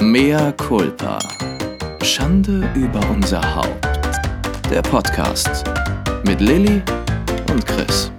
Mea 0.00 0.52
culpa. 0.52 1.18
Schande 2.04 2.70
über 2.76 3.00
unser 3.10 3.42
Haupt. 3.56 3.84
Der 4.70 4.80
Podcast 4.80 5.64
mit 6.24 6.40
Lilly 6.40 6.80
und 7.50 7.66
Chris. 7.66 8.12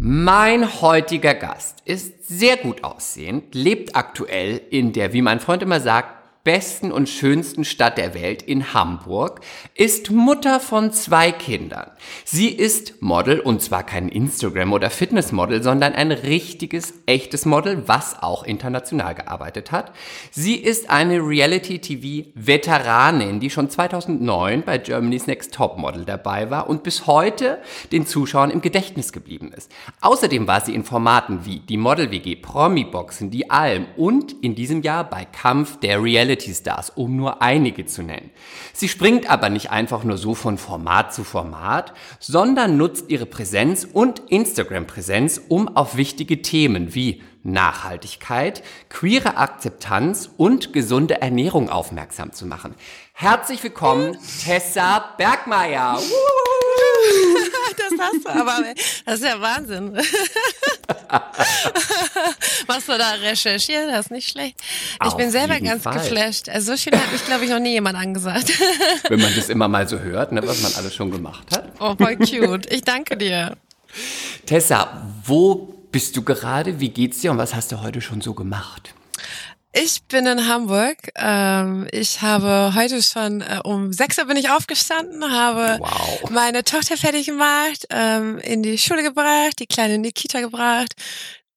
Mein 0.00 0.80
heutiger 0.80 1.34
Gast 1.34 1.82
ist 1.84 2.26
sehr 2.26 2.56
gut 2.56 2.82
aussehend, 2.82 3.54
lebt 3.54 3.94
aktuell 3.94 4.60
in 4.70 4.92
der, 4.92 5.12
wie 5.12 5.22
mein 5.22 5.38
Freund 5.38 5.62
immer 5.62 5.78
sagt, 5.78 6.13
besten 6.44 6.92
und 6.92 7.08
schönsten 7.08 7.64
Stadt 7.64 7.96
der 7.96 8.12
Welt 8.12 8.42
in 8.42 8.74
Hamburg, 8.74 9.40
ist 9.74 10.10
Mutter 10.10 10.60
von 10.60 10.92
zwei 10.92 11.32
Kindern. 11.32 11.90
Sie 12.24 12.50
ist 12.50 13.00
Model 13.00 13.40
und 13.40 13.62
zwar 13.62 13.82
kein 13.82 14.10
Instagram- 14.10 14.74
oder 14.74 14.90
Fitnessmodel, 14.90 15.62
sondern 15.62 15.94
ein 15.94 16.12
richtiges, 16.12 16.92
echtes 17.06 17.46
Model, 17.46 17.88
was 17.88 18.22
auch 18.22 18.44
international 18.44 19.14
gearbeitet 19.14 19.72
hat. 19.72 19.92
Sie 20.30 20.56
ist 20.56 20.90
eine 20.90 21.20
Reality-TV-Veteranin, 21.20 23.40
die 23.40 23.48
schon 23.48 23.70
2009 23.70 24.64
bei 24.64 24.76
Germany's 24.76 25.26
Next 25.26 25.54
Top 25.54 25.78
Model 25.78 26.04
dabei 26.04 26.50
war 26.50 26.68
und 26.68 26.82
bis 26.82 27.06
heute 27.06 27.62
den 27.90 28.06
Zuschauern 28.06 28.50
im 28.50 28.60
Gedächtnis 28.60 29.14
geblieben 29.14 29.50
ist. 29.56 29.72
Außerdem 30.02 30.46
war 30.46 30.60
sie 30.60 30.74
in 30.74 30.84
Formaten 30.84 31.46
wie 31.46 31.60
die 31.60 31.78
Model-WG, 31.78 32.36
Promi-Boxen, 32.36 33.30
die 33.30 33.50
Alm 33.50 33.86
und 33.96 34.34
in 34.42 34.54
diesem 34.54 34.82
Jahr 34.82 35.08
bei 35.08 35.24
Kampf 35.24 35.80
der 35.80 36.02
Reality 36.02 36.33
Reality-Stars, 36.34 36.90
um 36.90 37.16
nur 37.16 37.42
einige 37.42 37.86
zu 37.86 38.02
nennen. 38.02 38.30
Sie 38.72 38.88
springt 38.88 39.30
aber 39.30 39.48
nicht 39.48 39.70
einfach 39.70 40.04
nur 40.04 40.18
so 40.18 40.34
von 40.34 40.58
Format 40.58 41.14
zu 41.14 41.24
Format, 41.24 41.92
sondern 42.18 42.76
nutzt 42.76 43.10
ihre 43.10 43.26
Präsenz 43.26 43.86
und 43.90 44.22
Instagram-Präsenz, 44.28 45.40
um 45.48 45.76
auf 45.76 45.96
wichtige 45.96 46.42
Themen 46.42 46.94
wie 46.94 47.22
Nachhaltigkeit, 47.42 48.62
queere 48.88 49.36
Akzeptanz 49.36 50.30
und 50.36 50.72
gesunde 50.72 51.20
Ernährung 51.20 51.68
aufmerksam 51.68 52.32
zu 52.32 52.46
machen. 52.46 52.74
Herzlich 53.12 53.62
willkommen, 53.62 54.16
Tessa 54.42 55.04
Bergmeier. 55.18 55.98
das 57.76 57.92
hast 57.98 58.24
du, 58.24 58.28
aber 58.28 58.64
das 59.04 59.14
ist 59.16 59.24
ja 59.24 59.40
Wahnsinn. 59.40 59.96
Was 62.66 62.86
du 62.86 62.98
da 62.98 63.10
recherchiert 63.22 63.90
hast, 63.92 64.10
nicht 64.10 64.30
schlecht. 64.30 64.56
Ich 64.60 65.06
Auf 65.06 65.16
bin 65.16 65.30
selber 65.30 65.60
ganz 65.60 65.82
Fall. 65.82 65.94
geflasht. 65.94 66.48
Also 66.48 66.72
so 66.72 66.78
schön 66.78 66.94
hat 66.94 67.12
mich, 67.12 67.24
glaube 67.24 67.44
ich, 67.44 67.50
noch 67.50 67.60
nie 67.60 67.72
jemand 67.72 67.98
angesagt. 67.98 68.50
Wenn 69.08 69.20
man 69.20 69.34
das 69.34 69.48
immer 69.48 69.68
mal 69.68 69.88
so 69.88 69.98
hört, 69.98 70.32
ne, 70.32 70.46
was 70.46 70.62
man 70.62 70.74
alles 70.74 70.94
schon 70.94 71.10
gemacht 71.10 71.46
hat. 71.52 71.72
Oh, 71.80 71.94
voll 71.96 72.16
cute. 72.16 72.70
Ich 72.72 72.82
danke 72.82 73.16
dir. 73.16 73.56
Tessa, 74.46 75.02
wo 75.24 75.54
bist 75.90 76.16
du 76.16 76.22
gerade? 76.22 76.80
Wie 76.80 76.88
geht's 76.88 77.20
dir 77.20 77.30
und 77.30 77.38
was 77.38 77.54
hast 77.54 77.72
du 77.72 77.80
heute 77.80 78.00
schon 78.00 78.20
so 78.20 78.34
gemacht? 78.34 78.94
Ich 79.76 80.04
bin 80.04 80.24
in 80.26 80.46
Hamburg. 80.46 80.96
Ähm, 81.16 81.88
ich 81.90 82.22
habe 82.22 82.72
heute 82.76 83.02
schon 83.02 83.40
äh, 83.40 83.58
um 83.64 83.92
6 83.92 84.18
Uhr 84.18 84.24
bin 84.26 84.36
ich 84.36 84.48
aufgestanden, 84.50 85.24
habe 85.32 85.78
Wow. 85.80 86.30
meine 86.30 86.62
Tochter 86.62 86.96
fertig 86.96 87.26
gemacht, 87.26 87.84
ähm, 87.90 88.38
in 88.38 88.62
die 88.62 88.78
Schule 88.78 89.02
gebracht, 89.02 89.58
die 89.58 89.66
Kleine 89.66 89.94
in 89.96 90.04
die 90.04 90.12
Kita 90.12 90.40
gebracht. 90.40 90.92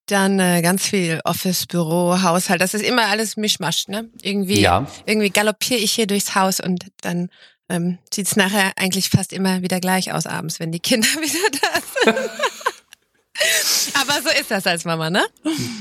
Dann 0.08 0.40
äh, 0.40 0.62
ganz 0.64 0.84
viel 0.84 1.20
Office, 1.26 1.68
Büro, 1.68 2.20
Haushalt. 2.24 2.60
Das 2.62 2.74
ist 2.74 2.84
immer 2.84 3.06
alles 3.06 3.38
Mischmasch, 3.38 3.88
ne? 3.88 4.10
Irgendwie, 4.22 4.62
Ja. 4.62 4.88
irgendwie 5.06 5.30
galoppiere 5.30 5.80
ich 5.80 5.92
hier 5.92 6.08
durchs 6.08 6.34
Haus 6.34 6.60
und 6.60 6.86
dann 7.02 7.30
ähm, 7.70 8.00
sieht's 8.12 8.36
nachher 8.38 8.72
eigentlich 8.78 9.10
fast 9.10 9.32
immer 9.34 9.62
wieder 9.62 9.80
gleich 9.82 10.14
aus 10.14 10.26
abends, 10.26 10.60
wenn 10.60 10.72
die 10.72 10.80
Kinder 10.80 11.08
wieder 11.22 11.60
da 11.62 12.14
sind. 12.14 12.30
Aber 13.94 14.14
so 14.24 14.30
ist 14.40 14.50
das 14.52 14.66
als 14.66 14.86
Mama, 14.86 15.10
ne? 15.10 15.22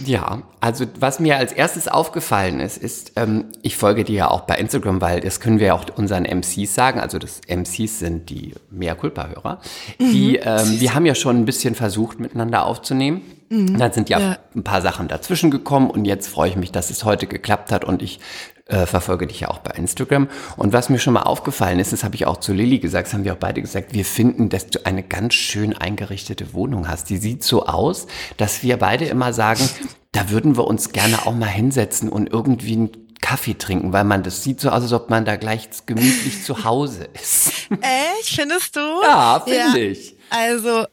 Ja, 0.04 0.42
also 0.60 0.84
was 1.00 1.20
mir 1.20 1.36
als 1.38 1.52
erstes 1.52 1.88
aufgefallen 1.88 2.60
ist, 2.60 2.76
ist, 2.76 3.12
ähm, 3.16 3.46
ich 3.62 3.76
folge 3.76 4.04
dir 4.04 4.14
ja 4.14 4.30
auch 4.30 4.42
bei 4.42 4.56
Instagram, 4.56 5.00
weil 5.00 5.20
das 5.20 5.40
können 5.40 5.58
wir 5.58 5.68
ja 5.68 5.74
auch 5.74 5.84
unseren 5.96 6.24
MCs 6.24 6.74
sagen, 6.74 7.00
also 7.00 7.18
das 7.18 7.40
MCs 7.48 7.98
sind 8.00 8.28
die 8.30 8.52
Mea 8.70 8.94
Culpa-Hörer, 8.94 9.60
die, 9.98 10.36
ähm, 10.36 10.78
die 10.78 10.90
haben 10.90 11.06
ja 11.06 11.14
schon 11.14 11.36
ein 11.38 11.44
bisschen 11.44 11.74
versucht, 11.74 12.20
miteinander 12.20 12.64
aufzunehmen. 12.66 13.22
Dann 13.48 13.92
sind 13.92 14.08
ja, 14.08 14.18
Ja. 14.18 14.38
ein 14.56 14.64
paar 14.64 14.82
Sachen 14.82 15.06
dazwischen 15.06 15.52
gekommen 15.52 15.88
und 15.88 16.04
jetzt 16.04 16.26
freue 16.28 16.50
ich 16.50 16.56
mich, 16.56 16.72
dass 16.72 16.90
es 16.90 17.04
heute 17.04 17.28
geklappt 17.28 17.70
hat 17.70 17.84
und 17.84 18.02
ich 18.02 18.18
äh, 18.66 18.86
verfolge 18.86 19.26
dich 19.26 19.40
ja 19.40 19.48
auch 19.48 19.58
bei 19.58 19.72
Instagram. 19.72 20.28
Und 20.56 20.72
was 20.72 20.88
mir 20.88 20.98
schon 20.98 21.14
mal 21.14 21.22
aufgefallen 21.22 21.78
ist, 21.78 21.92
das 21.92 22.04
habe 22.04 22.14
ich 22.16 22.26
auch 22.26 22.38
zu 22.38 22.52
Lilly 22.52 22.78
gesagt, 22.78 23.06
das 23.06 23.14
haben 23.14 23.24
wir 23.24 23.32
auch 23.32 23.38
beide 23.38 23.60
gesagt, 23.60 23.94
wir 23.94 24.04
finden, 24.04 24.48
dass 24.48 24.66
du 24.66 24.84
eine 24.84 25.02
ganz 25.02 25.34
schön 25.34 25.76
eingerichtete 25.76 26.52
Wohnung 26.52 26.88
hast. 26.88 27.08
Die 27.10 27.16
sieht 27.16 27.44
so 27.44 27.66
aus, 27.66 28.06
dass 28.36 28.62
wir 28.62 28.76
beide 28.78 29.04
immer 29.04 29.32
sagen, 29.32 29.68
da 30.12 30.30
würden 30.30 30.56
wir 30.56 30.66
uns 30.66 30.92
gerne 30.92 31.26
auch 31.26 31.34
mal 31.34 31.46
hinsetzen 31.46 32.08
und 32.08 32.32
irgendwie 32.32 32.72
einen 32.72 32.90
Kaffee 33.20 33.54
trinken, 33.54 33.92
weil 33.92 34.04
man 34.04 34.22
das 34.22 34.42
sieht 34.42 34.60
so 34.60 34.70
aus, 34.70 34.82
als 34.82 34.92
ob 34.92 35.10
man 35.10 35.24
da 35.24 35.36
gleich 35.36 35.68
gemütlich 35.86 36.44
zu 36.44 36.64
Hause 36.64 37.08
ist. 37.14 37.52
Echt, 37.80 38.28
findest 38.34 38.76
du? 38.76 38.80
Ja, 39.02 39.40
finde 39.40 39.80
ich. 39.80 40.16
Also, 40.30 40.86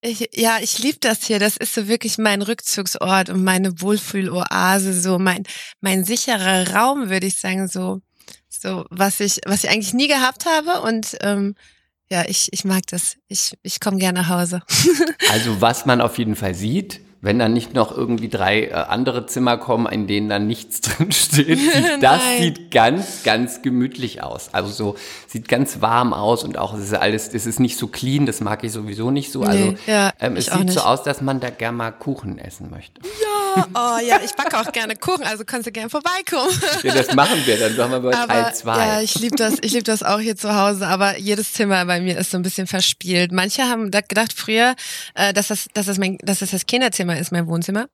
ich, 0.00 0.30
ja, 0.34 0.58
ich 0.60 0.78
liebe 0.78 0.98
das 1.00 1.24
hier. 1.24 1.38
Das 1.38 1.56
ist 1.56 1.74
so 1.74 1.88
wirklich 1.88 2.18
mein 2.18 2.42
Rückzugsort 2.42 3.30
und 3.30 3.42
meine 3.42 3.80
Wohlfühloase, 3.80 4.98
so 4.98 5.18
mein, 5.18 5.44
mein 5.80 6.04
sicherer 6.04 6.74
Raum, 6.74 7.10
würde 7.10 7.26
ich 7.26 7.38
sagen, 7.38 7.68
so, 7.68 8.00
so, 8.48 8.84
was 8.90 9.20
ich, 9.20 9.40
was 9.46 9.64
ich 9.64 9.70
eigentlich 9.70 9.94
nie 9.94 10.08
gehabt 10.08 10.46
habe 10.46 10.80
und, 10.82 11.16
ähm, 11.20 11.54
ja, 12.10 12.24
ich, 12.26 12.50
ich 12.52 12.64
mag 12.64 12.86
das. 12.86 13.16
Ich, 13.28 13.52
ich 13.62 13.80
komme 13.80 13.98
gerne 13.98 14.20
nach 14.20 14.28
Hause. 14.28 14.62
Also 15.30 15.60
was 15.60 15.84
man 15.84 16.00
auf 16.00 16.16
jeden 16.16 16.36
Fall 16.36 16.54
sieht, 16.54 17.00
wenn 17.20 17.38
dann 17.38 17.52
nicht 17.52 17.74
noch 17.74 17.96
irgendwie 17.96 18.28
drei 18.28 18.66
äh, 18.66 18.72
andere 18.72 19.26
Zimmer 19.26 19.56
kommen, 19.56 19.86
in 19.86 20.06
denen 20.06 20.28
dann 20.28 20.46
nichts 20.46 20.80
drin 20.82 21.10
steht, 21.10 21.58
das 22.00 22.22
sieht 22.38 22.70
ganz, 22.70 23.22
ganz 23.24 23.62
gemütlich 23.62 24.22
aus. 24.22 24.50
Also 24.52 24.70
so 24.70 24.96
sieht 25.26 25.48
ganz 25.48 25.80
warm 25.80 26.12
aus 26.12 26.44
und 26.44 26.58
auch 26.58 26.74
es 26.74 26.84
ist 26.84 26.94
alles, 26.94 27.28
es 27.34 27.46
ist 27.46 27.58
nicht 27.60 27.76
so 27.76 27.88
clean, 27.88 28.26
das 28.26 28.40
mag 28.40 28.62
ich 28.62 28.72
sowieso 28.72 29.10
nicht 29.10 29.32
so. 29.32 29.42
Also 29.42 29.58
Nee, 29.58 29.76
ja, 29.86 30.12
ähm, 30.20 30.36
es 30.36 30.46
sieht 30.46 30.70
so 30.70 30.80
aus, 30.80 31.02
dass 31.02 31.20
man 31.20 31.40
da 31.40 31.50
gerne 31.50 31.76
mal 31.76 31.90
Kuchen 31.90 32.38
essen 32.38 32.70
möchte. 32.70 33.00
Oh 33.74 33.98
ja, 34.06 34.20
ich 34.24 34.32
backe 34.32 34.58
auch 34.58 34.70
gerne 34.72 34.94
Kuchen, 34.94 35.24
also 35.24 35.44
kannst 35.44 35.66
du 35.66 35.72
gerne 35.72 35.90
vorbeikommen. 35.90 36.50
Ja, 36.82 36.94
das 36.94 37.12
machen 37.14 37.42
wir, 37.44 37.58
dann 37.58 37.76
machen 37.76 37.90
wir 37.90 38.00
bei 38.00 38.10
Teil 38.12 38.44
Aber 38.44 38.52
zwei. 38.52 38.86
ja, 38.86 39.00
ich 39.00 39.18
liebe 39.18 39.36
das, 39.36 39.54
ich 39.62 39.72
liebe 39.72 39.82
das 39.84 40.02
auch 40.02 40.20
hier 40.20 40.36
zu 40.36 40.54
Hause, 40.54 40.86
aber 40.86 41.18
jedes 41.18 41.52
Zimmer 41.52 41.84
bei 41.86 42.00
mir 42.00 42.16
ist 42.18 42.30
so 42.30 42.36
ein 42.36 42.42
bisschen 42.42 42.66
verspielt. 42.66 43.32
Manche 43.32 43.64
haben 43.64 43.90
da 43.90 44.00
gedacht 44.00 44.32
früher, 44.32 44.74
äh, 45.14 45.32
dass 45.32 45.48
das, 45.48 45.68
dass 45.74 45.86
das 45.86 45.98
mein, 45.98 46.18
dass 46.22 46.38
das 46.38 46.50
das 46.52 46.66
Kinderzimmer 46.66 47.07
ist, 47.16 47.32
mein 47.32 47.46
Wohnzimmer. 47.46 47.88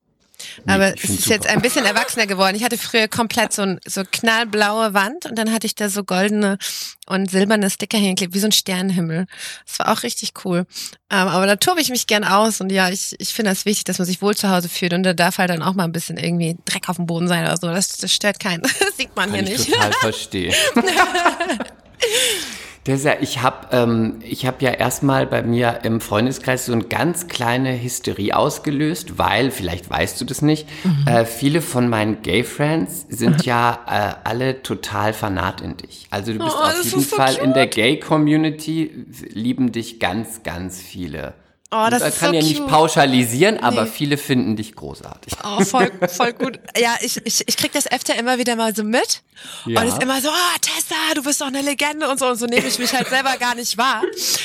Aber 0.67 0.95
es 0.95 1.05
ist 1.05 1.27
jetzt 1.27 1.45
super. 1.45 1.55
ein 1.55 1.63
bisschen 1.63 1.85
erwachsener 1.85 2.27
geworden. 2.27 2.57
Ich 2.57 2.65
hatte 2.65 2.77
früher 2.77 3.09
komplett 3.09 3.53
so, 3.53 3.63
ein, 3.63 3.81
so 3.87 4.03
knallblaue 4.11 4.93
Wand 4.93 5.27
und 5.27 5.39
dann 5.39 5.53
hatte 5.53 5.67
ich 5.67 5.75
da 5.75 5.89
so 5.89 6.03
goldene 6.05 6.59
und 7.07 7.31
silberne 7.31 7.71
Sticker 7.71 7.99
hingeklebt, 7.99 8.35
wie 8.35 8.41
so 8.41 8.47
ein 8.47 8.53
Sternenhimmel. 8.53 9.27
Das 9.67 9.79
war 9.79 9.93
auch 9.93 10.03
richtig 10.03 10.33
cool. 10.45 10.67
Ähm, 11.11 11.29
aber 11.29 11.47
da 11.47 11.57
tobe 11.57 11.81
ich 11.81 11.91
mich 11.91 12.07
gern 12.07 12.25
aus 12.25 12.61
und 12.61 12.73
ja, 12.73 12.91
ich, 12.91 13.15
ich 13.19 13.33
finde 13.33 13.53
das 13.53 13.65
wichtig, 13.65 13.85
dass 13.85 13.99
man 13.99 14.07
sich 14.07 14.23
wohl 14.23 14.37
zu 14.37 14.51
Hause 14.51 14.69
fühlt 14.69 14.93
und 14.93 15.05
da 15.05 15.13
darf 15.13 15.39
halt 15.39 15.51
dann 15.51 15.63
auch 15.63 15.75
mal 15.75 15.85
ein 15.85 15.93
bisschen 15.93 16.17
irgendwie 16.17 16.57
Dreck 16.65 16.89
auf 16.89 16.97
dem 16.97 17.07
Boden 17.07 17.29
sein 17.29 17.45
oder 17.45 17.57
so. 17.57 17.69
Das, 17.69 17.97
das 17.97 18.13
stört 18.13 18.41
keinen. 18.41 18.63
Das 18.81 18.97
sieht 18.97 19.15
man 19.17 19.33
Kann 19.33 19.47
hier 19.47 19.55
ich 19.55 19.69
nicht. 19.69 19.73
total 19.73 19.93
verstehen. 19.93 20.55
Das 22.85 23.03
ja, 23.03 23.15
ich 23.19 23.41
habe 23.41 23.69
ähm, 23.73 24.17
ich 24.23 24.45
hab 24.45 24.61
ja 24.61 24.71
erstmal 24.71 25.27
bei 25.27 25.43
mir 25.43 25.81
im 25.85 26.03
Freundeskreis 26.03 26.67
so 26.67 26.73
eine 26.75 26.85
ganz 26.85 27.29
kleine 27.29 27.83
Hysterie 27.83 28.33
ausgelöst, 28.37 29.19
weil, 29.19 29.51
vielleicht 29.51 29.89
weißt 29.89 30.21
du 30.21 30.27
das 30.27 30.43
nicht, 30.43 30.69
äh, 31.07 31.25
viele 31.25 31.63
von 31.63 31.89
meinen 31.89 32.21
Gay-Friends 32.21 33.07
sind 33.09 33.47
ja 33.47 33.79
äh, 33.87 34.29
alle 34.29 34.63
total 34.63 35.15
fanat 35.15 35.63
in 35.63 35.79
dich. 35.79 36.07
Also 36.11 36.35
du 36.35 36.41
bist 36.41 36.57
Oh, 36.59 36.63
auf 36.63 36.85
jeden 36.85 37.01
so 37.01 37.17
Fall 37.17 37.37
in 37.37 37.55
der 37.55 37.69
Gay-Community, 37.69 39.07
lieben 39.31 39.73
dich 39.73 39.99
ganz, 39.99 40.43
ganz 40.43 40.79
viele. 40.81 41.33
Oh, 41.77 41.89
das 41.91 42.01
Man 42.03 42.13
kann 42.15 42.29
so 42.31 42.35
ja 42.35 42.43
nicht 42.43 42.59
cute. 42.59 42.69
pauschalisieren, 42.71 43.59
aber 43.63 43.85
Nee. 43.85 43.91
viele 43.93 44.17
finden 44.17 44.55
dich 44.57 44.75
großartig. 44.77 45.33
Oh, 45.43 45.65
voll, 45.65 45.91
voll 46.09 46.33
gut. 46.33 46.61
Ja, 46.79 46.95
ich, 47.01 47.21
ich, 47.27 47.43
ich 47.49 47.57
krieg 47.57 47.73
das 47.73 47.91
öfter 47.91 48.15
immer 48.17 48.39
wieder 48.39 48.55
mal 48.57 48.75
so 48.75 48.85
mit. 48.85 49.23
Ja. 49.67 49.81
Und 49.81 49.89
es 49.89 49.95
ist 49.95 50.03
immer 50.03 50.21
so, 50.21 50.29
ah, 50.31 50.57
Tessa, 50.61 50.95
du 51.15 51.23
bist 51.25 51.41
doch 51.41 51.49
eine 51.49 51.61
Legende 51.61 52.09
und 52.09 52.19
so. 52.21 52.27
Und 52.29 52.37
so 52.39 52.47
nehme 52.47 52.67
ich 52.67 52.79
mich 52.79 52.95
halt 52.95 53.09
selber 53.09 53.37
gar 53.39 53.55
nicht 53.57 53.77
wahr. 53.77 54.03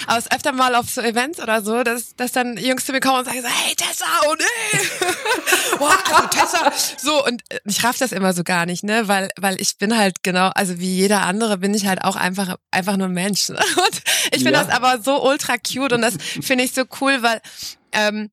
Aber 0.07 0.17
es 0.17 0.25
ist 0.25 0.33
öfter 0.33 0.51
mal 0.51 0.73
auf 0.75 0.89
so 0.89 1.01
Events 1.01 1.39
oder 1.39 1.61
so, 1.61 1.83
dass, 1.83 2.15
dass 2.15 2.31
dann 2.31 2.57
Jungs 2.57 2.85
zu 2.85 2.91
mir 2.91 2.99
kommen 2.99 3.19
und 3.19 3.25
sagen 3.25 3.41
so, 3.41 3.47
hey 3.47 3.75
Tessa, 3.75 4.05
oh 4.27 4.33
nee. 4.37 4.79
Boah, 5.77 5.95
also 6.11 6.27
Tessa. 6.29 6.71
So, 6.97 7.23
und 7.25 7.43
ich 7.65 7.83
raff 7.83 7.97
das 7.99 8.11
immer 8.11 8.33
so 8.33 8.43
gar 8.43 8.65
nicht, 8.65 8.83
ne? 8.83 9.07
Weil, 9.07 9.29
weil 9.39 9.61
ich 9.61 9.77
bin 9.77 9.95
halt 9.97 10.23
genau, 10.23 10.49
also 10.55 10.79
wie 10.79 10.95
jeder 10.95 11.21
andere 11.21 11.57
bin 11.59 11.73
ich 11.75 11.85
halt 11.85 12.03
auch 12.03 12.15
einfach, 12.15 12.55
einfach 12.71 12.97
nur 12.97 13.07
ein 13.07 13.13
Mensch. 13.13 13.49
Ne? 13.49 13.57
Und 13.75 14.01
ich 14.31 14.43
finde 14.43 14.53
Ja. 14.53 14.63
das 14.63 14.69
aber 14.73 15.01
so 15.01 15.23
ultra 15.23 15.55
cute 15.57 15.93
und 15.93 16.01
das 16.01 16.15
finde 16.41 16.63
ich 16.63 16.73
so 16.73 16.83
cool, 17.01 17.18
weil 17.23 17.41
ähm, 17.91 18.29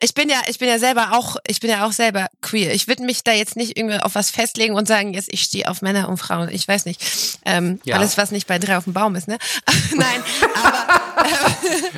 ich 0.00 0.14
bin 0.14 0.28
ja, 0.28 0.36
ich 0.46 0.60
bin 0.60 0.68
ja 0.68 0.78
selber 0.78 1.08
auch, 1.18 1.38
ich 1.48 1.58
bin 1.58 1.70
ja 1.70 1.84
auch 1.84 1.90
selber 1.90 2.28
queer. 2.40 2.72
Ich 2.72 2.86
würde 2.86 3.02
mich 3.02 3.24
da 3.24 3.32
jetzt 3.32 3.56
nicht 3.56 3.76
irgendwie 3.76 3.98
auf 3.98 4.14
was 4.14 4.30
festlegen 4.30 4.74
und 4.74 4.86
sagen, 4.86 5.12
jetzt 5.12 5.32
ich 5.32 5.42
stehe 5.42 5.68
auf 5.68 5.82
Männer 5.82 6.08
und 6.08 6.18
Frauen. 6.18 6.48
Ich 6.50 6.68
weiß 6.68 6.84
nicht. 6.84 7.02
Ähm, 7.44 7.80
Ja. 7.84 7.96
Alles, 7.96 8.16
was 8.16 8.30
nicht 8.30 8.46
bei 8.46 8.60
drei 8.60 8.76
auf 8.76 8.84
dem 8.84 8.92
Baum 8.92 9.16
ist, 9.16 9.26
ne? 9.26 9.38
Nein, 9.96 10.22
aber 10.62 11.26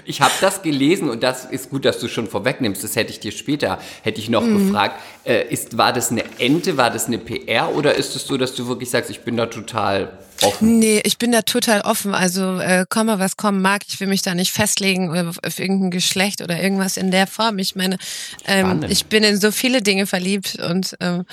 Ich 0.06 0.22
habe 0.22 0.32
das 0.40 0.62
gelesen 0.62 1.10
und 1.10 1.22
das 1.22 1.44
ist 1.44 1.68
gut, 1.68 1.84
dass 1.84 1.98
du 1.98 2.08
schon 2.08 2.26
vorwegnimmst. 2.26 2.82
Das 2.82 2.96
hätte 2.96 3.10
ich 3.12 3.20
dir 3.20 3.32
später, 3.32 3.78
hätte 4.02 4.18
ich 4.18 4.30
noch 4.30 4.42
Mhm. 4.42 4.68
gefragt. 4.68 4.98
Äh, 5.24 5.52
ist, 5.52 5.76
war 5.76 5.92
das 5.92 6.10
eine 6.10 6.24
Ente, 6.38 6.78
war 6.78 6.88
das 6.90 7.06
eine 7.06 7.18
PR 7.18 7.74
oder 7.74 7.94
ist 7.96 8.16
es 8.16 8.26
so, 8.26 8.38
dass 8.38 8.54
du 8.54 8.66
wirklich 8.66 8.88
sagst, 8.88 9.10
ich 9.10 9.20
bin 9.20 9.36
da 9.36 9.44
total 9.44 10.18
offen? 10.42 10.78
Nee, 10.78 11.00
ich 11.04 11.18
bin 11.18 11.32
da 11.32 11.42
total 11.42 11.82
offen. 11.82 12.14
Also 12.14 12.58
äh, 12.58 12.86
komme, 12.88 13.18
was 13.18 13.36
kommen 13.36 13.62
mag. 13.62 13.82
Ich 13.88 14.00
will 14.00 14.08
mich 14.08 14.22
da 14.22 14.34
nicht 14.34 14.52
festlegen 14.52 15.16
auf, 15.16 15.38
auf 15.44 15.58
irgendein 15.58 15.90
Geschlecht 15.90 16.42
oder 16.42 16.62
irgendwas 16.62 16.96
in 16.96 17.10
der 17.10 17.26
Form. 17.26 17.58
Ich 17.58 17.76
meine, 17.76 17.98
ähm, 18.46 18.84
ich 18.88 19.06
bin 19.06 19.24
in 19.24 19.40
so 19.40 19.50
viele 19.50 19.82
Dinge 19.82 20.06
verliebt 20.06 20.58
und 20.60 20.96
ähm, 21.00 21.24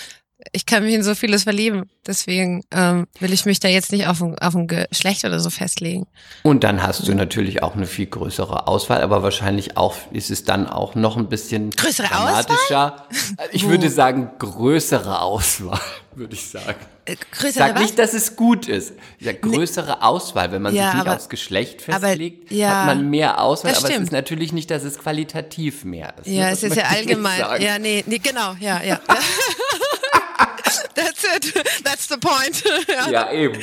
ich 0.52 0.66
kann 0.66 0.84
mich 0.84 0.94
in 0.94 1.04
so 1.04 1.16
vieles 1.16 1.44
verlieben. 1.44 1.90
Deswegen 2.06 2.64
ähm, 2.72 3.08
will 3.20 3.34
ich 3.34 3.46
mich 3.46 3.60
da 3.60 3.68
jetzt 3.68 3.92
nicht 3.92 4.08
auf 4.08 4.22
ein, 4.22 4.38
auf 4.40 4.56
ein 4.56 4.68
Geschlecht 4.68 5.26
oder 5.26 5.40
so 5.40 5.50
festlegen. 5.50 6.08
Und 6.44 6.64
dann 6.64 6.82
hast 6.84 7.08
du 7.08 7.14
natürlich 7.14 7.64
auch 7.64 7.76
eine 7.76 7.86
viel 7.86 8.06
größere 8.06 8.68
Auswahl, 8.68 9.02
aber 9.02 9.24
wahrscheinlich 9.24 9.76
auch 9.78 9.96
ist 10.12 10.32
es 10.32 10.44
dann 10.46 10.68
auch 10.68 10.96
noch 10.96 11.18
ein 11.18 11.28
bisschen 11.28 11.72
Größere 11.72 12.08
dramatischer. 12.08 13.08
Ich 13.52 13.68
würde 13.68 13.90
sagen, 13.90 14.32
größere 14.40 15.22
Auswahl, 15.22 15.80
würde 16.16 16.34
ich 16.34 16.48
sagen. 16.50 16.78
Äh, 17.06 17.16
größere 17.32 17.52
sag 17.68 17.76
was? 17.76 17.82
nicht, 17.82 18.00
dass 18.00 18.14
es 18.14 18.36
gut 18.36 18.68
ist. 18.68 18.94
Ich 19.20 19.26
sag 19.26 19.42
größere 19.42 20.02
Auswahl. 20.02 20.52
Wenn 20.52 20.62
man 20.62 20.74
Ja, 20.76 20.86
sich 20.86 20.94
nicht 20.96 21.08
aber- 21.08 21.16
aufs 21.18 21.30
Geschlecht 21.30 21.84
aber- 21.90 22.08
festlegt, 22.08 22.52
ja, 22.52 22.70
hat 22.80 22.86
man 22.88 23.10
mehr 23.10 23.42
Auswahl. 23.42 23.72
Aber 23.72 23.82
es 23.86 23.90
stimmt. 23.90 24.06
ist 24.06 24.12
natürlich 24.12 24.54
nicht, 24.54 24.72
dass 24.72 24.84
es 24.84 24.98
qualitativ 24.98 25.84
mehr 25.84 26.14
ist. 26.22 26.28
Ja, 26.28 26.46
ne? 26.46 26.52
es 26.52 26.64
ist 26.64 26.76
ja 26.76 26.84
allgemein. 26.86 27.40
Ja, 27.62 27.80
nee, 27.80 28.04
nee, 28.08 28.20
genau, 28.20 28.56
ja, 28.60 28.82
ja. 28.82 29.00
That's 30.98 31.24
it. 31.24 31.84
That's 31.84 32.08
the 32.10 32.18
point. 32.18 32.64
ja. 32.88 33.10
Ja, 33.10 33.32
eben. 33.32 33.58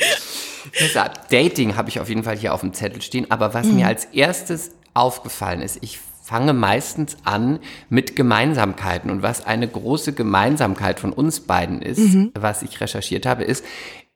Deshalb, 0.79 1.29
Dating 1.29 1.75
habe 1.75 1.89
ich 1.89 1.99
auf 1.99 2.09
jeden 2.09 2.23
Fall 2.23 2.37
hier 2.37 2.53
auf 2.53 2.61
dem 2.61 2.73
Zettel 2.73 3.01
stehen. 3.01 3.29
Aber 3.29 3.53
was 3.53 3.67
Mhm. 3.67 3.75
mir 3.75 3.87
als 3.87 4.05
erstes 4.05 4.71
aufgefallen 4.93 5.61
ist, 5.61 5.77
ich 5.81 5.99
fange 6.23 6.53
meistens 6.53 7.17
an 7.23 7.59
mit 7.89 8.15
Gemeinsamkeiten. 8.15 9.11
Und 9.11 9.21
was 9.21 9.45
eine 9.45 9.67
große 9.67 10.13
Gemeinsamkeit 10.13 10.99
von 10.99 11.13
uns 11.13 11.41
beiden 11.41 11.81
ist, 11.83 11.99
Mhm. 11.99 12.31
was 12.33 12.63
ich 12.63 12.81
recherchiert 12.81 13.25
habe, 13.27 13.43
ist, 13.43 13.63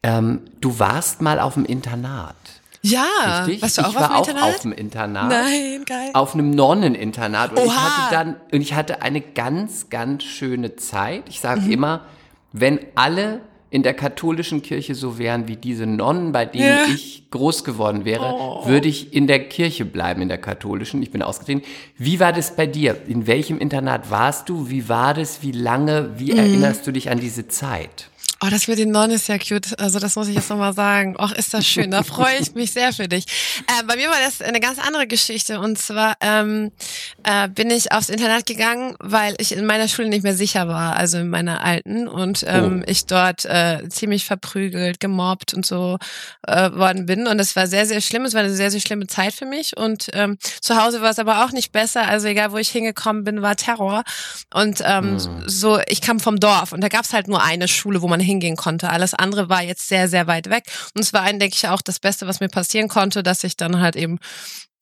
ähm, 0.01 0.41
du 0.59 0.79
warst 0.79 1.21
mal 1.21 1.39
auf 1.39 1.53
dem 1.53 1.65
Internat. 1.65 2.35
Ja, 2.81 3.43
Richtig? 3.45 3.61
warst 3.61 3.77
du 3.77 3.81
auch 3.81 3.89
ich 3.91 3.95
auf 3.97 4.01
war 4.01 4.07
dem 4.09 4.15
auch 4.15 4.27
Internat? 4.29 4.49
auf 4.55 4.59
dem 4.61 4.71
Internat. 4.71 5.29
Nein, 5.29 5.83
geil. 5.85 6.09
Auf 6.13 6.33
einem 6.33 6.49
Nonneninternat. 6.51 7.51
Und 7.51 7.57
ich 7.59 7.65
Oha. 7.65 7.75
hatte 7.75 8.15
dann, 8.15 8.35
und 8.53 8.61
ich 8.61 8.73
hatte 8.73 9.01
eine 9.01 9.19
ganz, 9.21 9.89
ganz 9.89 10.23
schöne 10.23 10.77
Zeit. 10.77 11.23
Ich 11.27 11.41
sage 11.41 11.61
Mhm. 11.61 11.71
immer, 11.71 12.05
wenn 12.51 12.79
alle 12.95 13.41
in 13.71 13.83
der 13.83 13.93
katholischen 13.93 14.63
Kirche 14.63 14.95
so 14.95 15.19
wären 15.19 15.47
wie 15.47 15.55
diese 15.55 15.85
Nonnen, 15.85 16.31
bei 16.31 16.45
denen 16.45 16.65
Ja. 16.65 16.85
ich 16.91 17.29
groß 17.29 17.63
geworden 17.63 18.03
wäre, 18.03 18.33
Oh. 18.35 18.65
würde 18.67 18.87
ich 18.87 19.13
in 19.13 19.27
der 19.27 19.47
Kirche 19.47 19.85
bleiben, 19.85 20.23
in 20.23 20.27
der 20.27 20.39
katholischen. 20.39 21.03
Ich 21.03 21.11
bin 21.11 21.21
ausgetreten. 21.21 21.61
Wie 21.95 22.19
war 22.19 22.33
das 22.33 22.55
bei 22.55 22.65
dir? 22.65 22.97
In 23.07 23.27
welchem 23.27 23.59
Internat 23.59 24.09
warst 24.09 24.49
du? 24.49 24.69
Wie 24.71 24.89
war 24.89 25.13
das? 25.13 25.43
Wie 25.43 25.51
lange? 25.51 26.13
Wie 26.17 26.31
Mhm. 26.31 26.39
erinnerst 26.39 26.87
du 26.87 26.91
dich 26.91 27.11
an 27.11 27.19
diese 27.19 27.47
Zeit? 27.47 28.08
Oh, 28.41 28.47
das 28.49 28.69
mit 28.69 28.79
den 28.79 28.91
Nonnen 28.91 29.11
ist 29.11 29.27
ja 29.27 29.37
cute. 29.37 29.77
Also 29.79 29.99
das 29.99 30.15
muss 30.15 30.29
ich 30.29 30.35
jetzt 30.35 30.49
nochmal 30.49 30.73
sagen. 30.73 31.15
Och, 31.19 31.33
ist 31.33 31.53
das 31.53 31.67
schön. 31.67 31.91
Da 31.91 32.03
freue 32.03 32.37
ich 32.39 32.53
mich 32.55 32.71
sehr 32.71 32.93
für 32.93 33.09
dich. 33.09 33.25
Äh, 33.67 33.83
bei 33.85 33.97
mir 33.97 34.07
war 34.09 34.19
das 34.23 34.41
eine 34.41 34.61
ganz 34.61 34.79
andere 34.79 35.07
Geschichte. 35.07 35.59
Und 35.59 35.77
zwar 35.77 36.15
ähm, 36.21 36.71
äh, 37.23 37.49
bin 37.49 37.69
ich 37.69 37.91
aufs 37.91 38.07
Internat 38.07 38.45
gegangen, 38.45 38.95
weil 38.99 39.35
ich 39.39 39.51
in 39.51 39.65
meiner 39.65 39.89
Schule 39.89 40.07
nicht 40.07 40.23
mehr 40.23 40.35
sicher 40.35 40.69
war, 40.69 40.95
also 40.95 41.17
in 41.17 41.29
meiner 41.29 41.63
alten. 41.63 42.07
Und 42.07 42.45
ähm, 42.47 42.79
Oh. 42.79 42.83
ich 42.89 43.05
dort 43.07 43.43
äh, 43.45 43.87
ziemlich 43.89 44.23
verprügelt, 44.25 44.99
gemobbt 45.01 45.53
und 45.53 45.65
so 45.65 45.97
äh, 46.47 46.71
worden 46.71 47.05
bin. 47.07 47.27
Und 47.27 47.39
das 47.39 47.55
war 47.57 47.67
sehr, 47.67 47.85
sehr 47.85 47.99
schlimm. 47.99 48.23
Es 48.23 48.33
war 48.35 48.41
eine 48.41 48.53
sehr, 48.53 48.71
sehr 48.71 48.79
schlimme 48.81 49.07
Zeit 49.07 49.33
für 49.33 49.45
mich. 49.45 49.75
Und 49.75 50.07
ähm, 50.13 50.37
zu 50.61 50.81
Hause 50.81 51.01
war 51.01 51.09
es 51.09 51.19
aber 51.19 51.43
auch 51.43 51.51
nicht 51.51 51.71
besser. 51.73 52.07
Also 52.07 52.27
egal, 52.27 52.53
wo 52.53 52.57
ich 52.57 52.69
hingekommen 52.69 53.25
bin, 53.25 53.41
war 53.41 53.57
Terror. 53.57 54.03
Und 54.53 54.81
ähm, 54.85 55.17
so, 55.45 55.79
ich 55.87 55.99
kam 56.01 56.19
vom 56.21 56.39
Dorf 56.39 56.71
und 56.71 56.81
da 56.81 56.87
gab 56.87 57.03
es 57.03 57.11
halt 57.11 57.27
nur 57.27 57.43
eine 57.43 57.67
Schule, 57.67 58.01
wo 58.01 58.07
man 58.07 58.19
hingehen 58.29 58.55
konnte. 58.55 58.89
Alles 58.89 59.13
andere 59.13 59.49
war 59.49 59.63
jetzt 59.63 59.87
sehr, 59.87 60.07
sehr 60.07 60.27
weit 60.27 60.49
weg. 60.49 60.63
Und 60.93 61.01
es 61.01 61.13
war 61.13 61.25
denke 61.25 61.55
ich, 61.55 61.67
auch 61.67 61.81
das 61.81 61.99
Beste, 61.99 62.27
was 62.27 62.39
mir 62.39 62.49
passieren 62.49 62.87
konnte, 62.87 63.23
dass 63.23 63.43
ich 63.43 63.57
dann 63.57 63.79
halt 63.79 63.95
eben 63.95 64.19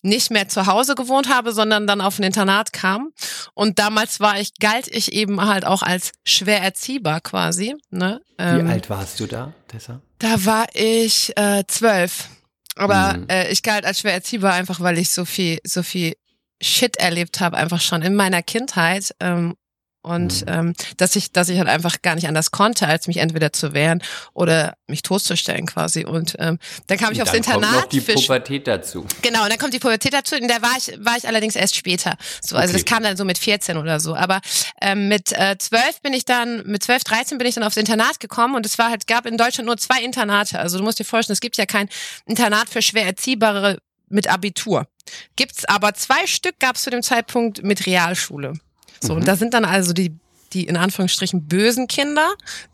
nicht 0.04 0.30
mehr 0.32 0.48
zu 0.48 0.68
Hause 0.68 0.96
gewohnt 0.96 1.28
habe, 1.30 1.52
sondern 1.54 1.88
dann 1.88 2.02
auf 2.02 2.20
ein 2.20 2.24
Internat 2.24 2.72
kam. 2.72 3.12
Und 3.54 3.80
damals 3.80 4.20
war 4.20 4.40
ich, 4.40 4.54
galt 4.60 4.88
ich 4.88 5.12
eben 5.12 5.42
halt 5.42 5.66
auch 5.66 5.82
als 5.82 6.12
schwer 6.24 6.62
erziehbar 6.62 7.20
quasi. 7.22 7.76
Ne? 7.90 8.22
Wie 8.38 8.44
Ähm, 8.44 8.68
alt 8.70 8.90
warst 8.90 9.20
du 9.20 9.26
da, 9.26 9.54
Tessa? 9.68 10.02
Da 10.20 10.46
war 10.46 10.68
ich 10.74 11.36
äh, 11.38 11.64
zwölf. 11.68 12.30
Aber 12.76 13.18
Mhm. 13.18 13.26
äh, 13.30 13.52
ich 13.52 13.64
galt 13.64 13.86
als 13.86 14.00
schwer 14.00 14.14
erziehbar 14.14 14.54
einfach, 14.54 14.80
weil 14.80 15.00
ich 15.00 15.10
so 15.10 15.26
viel, 15.26 15.58
so 15.64 15.82
viel 15.82 16.14
Shit 16.62 16.98
erlebt 16.98 17.40
habe, 17.40 17.58
einfach 17.58 17.82
schon 17.82 18.02
in 18.04 18.16
meiner 18.16 18.44
Kindheit. 18.44 19.16
Ähm, 19.20 19.56
und 20.02 20.42
Mhm. 20.46 20.54
ähm, 20.54 20.74
dass 20.98 21.16
ich, 21.16 21.32
dass 21.34 21.50
ich 21.50 21.58
halt 21.58 21.68
einfach 21.68 22.02
gar 22.02 22.16
nicht 22.16 22.28
anders 22.28 22.52
konnte, 22.52 22.88
als 22.88 23.08
mich 23.08 23.18
entweder 23.18 23.52
zu 23.52 23.74
wehren 23.74 24.02
oder 24.34 24.76
mich 24.88 25.02
totzustellen 25.02 25.66
quasi. 25.66 26.06
Und 26.06 26.36
ähm, 26.40 26.60
dann 26.88 26.98
kam 26.98 27.12
ich 27.12 27.22
aufs 27.22 27.32
dann 27.32 27.42
kommt 27.44 27.56
Internat. 27.64 27.82
noch 27.84 27.86
die 27.90 28.00
Pubertät 28.02 28.68
dazu. 28.68 29.06
Genau, 29.22 29.44
und 29.44 29.50
dann 29.50 29.58
kommt 29.58 29.74
die 29.74 29.80
Pubertät 29.80 30.14
dazu, 30.14 30.36
in 30.36 30.48
der 30.48 30.62
war 30.62 30.76
ich, 30.78 30.94
war 31.04 31.18
ich 31.18 31.28
allerdings 31.28 31.56
erst 31.56 31.76
später. 31.76 32.16
So, 32.42 32.56
also 32.56 32.70
Okay. 32.74 32.84
das 32.84 32.86
kam 32.86 33.04
dann 33.04 33.18
so 33.18 33.26
mit 33.26 33.38
14 33.38 33.78
oder 33.78 34.00
so. 34.00 34.16
Aber 34.16 34.40
ähm, 34.82 35.08
mit 35.10 35.32
äh, 35.34 35.58
12 35.58 36.02
bin 36.02 36.14
ich 36.14 36.26
dann, 36.26 36.64
mit 36.66 36.84
12, 36.84 37.04
13 37.04 37.38
bin 37.38 37.48
ich 37.48 37.56
dann 37.56 37.64
aufs 37.64 37.78
Internat 37.78 38.20
gekommen 38.20 38.56
und 38.56 38.66
es 38.66 38.78
war 38.78 38.90
halt, 38.90 39.08
gab 39.08 39.26
in 39.26 39.38
Deutschland 39.38 39.66
nur 39.68 39.78
zwei 39.78 40.02
Internate. 40.02 40.60
Also 40.60 40.78
du 40.78 40.84
musst 40.84 41.00
dir 41.00 41.06
vorstellen, 41.06 41.34
es 41.34 41.42
gibt 41.42 41.58
ja 41.58 41.66
kein 41.66 41.90
Internat 42.26 42.70
für 42.70 42.82
schwer 42.82 43.06
Erziehbare 43.06 43.80
mit 44.10 44.28
Abitur. 44.30 44.88
Gibt's 45.36 45.66
aber 45.66 45.94
zwei 45.96 46.26
Stück 46.28 46.60
gab's 46.60 46.84
zu 46.84 46.90
dem 46.90 47.04
Zeitpunkt 47.04 47.64
mit 47.64 47.86
Realschule. 47.86 48.54
So, 49.02 49.14
Mhm. 49.14 49.20
und 49.20 49.28
da 49.28 49.36
sind 49.36 49.54
dann 49.54 49.66
also 49.66 49.94
die, 49.94 50.14
die 50.54 50.66
in 50.66 50.78
Anführungsstrichen 50.78 51.48
bösen 51.48 51.88
Kinder, 51.88 52.34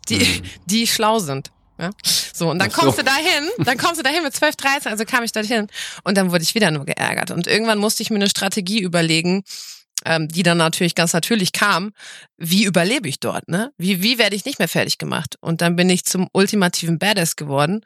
die, 0.10 0.42
die 0.66 0.88
schlau 0.88 1.20
sind. 1.20 1.52
Ja? 1.80 1.90
So, 2.34 2.50
und 2.52 2.60
dann 2.60 2.68
Mhm. 2.70 2.74
So. 2.74 2.82
kommst 2.82 3.00
du 3.00 3.04
dahin, 3.04 3.50
dann 3.66 3.78
kommst 3.78 4.00
du 4.00 4.04
dahin 4.04 4.24
mit 4.24 4.34
12, 4.36 4.56
13, 4.56 4.92
also 4.92 5.06
kam 5.06 5.24
ich 5.24 5.32
dorthin 5.32 5.68
und 6.04 6.18
dann 6.18 6.32
wurde 6.32 6.44
ich 6.44 6.56
wieder 6.56 6.72
nur 6.72 6.86
geärgert. 6.86 7.32
Und 7.32 7.48
irgendwann 7.48 7.80
musste 7.80 8.04
ich 8.04 8.10
mir 8.10 8.18
eine 8.18 8.30
Strategie 8.30 8.80
überlegen, 8.82 9.44
ähm, 10.06 10.28
die 10.28 10.44
dann 10.44 10.58
natürlich 10.58 10.96
ganz 10.96 11.14
natürlich 11.14 11.52
kam. 11.54 11.94
Wie 12.38 12.64
überlebe 12.66 13.08
ich 13.08 13.20
dort, 13.20 13.48
ne? 13.48 13.72
Wie, 13.78 14.04
wie 14.04 14.18
werde 14.18 14.36
ich 14.36 14.46
nicht 14.46 14.60
mehr 14.60 14.68
fertig 14.68 14.98
gemacht? 14.98 15.38
Und 15.40 15.62
dann 15.62 15.76
bin 15.76 15.90
ich 15.90 16.04
zum 16.06 16.28
ultimativen 16.34 17.00
Badass 17.00 17.36
geworden. 17.38 17.82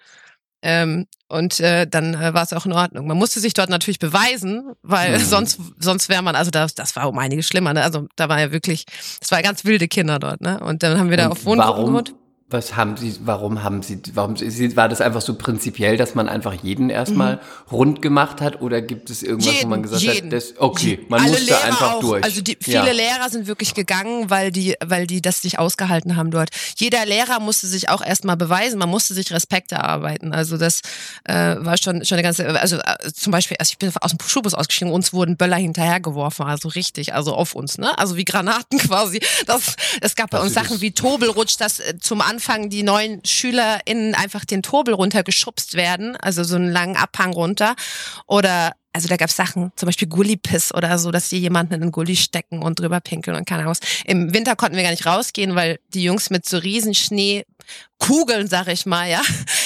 Ähm, 0.62 1.06
und 1.30 1.60
äh, 1.60 1.86
dann 1.88 2.14
äh, 2.16 2.34
war 2.34 2.44
es 2.44 2.54
auch 2.54 2.66
in 2.66 2.74
Ordnung. 2.74 3.06
Man 3.06 3.18
musste 3.18 3.40
sich 3.40 3.54
dort 3.54 3.70
natürlich 3.70 4.00
beweisen, 4.00 4.72
weil 4.82 5.20
Mhm. 5.20 5.24
sonst 5.24 5.60
sonst 5.80 6.10
wäre 6.10 6.22
man, 6.24 6.36
also 6.36 6.52
das, 6.52 6.74
das 6.74 6.96
war 6.96 7.08
um 7.10 7.20
einiges 7.20 7.48
schlimmer. 7.48 7.74
Ne? 7.74 7.84
Also 7.84 8.08
da 8.16 8.28
war 8.30 8.40
ja 8.40 8.52
wirklich, 8.52 8.86
das 9.20 9.30
war 9.32 9.40
ja 9.40 9.44
ganz 9.44 9.66
wilde 9.66 9.88
Kinder 9.88 10.20
dort. 10.20 10.42
Ne? 10.42 10.60
Und 10.60 10.84
dann 10.84 10.98
haben 10.98 11.10
wir 11.10 11.18
da 11.18 11.26
Und 11.28 11.32
auf 11.34 11.46
warum, 11.46 11.86
gewohnt. 11.88 12.14
Was 12.50 12.78
haben 12.78 12.96
Sie, 12.96 13.14
warum 13.26 13.62
haben 13.64 13.84
Sie, 13.84 14.02
warum 14.14 14.36
war 14.38 14.88
das 14.88 15.02
einfach 15.02 15.20
so 15.20 15.34
prinzipiell, 15.36 15.98
dass 15.98 16.16
man 16.16 16.30
einfach 16.30 16.54
jeden 16.54 16.90
erstmal 16.90 17.42
rund 17.70 18.02
gemacht 18.02 18.40
hat 18.40 18.62
oder 18.62 18.82
gibt 18.82 19.10
es 19.10 19.22
irgendwas, 19.22 19.64
wo 19.64 19.68
man 19.68 19.84
gesagt 19.84 20.02
jeden. 20.02 20.28
hat, 20.28 20.34
das, 20.34 20.54
okay, 20.58 21.06
man 21.10 21.20
Alle 21.20 21.32
musste 21.32 21.46
Lehrer 21.46 21.64
einfach 21.66 21.92
auch. 21.96 22.00
durch. 22.00 22.24
Also 22.24 22.40
die, 22.42 22.58
viele 22.62 22.86
ja. 22.88 22.92
Lehrer 22.94 23.30
sind 23.30 23.48
wirklich 23.48 23.74
gegangen, 23.74 24.30
weil 24.30 24.54
die, 24.54 24.76
weil 24.86 25.08
die 25.08 25.22
das 25.22 25.44
nicht 25.44 25.60
ausgehalten 25.60 26.16
haben 26.16 26.32
dort. 26.32 26.50
Jeder 26.78 27.06
Lehrer 27.06 27.42
musste 27.42 27.68
sich 27.68 27.90
auch 27.90 28.02
erstmal 28.02 28.38
beweisen, 28.38 28.80
man 28.80 28.90
musste 28.90 29.14
sich 29.14 29.30
Respekt 29.34 29.74
erarbeiten. 29.74 30.32
Also 30.32 30.58
das 30.58 30.80
äh, 31.26 31.56
war 31.60 31.78
schon 31.78 32.06
schon 32.06 32.16
eine 32.16 32.24
ganze, 32.24 32.48
also 32.62 32.78
äh, 32.78 33.12
zum 33.14 33.32
Beispiel, 33.32 33.58
also 33.60 33.72
ich 33.72 33.78
bin 33.78 33.92
aus 34.00 34.12
dem 34.12 34.20
Schulbus 34.26 34.54
ausgestiegen, 34.54 34.94
uns 34.94 35.12
wurden 35.12 35.36
Böller 35.36 35.58
hinterhergeworfen, 35.58 36.46
also 36.46 36.70
richtig, 36.70 37.14
also 37.14 37.34
auf 37.36 37.56
uns, 37.56 37.78
ne? 37.78 37.98
Also 37.98 38.16
wie 38.16 38.24
Granaten 38.24 38.80
quasi. 38.88 39.20
Das, 39.48 39.76
es 40.00 40.16
gab 40.16 40.30
bei 40.30 40.40
uns 40.40 40.54
das- 40.54 40.64
Sachen 40.64 40.80
wie 40.80 40.92
Tobelrutsch, 40.92 41.58
dass 41.60 41.80
äh, 41.82 41.98
zum 42.00 42.22
Anfang 42.38 42.70
die 42.70 42.84
neuen 42.84 43.20
SchülerInnen 43.26 44.14
einfach 44.14 44.46
den 44.46 44.62
Tobel 44.62 44.94
runtergeschubst 44.94 45.74
werden, 45.74 46.16
also 46.18 46.44
so 46.44 46.56
einen 46.56 46.72
langen 46.72 46.96
Abhang 46.96 47.34
runter. 47.34 47.76
Oder 48.28 48.74
also 48.94 49.08
da 49.08 49.18
gab's 49.18 49.36
Sachen, 49.36 49.72
zum 49.76 49.88
Beispiel 49.88 50.08
Gullipiss 50.08 50.72
oder 50.74 51.00
so, 51.00 51.10
dass 51.10 51.30
die 51.30 51.40
jemanden 51.40 51.74
in 51.74 51.82
den 51.82 51.92
Gully 51.92 52.16
stecken 52.16 52.62
und 52.62 52.80
drüber 52.80 53.00
pinkeln 53.00 53.36
und 53.36 53.48
keine 53.48 53.62
Ahnung 53.62 53.72
was. 53.72 53.80
Im 54.06 54.36
Winter 54.36 54.56
konnten 54.56 54.76
wir 54.76 54.84
gar 54.84 54.92
nicht 54.92 55.06
rausgehen, 55.08 55.56
weil 55.56 55.80
die 55.96 56.04
Jungs 56.04 56.30
mit 56.30 56.48
so 56.48 56.58
riesen 56.60 56.94
Schneekugeln, 56.94 58.48
sag 58.48 58.68
ich 58.68 58.86
mal, 58.86 59.10
ja, 59.10 59.22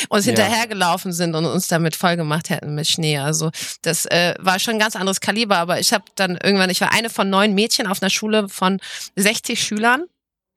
uns 0.09 0.25
Ja. 0.25 0.31
hinterhergelaufen 0.31 1.11
sind 1.11 1.35
und 1.35 1.45
uns 1.45 1.67
damit 1.67 1.95
vollgemacht 1.97 2.49
hätten 2.49 2.73
mit 2.73 2.87
Schnee. 2.87 3.17
Also 3.17 3.51
das 3.81 4.05
äh, 4.05 4.33
war 4.39 4.59
schon 4.59 4.75
ein 4.75 4.79
ganz 4.79 4.95
anderes 4.95 5.19
Kaliber, 5.19 5.57
aber 5.57 5.79
ich 5.79 5.91
habe 5.93 6.05
dann 6.15 6.37
irgendwann, 6.41 6.69
ich 6.69 6.79
war 6.81 6.93
eine 6.93 7.09
von 7.09 7.29
neun 7.29 7.53
Mädchen 7.53 7.87
auf 7.87 8.01
einer 8.01 8.09
Schule 8.09 8.47
von 8.47 8.79
60 9.17 9.61
Schülern. 9.61 10.05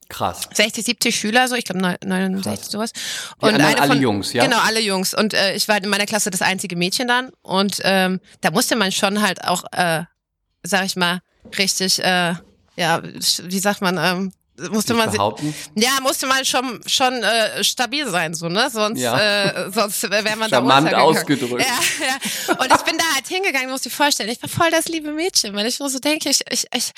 Krass. 0.09 0.49
60, 0.53 0.85
70 0.85 1.17
Schüler, 1.17 1.49
so 1.49 1.55
ich 1.55 1.65
glaube 1.65 1.81
69 1.81 2.45
Krass. 2.45 2.71
sowas. 2.71 2.93
Die 3.43 3.47
anderen 3.47 3.79
alle 3.79 3.95
Jungs, 4.01 4.33
ja? 4.33 4.45
Genau, 4.45 4.59
alle 4.59 4.81
Jungs. 4.81 5.15
Und 5.15 5.35
äh, 5.35 5.55
ich 5.55 5.69
war 5.69 5.83
in 5.83 5.89
meiner 5.89 6.07
Klasse 6.07 6.31
das 6.31 6.43
einzige 6.43 6.77
Mädchen 6.77 7.09
dann. 7.09 7.31
Und 7.43 7.81
ähm, 7.83 8.21
da 8.41 8.51
musste 8.51 8.77
man 8.77 8.93
schon 8.93 9.23
halt 9.23 9.45
auch, 9.45 9.65
äh, 9.73 10.05
sag 10.63 10.85
ich 10.87 10.97
mal, 10.97 11.21
richtig, 11.59 12.03
äh, 12.03 12.35
ja, 12.77 13.03
wie 13.03 13.59
sagt 13.59 13.81
man, 13.81 13.99
ähm, 13.99 14.33
musste 14.71 14.95
man 14.95 15.13
ja 15.75 16.01
musste 16.01 16.27
man 16.27 16.45
schon 16.45 16.81
schon 16.87 17.13
äh, 17.25 17.65
stabil 17.65 18.09
sein 18.09 18.35
so 18.35 18.49
ne 18.49 18.71
sonst 18.71 19.01
Ja. 19.01 19.19
äh, 19.19 19.71
sonst 19.73 20.09
wäre 20.09 20.37
man 20.37 20.49
Charmant 20.49 20.93
da 20.93 20.99
ausgedrückt. 20.99 21.61
ja, 21.61 22.07
ja. 22.07 22.55
und 22.55 22.67
ich 22.73 22.83
bin 22.83 22.97
da 22.97 23.05
halt 23.15 23.27
hingegangen 23.27 23.69
musst 23.71 23.85
dir 23.85 23.91
vorstellen 23.91 24.31
ich 24.31 24.41
war 24.43 24.49
voll 24.49 24.71
das 24.71 24.87
liebe 24.87 25.13
Mädchen 25.13 25.55
weil 25.57 25.67
ich 25.67 25.81
nur 25.81 25.91
so 25.91 25.99
denke 25.99 26.29
ich, 26.31 26.41
ich, 26.51 26.67
ich 26.73 26.93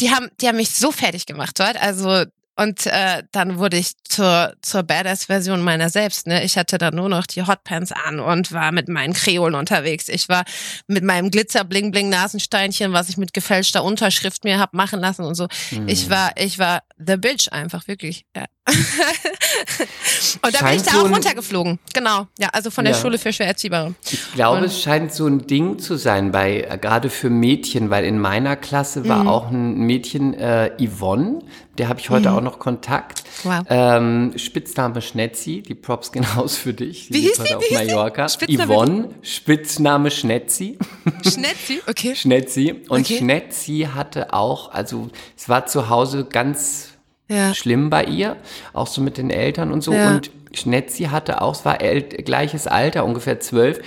die 0.00 0.10
haben 0.10 0.30
die 0.40 0.48
haben 0.48 0.56
mich 0.56 0.70
so 0.70 0.90
fertig 0.90 1.26
gemacht 1.26 1.60
dort 1.60 1.76
also 1.76 2.24
und 2.56 2.86
äh, 2.86 3.22
dann 3.32 3.58
wurde 3.58 3.78
ich 3.78 3.92
zur, 4.04 4.54
zur 4.60 4.82
Badass-Version 4.82 5.62
meiner 5.62 5.88
selbst. 5.88 6.26
Ne? 6.26 6.44
Ich 6.44 6.58
hatte 6.58 6.76
dann 6.76 6.94
nur 6.94 7.08
noch 7.08 7.26
die 7.26 7.42
Hotpants 7.42 7.92
an 7.92 8.20
und 8.20 8.52
war 8.52 8.72
mit 8.72 8.88
meinen 8.88 9.14
Kreolen 9.14 9.54
unterwegs. 9.54 10.08
Ich 10.08 10.28
war 10.28 10.44
mit 10.86 11.02
meinem 11.02 11.30
Glitzer-Bling-Bling-Nasensteinchen, 11.30 12.92
was 12.92 13.08
ich 13.08 13.16
mit 13.16 13.32
gefälschter 13.32 13.82
Unterschrift 13.82 14.44
mir 14.44 14.58
hab 14.58 14.74
machen 14.74 15.00
lassen 15.00 15.24
und 15.24 15.34
so. 15.34 15.48
Mhm. 15.70 15.88
Ich 15.88 16.10
war, 16.10 16.32
ich 16.36 16.58
war 16.58 16.82
the 16.98 17.16
bitch 17.16 17.50
einfach, 17.50 17.88
wirklich. 17.88 18.26
Ja. 18.36 18.44
und 20.42 20.54
da 20.54 20.64
bin 20.66 20.76
ich 20.76 20.82
da 20.82 20.92
so 20.92 20.98
auch 21.06 21.10
runtergeflogen. 21.10 21.78
Genau. 21.92 22.26
Ja, 22.38 22.48
also 22.52 22.70
von 22.70 22.84
der 22.84 22.94
Ja. 22.94 23.00
Schule 23.00 23.18
für 23.18 23.32
schwer 23.32 23.46
Erziehbare. 23.48 23.94
Ich 24.10 24.32
glaube, 24.34 24.58
Und- 24.58 24.64
es 24.64 24.80
scheint 24.82 25.12
so 25.12 25.26
ein 25.26 25.46
Ding 25.46 25.78
zu 25.78 25.96
sein 25.96 26.32
bei 26.32 26.62
äh, 26.62 26.78
gerade 26.78 27.10
für 27.10 27.30
Mädchen, 27.30 27.90
weil 27.90 28.04
in 28.04 28.18
meiner 28.18 28.56
Klasse 28.56 29.00
Mhm. 29.00 29.08
war 29.08 29.26
auch 29.28 29.50
ein 29.50 29.78
Mädchen 29.78 30.34
äh, 30.34 30.70
Yvonne, 30.80 31.40
der 31.78 31.88
habe 31.88 32.00
ich 32.00 32.10
heute 32.10 32.32
auch 32.32 32.40
noch 32.40 32.58
Kontakt. 32.58 33.22
Mhm. 33.44 33.48
Wow. 33.50 33.64
Ähm, 33.68 34.32
Spitzname 34.36 35.00
Schnetzi, 35.02 35.62
die 35.62 35.74
Props 35.74 36.12
gehen 36.12 36.26
aus 36.36 36.56
für 36.56 36.72
dich. 36.74 37.08
Wie 37.12 37.20
hieß 37.20 37.38
die? 37.44 37.54
auf 37.54 37.62
hieß? 37.64 37.78
Mallorca. 37.78 38.28
Spitzname? 38.28 38.72
Yvonne, 38.72 39.08
Spitzname 39.22 40.10
Schnetzi. 40.10 40.78
Schnetzi, 41.28 41.80
okay. 41.88 42.14
Schnetzi. 42.14 42.74
Und 42.88 43.02
Okay. 43.02 43.18
Schnetzi 43.18 43.88
hatte 43.94 44.32
auch, 44.32 44.70
also 44.72 45.08
es 45.36 45.48
war 45.48 45.66
zu 45.66 45.88
Hause 45.88 46.24
ganz 46.30 46.88
Ja. 47.32 47.54
schlimm 47.54 47.90
bei 47.90 48.04
ihr, 48.04 48.36
auch 48.72 48.86
so 48.86 49.00
mit 49.00 49.16
den 49.18 49.30
Eltern 49.30 49.72
und 49.72 49.82
so. 49.82 49.92
Ja. 49.92 50.10
Und 50.10 50.30
Schnetzi 50.54 51.04
hatte 51.04 51.40
auch, 51.40 51.54
es 51.54 51.64
war 51.64 51.78
gleiches 51.78 52.66
Alter, 52.66 53.04
ungefähr 53.04 53.40
zwölf. 53.40 53.80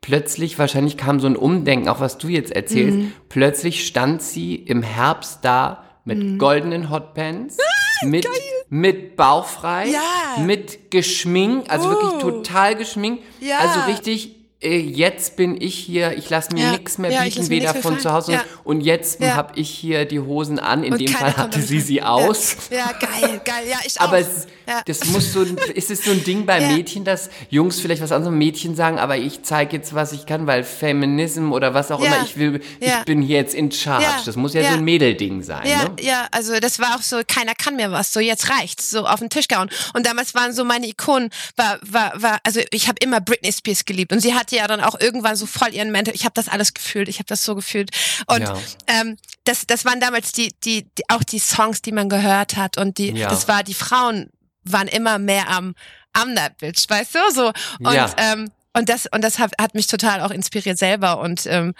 Plötzlich, 0.00 0.58
wahrscheinlich 0.58 0.96
kam 0.96 1.18
so 1.20 1.26
ein 1.26 1.36
Umdenken, 1.36 1.88
auch 1.88 2.00
was 2.00 2.16
du 2.18 2.28
jetzt 2.28 2.52
erzählst. 2.52 2.98
Mhm. 2.98 3.12
Plötzlich 3.28 3.86
stand 3.86 4.22
sie 4.22 4.54
im 4.54 4.82
Herbst 4.82 5.40
da 5.42 5.84
mit 6.04 6.18
Mhm. 6.18 6.38
goldenen 6.38 6.90
Hotpants, 6.90 7.58
mit, 8.02 8.26
mit 8.68 9.16
bauchfrei, 9.16 9.88
Ja. 9.88 10.42
mit 10.42 10.90
geschminkt, 10.92 11.70
also 11.70 11.90
wirklich 11.90 12.12
Oh. 12.14 12.20
total 12.30 12.76
geschminkt. 12.76 13.24
Also 13.60 13.80
richtig, 13.90 14.35
jetzt 14.68 15.36
bin 15.36 15.60
ich 15.60 15.74
hier, 15.74 16.16
ich 16.16 16.28
lasse 16.30 16.52
mir 16.54 16.64
Ja. 16.64 16.70
nichts 16.72 16.98
mehr 16.98 17.10
Ja, 17.10 17.22
bieten, 17.22 17.48
weder 17.48 17.72
von 17.74 17.82
fallen. 17.82 18.00
zu 18.00 18.12
Hause 18.12 18.32
Ja. 18.32 18.44
und 18.64 18.80
jetzt 18.80 19.20
Ja. 19.20 19.34
habe 19.36 19.58
ich 19.58 19.70
hier 19.70 20.04
die 20.04 20.20
Hosen 20.20 20.58
an. 20.58 20.84
In 20.84 20.92
Und 20.92 21.00
dem 21.00 21.08
Fall 21.08 21.36
hatte 21.36 21.60
sie 21.62 21.80
sie 21.80 22.02
aus. 22.02 22.56
Ja, 22.70 22.92
geil, 22.98 23.40
geil. 23.44 23.64
Ja, 23.70 23.78
ich 23.84 24.00
Aber 24.00 24.16
auch. 24.16 24.20
es, 24.20 24.46
ja. 24.66 24.82
das 24.86 25.04
muss 25.06 25.32
so, 25.32 25.42
ist 25.42 25.90
es 25.90 26.04
so 26.04 26.10
ein 26.10 26.24
Ding 26.24 26.46
bei 26.46 26.60
Ja. 26.60 26.68
Mädchen, 26.68 27.04
dass 27.04 27.30
Jungs 27.50 27.80
vielleicht 27.80 28.02
was 28.02 28.12
anderes 28.12 28.34
Mädchen 28.34 28.74
sagen, 28.74 28.98
aber 28.98 29.16
ich 29.16 29.42
zeige 29.42 29.76
jetzt, 29.76 29.94
was 29.94 30.12
ich 30.12 30.26
kann, 30.26 30.46
weil 30.46 30.64
Feminism 30.64 31.52
oder 31.52 31.74
was 31.74 31.90
auch 31.90 32.00
Ja. 32.00 32.06
immer, 32.06 32.24
ich 32.24 32.36
will, 32.36 32.60
ich 32.80 33.04
bin 33.04 33.22
hier 33.22 33.36
jetzt 33.36 33.54
in 33.54 33.70
charge. 33.70 34.06
Das 34.24 34.36
muss 34.36 34.54
ja, 34.54 34.62
so 34.62 34.68
ein 34.78 34.84
Mädelding 34.84 35.42
sein. 35.42 35.66
Ja, 35.68 35.84
ne? 35.84 35.96
ja, 36.00 36.26
also 36.30 36.58
das 36.60 36.78
war 36.78 36.96
auch 36.96 37.02
so, 37.02 37.20
keiner 37.26 37.54
kann 37.54 37.76
mir 37.76 37.90
was, 37.92 38.12
so 38.12 38.20
jetzt 38.20 38.50
reicht's, 38.50 38.90
so 38.90 39.06
auf 39.06 39.20
den 39.20 39.30
Tisch 39.30 39.48
gehauen. 39.48 39.70
Und 39.94 40.06
damals 40.06 40.34
waren 40.34 40.52
so 40.52 40.64
meine 40.64 40.86
Ikonen, 40.86 41.30
war, 41.56 41.78
war, 41.82 42.12
war, 42.20 42.38
also 42.44 42.60
ich 42.70 42.88
habe 42.88 42.96
immer 43.00 43.20
Britney 43.20 43.52
Spears 43.52 43.84
geliebt 43.84 44.12
und 44.12 44.20
sie 44.20 44.34
hatte 44.34 44.56
ja 44.56 44.66
dann 44.66 44.80
auch 44.80 44.98
irgendwann 44.98 45.36
so 45.36 45.46
voll 45.46 45.72
ihren 45.72 45.92
Mentor. 45.92 46.14
Ich 46.14 46.24
habe 46.24 46.34
das 46.34 46.48
alles 46.48 46.74
gefühlt, 46.74 47.08
ich 47.08 47.16
habe 47.18 47.26
das 47.26 47.42
so 47.42 47.54
gefühlt. 47.54 47.90
Und 48.26 48.42
ähm, 48.86 49.16
das, 49.44 49.66
das 49.66 49.84
waren 49.84 50.00
damals 50.00 50.32
die, 50.32 50.52
die, 50.64 50.84
die, 50.84 51.02
auch 51.08 51.22
die 51.22 51.38
Songs, 51.38 51.82
die 51.82 51.92
man 51.92 52.08
gehört 52.08 52.56
hat 52.56 52.78
und 52.78 52.98
die, 52.98 53.12
das 53.14 53.48
war, 53.48 53.62
die 53.62 53.74
Frauen 53.74 54.30
waren 54.72 54.88
immer 54.88 55.18
mehr 55.18 55.48
am, 55.48 55.74
am 56.12 56.34
that 56.34 56.58
bitch, 56.58 56.88
weißt 56.88 57.14
du, 57.14 57.18
so. 57.32 57.46
Und, 57.80 57.94
Ja. 57.94 58.10
ähm, 58.16 58.50
und 58.72 58.88
das, 58.88 59.06
und 59.12 59.22
das 59.22 59.38
hat, 59.38 59.52
hat 59.60 59.74
mich 59.74 59.86
total 59.86 60.20
auch 60.20 60.30
inspiriert 60.30 60.78
selber 60.78 61.20
und 61.20 61.46
ähm, 61.46 61.74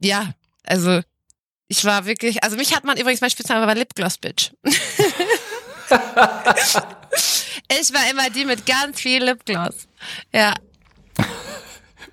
ja, 0.00 0.32
also 0.64 1.00
ich 1.68 1.84
war 1.84 2.04
wirklich, 2.04 2.42
also 2.42 2.56
mich 2.56 2.74
hat 2.74 2.84
man 2.84 2.96
übrigens, 2.96 3.20
mein 3.20 3.30
Spitzname 3.30 3.66
war 3.66 3.74
Lipgloss 3.76 4.18
Bitch. 4.18 4.50
ich 4.64 4.74
war 7.94 8.10
immer 8.10 8.28
die 8.30 8.44
mit 8.44 8.66
ganz 8.66 9.00
viel 9.00 9.22
Lipgloss. 9.22 9.86
Ja. 10.32 10.54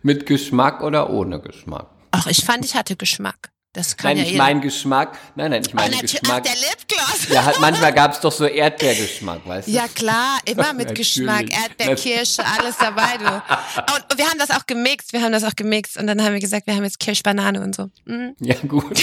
Mit 0.03 0.25
Geschmack 0.25 0.82
oder 0.84 1.10
ohne 1.10 1.39
Geschmack? 1.39 1.88
Ach, 2.12 2.27
ich 2.27 2.46
fand, 2.46 2.65
ich 2.65 2.75
hatte 2.75 2.96
Geschmack. 2.96 3.50
Das 3.78 3.96
kann 3.96 4.10
Nein, 4.10 4.18
ja 4.18 4.24
ich 4.24 4.32
jeder. 4.32 4.44
meine 4.44 4.60
Geschmack. 4.60 5.20
Nein, 5.36 5.52
nein, 5.52 5.62
ich 5.62 5.72
oh, 5.72 5.76
meine 5.76 5.92
natürlich, 5.92 6.18
ach, 6.18 6.22
Geschmack. 6.22 6.44
der 6.46 6.54
Lipgloss. 6.54 7.30
Ja, 7.30 7.46
halt, 7.46 7.62
manchmal 7.62 7.94
gab 7.94 8.12
es 8.12 8.20
doch 8.20 8.32
so 8.32 8.46
Erdbeergeschmack, 8.46 9.48
weißt 9.48 9.68
du? 9.68 9.72
Ja 9.72 9.86
klar, 9.94 10.40
immer 10.46 10.74
mit. 10.74 10.96
Geschmack, 10.96 11.46
Erdbeer, 11.52 11.96
Kirsche, 11.96 12.44
alles 12.44 12.76
dabei, 12.80 13.18
du. 13.20 13.26
Und, 13.26 14.18
wir 14.18 14.26
haben 14.26 14.40
das 14.40 14.50
auch 14.50 14.66
gemixt, 14.66 15.14
wir 15.14 15.22
haben 15.22 15.32
das 15.32 15.44
auch 15.44 15.56
gemixt 15.56 15.96
und 15.98 16.08
dann 16.08 16.24
haben 16.24 16.34
wir 16.34 16.40
gesagt, 16.40 16.66
wir 16.66 16.76
haben 16.76 16.86
jetzt 16.86 17.00
Kirsch, 17.00 17.22
Banane 17.22 17.62
und 17.62 17.76
so. 17.76 17.92
Mhm. 18.06 18.36
Ja, 18.40 18.56
gut. 18.68 19.00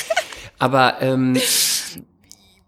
Aber 0.58 1.00
ähm, 1.00 1.40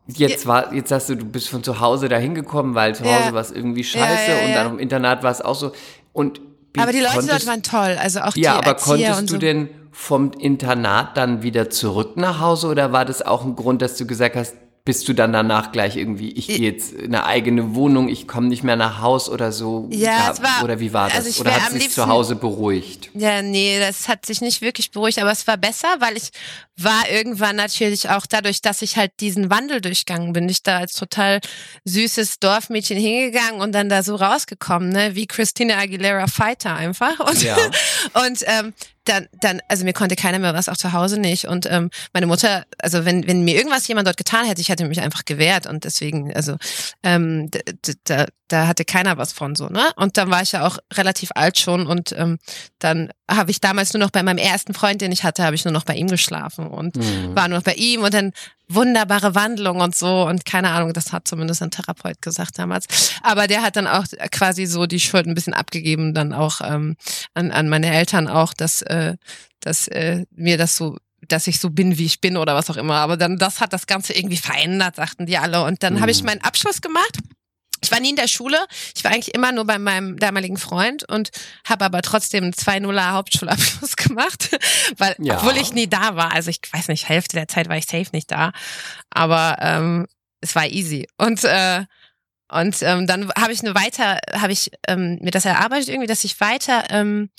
jetzt 0.07 0.47
war, 0.47 0.73
jetzt 0.73 0.91
sagst 0.91 1.09
du, 1.09 1.17
du 1.17 1.25
bist 1.25 1.49
von 1.49 1.65
zu 1.65 1.81
Hause 1.81 2.09
dahin 2.09 2.37
gekommen, 2.37 2.77
weil 2.77 2.95
zu 2.95 3.03
Hause 3.03 3.25
Ja. 3.27 3.33
war 3.33 3.41
es 3.41 3.51
irgendwie 3.51 3.83
scheiße 3.83 4.31
Ja, 4.31 4.39
ja, 4.39 4.45
und 4.47 4.53
dann 4.55 4.67
im 4.75 4.79
Internat 4.79 5.25
war 5.25 5.33
es 5.33 5.41
auch 5.41 5.57
so. 5.57 5.73
Und 6.13 6.41
Aber 6.79 6.93
die 6.93 7.01
Leute 7.01 7.15
konntest, 7.15 7.33
dort 7.33 7.47
waren 7.47 7.63
toll, 7.65 7.99
also 8.01 8.21
auch 8.21 8.35
die 8.35 8.43
Ja, 8.43 8.55
aber 8.57 8.69
Erzieher 8.69 9.11
konntest 9.11 9.31
du 9.31 9.35
so. 9.35 9.39
denn 9.39 9.69
vom 9.93 10.33
Internat 10.33 11.17
dann 11.17 11.43
wieder 11.43 11.71
zurück 11.71 12.17
nach 12.17 12.41
Hause 12.41 12.69
oder 12.69 12.93
war 12.93 13.05
das 13.05 13.23
auch 13.23 13.45
ein 13.45 13.57
Grund, 13.57 13.83
dass 13.83 13.97
du 13.97 14.07
gesagt 14.07 14.37
hast, 14.37 14.55
bist 14.83 15.07
du 15.09 15.13
dann 15.13 15.33
danach 15.35 15.73
gleich 15.73 15.97
irgendwie, 15.97 16.31
ich 16.33 16.47
gehe 16.47 16.59
jetzt 16.73 16.95
in 16.95 17.15
eine 17.15 17.27
eigene 17.27 17.75
Wohnung, 17.75 18.09
ich 18.09 18.27
komme 18.27 18.49
nicht 18.49 18.63
mehr 18.65 18.77
nach 18.77 19.01
Haus 19.03 19.29
oder 19.29 19.53
so? 19.53 19.87
Ja, 19.91 20.31
es 20.33 20.43
war- 20.43 20.65
oder 20.65 20.81
wie 20.81 20.95
war 20.95 21.09
das? 21.09 21.19
also 21.19 21.29
ich 21.29 21.39
oder 21.41 21.53
hat 21.53 21.67
am 21.67 21.73
sich 21.73 21.83
liebsten- 21.83 22.01
zu 22.01 22.09
Hause 22.09 22.35
beruhigt? 22.35 23.11
Ja, 23.13 23.43
nee, 23.43 23.79
das 23.79 24.09
hat 24.09 24.25
sich 24.25 24.41
nicht 24.41 24.63
wirklich 24.63 24.91
beruhigt, 24.91 25.19
aber 25.19 25.31
es 25.33 25.47
war 25.47 25.59
besser, 25.59 25.89
weil 25.99 26.17
ich 26.17 26.31
war 26.79 27.09
irgendwann 27.13 27.57
natürlich 27.57 28.09
auch 28.09 28.25
dadurch, 28.27 28.63
dass 28.63 28.81
ich 28.81 28.97
halt 28.97 29.13
diesen 29.21 29.51
Wandel 29.51 29.83
durchgegangen 29.83 30.33
bin, 30.33 30.49
ich 30.49 30.63
da 30.63 30.79
als 30.79 30.95
total 30.95 31.41
süßes 31.85 32.39
Dorfmädchen 32.41 32.97
hingegangen 32.99 33.61
und 33.61 33.73
dann 33.73 33.91
da 33.91 34.03
so 34.03 34.17
rausgekommen, 34.17 34.89
ne, 34.89 35.15
wie 35.15 35.27
Christina 35.27 35.77
Aguilera 35.77 36.27
Fighter 36.27 36.75
einfach. 36.75 37.21
Und, 37.21 37.43
Ja. 37.43 37.57
und 38.27 38.43
ähm, 38.47 38.73
dann, 39.11 39.27
dann, 39.41 39.61
also 39.69 39.85
mir 39.85 39.93
konnte 39.93 40.17
keiner 40.17 40.39
mehr 40.39 40.55
was, 40.55 40.69
auch 40.69 40.77
zu 40.77 40.93
Hause 40.93 41.19
nicht. 41.19 41.47
Und 41.47 41.67
ähm, 41.67 41.91
meine 42.13 42.27
Mutter, 42.27 42.65
also 42.79 43.05
wenn, 43.05 43.27
wenn 43.27 43.43
mir 43.43 43.57
irgendwas 43.57 43.87
jemand 43.89 44.07
dort 44.07 44.17
getan 44.17 44.47
hätte, 44.47 44.61
ich 44.61 44.69
hätte 44.69 44.87
mich 44.87 45.01
einfach 45.01 45.25
gewehrt 45.25 45.67
und 45.67 45.85
deswegen, 45.85 46.33
also 46.35 46.57
ähm, 47.03 47.51
da, 48.05 48.27
da 48.49 48.67
hatte 48.67 48.85
keiner 48.85 49.17
was 49.19 49.33
von 49.33 49.55
so, 49.55 49.69
ne? 49.69 49.91
Und 49.97 50.17
dann 50.17 50.31
war 50.31 50.43
ich 50.43 50.53
ja 50.53 50.67
auch 50.67 50.79
relativ 50.95 51.31
alt 51.35 51.59
schon 51.59 51.87
und 51.87 52.13
ähm, 52.13 52.39
dann 52.79 53.11
habe 53.31 53.51
ich 53.51 53.61
damals 53.61 53.93
nur 53.93 54.01
noch 54.01 54.11
bei 54.11 54.23
meinem 54.23 54.39
ersten 54.39 54.75
Freund, 54.75 55.01
den 55.01 55.13
ich 55.13 55.25
hatte, 55.25 55.45
habe 55.45 55.55
ich 55.55 55.65
nur 55.65 55.73
noch 55.73 55.85
bei 55.85 55.95
ihm 55.95 56.09
geschlafen 56.09 56.67
und 56.67 56.97
Mhm. 56.97 57.35
war 57.35 57.49
nur 57.49 57.59
noch 57.59 57.65
bei 57.65 57.75
ihm 57.75 58.03
und 58.03 58.13
dann 58.15 58.33
wunderbare 58.73 59.35
Wandlung 59.35 59.81
und 59.81 59.95
so 59.95 60.27
und 60.27 60.45
keine 60.45 60.71
Ahnung, 60.71 60.93
das 60.93 61.13
hat 61.13 61.27
zumindest 61.27 61.63
ein 61.63 61.71
Therapeut 61.71 62.23
gesagt 62.23 62.59
damals. 62.59 62.87
Aber 63.23 63.47
der 63.47 63.63
hat 63.63 63.77
dann 63.77 63.87
auch 63.87 64.05
quasi 64.31 64.67
so 64.67 64.87
die 64.87 65.01
Schuld 65.01 65.27
ein 65.27 65.35
bisschen 65.35 65.55
abgegeben, 65.55 66.15
dann 66.15 66.33
auch 66.33 66.61
ähm, 66.63 66.97
an, 67.35 67.51
an 67.51 67.69
meine 67.69 67.93
Eltern 67.93 68.29
auch, 68.29 68.55
dass, 68.55 68.83
äh, 68.83 69.17
dass 69.61 69.89
äh, 69.89 70.25
mir 70.35 70.57
das 70.57 70.77
so 70.77 70.97
dass 71.29 71.47
ich 71.47 71.61
so 71.61 71.69
bin, 71.69 71.99
wie 71.99 72.07
ich 72.07 72.23
bin 72.23 72.39
oder 72.39 72.55
was 72.55 72.71
auch 72.71 72.79
immer. 72.79 72.95
Aber 72.97 73.19
dann, 73.19 73.37
das 73.37 73.61
hat 73.61 73.75
das 73.75 73.87
Ganze 73.87 74.15
irgendwie 74.15 74.39
verändert, 74.39 74.97
sagten 74.97 75.27
die 75.27 75.37
alle. 75.37 75.63
Und 75.65 75.83
dann 75.83 76.01
habe 76.01 76.11
ich 76.11 76.21
Mhm. 76.23 76.27
meinen 76.27 76.41
Abschluss 76.41 76.81
gemacht. 76.81 77.19
Ich 77.83 77.91
war 77.91 78.01
nie 78.01 78.11
in 78.11 78.17
der 78.17 78.29
Schule. 78.29 78.59
Ich 78.95 79.05
war 79.05 79.11
eigentlich 79.13 79.35
immer 79.35 79.53
nur 79.53 79.65
bei 79.65 79.79
meinem 79.79 80.19
damaligen 80.19 80.57
Freund 80.57 81.09
und 81.09 81.31
habe 81.69 81.85
aber 81.85 82.03
trotzdem 82.03 82.45
einen 82.45 82.53
2-0er 82.53 83.13
Hauptschulabschluss 83.13 83.97
gemacht, 83.97 84.57
weil 84.99 85.15
Ja. 85.19 85.39
obwohl 85.39 85.57
ich 85.57 85.73
nie 85.73 85.89
da 85.89 86.17
war. 86.17 86.33
Also 86.33 86.51
ich 86.51 86.61
weiß 86.71 86.89
nicht, 86.89 87.09
Hälfte 87.09 87.37
der 87.37 87.49
Zeit 87.49 87.69
war 87.69 87.77
ich 87.77 87.87
safe 87.87 88.09
nicht 88.13 88.31
da, 88.31 88.53
aber 89.11 89.57
ähm, 89.61 90.07
es 90.41 90.55
war 90.55 90.67
easy 90.67 91.07
und 91.19 91.45
äh, 91.45 91.85
und 92.53 92.83
ähm, 92.83 93.07
dann 93.07 93.31
habe 93.39 93.53
ich 93.53 93.61
eine 93.63 93.77
weiter, 93.77 94.19
habe 94.33 94.53
ich 94.53 94.73
ähm, 94.89 95.19
mir 95.21 95.31
das 95.31 95.45
erarbeitet 95.45 95.89
irgendwie, 95.89 96.09
dass 96.09 96.25
ich 96.25 96.41
weiter 96.41 96.85
ähm, 96.91 97.31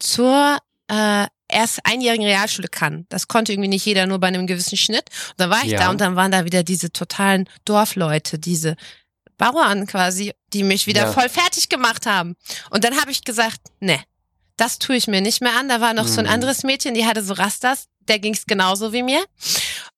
zur 0.00 0.58
äh, 0.90 1.26
erst 1.48 1.80
einjährigen 1.84 2.26
Realschule 2.26 2.66
kann. 2.68 3.06
Das 3.08 3.28
konnte 3.28 3.52
irgendwie 3.52 3.68
nicht 3.68 3.86
jeder, 3.86 4.06
nur 4.06 4.18
bei 4.18 4.26
einem 4.26 4.46
gewissen 4.48 4.76
Schnitt. 4.76 5.04
Und 5.30 5.34
dann 5.40 5.50
war 5.50 5.62
ich 5.64 5.70
Ja. 5.72 5.78
da 5.78 5.90
und 5.90 6.00
dann 6.00 6.16
waren 6.16 6.32
da 6.32 6.44
wieder 6.44 6.62
diese 6.64 6.92
totalen 6.92 7.48
Dorfleute, 7.64 8.38
diese 8.40 8.76
Bauern 9.38 9.86
quasi, 9.86 10.32
die 10.52 10.62
mich 10.64 10.86
wieder 10.86 11.02
Ja. 11.06 11.12
voll 11.12 11.28
fertig 11.28 11.68
gemacht 11.68 12.04
haben. 12.06 12.36
Und 12.70 12.84
dann 12.84 13.00
habe 13.00 13.10
ich 13.10 13.24
gesagt, 13.24 13.60
ne, 13.80 13.98
das 14.56 14.78
tue 14.78 14.96
ich 14.96 15.06
mir 15.06 15.20
nicht 15.20 15.40
mehr 15.40 15.56
an. 15.56 15.68
Da 15.68 15.80
war 15.80 15.94
noch 15.94 16.06
so 16.08 16.18
ein 16.20 16.26
Mhm. 16.26 16.32
anderes 16.32 16.64
Mädchen, 16.64 16.94
die 16.94 17.06
hatte 17.06 17.22
so 17.22 17.34
Rastas, 17.34 17.86
der 18.08 18.18
ging's 18.18 18.46
genauso 18.46 18.92
wie 18.92 19.02
mir. 19.04 19.22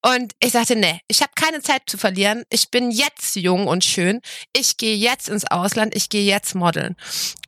Und 0.02 0.32
ich 0.40 0.52
sagte, 0.52 0.76
ne, 0.76 1.00
ich 1.08 1.20
habe 1.22 1.32
keine 1.34 1.60
Zeit 1.62 1.82
zu 1.86 1.96
verlieren. 1.96 2.44
Ich 2.50 2.70
bin 2.70 2.90
jetzt 2.90 3.36
jung 3.36 3.66
und 3.66 3.84
schön. 3.84 4.20
Ich 4.54 4.76
gehe 4.76 4.96
jetzt 4.96 5.28
ins 5.28 5.44
Ausland. 5.50 5.94
Ich 5.94 6.08
gehe 6.08 6.24
jetzt 6.24 6.54
modeln. 6.54 6.96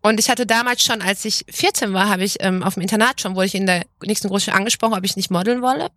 Und 0.02 0.20
ich 0.20 0.30
hatte 0.30 0.46
damals 0.46 0.82
schon, 0.82 1.02
als 1.02 1.25
ich 1.25 1.44
14 1.50 1.92
war, 1.92 2.08
habe 2.08 2.25
ich 2.25 2.37
ähm, 2.40 2.62
auf 2.62 2.75
dem 2.75 2.82
Internat 2.82 3.20
schon, 3.20 3.34
wurde 3.34 3.46
ich 3.46 3.54
in 3.54 3.66
der 3.66 3.84
nächsten 4.04 4.28
Großschule 4.28 4.56
angesprochen, 4.56 4.94
ob 4.94 5.04
ich 5.04 5.16
nicht 5.16 5.30
modeln 5.30 5.61
wolle. 5.62 5.90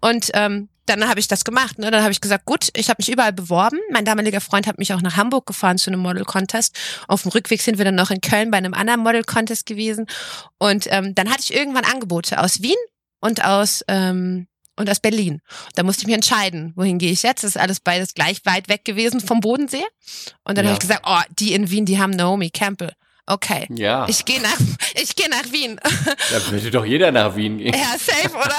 Und 0.00 0.30
ähm, 0.34 0.68
dann 0.86 1.08
habe 1.08 1.20
ich 1.20 1.28
das 1.28 1.44
gemacht. 1.44 1.78
Ne? 1.78 1.90
Dann 1.90 2.02
habe 2.02 2.12
ich 2.12 2.20
gesagt, 2.20 2.44
gut, 2.46 2.68
ich 2.74 2.88
habe 2.88 2.96
mich 3.00 3.10
überall 3.10 3.32
beworben. 3.32 3.78
Mein 3.92 4.04
damaliger 4.04 4.40
Freund 4.40 4.66
hat 4.66 4.78
mich 4.78 4.92
auch 4.94 5.02
nach 5.02 5.16
Hamburg 5.16 5.46
gefahren 5.46 5.78
zu 5.78 5.90
einem 5.90 6.00
Model 6.00 6.24
Contest. 6.24 6.76
Auf 7.08 7.22
dem 7.22 7.32
Rückweg 7.32 7.60
sind 7.62 7.78
wir 7.78 7.84
dann 7.84 7.94
noch 7.94 8.10
in 8.10 8.20
Köln 8.20 8.50
bei 8.50 8.58
einem 8.58 8.74
anderen 8.74 9.00
Model 9.00 9.24
Contest 9.24 9.66
gewesen. 9.66 10.06
Und 10.58 10.86
ähm, 10.90 11.14
dann 11.14 11.28
hatte 11.28 11.42
ich 11.42 11.54
irgendwann 11.54 11.84
Angebote 11.84 12.40
aus 12.40 12.62
Wien 12.62 12.76
und 13.20 13.44
aus 13.44 13.82
ähm, 13.88 14.46
und 14.78 14.90
aus 14.90 15.00
Berlin. 15.00 15.40
Da 15.74 15.82
musste 15.82 16.02
ich 16.02 16.06
mich 16.06 16.14
entscheiden, 16.16 16.72
wohin 16.76 16.98
gehe 16.98 17.10
ich 17.10 17.22
jetzt? 17.22 17.42
Das 17.44 17.50
ist 17.50 17.56
alles 17.56 17.80
beides 17.80 18.12
gleich 18.12 18.44
weit 18.44 18.68
weg 18.68 18.84
gewesen 18.84 19.20
vom 19.20 19.40
Bodensee. 19.40 19.84
Und 20.44 20.58
dann 20.58 20.66
Ja. 20.66 20.72
habe 20.72 20.74
ich 20.74 20.86
gesagt, 20.86 21.04
oh, 21.06 21.20
die 21.38 21.54
in 21.54 21.70
Wien, 21.70 21.86
die 21.86 21.98
haben 21.98 22.10
Naomi 22.10 22.50
Campbell. 22.50 22.92
Okay. 23.26 23.66
Ja. 23.70 24.06
Ich 24.08 24.24
gehe 24.24 24.40
nach, 24.40 24.58
ich 24.94 25.16
gehe 25.16 25.28
nach 25.28 25.50
Wien. 25.50 25.80
Da 26.30 26.50
würde 26.50 26.70
doch 26.70 26.84
jeder 26.84 27.10
nach 27.12 27.34
Wien 27.36 27.58
gehen. 27.58 27.74
Ja, 27.74 27.96
safe, 27.98 28.36
oder? 28.36 28.56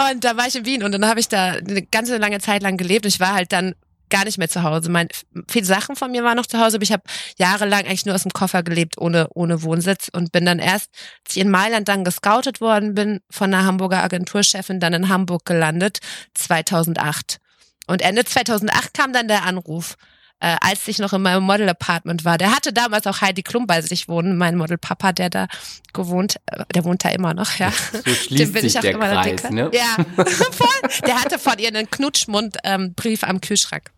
und 0.10 0.24
da 0.24 0.36
war 0.36 0.46
ich 0.46 0.56
in 0.56 0.64
Wien 0.64 0.82
und 0.82 0.92
dann 0.92 1.06
habe 1.06 1.20
ich 1.20 1.28
da 1.28 1.52
eine 1.52 1.82
ganze 1.82 2.16
lange 2.16 2.40
Zeit 2.40 2.62
lang 2.62 2.76
gelebt. 2.76 3.06
Ich 3.06 3.20
war 3.20 3.34
halt 3.34 3.52
dann 3.52 3.74
gar 4.10 4.24
nicht 4.24 4.38
mehr 4.38 4.48
zu 4.48 4.62
Hause. 4.62 4.90
Mein, 4.90 5.08
viele 5.48 5.64
Sachen 5.64 5.96
von 5.96 6.10
mir 6.10 6.24
waren 6.24 6.36
noch 6.36 6.46
zu 6.46 6.58
Hause, 6.58 6.76
aber 6.76 6.82
ich 6.82 6.92
habe 6.92 7.04
jahrelang 7.38 7.86
eigentlich 7.86 8.06
nur 8.06 8.14
aus 8.14 8.24
dem 8.24 8.32
Koffer 8.32 8.62
gelebt, 8.62 8.98
ohne, 8.98 9.28
ohne 9.34 9.62
Wohnsitz 9.62 10.08
und 10.12 10.32
bin 10.32 10.44
dann 10.44 10.58
erst, 10.58 10.90
als 11.24 11.36
ich 11.36 11.42
in 11.42 11.50
Mailand 11.50 11.88
dann 11.88 12.04
gescoutet 12.04 12.60
worden 12.60 12.94
bin, 12.94 13.20
von 13.30 13.54
einer 13.54 13.64
Hamburger 13.64 14.02
Agenturchefin 14.02 14.80
dann 14.80 14.92
in 14.92 15.08
Hamburg 15.08 15.44
gelandet, 15.44 16.00
2008. 16.34 17.38
Und 17.86 18.02
Ende 18.02 18.24
2008 18.24 18.94
kam 18.94 19.12
dann 19.12 19.28
der 19.28 19.44
Anruf, 19.44 19.96
äh, 20.40 20.56
als 20.60 20.86
ich 20.88 20.98
noch 20.98 21.12
in 21.12 21.22
meinem 21.22 21.42
Model-Apartment 21.44 22.24
war. 22.24 22.38
Der 22.38 22.54
hatte 22.54 22.72
damals 22.72 23.06
auch 23.06 23.20
Heidi 23.20 23.42
Klum 23.42 23.66
bei 23.66 23.82
sich 23.82 24.08
wohnen, 24.08 24.36
mein 24.38 24.56
Model-Papa, 24.56 25.12
der 25.12 25.30
da 25.30 25.46
gewohnt, 25.92 26.36
äh, 26.46 26.64
der 26.74 26.84
wohnt 26.84 27.04
da 27.04 27.10
immer 27.10 27.34
noch, 27.34 27.56
ja. 27.58 27.70
So 27.92 27.98
Dem 28.02 28.14
schließt 28.14 28.52
bin 28.52 28.62
sich 28.62 28.72
ich 28.72 28.78
auch 28.78 28.82
der 28.82 28.92
immer 28.92 29.14
noch 29.14 29.22
Kreis, 29.22 29.42
dicke. 29.42 29.54
ne? 29.54 29.70
Ja, 29.72 29.96
voll. 30.24 30.90
Der 31.06 31.20
hatte 31.22 31.38
von 31.38 31.58
ihr 31.58 31.68
einen 31.68 31.90
Knutschmund-Brief 31.90 33.24
am 33.24 33.40
Kühlschrank 33.40 33.90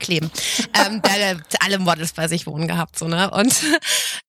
kleben. 0.00 0.30
ähm, 0.86 1.00
der 1.02 1.30
hat 1.30 1.38
alle 1.60 1.78
Models 1.78 2.12
bei 2.12 2.26
sich 2.28 2.46
wohnen 2.46 2.66
gehabt, 2.66 2.98
so, 2.98 3.06
ne? 3.06 3.30
Und 3.30 3.54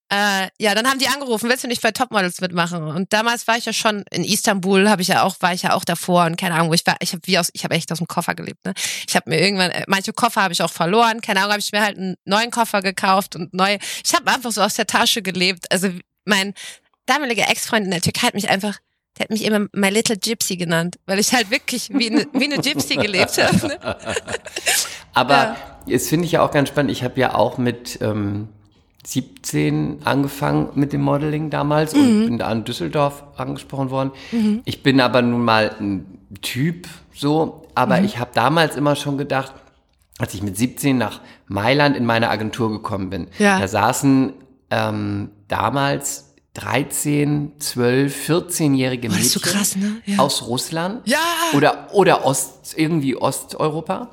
äh, 0.10 0.50
ja, 0.60 0.76
dann 0.76 0.88
haben 0.88 1.00
die 1.00 1.08
angerufen, 1.08 1.50
willst 1.50 1.64
du 1.64 1.68
nicht 1.68 1.82
bei 1.82 1.92
Topmodels 1.92 2.40
mitmachen? 2.40 2.84
Und 2.84 3.12
damals 3.12 3.48
war 3.48 3.58
ich 3.58 3.66
ja 3.66 3.74
schon 3.74 4.04
in 4.12 4.24
Istanbul, 4.24 4.88
habe 4.88 5.02
ich 5.02 5.08
ja 5.08 5.24
auch, 5.24 5.36
war 5.40 5.54
ich 5.54 5.64
ja 5.64 5.74
auch 5.74 5.84
davor 5.84 6.26
und 6.26 6.38
keine 6.38 6.56
Ahnung, 6.56 6.70
wo 6.70 6.74
ich 6.74 6.86
war, 6.86 6.96
ich 7.00 7.14
habe 7.14 7.22
wie 7.26 7.40
aus, 7.40 7.50
ich 7.54 7.64
habe 7.64 7.74
echt 7.74 7.92
aus 7.92 7.98
dem 7.98 8.08
Koffer 8.08 8.36
gelebt, 8.36 8.64
ne? 8.66 8.74
Ich 9.08 9.16
habe 9.16 9.30
mir 9.30 9.40
irgendwann, 9.40 9.72
äh, 9.72 9.84
manche 9.88 10.14
Koffer 10.14 10.44
habe 10.44 10.54
ich 10.54 10.62
auch 10.62 10.72
verloren, 10.72 11.22
keine 11.22 11.40
Ahnung, 11.40 11.54
habe 11.54 11.60
ich 11.60 11.72
mir 11.72 11.82
halt 11.82 11.98
einen 11.98 12.16
neuen 12.26 12.52
Koffer 12.52 12.82
gekauft 12.82 13.36
und 13.36 13.54
neu. 13.54 13.78
Ich 14.06 14.14
habe 14.14 14.32
einfach 14.32 14.52
so 14.52 14.62
aus 14.62 14.76
der 14.76 14.86
Tasche 14.86 15.24
gelebt. 15.24 15.72
Also 15.72 15.90
mein 16.24 16.54
damaliger 17.08 17.50
Ex-Freund 17.50 17.86
in 17.86 17.92
der 17.92 18.02
Türkei 18.02 18.28
hat 18.28 18.36
mich 18.36 18.50
einfach 18.50 18.80
der 19.18 19.24
hat 19.24 19.30
mich 19.30 19.46
immer 19.46 19.68
My 19.72 19.90
Little 19.90 20.18
Gypsy 20.18 20.58
genannt, 20.58 20.98
weil 21.06 21.20
ich 21.20 21.34
halt 21.34 21.50
wirklich 21.50 21.90
wie 21.90 22.12
eine, 22.12 22.28
wie 22.34 22.46
eine 22.46 22.58
Gypsy 22.58 22.96
gelebt 22.96 23.42
habe. 23.42 23.68
Ne? 23.68 23.80
Aber 25.14 25.56
das 25.88 26.10
finde 26.10 26.26
ich 26.26 26.34
ja 26.34 26.42
auch 26.42 26.52
ganz 26.52 26.68
spannend. 26.68 26.92
Ich 26.92 27.02
habe 27.02 27.18
ja 27.20 27.34
auch 27.34 27.58
mit 27.58 28.00
ähm, 28.02 28.50
17 29.08 30.00
angefangen 30.04 30.70
mit 30.76 30.94
dem 30.94 31.02
Modeling 31.02 31.50
damals 31.50 31.94
Mhm. 31.96 32.00
und 32.02 32.26
bin 32.26 32.38
da 32.40 32.52
in 32.52 32.64
Düsseldorf 32.64 33.24
angesprochen 33.38 33.90
worden. 33.90 34.12
Ich 34.66 34.84
bin 34.84 35.00
aber 35.02 35.22
nun 35.22 35.44
mal 35.44 35.76
ein 35.80 36.06
Typ 36.42 36.88
so, 37.14 37.68
aber 37.76 38.00
Mhm. 38.00 38.06
ich 38.06 38.18
habe 38.20 38.32
damals 38.34 38.76
immer 38.76 38.96
schon 38.96 39.18
gedacht, 39.18 39.54
als 40.18 40.34
ich 40.34 40.42
mit 40.44 40.58
17 40.58 40.98
nach 40.98 41.22
Mailand 41.48 41.96
in 41.96 42.06
meine 42.06 42.30
Agentur 42.30 42.72
gekommen 42.72 43.10
bin, 43.10 43.28
Ja. 43.38 43.60
da 43.60 43.68
saßen 43.68 44.34
ähm, 44.72 45.30
damals 45.48 46.34
13, 46.56 47.52
12, 47.60 48.16
14-jährige 48.28 49.10
Boah, 49.10 49.16
Mädchen 49.16 49.30
so 49.30 49.40
krass, 49.40 49.76
ne? 49.76 49.98
Ja. 50.06 50.18
aus 50.20 50.48
Russland 50.48 51.02
Ja. 51.08 51.20
oder, 51.54 51.90
oder 51.94 52.26
Ost, 52.26 52.74
irgendwie 52.76 53.16
Osteuropa. 53.16 54.10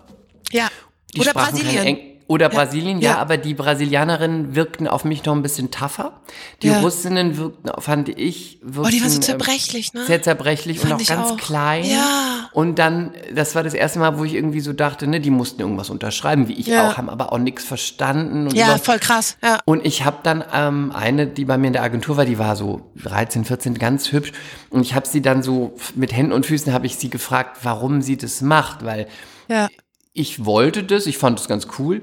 Ja. 0.51 0.69
Die 1.15 1.21
Oder 1.21 1.33
Brasilien. 1.33 1.97
Oder 2.33 2.49
Brasilien, 2.49 3.01
ja, 3.03 3.11
Ja. 3.13 3.19
aber 3.19 3.37
die 3.37 3.53
Brasilianerinnen 3.53 4.55
wirkten 4.55 4.89
auf 4.89 5.05
mich 5.05 5.23
noch 5.27 5.35
ein 5.37 5.43
bisschen 5.43 5.71
tougher. 5.71 6.21
Die 6.63 6.69
Ja. 6.69 6.81
Russinnen 6.81 7.37
wirkten, 7.37 7.71
fand 7.83 8.09
ich, 8.09 8.59
wirkten, 8.63 8.87
Oh, 8.87 8.89
die 8.89 9.03
war 9.03 9.11
so 9.11 9.17
ähm, 9.17 9.23
zerbrechlich, 9.23 9.93
ne? 9.93 10.07
Sehr 10.07 10.23
zerbrechlich 10.23 10.79
und 10.81 10.89
Fand 10.89 10.95
auch 10.95 11.01
ich 11.01 11.09
ganz 11.09 11.31
auch. 11.33 11.37
klein. 11.37 11.85
Ja. 11.85 12.49
Und 12.53 12.79
dann, 12.79 13.13
das 13.35 13.55
war 13.55 13.63
das 13.63 13.75
erste 13.75 13.99
Mal, 13.99 14.19
wo 14.19 14.25
ich 14.25 14.33
irgendwie 14.33 14.61
so 14.61 14.73
dachte, 14.73 15.07
ne, 15.07 15.21
die 15.21 15.29
mussten 15.31 15.61
irgendwas 15.61 15.91
unterschreiben, 15.91 16.49
wie 16.49 16.55
ich 16.55 16.69
Ja. 16.69 16.89
auch, 16.89 16.97
haben 16.97 17.11
aber 17.11 17.33
auch 17.33 17.39
nichts 17.39 17.65
verstanden. 17.65 18.47
Und 18.47 18.55
Ja, 18.55 18.65
überhaupt- 18.65 18.87
voll 18.87 18.99
krass. 18.99 19.37
Ja. 19.43 19.59
und 19.67 19.85
ich 19.85 20.05
habe 20.07 20.19
dann 20.23 20.43
ähm, 20.55 20.91
eine, 20.95 21.27
die 21.27 21.45
bei 21.45 21.59
mir 21.59 21.67
in 21.67 21.73
der 21.75 21.83
Agentur 21.83 22.17
war, 22.17 22.25
die 22.25 22.39
war 22.39 22.57
so 22.57 22.91
13, 23.03 23.45
14, 23.45 23.75
ganz 23.79 24.11
hübsch. 24.11 24.33
Und 24.71 24.81
ich 24.81 24.95
habe 24.95 25.07
sie 25.07 25.21
dann 25.21 25.43
so 25.43 25.75
mit 25.95 26.15
Händen 26.17 26.33
und 26.33 26.47
Füßen 26.47 26.73
habe 26.73 26.87
ich 26.87 26.97
sie 26.97 27.11
gefragt, 27.11 27.59
warum 27.63 28.01
sie 28.01 28.17
das 28.17 28.41
macht, 28.41 28.85
weil 28.87 29.07
Ja. 29.49 29.69
ich 30.15 30.47
wollte 30.47 30.83
das, 30.83 31.07
ich 31.07 31.19
fand 31.19 31.39
das 31.39 31.47
ganz 31.49 31.67
cool. 31.79 32.01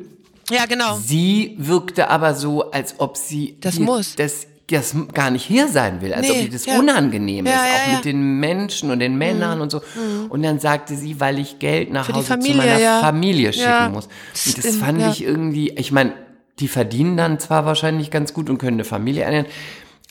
Ja, 0.52 0.66
genau. 0.66 0.98
Sie 1.04 1.56
wirkte 1.58 2.10
aber 2.10 2.34
so, 2.36 2.72
als 2.72 2.96
ob 3.00 3.18
sie 3.18 3.56
Das 3.62 3.76
hier- 3.76 3.86
muss. 3.86 4.16
das, 4.16 4.48
das 4.68 4.96
gar 5.14 5.32
nicht 5.32 5.46
hier 5.46 5.68
sein 5.68 6.00
will, 6.02 6.14
als 6.14 6.28
Nee, 6.28 6.32
ob 6.34 6.42
ihr 6.44 6.50
das 6.52 6.66
ja. 6.66 6.78
unangenehm 6.80 7.46
Ja, 7.48 7.54
ist, 7.54 7.60
ja, 7.60 7.64
auch. 7.84 7.88
Mhm. 7.88 7.96
mit 7.96 8.06
den 8.06 8.40
Menschen 8.40 8.92
und 8.92 9.00
den 9.00 9.18
Männern 9.18 9.62
und 9.62 9.72
so. 9.72 9.82
Und 10.30 10.44
dann 10.44 10.60
sagte 10.60 10.96
sie, 10.96 11.20
weil 11.20 11.40
ich 11.40 11.58
Geld 11.60 11.92
nach 11.92 12.06
Für 12.06 12.14
Hause 12.14 12.26
zu 12.26 12.32
Familie, 12.34 12.56
meiner 12.58 12.80
ja. 12.80 13.00
Familie 13.00 13.52
schicken 13.54 13.92
muss. 13.94 14.06
Und 14.06 14.12
das 14.34 14.66
Stimmt, 14.66 14.76
fand 14.76 15.02
ich 15.12 15.24
irgendwie, 15.24 15.70
ich 15.72 15.92
meine, 15.92 16.14
die 16.60 16.68
verdienen 16.68 17.16
dann 17.18 17.40
zwar 17.40 17.66
wahrscheinlich 17.66 18.12
ganz 18.12 18.34
gut 18.34 18.50
und 18.50 18.58
können 18.58 18.76
eine 18.76 18.84
Familie 18.84 19.24
ernähren, 19.24 19.46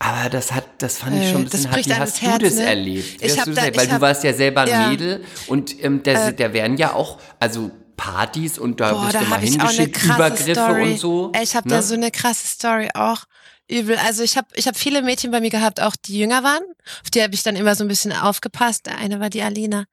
aber 0.01 0.31
das 0.31 0.53
hat, 0.53 0.65
das 0.79 0.99
fand 0.99 1.17
ich 1.17 1.23
Äh, 1.25 1.33
schon 1.33 1.41
ein 1.43 1.45
das 1.45 1.53
bisschen 1.53 1.71
hart. 1.73 1.87
Wie 1.87 1.93
hast 1.95 2.01
das 2.15 2.21
du 2.21 2.27
Herz, 2.27 2.43
das 2.43 2.55
ne? 2.55 2.63
erlebt? 2.67 3.23
Ich 3.23 3.39
hab 3.39 3.45
du 3.45 3.51
da- 3.53 3.67
das, 3.67 3.77
weil 3.77 3.83
ich 3.85 3.89
du 3.89 3.95
hab- 3.97 4.01
warst 4.01 4.25
ja 4.25 4.33
selber 4.33 4.61
ein. 4.63 4.69
Äh, 4.69 4.89
Mädel 4.89 5.25
und 5.49 5.85
ähm, 5.85 6.03
der, 6.05 6.33
der 6.33 6.53
werden 6.53 6.77
ja 6.79 6.95
auch, 6.95 7.19
also 7.39 7.71
Partys 7.99 8.59
und 8.59 8.81
da 8.81 8.93
Boah, 8.93 9.07
du 9.07 9.13
da 9.13 9.21
mal 9.23 9.31
habe 9.33 9.45
ich 9.45 9.61
auch 9.61 9.65
eine 9.65 9.73
hingeschickt, 9.73 10.05
Übergriffe 10.05 10.55
Story. 10.55 10.93
und 10.93 10.99
so. 10.99 11.33
Ich 11.43 11.55
habe 11.55 11.69
ne? 11.69 11.75
da 11.75 11.83
so 11.83 11.95
eine 11.95 12.11
krasse 12.11 12.47
Story 12.47 12.89
auch. 12.95 13.25
Übel. 13.71 13.99
Also 13.99 14.23
ich 14.23 14.39
habe 14.39 14.49
ich 14.55 14.67
hab 14.67 14.77
viele 14.77 15.03
Mädchen 15.03 15.31
bei 15.31 15.41
mir 15.41 15.51
gehabt, 15.51 15.83
auch 15.83 15.95
die 15.95 16.19
jünger 16.19 16.43
waren. 16.43 16.63
Auf 17.03 17.11
die 17.11 17.23
habe 17.23 17.35
ich 17.35 17.43
dann 17.43 17.55
immer 17.55 17.75
so 17.75 17.85
ein 17.85 17.89
bisschen 17.89 18.13
aufgepasst. 18.13 18.89
Eine 18.89 19.21
war 19.21 19.29
die 19.29 19.43
Alina. 19.43 19.85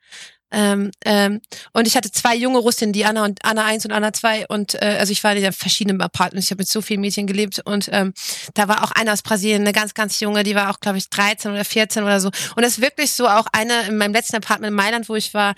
Ähm, 0.58 0.92
ähm, 1.04 1.42
und 1.74 1.86
ich 1.86 1.98
hatte 1.98 2.12
zwei 2.12 2.34
junge 2.34 2.60
Russinnen, 2.60 2.94
die 2.94 3.04
Anna 3.04 3.26
und 3.26 3.44
Anna 3.44 3.66
1 3.66 3.84
und 3.84 3.92
Anna 3.92 4.14
2 4.14 4.48
und 4.48 4.76
äh, 4.76 4.96
also 5.00 5.12
ich 5.12 5.22
war 5.22 5.36
in 5.36 5.52
verschiedenen 5.52 6.02
Apartments, 6.02 6.48
ich 6.48 6.52
habe 6.52 6.62
mit 6.62 6.70
so 6.70 6.82
vielen 6.82 7.02
Mädchen 7.02 7.28
gelebt 7.28 7.62
und 7.66 7.90
ähm, 7.92 8.14
da 8.54 8.70
war 8.70 8.86
auch 8.86 8.92
eine 8.92 9.12
aus 9.12 9.22
Brasilien, 9.22 9.64
eine 9.64 9.74
ganz, 9.74 9.94
ganz 9.94 10.22
junge, 10.22 10.44
die 10.44 10.56
war 10.56 10.70
auch, 10.70 10.80
glaube 10.80 10.98
ich, 10.98 11.10
13 11.10 11.52
oder 11.52 11.66
14 11.66 12.04
oder 12.04 12.22
so. 12.22 12.30
Und 12.56 12.64
das 12.64 12.78
ist 12.78 12.82
wirklich 12.82 13.12
so 13.12 13.28
auch 13.28 13.48
eine 13.52 13.88
in 13.90 13.98
meinem 13.98 14.14
letzten 14.14 14.38
Apartment 14.38 14.70
in 14.70 14.76
Mailand, 14.76 15.10
wo 15.10 15.16
ich 15.16 15.34
war, 15.34 15.56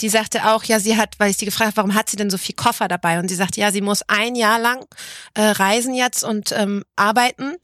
die 0.00 0.08
sagte 0.08 0.46
auch, 0.46 0.64
ja, 0.64 0.80
sie 0.80 0.96
hat, 0.96 1.16
weil 1.18 1.30
ich 1.30 1.36
sie 1.36 1.44
gefragt 1.44 1.68
habe, 1.68 1.76
warum 1.76 1.94
hat 1.94 2.08
sie 2.08 2.16
denn 2.16 2.30
so 2.30 2.38
viel 2.38 2.54
Koffer 2.54 2.88
dabei? 2.88 3.18
Und 3.18 3.28
sie 3.28 3.34
sagte, 3.34 3.60
ja, 3.60 3.70
sie 3.70 3.82
muss 3.82 4.00
ein 4.08 4.34
Jahr 4.34 4.58
lang 4.58 4.86
äh, 5.34 5.42
reisen 5.42 5.94
jetzt 5.94 6.24
und 6.24 6.52
ähm, 6.52 6.84
arbeiten, 6.96 7.56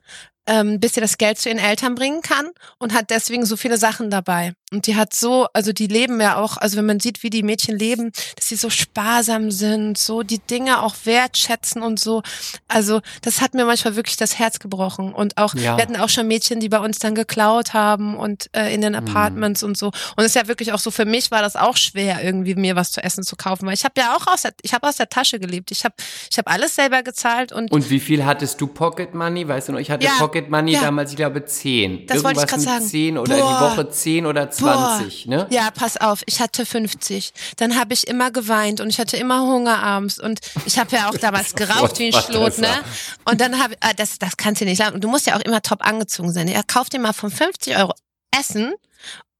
ähm, 0.47 0.81
bis 0.81 0.95
sie 0.95 1.01
das 1.01 1.17
Geld 1.17 1.39
zu 1.39 1.49
ihren 1.49 1.59
Eltern 1.59 1.95
bringen 1.95 2.21
kann 2.21 2.51
und 2.79 2.93
hat 2.93 3.11
deswegen 3.11 3.47
so 3.47 3.57
viele 3.57 3.79
Sachen 3.79 4.11
dabei. 4.11 4.53
Und 4.75 4.87
die 4.87 4.97
hat 4.97 5.15
so, 5.15 5.47
also 5.53 5.73
die 5.73 5.87
leben 5.87 6.21
ja 6.21 6.37
auch, 6.37 6.57
also 6.57 6.77
wenn 6.77 6.87
man 6.87 6.99
sieht, 7.01 7.23
wie 7.23 7.31
die 7.31 7.43
Mädchen 7.43 7.79
leben, 7.79 8.11
dass 8.37 8.49
sie 8.49 8.57
so 8.57 8.71
sparsam 8.71 9.51
sind, 9.51 9.97
so 9.99 10.23
die 10.23 10.39
Dinge 10.41 10.83
auch 10.83 10.95
wertschätzen 11.05 11.83
und 11.83 12.01
so. 12.01 12.23
Also 12.69 13.01
das 13.23 13.41
hat 13.41 13.55
mir 13.55 13.65
manchmal 13.65 13.97
wirklich 13.97 14.17
das 14.17 14.39
Herz 14.39 14.59
gebrochen. 14.59 15.13
Und 15.13 15.37
auch, 15.39 15.55
Ja. 15.55 15.77
wir 15.77 15.83
hatten 15.83 15.97
auch 15.97 16.09
schon 16.09 16.27
Mädchen, 16.27 16.61
die 16.61 16.69
bei 16.69 16.79
uns 16.81 16.99
dann 16.99 17.15
geklaut 17.15 17.73
haben 17.73 18.17
und 18.17 18.51
äh, 18.53 18.75
in 18.75 18.81
den 18.81 18.93
Mhm. 18.93 18.99
Apartments 18.99 19.63
und 19.63 19.79
so. 19.79 19.87
Und 19.89 20.19
es 20.19 20.27
ist 20.27 20.35
ja 20.37 20.49
wirklich 20.49 20.73
auch 20.73 20.79
so, 20.79 20.91
für 20.91 21.05
mich 21.05 21.31
war 21.31 21.41
das 21.43 21.57
auch 21.57 21.77
schwer, 21.77 22.23
irgendwie 22.23 22.55
mir 22.55 22.75
was 22.77 22.91
zu 22.93 23.03
essen 23.03 23.23
zu 23.25 23.37
kaufen, 23.37 23.67
weil 23.67 23.75
ich 23.75 23.85
habe 23.85 23.95
ja 23.99 24.17
auch 24.17 24.27
aus 24.27 24.43
der, 24.43 24.55
ich 24.63 24.75
habe 24.75 24.87
aus 24.89 24.97
der 24.97 25.09
Tasche 25.09 25.39
gelebt. 25.39 25.71
Ich 25.71 25.85
habe 25.85 25.95
ich 26.31 26.37
hab 26.39 26.51
alles 26.51 26.75
selber 26.75 27.03
gezahlt 27.03 27.53
und 27.53 27.71
Und 27.71 27.91
wie 27.91 28.01
viel 28.01 28.25
hattest 28.25 28.61
du 28.61 28.67
Pocket 28.67 29.15
Money? 29.15 29.47
Weißt 29.47 29.69
du 29.69 29.73
noch, 29.73 29.79
ich 29.81 29.91
hatte 29.91 30.05
Ja, 30.05 30.13
Pocket 30.19 30.51
Money 30.51 30.73
ja. 30.73 30.81
damals, 30.81 31.11
ich 31.11 31.17
glaube, 31.17 31.45
10. 31.45 32.07
Das 32.07 32.25
wollte 32.25 32.41
ich 32.41 32.51
Irgendwas 32.51 32.59
mit 32.61 32.69
sagen. 32.69 32.85
10 32.87 33.19
oder 33.19 33.37
Boah. 33.37 33.71
die 33.71 33.77
Woche 33.79 33.91
10 33.91 34.27
oder 34.27 34.51
20, 34.51 34.64
ne? 35.27 35.47
Ja, 35.51 35.71
pass 35.71 35.97
auf, 35.97 36.23
ich 36.27 36.41
hatte 36.41 36.67
50. 36.67 37.33
Dann 37.57 37.77
habe 37.79 37.95
ich 37.95 38.07
immer 38.07 38.31
geweint 38.31 38.81
und 38.81 38.89
ich 38.91 38.99
hatte 38.99 39.17
immer 39.17 39.41
Hunger 39.43 39.83
abends 39.83 40.19
und 40.19 40.41
ich 40.67 40.79
habe 40.79 40.95
ja 40.97 41.09
auch 41.09 41.17
damals 41.17 41.55
geraucht 41.57 41.99
wie 41.99 42.15
ein 42.15 42.23
Schlot, 42.23 42.59
ne? 42.59 42.69
Und 43.25 43.41
dann 43.41 43.63
habe 43.63 43.75
ah, 43.81 43.93
das 43.97 44.19
das 44.19 44.37
kannst 44.37 44.61
du 44.61 44.65
nicht 44.65 44.79
sagen. 44.79 44.95
Und 44.95 45.05
du 45.05 45.09
musst 45.09 45.27
ja 45.27 45.37
auch 45.37 45.41
immer 45.43 45.63
top 45.63 45.87
angezogen 45.87 46.33
sein. 46.33 46.49
Er 46.49 46.63
kauft 46.63 46.93
dir 46.93 47.01
mal 47.01 47.13
von 47.13 47.31
50 47.31 47.77
Euro 47.77 47.93
Essen 48.39 48.75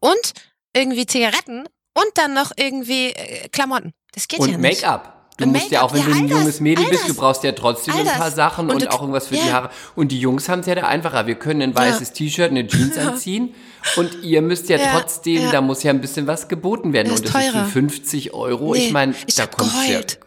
und 0.01 0.33
irgendwie 0.75 1.07
Zigaretten 1.07 1.67
und 1.95 2.07
dann 2.15 2.35
noch 2.35 2.53
irgendwie 2.57 3.09
äh, 3.09 3.49
Klamotten. 3.49 3.93
Das 4.13 4.29
geht 4.29 4.41
ja 4.41 4.45
Und 4.45 4.61
nicht. 4.61 4.83
Make-up. 4.83 5.15
Du 5.37 5.45
Und 5.45 5.53
musst 5.53 5.71
ja 5.71 5.83
auch, 5.83 5.93
wenn 5.93 6.01
ja, 6.01 6.07
du 6.07 6.13
ein 6.13 6.29
das, 6.29 6.39
junges 6.39 6.61
Mädel 6.61 6.85
bist, 6.87 7.09
du 7.09 7.15
brauchst 7.15 7.43
ja 7.43 7.51
trotzdem 7.51 7.95
ein 7.95 8.07
paar. 8.07 8.31
Sachen 8.31 8.69
und, 8.69 8.77
Und 8.77 8.83
du- 8.85 8.93
auch 8.93 9.01
irgendwas 9.01 9.27
für 9.27 9.35
die 9.35 9.47
ja. 9.47 9.53
Haare. 9.53 9.71
Und 9.97 10.13
die 10.13 10.21
Jungs 10.21 10.49
haben 10.49 10.61
es 10.61 10.67
ja 10.67 10.77
da 10.77 10.83
einfacher. 10.83 11.27
Wir 11.27 11.35
können 11.35 11.61
ein 11.61 11.75
weißes 11.75 12.13
T-Shirt, 12.13 12.51
eine 12.51 12.67
Jeans 12.69 12.97
anziehen 12.99 13.53
und 13.97 14.23
ihr 14.23 14.43
müsst 14.43 14.69
ja, 14.69 14.77
Ja, 14.79 14.99
trotzdem, 14.99 15.43
ja. 15.43 15.53
da 15.53 15.61
muss 15.61 15.83
ja 15.83 15.91
ein 15.91 16.01
bisschen 16.01 16.27
was 16.27 16.49
geboten 16.49 16.93
werden. 16.93 17.09
Das 17.11 17.21
und 17.21 17.27
ist 17.27 17.35
das 17.35 17.45
ist 17.47 17.53
teurer. 17.53 17.65
für 17.67 17.71
50 17.73 18.35
Euro. 18.35 18.75
Nee, 18.75 18.87
ich 18.87 18.93
meine, 18.93 19.15
da 19.37 19.47
du 19.47 19.65
ja. 19.93 20.19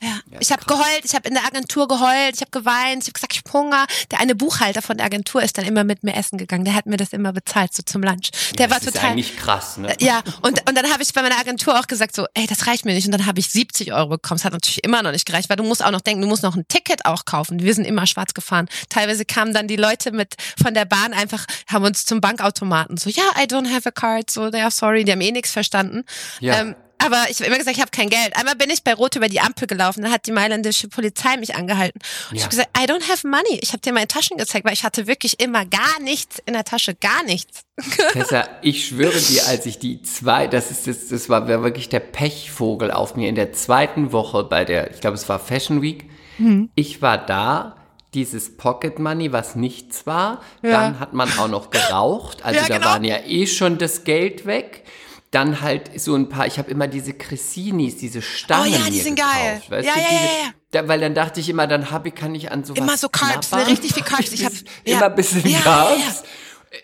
Ja. 0.00 0.08
Ja, 0.30 0.38
ich 0.40 0.52
habe 0.52 0.64
geheult, 0.64 1.04
ich 1.04 1.14
habe 1.14 1.28
in 1.28 1.34
der 1.34 1.44
Agentur 1.44 1.88
geheult, 1.88 2.34
ich 2.34 2.40
habe 2.40 2.50
geweint, 2.50 3.02
ich 3.02 3.08
habe 3.08 3.12
gesagt, 3.12 3.32
ich 3.32 3.42
hab 3.44 3.52
Hunger. 3.52 3.86
Der 4.10 4.20
eine 4.20 4.34
Buchhalter 4.34 4.82
von 4.82 4.96
der 4.96 5.06
Agentur 5.06 5.42
ist 5.42 5.58
dann 5.58 5.64
immer 5.64 5.84
mit 5.84 6.04
mir 6.04 6.14
essen 6.14 6.38
gegangen. 6.38 6.64
Der 6.64 6.74
hat 6.74 6.86
mir 6.86 6.96
das 6.96 7.12
immer 7.12 7.32
bezahlt, 7.32 7.74
so 7.74 7.82
zum 7.82 8.02
Lunch. 8.02 8.30
Der 8.58 8.68
das 8.68 8.70
war 8.70 8.86
ist 8.86 8.94
total. 8.94 9.10
eigentlich 9.10 9.36
krass, 9.36 9.76
ne? 9.78 9.94
Ja, 10.00 10.22
und, 10.42 10.68
und 10.68 10.76
dann 10.76 10.90
habe 10.92 11.02
ich 11.02 11.12
bei 11.12 11.22
meiner 11.22 11.38
Agentur 11.38 11.78
auch 11.78 11.86
gesagt, 11.86 12.14
so, 12.14 12.26
ey, 12.34 12.46
das 12.46 12.66
reicht 12.66 12.84
mir 12.84 12.94
nicht. 12.94 13.06
Und 13.06 13.12
dann 13.12 13.26
habe 13.26 13.40
ich 13.40 13.48
70 13.48 13.92
Euro 13.92 14.10
bekommen. 14.10 14.38
Das 14.38 14.44
hat 14.44 14.52
natürlich 14.52 14.84
immer 14.84 15.02
noch 15.02 15.12
nicht 15.12 15.26
gereicht, 15.26 15.48
weil 15.48 15.56
du 15.56 15.64
musst 15.64 15.84
auch 15.84 15.90
noch 15.90 16.00
denken, 16.00 16.22
du 16.22 16.28
musst 16.28 16.42
noch 16.42 16.54
ein 16.54 16.66
Ticket 16.68 17.04
auch 17.06 17.24
kaufen. 17.24 17.60
Wir 17.60 17.74
sind 17.74 17.84
immer 17.84 18.06
schwarz 18.06 18.34
gefahren. 18.34 18.68
Teilweise 18.88 19.24
kamen 19.24 19.52
dann 19.52 19.66
die 19.66 19.76
Leute 19.76 20.12
mit 20.12 20.34
von 20.62 20.74
der 20.74 20.84
Bahn 20.84 21.12
einfach, 21.12 21.44
haben 21.66 21.84
uns 21.84 22.04
zum 22.04 22.20
Bankautomaten 22.20 22.98
so, 22.98 23.10
ja, 23.10 23.24
I 23.36 23.44
don't 23.44 23.72
have 23.72 23.88
a 23.88 23.92
card. 23.92 24.30
So, 24.30 24.48
ja, 24.48 24.70
sorry, 24.70 25.04
die 25.04 25.12
haben 25.12 25.20
eh 25.20 25.32
nichts 25.32 25.52
verstanden. 25.52 26.04
Ja. 26.40 26.60
Ähm, 26.60 26.76
aber 26.98 27.26
ich 27.30 27.36
habe 27.38 27.46
immer 27.46 27.58
gesagt, 27.58 27.76
ich 27.76 27.80
habe 27.80 27.90
kein 27.90 28.08
Geld. 28.10 28.36
Einmal 28.36 28.56
bin 28.56 28.70
ich 28.70 28.82
bei 28.82 28.92
Rot 28.94 29.16
über 29.16 29.28
die 29.28 29.40
Ampel 29.40 29.66
gelaufen, 29.66 30.02
dann 30.02 30.12
hat 30.12 30.26
die 30.26 30.32
mailändische 30.32 30.88
Polizei 30.88 31.36
mich 31.36 31.54
angehalten. 31.54 32.00
Und 32.30 32.36
ich 32.36 32.40
Ja. 32.42 32.46
habe 32.46 32.50
gesagt, 32.56 32.70
I 32.78 32.82
don't 32.90 33.08
have 33.10 33.26
money. 33.26 33.58
Ich 33.62 33.68
habe 33.72 33.80
dir 33.80 33.92
meine 33.92 34.08
Taschen 34.08 34.36
gezeigt, 34.36 34.64
weil 34.66 34.72
ich 34.74 34.84
hatte 34.84 35.06
wirklich 35.06 35.40
immer 35.40 35.64
gar 35.64 36.00
nichts 36.02 36.40
in 36.46 36.54
der 36.54 36.64
Tasche, 36.64 36.94
gar 36.94 37.22
nichts. 37.24 37.62
Tessa, 38.12 38.48
ich 38.62 38.86
schwöre 38.86 39.18
dir, 39.18 39.46
als 39.46 39.64
ich 39.66 39.78
die 39.78 40.02
zwei, 40.02 40.46
das 40.48 40.70
ist 40.70 40.86
das, 40.86 41.08
das 41.08 41.28
war 41.28 41.46
wirklich 41.46 41.88
der 41.88 42.00
Pechvogel 42.00 42.90
auf 42.90 43.14
mir 43.16 43.28
in 43.28 43.34
der 43.36 43.52
zweiten 43.52 44.12
Woche 44.12 44.44
bei 44.44 44.64
der, 44.64 44.90
ich 44.92 45.00
glaube, 45.00 45.14
es 45.16 45.28
war 45.28 45.38
Fashion 45.38 45.82
Week. 45.82 46.10
Mhm. 46.38 46.70
Ich 46.74 47.00
war 47.02 47.18
da, 47.18 47.76
dieses 48.14 48.56
Pocket 48.56 48.98
Money, 48.98 49.32
was 49.32 49.54
nichts 49.54 50.06
war. 50.06 50.40
Ja. 50.62 50.70
Dann 50.70 50.98
hat 51.00 51.12
man 51.12 51.30
auch 51.38 51.48
noch 51.48 51.70
geraucht. 51.70 52.42
Also 52.44 52.58
Ja, 52.60 52.66
da 52.66 52.78
genau. 52.78 52.88
waren 52.88 53.04
ja 53.04 53.18
eh 53.26 53.46
schon 53.46 53.76
das 53.78 54.04
Geld 54.04 54.46
weg. 54.46 54.84
Dann 55.30 55.60
halt 55.60 56.00
so 56.00 56.14
ein 56.14 56.28
paar, 56.30 56.46
ich 56.46 56.58
habe 56.58 56.70
immer 56.70 56.86
diese 56.88 57.12
Cressinis, 57.12 57.98
diese 57.98 58.22
Stangen 58.22 58.72
Oh 58.72 58.76
ja, 58.78 58.86
die 58.90 58.98
sind 59.00 59.16
gekauft, 59.16 59.34
geil. 59.36 59.62
Weißt 59.68 59.86
Ja, 59.86 59.94
du, 59.94 60.00
ja, 60.00 60.06
diese, 60.10 60.22
ja, 60.22 60.30
ja. 60.44 60.50
Da, 60.82 60.88
weil 60.88 61.00
dann 61.00 61.14
dachte 61.14 61.40
ich 61.40 61.48
immer, 61.50 61.66
dann 61.66 61.90
habe 61.90 62.08
ich, 62.08 62.14
kann 62.14 62.34
ich 62.34 62.50
an 62.50 62.64
sowas 62.64 62.78
Immer 62.82 62.96
so 62.96 63.08
knabbern. 63.10 63.60
ne, 63.64 63.66
richtig 63.68 63.92
viel 63.94 64.02
Carbs. 64.04 64.32
Ich 64.32 64.44
hab- 64.44 64.52
ja. 64.86 64.96
immer 64.96 65.06
ein 65.06 65.14
bisschen 65.14 65.46
Ja, 65.46 65.58
Carbs. 65.60 66.24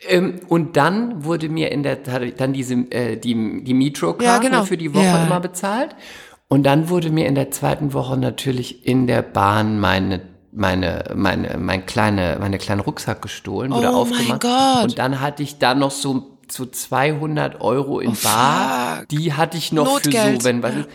Ähm, 0.08 0.40
und 0.48 0.76
dann 0.76 1.24
wurde 1.24 1.48
mir 1.50 1.70
in 1.70 1.82
der 1.82 1.96
dann 1.96 2.52
diese 2.54 2.74
äh, 2.90 3.16
die 3.16 3.62
die 3.64 3.74
Metro 3.74 4.16
Ja, 4.20 4.38
genau. 4.38 4.64
für 4.64 4.78
die 4.78 4.94
Woche 4.94 5.04
Ja. 5.04 5.24
immer 5.26 5.40
bezahlt 5.40 5.94
und 6.48 6.62
dann 6.64 6.88
wurde 6.88 7.10
mir 7.10 7.26
in 7.26 7.34
der 7.34 7.50
zweiten 7.50 7.92
Woche 7.92 8.16
natürlich 8.16 8.86
in 8.86 9.06
der 9.06 9.20
Bahn 9.20 9.78
meine 9.80 10.22
meine 10.52 11.04
meine 11.14 11.58
mein 11.58 11.84
kleine 11.84 12.38
meine 12.40 12.56
kleinen 12.56 12.80
Rucksack 12.80 13.20
gestohlen 13.20 13.72
Oh 13.72 13.76
mein 13.76 13.86
aufgemacht 13.86 14.40
Gott. 14.40 14.84
und 14.84 14.98
dann 14.98 15.20
hatte 15.20 15.42
ich 15.42 15.58
da 15.58 15.74
noch 15.74 15.90
so 15.90 16.33
so 16.54 16.64
200 16.66 17.60
Euro 17.60 18.00
in 18.00 18.14
Bar 18.22 18.94
Oh, 18.94 18.98
fuck. 19.00 19.08
die 19.08 19.32
hatte 19.34 19.56
ich 19.58 19.72
noch 19.72 19.86
für 20.00 20.08
Notgeld. 20.08 20.42
so 20.42 20.48
wenn 20.48 20.62
was 20.62 20.74
ist 20.74 20.88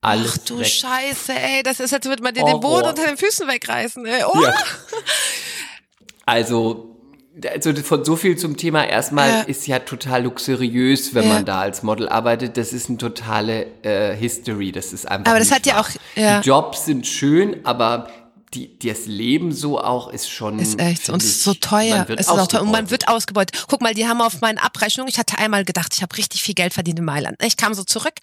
alles 0.00 0.34
Ach 0.34 0.38
du 0.46 0.58
weg. 0.60 0.66
Scheiße, 0.66 1.32
ey, 1.32 1.62
das 1.64 1.80
ist, 1.80 1.92
als 1.92 2.06
würde 2.06 2.22
man 2.22 2.32
dir 2.32 2.42
Horror. 2.42 2.52
den 2.54 2.60
Boden 2.60 2.88
unter 2.88 3.04
den 3.04 3.16
Füßen 3.16 3.48
wegreißen, 3.48 4.06
ey. 4.06 4.22
Oh. 4.32 4.42
Ja. 4.42 4.54
Also, 6.26 6.96
also 7.52 7.74
von 7.76 8.04
so 8.04 8.16
viel 8.16 8.36
zum 8.36 8.56
Thema. 8.56 8.84
Erstmal 8.86 9.28
Ja. 9.30 9.40
ist 9.42 9.66
ja 9.66 9.78
total 9.78 10.24
luxuriös, 10.24 11.14
wenn 11.14 11.24
Ja. 11.28 11.34
man 11.34 11.44
da 11.44 11.60
als 11.60 11.82
Model 11.82 12.08
arbeitet. 12.08 12.56
Das 12.56 12.72
ist 12.72 12.88
eine 12.88 12.98
totale 12.98 13.66
äh, 13.82 14.14
History. 14.16 14.72
Das 14.72 14.92
ist 14.92 15.08
einfach. 15.08 15.30
Aber 15.30 15.38
das 15.38 15.50
hat 15.52 15.66
ja 15.66 15.74
wahr. 15.76 15.80
auch- 15.82 15.90
ja. 16.20 16.40
Die 16.40 16.48
Jobs 16.48 16.84
sind 16.84 17.06
schön, 17.06 17.64
aber 17.64 18.10
die, 18.54 18.78
das 18.78 19.06
Leben 19.06 19.52
so 19.52 19.78
auch 19.80 20.08
ist 20.08 20.28
schon. 20.30 20.58
Ist 20.58 20.78
echt 20.80 21.04
so. 21.06 21.12
Und 21.12 21.22
es 21.22 21.28
ist 21.28 21.44
so 21.44 21.54
teuer. 21.54 22.06
es 22.08 22.20
ist 22.20 22.28
auch 22.28 22.46
teuer. 22.46 22.62
Und 22.62 22.70
man 22.70 22.90
wird 22.90 23.08
ausgebeutet. 23.08 23.64
Guck 23.68 23.80
mal, 23.82 23.94
die 23.94 24.06
haben 24.06 24.20
auf 24.20 24.40
meinen 24.40 24.58
Abrechnungen, 24.58 25.08
ich 25.10 25.18
hatte 25.18 25.38
einmal 25.38 25.64
gedacht, 25.64 25.92
ich 25.94 26.02
habe 26.02 26.16
richtig 26.16 26.42
viel 26.42 26.54
Geld 26.54 26.72
verdient 26.74 26.98
in 26.98 27.04
Mailand. 27.04 27.36
Ich 27.44 27.56
kam 27.56 27.74
so 27.74 27.84
zurück. 27.84 28.14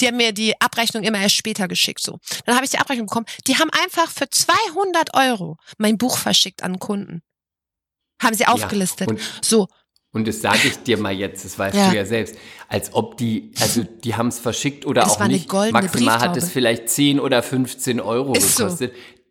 Die 0.00 0.06
haben 0.06 0.16
mir 0.16 0.32
die 0.32 0.60
Abrechnung 0.60 1.02
immer 1.02 1.18
erst 1.20 1.34
später 1.34 1.68
geschickt. 1.68 2.00
So. 2.00 2.18
Dann 2.46 2.54
habe 2.54 2.64
ich 2.64 2.70
die 2.70 2.78
Abrechnung 2.78 3.06
bekommen. 3.06 3.26
Die 3.46 3.56
haben 3.56 3.70
einfach 3.82 4.10
für 4.10 4.28
200 4.30 5.14
Euro 5.14 5.56
mein 5.78 5.98
Buch 5.98 6.16
verschickt 6.18 6.62
an 6.62 6.78
Kunden. 6.78 7.22
Haben 8.22 8.34
sie 8.34 8.46
aufgelistet. 8.46 9.08
und- 9.08 9.20
so. 9.42 9.66
Und 10.14 10.28
das 10.28 10.42
sage 10.42 10.68
ich 10.68 10.76
dir 10.82 10.98
mal 10.98 11.12
jetzt, 11.14 11.42
das 11.44 11.58
weißt 11.58 11.74
Ja. 11.74 11.88
du 11.88 11.96
ja 11.96 12.04
selbst, 12.04 12.34
als 12.68 12.92
ob 12.92 13.16
die, 13.16 13.50
also 13.58 13.82
die 13.82 14.14
haben 14.14 14.28
es 14.28 14.38
verschickt 14.38 14.84
oder 14.84 15.00
Das 15.02 15.12
auch 15.12 15.18
war 15.20 15.24
eine 15.24 15.32
nicht. 15.34 15.50
Maximal 15.50 15.80
hat 15.80 15.92
Brieftaube. 16.20 16.38
es 16.38 16.50
vielleicht 16.50 16.88
10 16.90 17.18
oder 17.18 17.42
15 17.42 17.98
Euro 17.98 18.34
Ist 18.34 18.56
so. 18.56 18.68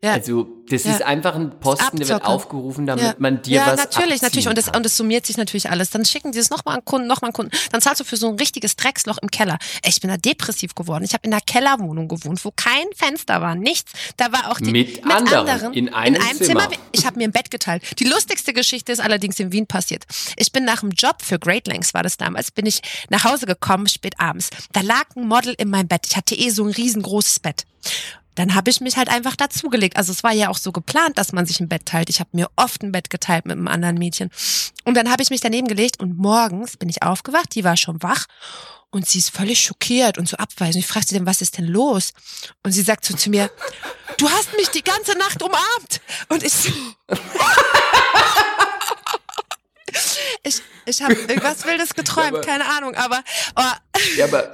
Ja. 0.03 0.13
Also 0.13 0.47
das 0.67 0.83
Ja. 0.85 0.93
ist 0.93 1.01
einfach 1.03 1.35
ein 1.35 1.59
Posten, 1.59 1.97
der 1.97 2.07
wird 2.07 2.23
aufgerufen, 2.25 2.87
damit 2.87 3.03
Ja. 3.05 3.13
man 3.19 3.41
dir 3.43 3.57
ja, 3.57 3.67
was 3.67 3.77
natürlich, 3.77 4.13
abziehen 4.13 4.19
natürlich. 4.23 4.47
Und 4.47 4.57
das, 4.57 4.65
kann. 4.65 4.75
und 4.77 4.83
das 4.85 4.97
summiert 4.97 5.27
sich 5.27 5.37
natürlich 5.37 5.69
alles. 5.69 5.91
Dann 5.91 6.05
schicken 6.05 6.31
die 6.31 6.39
es 6.39 6.49
nochmal 6.49 6.77
an 6.77 6.85
Kunden, 6.85 7.07
nochmal 7.07 7.29
an 7.29 7.33
Kunden. 7.33 7.51
Dann 7.71 7.81
zahlst 7.81 7.99
du 7.99 8.03
für 8.03 8.17
so 8.17 8.27
ein 8.29 8.35
richtiges 8.35 8.75
Drecksloch 8.77 9.19
im 9.21 9.29
Keller. 9.29 9.59
Ey, 9.83 9.91
Ich 9.91 10.01
bin 10.01 10.09
da 10.09 10.17
depressiv 10.17 10.73
geworden. 10.73 11.03
Ich 11.03 11.13
habe 11.13 11.27
in 11.27 11.33
einer 11.33 11.41
Kellerwohnung 11.41 12.07
gewohnt, 12.07 12.43
wo 12.43 12.51
kein 12.55 12.85
Fenster 12.95 13.41
war, 13.41 13.53
nichts. 13.53 13.91
Da 14.17 14.31
war 14.31 14.49
auch 14.51 14.59
die 14.59 14.71
Mit 14.71 15.05
anderen, 15.05 15.71
in 15.73 15.93
einem 15.93 16.19
Zimmer. 16.37 16.67
Ich 16.93 17.05
habe 17.05 17.19
mir 17.19 17.25
ein 17.25 17.31
Bett 17.31 17.51
geteilt. 17.51 17.83
Die 17.99 18.05
lustigste 18.05 18.53
Geschichte 18.53 18.91
ist 18.91 19.01
allerdings 19.01 19.39
in 19.39 19.51
Wien 19.51 19.67
passiert. 19.67 20.05
Ich 20.35 20.51
bin 20.51 20.65
nach 20.65 20.79
dem 20.79 20.89
Job 20.91 21.21
für 21.21 21.37
Great 21.37 21.67
Lengths 21.67 21.93
war 21.93 22.01
das 22.01 22.17
damals, 22.17 22.49
bin 22.49 22.65
ich 22.65 22.81
nach 23.09 23.23
Hause 23.25 23.45
gekommen, 23.45 23.87
spät 23.87 24.15
abends. 24.19 24.49
Da 24.71 24.81
lag 24.81 25.03
ein 25.15 25.27
Model 25.27 25.53
in 25.59 25.69
meinem 25.69 25.87
Bett. 25.87 26.07
Ich 26.09 26.17
hatte 26.17 26.33
eh 26.33 26.49
so 26.49 26.63
ein 26.63 26.71
riesengroßes 26.71 27.39
Bett. 27.41 27.65
Dann 28.41 28.56
habe 28.56 28.71
ich 28.71 28.82
mich 28.82 28.97
halt 28.97 29.08
einfach 29.08 29.36
dazugelegt. 29.36 29.97
Also 29.97 30.12
es 30.12 30.23
war 30.23 30.32
ja 30.32 30.49
auch 30.49 30.58
so 30.58 30.71
geplant, 30.71 31.19
dass 31.19 31.32
man 31.32 31.45
sich 31.45 31.60
ein 31.60 31.69
Bett 31.69 31.86
teilt. 31.86 32.10
Ich 32.10 32.19
habe 32.19 32.32
mir 32.34 32.49
oft 32.56 32.82
ein 32.82 32.91
Bett 32.91 33.12
geteilt 33.12 33.45
mit 33.45 33.56
einem 33.56 33.67
anderen 33.67 33.99
Mädchen. 33.99 34.32
Und 34.84 34.95
dann 34.95 35.12
habe 35.12 35.21
ich 35.21 35.30
mich 35.30 35.41
daneben 35.41 35.67
gelegt 35.67 35.99
und 35.99 36.17
morgens 36.17 36.75
bin 36.75 36.89
ich 36.89 37.04
aufgewacht, 37.04 37.54
die 37.54 37.63
war 37.63 37.77
schon 37.77 38.01
wach 38.01 38.25
und 38.89 39.08
sie 39.08 39.19
ist 39.19 39.30
völlig 39.30 39.62
schockiert 39.62 40.17
und 40.17 40.27
so 40.27 40.38
abweisend. 40.38 40.84
Ich 40.84 40.88
fragte 40.88 41.10
sie 41.10 41.17
dann, 41.17 41.27
was 41.27 41.43
ist 41.43 41.60
denn 41.60 41.67
los? 41.67 42.13
Und 42.63 42.71
sie 42.71 42.82
sagt 42.82 43.06
so 43.06 43.15
zu 43.15 43.30
mir, 43.30 43.51
du 44.17 44.27
hast 44.27 44.56
mich 44.58 44.69
die 44.69 44.84
ganze 44.84 45.15
Nacht 45.19 45.43
umarmt. 45.43 46.01
Und 46.30 46.41
ich 46.41 46.51
so, 46.51 46.71
ich, 50.43 50.62
ich 50.88 51.01
habe 51.04 51.13
irgendwas 51.13 51.63
Wildes 51.65 51.93
geträumt, 51.93 52.30
aber- 52.38 52.41
keine 52.41 52.65
Ahnung, 52.65 52.95
aber 52.95 53.23
oh, 53.56 53.62
Ja, 54.17 54.25
aber 54.25 54.51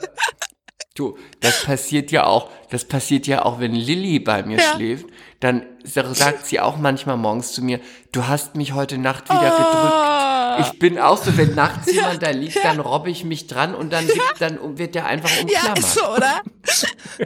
du, 0.99 1.17
das 1.39 1.63
passiert 1.63 2.11
ja 2.11 2.25
auch, 2.25 2.49
das 2.69 2.85
passiert 2.85 3.27
ja 3.27 3.45
auch, 3.45 3.59
wenn 3.59 3.73
Lilly 3.73 4.19
bei 4.19 4.43
mir 4.43 4.57
Ja. 4.57 4.73
schläft, 4.75 5.05
dann 5.39 5.65
sa- 5.83 6.13
sagt 6.13 6.45
sie 6.47 6.59
auch 6.59 6.77
manchmal 6.77 7.17
morgens 7.17 7.53
zu 7.53 7.61
mir, 7.63 7.79
du 8.11 8.27
hast 8.27 8.55
mich 8.55 8.73
heute 8.73 8.97
Nacht 8.97 9.29
wieder 9.29 9.53
Oh. 9.53 10.57
gedrückt. 10.57 10.73
Ich 10.73 10.79
bin 10.79 10.97
auch 10.99 11.17
so, 11.23 11.37
wenn 11.37 11.53
nachts 11.53 11.91
jemand 11.93 12.23
da 12.23 12.31
liegt, 12.31 12.63
dann 12.63 12.79
robbe 12.79 13.11
ich 13.11 13.23
mich 13.23 13.45
dran 13.47 13.75
und 13.75 13.93
dann, 13.93 14.07
gibt, 14.07 14.35
dann 14.39 14.77
wird 14.77 14.95
der 14.95 15.05
einfach 15.05 15.29
ja, 15.29 15.41
umklammert. 15.41 15.79
ist 15.79 15.93
so, 15.93 16.07
oder? 16.07 16.41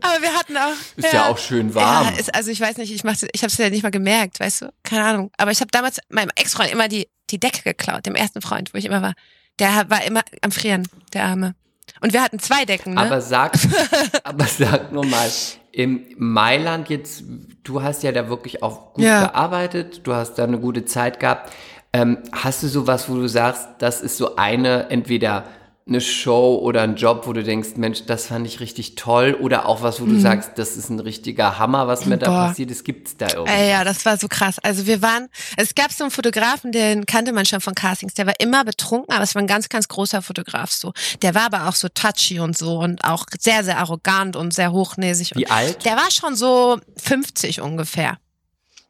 aber 0.00 0.22
wir 0.22 0.32
hatten 0.34 0.56
auch. 0.56 0.72
Ist 0.96 1.12
ja 1.12 1.28
auch 1.28 1.38
schön 1.38 1.74
warm. 1.74 2.06
Ja, 2.06 2.12
ist, 2.20 2.34
also 2.34 2.50
ich 2.50 2.60
weiß 2.60 2.76
nicht, 2.78 2.92
ich 2.94 3.02
mach's, 3.04 3.24
ich 3.32 3.42
habe 3.42 3.50
es 3.50 3.58
ja 3.58 3.68
nicht 3.70 3.82
mal 3.82 3.90
gemerkt, 3.90 4.38
weißt 4.40 4.62
du? 4.62 4.72
Keine 4.84 5.04
Ahnung. 5.04 5.30
Aber 5.36 5.50
ich 5.50 5.60
habe 5.60 5.70
damals 5.70 5.98
meinem 6.08 6.30
Ex-Freund 6.36 6.70
immer 6.70 6.88
die, 6.88 7.08
die 7.30 7.40
Decke 7.40 7.62
geklaut, 7.62 8.06
dem 8.06 8.14
ersten 8.14 8.40
Freund, 8.40 8.72
wo 8.72 8.78
ich 8.78 8.84
immer 8.84 9.02
war. 9.02 9.14
Der 9.58 9.88
war 9.88 10.04
immer 10.04 10.20
am 10.42 10.52
Frieren, 10.52 10.86
der 11.12 11.24
Arme. 11.24 11.54
Und 12.00 12.12
wir 12.12 12.22
hatten 12.22 12.38
zwei 12.38 12.64
Decken, 12.64 12.94
ne? 12.94 13.00
Aber 13.00 13.20
sag, 13.20 13.52
aber 14.24 14.44
sag 14.44 14.92
nur 14.92 15.04
mal, 15.06 15.28
im 15.72 16.06
Mailand 16.16 16.88
jetzt, 16.88 17.24
du 17.64 17.82
hast 17.82 18.02
ja 18.02 18.12
da 18.12 18.28
wirklich 18.28 18.62
auch 18.62 18.94
gut 18.94 19.04
Ja. 19.04 19.26
gearbeitet, 19.26 20.00
du 20.06 20.14
hast 20.14 20.34
da 20.34 20.44
eine 20.44 20.58
gute 20.58 20.84
Zeit 20.84 21.20
gehabt. 21.20 21.52
Ähm, 21.92 22.18
hast 22.32 22.62
du 22.62 22.68
sowas, 22.68 23.08
wo 23.08 23.14
du 23.14 23.28
sagst, 23.28 23.68
das 23.78 24.00
ist 24.00 24.16
so 24.18 24.36
eine, 24.36 24.90
entweder 24.90 25.44
eine 25.88 26.00
Show 26.00 26.56
oder 26.56 26.82
ein 26.82 26.96
Job, 26.96 27.28
wo 27.28 27.32
du 27.32 27.44
denkst, 27.44 27.76
Mensch, 27.76 28.06
das 28.06 28.26
fand 28.26 28.44
ich 28.44 28.58
richtig 28.58 28.96
toll, 28.96 29.34
oder 29.40 29.66
auch 29.66 29.82
was, 29.82 30.00
wo 30.00 30.04
du 30.06 30.18
sagst, 30.18 30.52
das 30.56 30.76
ist 30.76 30.90
ein 30.90 30.98
richtiger 30.98 31.60
Hammer, 31.60 31.86
was 31.86 32.06
mir 32.06 32.16
da 32.16 32.28
Mhm. 32.28 32.34
Boah. 32.34 32.46
passiert 32.48 32.72
ist, 32.72 32.84
gibt's 32.84 33.16
da 33.16 33.28
irgendwie? 33.32 33.52
Ey, 33.52 33.70
ja, 33.70 33.84
das 33.84 34.04
war 34.04 34.16
so 34.16 34.26
krass. 34.26 34.56
Also 34.64 34.86
wir 34.86 35.00
waren, 35.00 35.28
es 35.56 35.76
gab 35.76 35.92
so 35.92 36.02
einen 36.02 36.10
Fotografen, 36.10 36.72
den 36.72 37.06
kannte 37.06 37.32
man 37.32 37.46
schon 37.46 37.60
von 37.60 37.74
Castings, 37.76 38.14
der 38.14 38.26
war 38.26 38.34
immer 38.40 38.64
betrunken, 38.64 39.14
aber 39.14 39.22
es 39.22 39.36
war 39.36 39.42
ein 39.42 39.46
ganz, 39.46 39.68
ganz 39.68 39.86
großer 39.86 40.22
Fotograf 40.22 40.72
so. 40.72 40.92
Der 41.22 41.36
war 41.36 41.42
aber 41.42 41.68
auch 41.68 41.76
so 41.76 41.88
touchy 41.88 42.40
und 42.40 42.58
so 42.58 42.78
und 42.80 43.04
auch 43.04 43.24
sehr, 43.38 43.62
sehr 43.62 43.78
arrogant 43.78 44.34
und 44.34 44.52
sehr 44.52 44.72
hochnäsig. 44.72 45.36
Wie 45.36 45.46
und 45.46 45.52
alt? 45.52 45.84
Der 45.84 45.92
war 45.94 46.10
schon 46.10 46.34
so 46.34 46.80
50 46.96 47.60
ungefähr. 47.60 48.18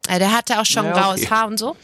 Äh, 0.09 0.18
Der 0.18 0.32
hatte 0.35 0.59
auch 0.61 0.66
schon 0.66 0.87
Ja, 0.87 0.92
graues 0.92 1.20
okay. 1.24 1.30
Haar 1.30 1.46
und 1.48 1.59
so. 1.59 1.76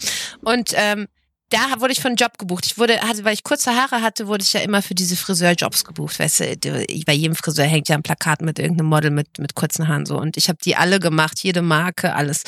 Und 0.43 0.73
ähm, 0.75 1.07
da 1.53 1.81
wurde 1.81 1.93
ich 1.93 2.05
einen 2.05 2.17
Job 2.17 2.39
gebucht. 2.39 2.65
Ich 2.67 2.79
wurde, 2.79 3.01
hatte, 3.01 3.25
weil 3.25 3.35
ich 3.35 3.45
kurze 3.45 3.73
Haare 3.77 4.01
hatte, 4.01 4.27
wurde 4.27 4.43
ich 4.43 4.53
ja 4.55 4.61
immer 4.61 4.81
für 4.81 4.95
diese 4.95 5.17
Friseurjobs 5.17 5.85
gebucht. 5.85 6.19
Weißt 6.19 6.41
du, 6.41 6.57
du, 6.57 6.87
bei 7.07 7.13
jedem 7.13 7.37
Friseur 7.37 7.67
hängt 7.67 7.89
ja 7.89 7.97
ein 7.97 8.03
Plakat 8.03 8.41
mit 8.41 8.59
irgendeinem 8.59 8.89
Model 8.89 9.11
mit, 9.11 9.39
mit 9.39 9.55
kurzen 9.55 9.87
Haaren 9.87 10.07
so. 10.07 10.19
Und 10.19 10.37
ich 10.37 10.49
habe 10.49 10.59
die 10.65 10.77
alle 10.77 10.99
gemacht, 10.99 11.41
jede 11.43 11.61
Marke, 11.61 12.15
alles. 12.15 12.43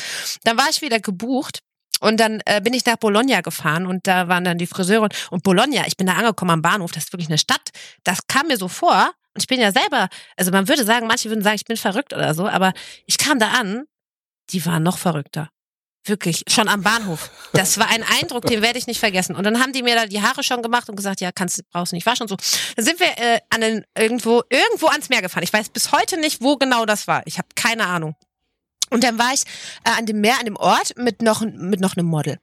Dann 0.45 0.57
war 0.57 0.69
ich 0.71 0.81
wieder 0.81 1.01
gebucht. 1.01 1.59
Und 2.01 2.19
dann 2.19 2.41
äh, 2.45 2.61
bin 2.61 2.75
ich 2.75 2.85
nach 2.85 2.97
Bologna 2.97 3.41
gefahren 3.41 3.87
und 3.87 4.07
da 4.07 4.29
waren 4.29 4.45
dann 4.45 4.59
die 4.59 4.67
Friseure. 4.67 5.09
Und 5.31 5.43
Bologna, 5.43 5.87
ich 5.87 5.97
bin 5.97 6.07
da 6.07 6.15
angekommen 6.15 6.51
am 6.51 6.63
Bahnhof, 6.63 6.93
das 6.93 7.05
ist 7.05 7.13
wirklich 7.13 7.29
eine 7.29 7.39
Stadt. 7.39 7.71
Das 8.03 8.27
kam 8.27 8.49
mir 8.49 8.57
so 8.57 8.69
vor. 8.69 9.13
Und 9.35 9.43
ich 9.43 9.47
bin 9.47 9.61
ja 9.61 9.73
selber, 9.73 10.09
also 10.37 10.51
man 10.51 10.69
würde 10.69 10.85
sagen, 10.85 11.07
manche 11.07 11.29
würden 11.29 11.43
sagen, 11.43 11.57
ich 11.57 11.65
bin 11.65 11.77
verrückt 11.77 12.13
oder 12.13 12.35
so, 12.35 12.47
aber 12.47 12.73
ich 13.07 13.19
kam 13.19 13.39
da 13.39 13.53
an, 13.53 13.85
die 14.51 14.65
waren 14.67 14.83
noch 14.83 14.99
verrückter. 14.99 15.51
Wirklich, 16.07 16.45
schon 16.49 16.69
am 16.69 16.83
Bahnhof. 16.83 17.31
Das 17.55 17.79
war 17.79 17.89
ein 17.89 18.03
Eindruck, 18.03 18.45
den 18.45 18.61
werde 18.61 18.79
ich 18.79 18.87
nicht 18.87 19.01
vergessen. 19.01 19.35
Und 19.35 19.45
dann 19.45 19.61
haben 19.61 19.73
die 19.73 19.83
mir 19.83 19.95
da 19.95 20.07
die 20.07 20.21
Haare 20.21 20.43
schon 20.43 20.61
gemacht 20.61 20.91
und 20.91 20.97
gesagt, 20.97 21.23
ja, 21.23 21.33
kannst, 21.33 21.63
brauchst 21.71 21.95
nicht 21.95 22.05
waschen 22.05 22.25
und 22.25 22.29
so. 22.29 22.37
Dann 22.77 22.85
sind 22.85 23.01
wir 23.01 23.07
äh, 23.17 23.41
an 23.49 23.63
den, 23.63 23.85
irgendwo, 23.97 24.43
irgendwo 24.51 24.89
ans 24.89 25.09
Meer 25.09 25.23
gefahren. 25.23 25.45
Ich 25.45 25.53
weiß 25.53 25.71
bis 25.71 25.93
heute 25.93 26.21
nicht, 26.21 26.43
wo 26.43 26.57
genau 26.57 26.85
das 26.85 27.07
war. 27.07 27.23
Ich 27.27 27.39
habe 27.39 27.49
keine 27.55 27.87
Ahnung. 27.87 28.17
Und 28.91 29.03
dann 29.03 29.19
war 29.19 29.33
ich 29.33 29.45
äh, 29.85 29.99
an 29.99 30.05
dem 30.05 30.21
Meer, 30.21 30.39
an 30.39 30.45
dem 30.45 30.57
Ort 30.57 30.97
mit 30.99 31.23
noch, 31.23 31.41
mit 31.41 31.81
noch 31.81 31.97
einem 31.97 32.07
Model. 32.07 32.39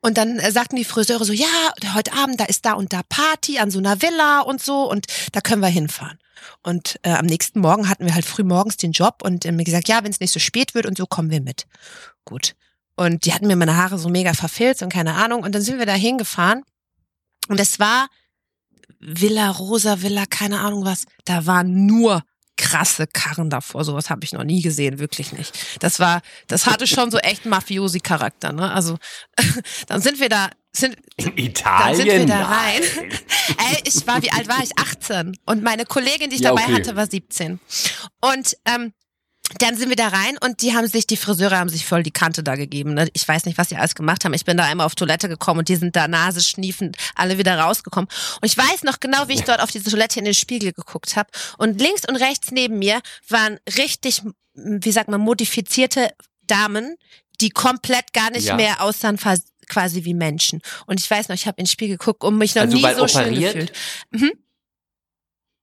Und 0.00 0.18
dann 0.18 0.40
äh, 0.40 0.50
sagten 0.50 0.74
die 0.74 0.84
Friseure 0.84 1.24
so, 1.24 1.32
ja, 1.32 1.46
heute 1.94 2.12
Abend, 2.12 2.40
da 2.40 2.44
ist 2.44 2.66
da 2.66 2.72
und 2.72 2.92
da 2.92 3.02
Party 3.08 3.58
an 3.60 3.70
so 3.70 3.78
einer 3.78 4.02
Villa 4.02 4.40
und 4.40 4.60
so 4.60 4.90
und 4.90 5.06
da 5.32 5.40
können 5.40 5.62
wir 5.62 5.68
hinfahren. 5.68 6.18
Und 6.62 6.98
äh, 7.02 7.12
am 7.12 7.26
nächsten 7.26 7.60
Morgen 7.60 7.88
hatten 7.88 8.04
wir 8.04 8.14
halt 8.14 8.24
früh 8.24 8.42
morgens 8.42 8.76
den 8.76 8.92
Job 8.92 9.22
und 9.22 9.44
äh, 9.44 9.52
mir 9.52 9.64
gesagt, 9.64 9.88
ja, 9.88 10.02
wenn 10.02 10.10
es 10.10 10.20
nicht 10.20 10.32
so 10.32 10.40
spät 10.40 10.74
wird 10.74 10.86
und 10.86 10.98
so 10.98 11.06
kommen 11.06 11.30
wir 11.30 11.40
mit. 11.40 11.66
Gut. 12.24 12.56
Und 12.96 13.24
die 13.26 13.34
hatten 13.34 13.46
mir 13.46 13.56
meine 13.56 13.76
Haare 13.76 13.98
so 13.98 14.08
mega 14.08 14.32
verfilzt 14.32 14.82
und 14.82 14.92
keine 14.92 15.14
Ahnung. 15.14 15.42
Und 15.42 15.54
dann 15.54 15.62
sind 15.62 15.78
wir 15.78 15.86
da 15.86 15.94
hingefahren 15.94 16.62
und 17.48 17.60
es 17.60 17.78
war 17.78 18.08
Villa 18.98 19.50
Rosa, 19.50 20.02
Villa, 20.02 20.24
keine 20.28 20.60
Ahnung 20.60 20.84
was. 20.84 21.04
Da 21.24 21.46
waren 21.46 21.86
nur 21.86 22.22
krasse 22.56 23.06
Karren 23.06 23.50
davor. 23.50 23.84
Sowas 23.84 24.08
habe 24.08 24.24
ich 24.24 24.32
noch 24.32 24.44
nie 24.44 24.62
gesehen, 24.62 24.98
wirklich 24.98 25.32
nicht. 25.32 25.52
Das 25.80 26.00
war, 26.00 26.22
das 26.46 26.66
hatte 26.66 26.86
schon 26.86 27.10
so 27.10 27.18
echt 27.18 27.44
Mafiosi-Charakter. 27.44 28.52
Ne? 28.52 28.72
Also 28.72 28.96
dann 29.86 30.00
sind 30.00 30.18
wir 30.20 30.28
da. 30.28 30.50
Sind, 30.74 30.96
In 31.16 31.36
Italien? 31.38 31.86
Dann 31.86 31.96
sind 31.96 32.06
wir 32.06 32.26
da 32.26 32.44
rein. 32.44 32.82
Ey, 33.72 33.82
ich 33.84 34.06
war, 34.06 34.22
wie 34.22 34.30
alt 34.30 34.48
war 34.48 34.62
ich? 34.62 34.76
18. 34.78 35.36
Und 35.46 35.62
meine 35.62 35.84
Kollegin, 35.84 36.28
die 36.30 36.36
ich 36.36 36.42
Ja, 36.42 36.50
dabei 36.50 36.64
okay. 36.64 36.74
hatte, 36.74 36.96
war 36.96 37.06
17. 37.06 37.60
Und 38.20 38.56
ähm, 38.66 38.92
dann 39.58 39.76
sind 39.76 39.88
wir 39.88 39.96
da 39.96 40.08
rein 40.08 40.36
und 40.44 40.60
die 40.62 40.74
haben 40.74 40.86
sich, 40.88 41.06
die 41.06 41.16
Friseure 41.16 41.58
haben 41.58 41.68
sich 41.68 41.86
voll 41.86 42.02
die 42.02 42.10
Kante 42.10 42.42
da 42.42 42.56
gegeben. 42.56 42.94
Ne? 42.94 43.08
Ich 43.12 43.26
weiß 43.26 43.44
nicht, 43.46 43.56
was 43.58 43.68
die 43.68 43.76
alles 43.76 43.94
gemacht 43.94 44.24
haben. 44.24 44.34
Ich 44.34 44.44
bin 44.44 44.56
da 44.56 44.64
einmal 44.64 44.86
auf 44.86 44.94
Toilette 44.94 45.28
gekommen 45.28 45.60
und 45.60 45.68
die 45.68 45.76
sind 45.76 45.94
da 45.96 46.08
Nase 46.08 46.42
schniefend 46.42 46.96
alle 47.14 47.38
wieder 47.38 47.58
rausgekommen. 47.58 48.08
Und 48.40 48.46
ich 48.46 48.56
weiß 48.58 48.82
noch 48.82 49.00
genau, 49.00 49.28
wie 49.28 49.34
ich 49.34 49.42
dort 49.44 49.60
auf 49.60 49.70
diese 49.70 49.90
Toilette 49.90 50.18
in 50.18 50.24
den 50.24 50.34
Spiegel 50.34 50.72
geguckt 50.72 51.16
habe. 51.16 51.30
Und 51.58 51.80
links 51.80 52.02
und 52.08 52.16
rechts 52.16 52.50
neben 52.50 52.78
mir 52.78 53.00
waren 53.28 53.58
richtig, 53.78 54.22
wie 54.54 54.92
sagt 54.92 55.08
man, 55.08 55.20
modifizierte 55.20 56.10
Damen, 56.42 56.96
die 57.40 57.50
komplett 57.50 58.12
gar 58.12 58.30
nicht 58.30 58.46
Ja. 58.46 58.56
mehr 58.56 58.80
aussahen 58.82 59.18
quasi 59.68 60.04
wie 60.04 60.14
Menschen. 60.14 60.60
Und 60.86 61.00
ich 61.00 61.10
weiß 61.10 61.28
noch, 61.28 61.34
ich 61.34 61.46
habe 61.46 61.58
in 61.58 61.64
den 61.64 61.70
Spiegel 61.70 61.96
geguckt 61.98 62.24
und 62.24 62.38
mich 62.38 62.54
noch 62.54 62.62
Also 62.62 62.76
nie 62.76 62.82
so 62.94 63.08
schön 63.08 63.22
operiert? 63.22 63.54
gefühlt. 63.54 63.72
Mhm, 64.10 64.32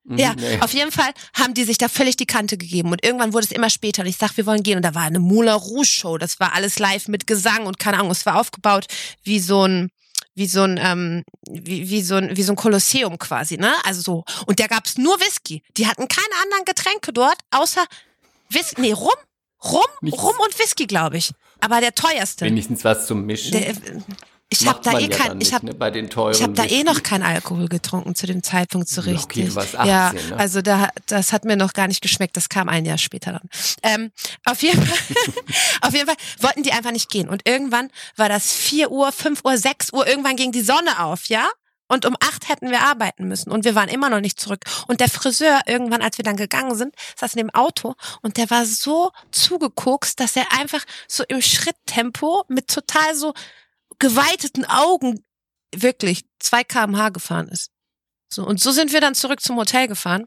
Ja, 0.05 0.33
nee. 0.35 0.59
auf 0.59 0.73
jeden 0.73 0.91
Fall 0.91 1.11
haben 1.33 1.53
die 1.53 1.63
sich 1.63 1.77
da 1.77 1.87
völlig 1.87 2.17
die 2.17 2.25
Kante 2.25 2.57
gegeben 2.57 2.91
und 2.91 3.05
irgendwann 3.05 3.31
wurde 3.31 3.45
es 3.45 3.51
immer 3.51 3.69
später 3.69 4.01
und 4.01 4.07
ich 4.09 4.17
sag, 4.17 4.35
wir 4.35 4.45
wollen 4.45 4.61
gehen 4.61 4.75
und 4.75 4.83
da 4.83 4.93
war 4.95 5.03
eine 5.03 5.19
Moulin 5.19 5.53
Rouge 5.53 5.85
Show, 5.85 6.17
das 6.17 6.41
war 6.41 6.53
alles 6.53 6.77
live 6.77 7.07
mit 7.07 7.25
Gesang 7.25 7.65
und 7.65 7.79
keine 7.79 7.99
Ahnung, 7.99 8.11
es 8.11 8.25
war 8.25 8.37
aufgebaut 8.37 8.85
wie 9.23 9.39
so 9.39 9.65
ein 9.65 9.89
wie 10.35 10.47
so 10.47 10.63
ein 10.63 10.77
ähm, 10.81 11.23
wie, 11.49 11.89
wie 11.89 12.01
so 12.01 12.15
ein 12.15 12.35
wie 12.35 12.43
so 12.43 12.51
ein 12.51 12.57
Kolosseum 12.57 13.17
quasi, 13.17 13.55
ne? 13.55 13.71
Also 13.85 14.01
so 14.01 14.23
und 14.45 14.59
da 14.59 14.67
gab's 14.67 14.97
nur 14.97 15.17
Whisky. 15.21 15.63
Die 15.77 15.87
hatten 15.87 16.07
keine 16.07 16.41
anderen 16.43 16.65
Getränke 16.65 17.13
dort 17.13 17.37
außer 17.51 17.85
Whisky, 18.49 18.81
nee, 18.81 18.91
Rum, 18.91 19.09
Rum, 19.63 19.81
Nichts. 20.01 20.21
Rum 20.21 20.35
und 20.43 20.59
Whisky, 20.59 20.85
glaube 20.85 21.17
ich. 21.17 21.31
Aber 21.61 21.79
der 21.79 21.95
teuerste. 21.95 22.45
Wenigstens 22.45 22.83
was 22.83 23.07
zum 23.07 23.25
Mischen. 23.25 23.51
Der, 23.51 23.73
ich 24.61 24.67
habe 24.67 24.79
da 24.83 24.97
eh 24.97 25.03
ja 25.03 25.07
kein 25.09 25.27
dann 25.29 25.41
ich 25.41 25.47
nicht, 25.47 25.53
habe 25.53 25.65
ne, 25.65 25.73
bei 25.73 25.91
den 25.91 26.09
teuren 26.09 26.33
ich 26.33 26.43
habe 26.43 26.53
da 26.53 26.65
eh 26.65 26.83
noch 26.83 27.03
keinen 27.03 27.23
Alkohol 27.23 27.67
getrunken 27.67 28.15
zu 28.15 28.27
dem 28.27 28.43
Zeitpunkt 28.43 28.89
so 28.89 29.01
richtig. 29.01 29.23
okay, 29.23 29.45
du 29.45 29.55
warst 29.55 29.73
ja, 29.73 30.07
18, 30.07 30.29
ne? 30.29 30.37
also 30.37 30.61
da, 30.61 30.89
das 31.07 31.33
hat 31.33 31.45
mir 31.45 31.57
noch 31.57 31.73
gar 31.73 31.87
nicht 31.87 32.01
geschmeckt. 32.01 32.37
Das 32.37 32.49
kam 32.49 32.69
ein 32.69 32.85
Jahr 32.85 32.97
später 32.97 33.33
dann. 33.33 33.49
Ähm, 33.83 34.11
auf 34.45 34.61
jeden 34.61 34.85
Fall, 34.85 34.97
auf 35.81 35.93
jeden 35.93 36.07
Fall 36.07 36.17
wollten 36.39 36.63
die 36.63 36.71
einfach 36.71 36.91
nicht 36.91 37.09
gehen. 37.09 37.29
Und 37.29 37.47
irgendwann 37.47 37.89
war 38.15 38.29
das 38.29 38.51
4 38.51 38.91
Uhr, 38.91 39.11
5 39.11 39.41
Uhr, 39.43 39.57
6 39.57 39.93
Uhr. 39.93 40.07
Irgendwann 40.07 40.35
ging 40.35 40.51
die 40.51 40.61
Sonne 40.61 40.99
auf, 40.99 41.25
ja? 41.27 41.49
Und 41.87 42.05
um 42.05 42.15
acht 42.19 42.49
hätten 42.49 42.71
wir 42.71 42.81
arbeiten 42.81 43.27
müssen. 43.27 43.51
Und 43.51 43.65
wir 43.65 43.75
waren 43.75 43.89
immer 43.89 44.09
noch 44.09 44.21
nicht 44.21 44.39
zurück. 44.39 44.61
Und 44.87 44.99
der 44.99 45.09
Friseur, 45.09 45.61
irgendwann, 45.67 46.01
als 46.01 46.17
wir 46.17 46.23
dann 46.23 46.37
gegangen 46.37 46.75
sind, 46.75 46.95
saß 47.17 47.35
in 47.35 47.39
dem 47.39 47.49
Auto 47.51 47.95
und 48.21 48.37
der 48.37 48.49
war 48.49 48.65
so 48.65 49.11
zugekokst, 49.31 50.19
dass 50.19 50.35
er 50.35 50.51
einfach 50.53 50.83
so 51.07 51.23
im 51.27 51.41
Schritttempo 51.41 52.45
mit 52.47 52.67
total 52.67 53.15
so 53.15 53.33
geweiteten 53.99 54.65
Augen 54.65 55.25
wirklich 55.75 56.25
2 56.39 56.63
kmh 56.63 57.09
gefahren 57.09 57.47
ist. 57.47 57.71
So, 58.29 58.45
und 58.45 58.59
so 58.59 58.71
sind 58.71 58.91
wir 58.91 59.01
dann 59.01 59.15
zurück 59.15 59.41
zum 59.41 59.57
Hotel 59.57 59.87
gefahren. 59.87 60.25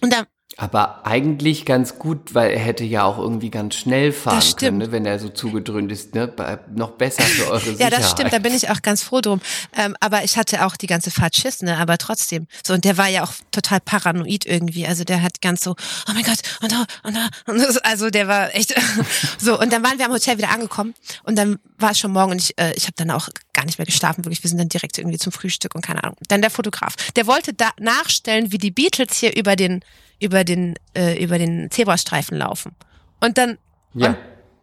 Und 0.00 0.12
dann, 0.12 0.26
Aber 0.58 1.04
eigentlich 1.04 1.66
ganz 1.66 1.98
gut, 1.98 2.34
weil 2.34 2.50
er 2.50 2.60
hätte 2.60 2.82
ja 2.82 3.04
auch 3.04 3.18
irgendwie 3.18 3.50
ganz 3.50 3.74
schnell 3.74 4.10
fahren 4.10 4.42
können, 4.56 4.78
ne, 4.78 4.90
wenn 4.90 5.04
er 5.04 5.18
so 5.18 5.28
zugedröhnt 5.28 5.92
ist. 5.92 6.14
Ne? 6.14 6.32
Noch 6.74 6.92
besser 6.92 7.24
für 7.24 7.50
eure 7.50 7.60
Sicherheit. 7.60 7.80
ja, 7.80 7.90
das 7.90 8.10
stimmt, 8.10 8.32
da 8.32 8.38
bin 8.38 8.54
ich 8.54 8.70
auch 8.70 8.80
ganz 8.80 9.02
froh 9.02 9.20
drum. 9.20 9.42
Ähm, 9.76 9.94
aber 10.00 10.24
ich 10.24 10.38
hatte 10.38 10.64
auch 10.64 10.76
die 10.76 10.86
ganze 10.86 11.10
Fahrt 11.10 11.36
Schiss, 11.36 11.60
ne, 11.60 11.76
aber 11.76 11.98
trotzdem. 11.98 12.46
So, 12.66 12.72
und 12.72 12.86
der 12.86 12.96
war 12.96 13.08
ja 13.08 13.22
auch 13.22 13.34
total 13.50 13.80
paranoid 13.80 14.46
irgendwie. 14.46 14.86
Also 14.86 15.04
der 15.04 15.20
hat 15.20 15.42
ganz 15.42 15.62
so, 15.62 15.72
oh 15.72 16.12
mein 16.14 16.24
Gott, 16.24 16.38
und 16.62 16.72
da, 16.72 16.86
und 17.02 17.14
da, 17.14 17.28
und 17.46 17.58
das, 17.58 17.76
also 17.78 18.08
der 18.08 18.26
war 18.26 18.54
echt, 18.54 18.74
so. 19.38 19.60
Und 19.60 19.70
dann 19.74 19.84
waren 19.84 19.98
wir 19.98 20.06
am 20.06 20.12
Hotel 20.12 20.38
wieder 20.38 20.50
angekommen 20.50 20.94
und 21.24 21.36
dann 21.36 21.58
war 21.76 21.90
es 21.90 21.98
schon 21.98 22.12
morgen 22.12 22.32
und 22.32 22.40
ich, 22.40 22.58
äh, 22.58 22.72
ich 22.76 22.84
habe 22.84 22.94
dann 22.96 23.10
auch 23.10 23.28
gar 23.52 23.66
nicht 23.66 23.78
mehr 23.78 23.86
geschlafen, 23.86 24.24
wirklich. 24.24 24.42
Wir 24.42 24.48
sind 24.48 24.58
dann 24.58 24.70
direkt 24.70 24.96
irgendwie 24.96 25.18
zum 25.18 25.32
Frühstück 25.32 25.74
und 25.74 25.82
keine 25.82 26.02
Ahnung. 26.02 26.16
Dann 26.28 26.40
der 26.40 26.50
Fotograf. 26.50 26.94
Der 27.14 27.26
wollte 27.26 27.52
da 27.52 27.70
nachstellen, 27.78 28.52
wie 28.52 28.58
die 28.58 28.70
Beatles 28.70 29.18
hier 29.18 29.36
über 29.36 29.54
den, 29.54 29.82
über 30.20 30.44
den, 30.44 30.74
äh, 30.96 31.22
über 31.22 31.38
den 31.38 31.70
Zebrastreifen 31.70 32.36
laufen. 32.38 32.74
Und 33.20 33.38
dann, 33.38 33.58
Ja. 33.94 34.08
und 34.10 34.16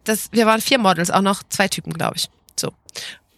das, 0.04 0.30
wir 0.32 0.46
waren 0.46 0.60
vier 0.60 0.78
Models, 0.78 1.10
auch 1.10 1.22
noch 1.22 1.42
zwei 1.48 1.68
Typen, 1.68 1.92
glaube 1.92 2.16
ich. 2.16 2.28
So. 2.58 2.72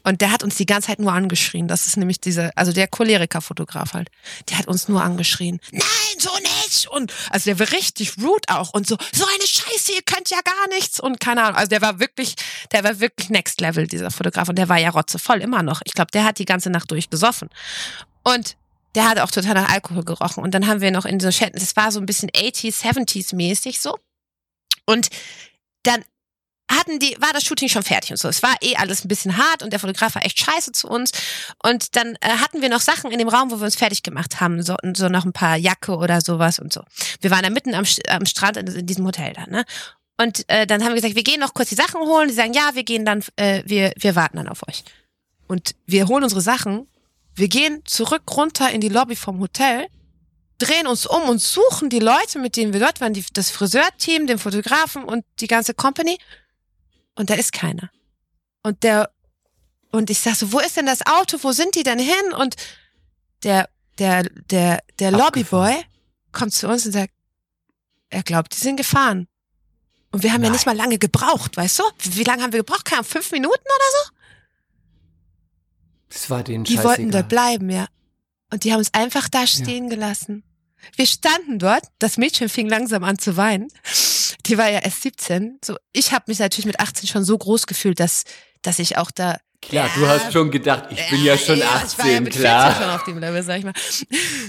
Und 0.02 0.20
der 0.20 0.30
hat 0.30 0.44
uns 0.44 0.54
die 0.54 0.66
ganze 0.66 0.86
Zeit 0.88 1.00
nur 1.00 1.12
angeschrien. 1.12 1.66
Das 1.66 1.86
ist 1.88 1.96
nämlich 1.96 2.20
diese, 2.20 2.56
also 2.56 2.72
der 2.72 2.86
Choleriker-Fotograf 2.86 3.92
halt. 3.92 4.08
Der 4.48 4.58
hat 4.58 4.68
uns 4.68 4.86
nur 4.88 5.02
angeschrien. 5.02 5.58
Nein, 5.72 5.82
so 6.18 6.30
nicht! 6.42 6.86
Und, 6.88 7.12
also 7.30 7.46
der 7.50 7.58
war 7.58 7.72
richtig 7.72 8.16
rude 8.18 8.42
auch 8.48 8.72
und 8.72 8.86
so, 8.86 8.96
so 9.12 9.24
eine 9.24 9.46
Scheiße, 9.46 9.92
ihr 9.92 10.02
könnt 10.02 10.30
ja 10.30 10.38
gar 10.44 10.68
nichts 10.74 11.00
und 11.00 11.18
keine 11.18 11.42
Ahnung. 11.42 11.56
Also 11.56 11.70
der 11.70 11.82
war 11.82 11.98
wirklich, 11.98 12.36
der 12.70 12.84
war 12.84 13.00
wirklich 13.00 13.30
next 13.30 13.60
level, 13.60 13.88
dieser 13.88 14.12
Fotograf. 14.12 14.48
Und 14.48 14.56
der 14.56 14.68
war 14.68 14.78
ja 14.78 14.90
rotzevoll, 14.90 15.42
immer 15.42 15.64
noch. 15.64 15.80
Ich 15.84 15.92
glaube, 15.92 16.12
der 16.12 16.22
hat 16.24 16.38
die 16.38 16.44
ganze 16.44 16.70
Nacht 16.70 16.88
durchgesoffen. 16.92 17.50
Und 18.22 18.56
der 18.96 19.08
hat 19.08 19.20
auch 19.20 19.30
total 19.30 19.54
nach 19.54 19.70
Alkohol 19.70 20.04
gerochen. 20.04 20.42
Und 20.42 20.52
dann 20.52 20.66
haben 20.66 20.80
wir 20.80 20.90
noch 20.90 21.04
in 21.04 21.20
so 21.20 21.30
Chatten, 21.30 21.58
das 21.58 21.76
war 21.76 21.92
so 21.92 22.00
ein 22.00 22.06
bisschen 22.06 22.30
80s, 22.30 22.82
70s 22.82 23.36
mäßig 23.36 23.80
so. 23.80 23.98
Und 24.86 25.08
dann 25.82 26.02
hatten 26.70 26.98
die, 26.98 27.16
war 27.20 27.32
das 27.32 27.44
Shooting 27.44 27.68
schon 27.68 27.82
fertig 27.82 28.10
und 28.10 28.16
so. 28.16 28.28
Es 28.28 28.42
war 28.42 28.56
eh 28.60 28.74
alles 28.76 29.04
ein 29.04 29.08
bisschen 29.08 29.36
hart 29.36 29.62
und 29.62 29.72
der 29.72 29.78
Fotograf 29.78 30.14
war 30.14 30.24
echt 30.24 30.40
scheiße 30.40 30.72
zu 30.72 30.88
uns. 30.88 31.12
Und 31.62 31.94
dann 31.94 32.16
äh, 32.20 32.28
hatten 32.38 32.62
wir 32.62 32.68
noch 32.68 32.80
Sachen 32.80 33.12
in 33.12 33.18
dem 33.18 33.28
Raum, 33.28 33.50
wo 33.50 33.56
wir 33.58 33.66
uns 33.66 33.76
fertig 33.76 34.02
gemacht 34.02 34.40
haben, 34.40 34.62
so, 34.62 34.76
so 34.94 35.08
noch 35.08 35.24
ein 35.24 35.32
paar 35.32 35.56
Jacke 35.56 35.96
oder 35.96 36.20
sowas 36.20 36.58
und 36.58 36.72
so. 36.72 36.82
Wir 37.20 37.30
waren 37.30 37.42
da 37.42 37.50
mitten 37.50 37.74
am, 37.74 37.84
am 38.08 38.26
Strand 38.26 38.56
in, 38.56 38.66
in 38.66 38.86
diesem 38.86 39.06
Hotel 39.06 39.32
da, 39.34 39.46
ne? 39.46 39.64
Und 40.18 40.48
äh, 40.48 40.66
dann 40.66 40.82
haben 40.82 40.88
wir 40.88 40.96
gesagt, 40.96 41.14
wir 41.14 41.22
gehen 41.22 41.40
noch 41.40 41.52
kurz 41.52 41.68
die 41.68 41.74
Sachen 41.74 42.00
holen. 42.00 42.28
Die 42.28 42.34
sagen, 42.34 42.54
ja, 42.54 42.70
wir 42.72 42.84
gehen 42.84 43.04
dann, 43.04 43.22
äh, 43.36 43.62
wir, 43.66 43.92
wir 43.98 44.16
warten 44.16 44.38
dann 44.38 44.48
auf 44.48 44.66
euch. 44.66 44.82
Und 45.46 45.74
wir 45.84 46.08
holen 46.08 46.24
unsere 46.24 46.40
Sachen, 46.40 46.88
wir 47.36 47.48
gehen 47.48 47.82
zurück 47.84 48.22
runter 48.34 48.70
in 48.70 48.80
die 48.80 48.88
Lobby 48.88 49.14
vom 49.14 49.38
Hotel, 49.40 49.88
drehen 50.58 50.86
uns 50.86 51.06
um 51.06 51.28
und 51.28 51.40
suchen 51.40 51.90
die 51.90 51.98
Leute, 51.98 52.38
mit 52.38 52.56
denen 52.56 52.72
wir 52.72 52.80
dort 52.80 53.00
waren, 53.00 53.12
die, 53.12 53.24
das 53.32 53.50
Friseurteam, 53.50 54.26
den 54.26 54.38
Fotografen 54.38 55.04
und 55.04 55.24
die 55.40 55.46
ganze 55.46 55.74
Company. 55.74 56.18
Und 57.14 57.28
da 57.28 57.34
ist 57.34 57.52
keiner. 57.52 57.90
Und 58.62 58.82
der, 58.82 59.10
und 59.90 60.08
ich 60.08 60.18
sag 60.18 60.34
so, 60.34 60.52
wo 60.52 60.60
ist 60.60 60.76
denn 60.76 60.86
das 60.86 61.04
Auto? 61.06 61.38
Wo 61.42 61.52
sind 61.52 61.74
die 61.74 61.82
denn 61.82 61.98
hin? 61.98 62.32
Und 62.38 62.56
der, 63.42 63.68
der, 63.98 64.24
der, 64.50 64.82
der. 64.98 65.10
Lobbyboy 65.10 65.74
kommt 66.32 66.54
zu 66.54 66.68
uns 66.68 66.86
und 66.86 66.92
sagt, 66.92 67.12
er 68.08 68.22
glaubt, 68.22 68.54
die 68.54 68.60
sind 68.60 68.76
gefahren. 68.76 69.28
Und 70.10 70.22
wir 70.22 70.32
haben 70.32 70.42
ja 70.42 70.48
Nein. 70.48 70.52
nicht 70.52 70.66
mal 70.66 70.76
lange 70.76 70.98
gebraucht, 70.98 71.56
weißt 71.56 71.80
du? 71.80 71.82
Wie 71.98 72.24
lange 72.24 72.42
haben 72.42 72.52
wir 72.52 72.60
gebraucht? 72.60 72.86
Keine 72.86 73.00
Ahnung, 73.00 73.10
fünf 73.10 73.30
Minuten 73.32 73.54
oder 73.54 74.15
Das 76.16 76.30
war 76.30 76.42
den 76.42 76.64
Die 76.64 76.82
wollten 76.82 77.10
dort 77.10 77.28
bleiben, 77.28 77.68
ja. 77.68 77.86
Und 78.50 78.64
die 78.64 78.72
haben 78.72 78.78
uns 78.78 78.94
einfach 78.94 79.28
da 79.28 79.46
stehen 79.46 79.90
gelassen. 79.90 80.42
Wir 80.94 81.06
standen 81.06 81.58
dort, 81.58 81.82
das 81.98 82.16
Mädchen 82.16 82.48
fing 82.48 82.68
langsam 82.70 83.04
an 83.04 83.18
zu 83.18 83.36
weinen. 83.36 83.68
Die 84.46 84.56
war 84.56 84.70
ja 84.70 84.78
erst 84.78 85.02
17. 85.02 85.58
So, 85.62 85.76
ich 85.92 86.12
habe 86.12 86.24
mich 86.28 86.38
natürlich 86.38 86.64
mit 86.64 86.80
18 86.80 87.06
schon 87.08 87.24
so 87.24 87.36
groß 87.36 87.66
gefühlt, 87.66 88.00
dass, 88.00 88.24
dass 88.62 88.78
ich 88.78 88.96
auch 88.96 89.10
da. 89.10 89.36
Klar, 89.60 89.90
du 89.94 90.02
Ja. 90.02 90.08
hast 90.08 90.32
schon 90.32 90.50
gedacht, 90.50 90.84
ich 90.90 91.10
bin 91.10 91.22
ja 91.24 91.36
schon 91.36 91.56
ich 91.58 91.64
war 91.64 91.74
18, 91.76 92.06
ja 92.12 92.20
mit 92.20 92.34
14 92.34 92.40
klar. 92.40 92.74
schon 92.80 92.90
auf 92.90 93.04
dem 93.04 93.18
Level, 93.18 93.42
sag 93.42 93.58
ich 93.58 93.64
mal. 93.64 93.74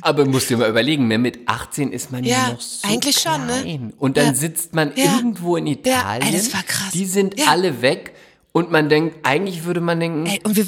Aber 0.01 0.25
musst 0.25 0.49
dir 0.49 0.57
mal 0.57 0.69
überlegen, 0.69 1.07
ne, 1.09 1.17
mit 1.17 1.39
18 1.49 1.91
ist 1.91 2.11
man 2.11 2.23
ja, 2.23 2.31
Ja, 2.47 2.47
noch 2.53 2.61
so 2.61 2.87
eigentlich 2.87 3.17
schon, 3.19 3.45
ne? 3.45 3.61
klein. 3.61 3.93
Und 3.97 4.15
dann 4.15 4.27
Ja. 4.27 4.33
sitzt 4.35 4.73
man 4.73 4.93
Ja. 4.95 5.15
irgendwo 5.15 5.57
in 5.57 5.67
Italien. 5.67 6.21
ey, 6.33 6.37
das 6.37 6.53
war 6.53 6.63
krass. 6.63 6.91
Die 6.93 7.05
sind 7.05 7.37
Ja. 7.39 7.47
alle 7.47 7.81
weg. 7.81 8.13
Und 8.53 8.71
man 8.71 8.87
denkt, 8.89 9.25
eigentlich 9.25 9.63
würde 9.65 9.81
man 9.81 9.99
denken, 9.99 10.27
Ey, 10.27 10.39
und 10.43 10.55
wir, 10.55 10.67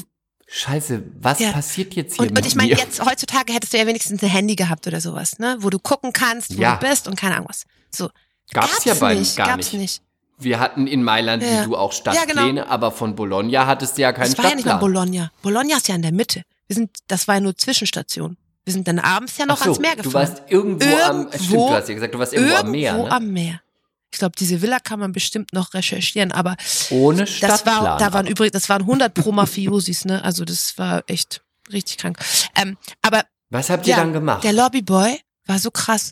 scheiße, 0.51 1.03
was 1.19 1.39
Ja. 1.39 1.51
passiert 1.51 1.93
jetzt 1.95 2.15
hier 2.17 2.29
und, 2.29 2.37
und 2.37 2.45
ich 2.45 2.55
meine, 2.55 2.69
jetzt 2.69 3.03
heutzutage 3.05 3.53
hättest 3.53 3.73
du 3.73 3.77
ja 3.77 3.85
wenigstens 3.85 4.21
ein 4.23 4.29
Handy 4.29 4.55
gehabt 4.55 4.87
oder 4.87 4.99
sowas, 4.99 5.37
ne? 5.39 5.57
Wo 5.59 5.69
du 5.69 5.79
gucken 5.79 6.11
kannst, 6.13 6.57
wo 6.57 6.61
Ja. 6.61 6.75
du 6.77 6.87
bist 6.87 7.07
und 7.07 7.15
keine 7.19 7.35
Ahnung 7.35 7.47
was. 7.49 7.65
So. 7.91 8.09
Gab's 8.51 8.83
ja 8.85 8.95
bei 8.95 9.13
nicht, 9.15 9.35
gar 9.37 9.47
gab's 9.47 9.71
nicht. 9.73 9.79
nicht. 9.79 10.01
Wir 10.39 10.59
hatten 10.59 10.87
in 10.87 11.03
Mailand, 11.03 11.43
Ja. 11.43 11.61
wie 11.61 11.65
du 11.65 11.75
auch 11.77 11.91
genau. 11.91 12.13
Stadtpläne, 12.13 12.67
aber 12.69 12.91
von 12.91 13.15
Bologna 13.15 13.67
hattest 13.67 13.97
du 13.97 14.01
ja 14.01 14.11
keinen 14.13 14.29
Das 14.31 14.37
war 14.37 14.45
ja 14.49 14.55
nicht 14.55 14.65
mal 14.65 14.71
Stadtplan. 14.71 14.93
Bologna. 14.93 15.31
Bologna 15.41 15.77
ist 15.77 15.87
ja 15.87 15.95
in 15.95 16.01
der 16.01 16.13
Mitte. 16.13 16.43
Wir 16.67 16.75
sind, 16.75 16.91
das 17.07 17.27
war 17.27 17.35
ja 17.35 17.41
nur 17.41 17.55
Zwischenstation. 17.57 18.37
Wir 18.65 18.73
sind 18.73 18.87
dann 18.87 18.99
abends 18.99 19.37
ja 19.37 19.45
noch 19.45 19.57
so, 19.57 19.63
ans 19.65 19.79
Meer 19.79 19.95
du 19.97 20.03
gefahren. 20.03 20.29
warst 20.29 20.43
irgendwo, 20.47 20.85
am, 20.85 21.27
Irgendwo- 21.27 21.37
stimmt, 21.37 21.51
du 21.53 21.69
hast 21.73 21.89
ja 21.89 21.95
gesagt, 21.95 22.13
du 22.13 22.19
warst 22.19 22.33
irgendwo, 22.33 22.55
am 22.55 22.71
Meer, 22.71 22.91
Irgendwo 22.91 23.07
ne? 23.07 23.15
am 23.15 23.27
Meer. 23.31 23.61
Ich 24.11 24.19
glaube, 24.19 24.33
diese 24.37 24.61
Villa 24.61 24.79
kann 24.79 24.99
man 24.99 25.11
bestimmt 25.11 25.53
noch 25.53 25.73
recherchieren, 25.73 26.31
aber 26.31 26.55
Ohne 26.89 27.25
das 27.25 27.65
war, 27.65 27.97
da 27.97 28.11
waren 28.13 28.25
übrigens, 28.27 28.53
das 28.53 28.69
waren 28.69 28.81
100 28.81 29.13
pro 29.13 29.31
Mafiosis, 29.31 30.05
ne? 30.05 30.23
Also 30.23 30.45
das 30.45 30.77
war 30.77 31.03
echt 31.07 31.41
richtig 31.71 31.97
krank. 31.97 32.17
Ähm, 32.55 32.77
aber 33.01 33.23
Was 33.49 33.69
habt 33.69 33.85
ihr 33.85 33.91
ja, 33.91 33.97
dann 33.97 34.13
gemacht? 34.13 34.43
der 34.43 34.53
Lobbyboy 34.53 35.19
war 35.45 35.59
so 35.59 35.69
krass. 35.71 36.11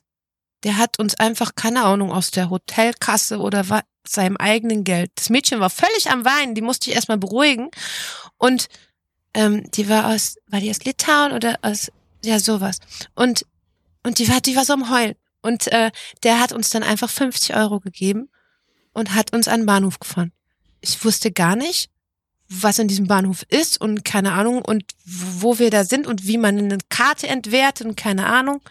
Der 0.63 0.77
hat 0.77 0.99
uns 0.99 1.15
einfach, 1.15 1.55
keine 1.55 1.83
Ahnung, 1.83 2.12
aus 2.12 2.31
der 2.31 2.49
Hotelkasse 2.49 3.39
oder 3.39 3.67
wa- 3.69 3.83
seinem 4.07 4.38
eigenen 4.38 4.83
Geld. 4.83 5.12
Das 5.15 5.29
Mädchen 5.29 5.60
war 5.60 5.69
völlig 5.69 6.10
am 6.10 6.23
Weinen, 6.25 6.55
die 6.55 6.62
musste 6.62 6.89
ich 6.89 6.95
erstmal 6.95 7.17
beruhigen. 7.17 7.69
Und 8.38 8.67
ähm, 9.33 9.69
die 9.71 9.89
war 9.89 10.07
aus, 10.13 10.38
war 10.47 10.60
die 10.60 10.69
aus 10.69 10.83
Litauen 10.83 11.31
oder 11.33 11.57
aus, 11.62 11.91
ja, 12.23 12.39
sowas. 12.39 12.79
Und, 13.15 13.45
und 14.03 14.19
die 14.19 14.27
war, 14.29 14.39
die 14.41 14.55
war 14.55 14.65
so 14.65 14.73
am 14.73 14.89
Heulen. 14.89 15.15
Und 15.47 15.67
äh, 15.71 15.91
der 16.23 16.39
hat 16.39 16.51
uns 16.51 16.69
dann 16.69 16.83
einfach 16.83 17.10
50 17.10 17.55
Euro 17.55 17.79
gegeben 17.79 18.29
und 18.93 19.13
hat 19.15 19.33
uns 19.33 19.47
an 19.47 19.62
den 19.62 19.65
Bahnhof 19.65 19.99
gefahren. 19.99 20.31
Ich 20.81 21.03
wusste 21.05 21.31
gar 21.31 21.55
nicht, 21.55 21.89
was 22.49 22.79
in 22.79 22.88
diesem 22.88 23.07
Bahnhof 23.07 23.43
ist 23.49 23.79
und 23.79 24.03
keine 24.05 24.33
Ahnung 24.33 24.62
und 24.63 24.83
wo 25.05 25.57
wir 25.60 25.69
da 25.69 25.83
sind 25.83 26.05
und 26.07 26.27
wie 26.27 26.38
man 26.38 26.57
eine 26.57 26.77
Karte 26.89 27.27
entwertet 27.27 27.88
und 27.88 27.95
keine 27.97 28.25
Ahnung. 28.27 28.62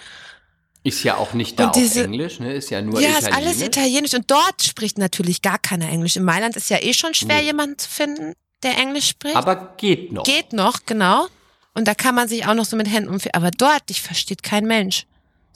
Ist 0.83 1.03
ja 1.03 1.17
auch 1.17 1.33
nicht 1.33 1.59
da 1.59 1.65
Und 1.65 1.71
auf 1.71 1.77
diese- 1.77 2.05
Englisch, 2.05 2.39
ne? 2.41 2.53
Ist 2.55 2.71
ja 2.71 2.81
nur 2.81 3.01
ja, 3.01 3.09
ist 3.11 3.27
Italienisch. 3.27 3.47
alles 3.47 3.63
italienisch 3.63 4.15
und 4.15 4.31
dort 4.31 4.63
spricht 4.63 4.99
natürlich 4.99 5.43
gar 5.43 5.59
keiner 5.59 5.89
Englisch. 5.89 6.17
In 6.17 6.25
Mailand 6.25 6.57
ist 6.57 6.71
ja 6.71 6.79
eh 6.81 6.93
schon 6.95 7.13
schwer, 7.15 7.39
Nee. 7.39 7.47
jemanden 7.47 7.79
zu 7.79 7.89
finden, 7.91 8.35
der 8.63 8.79
Englisch 8.79 9.09
spricht. 9.09 9.35
Aber 9.37 9.75
geht 9.79 10.13
noch. 10.13 10.23
Geht 10.25 10.53
noch, 10.53 10.87
genau. 10.87 11.27
Und 11.75 11.89
da 11.89 11.95
kann 11.95 12.15
man 12.15 12.29
sich 12.29 12.47
auch 12.47 12.55
noch 12.55 12.65
so 12.65 12.77
mit 12.77 12.89
Händen 12.89 13.11
umführen. 13.11 13.35
Aber 13.35 13.51
dort, 13.51 13.89
dich 13.89 14.01
versteht 14.01 14.43
kein 14.43 14.65
Mensch. 14.67 15.07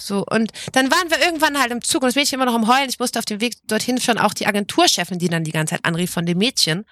So, 0.01 0.25
und 0.25 0.53
dann 0.73 0.91
waren 0.91 1.11
wir 1.11 1.21
irgendwann 1.21 1.59
halt 1.59 1.71
im 1.73 1.83
Zug 1.83 2.03
und 2.03 2.09
das 2.09 2.15
Mädchen 2.15 2.37
immer 2.37 2.47
noch 2.47 2.55
am 2.55 2.67
Heulen. 2.69 2.89
Ich 2.89 2.99
musste 2.99 3.19
auf 3.19 3.25
dem 3.25 3.41
Weg 3.41 3.57
dorthin 3.67 4.01
schon 4.01 4.19
auch 4.19 4.35
die 4.35 4.47
Agenturchefin, 4.47 5.19
die 5.19 5.29
dann 5.29 5.45
die 5.45 5.53
ganze 5.53 5.75
Zeit 5.75 5.85
anrief 5.85 6.11
von 6.11 6.27
dem 6.27 6.39
Mädchen, 6.39 6.87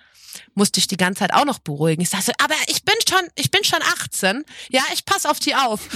musste 0.54 0.78
ich 0.78 0.86
die 0.86 0.96
ganze 0.96 1.20
Zeit 1.20 1.32
auch 1.32 1.44
noch 1.44 1.58
beruhigen. 1.58 2.02
Ich 2.02 2.10
sagte, 2.10 2.32
aber 2.42 2.54
ich 2.66 2.84
bin 2.84 2.94
schon, 3.08 3.28
ich 3.34 3.50
bin 3.50 3.64
schon 3.64 3.80
18. 3.82 4.44
Ja, 4.70 4.82
ich 4.92 5.04
pass 5.04 5.26
auf 5.26 5.40
die 5.40 5.54
auf. 5.54 5.80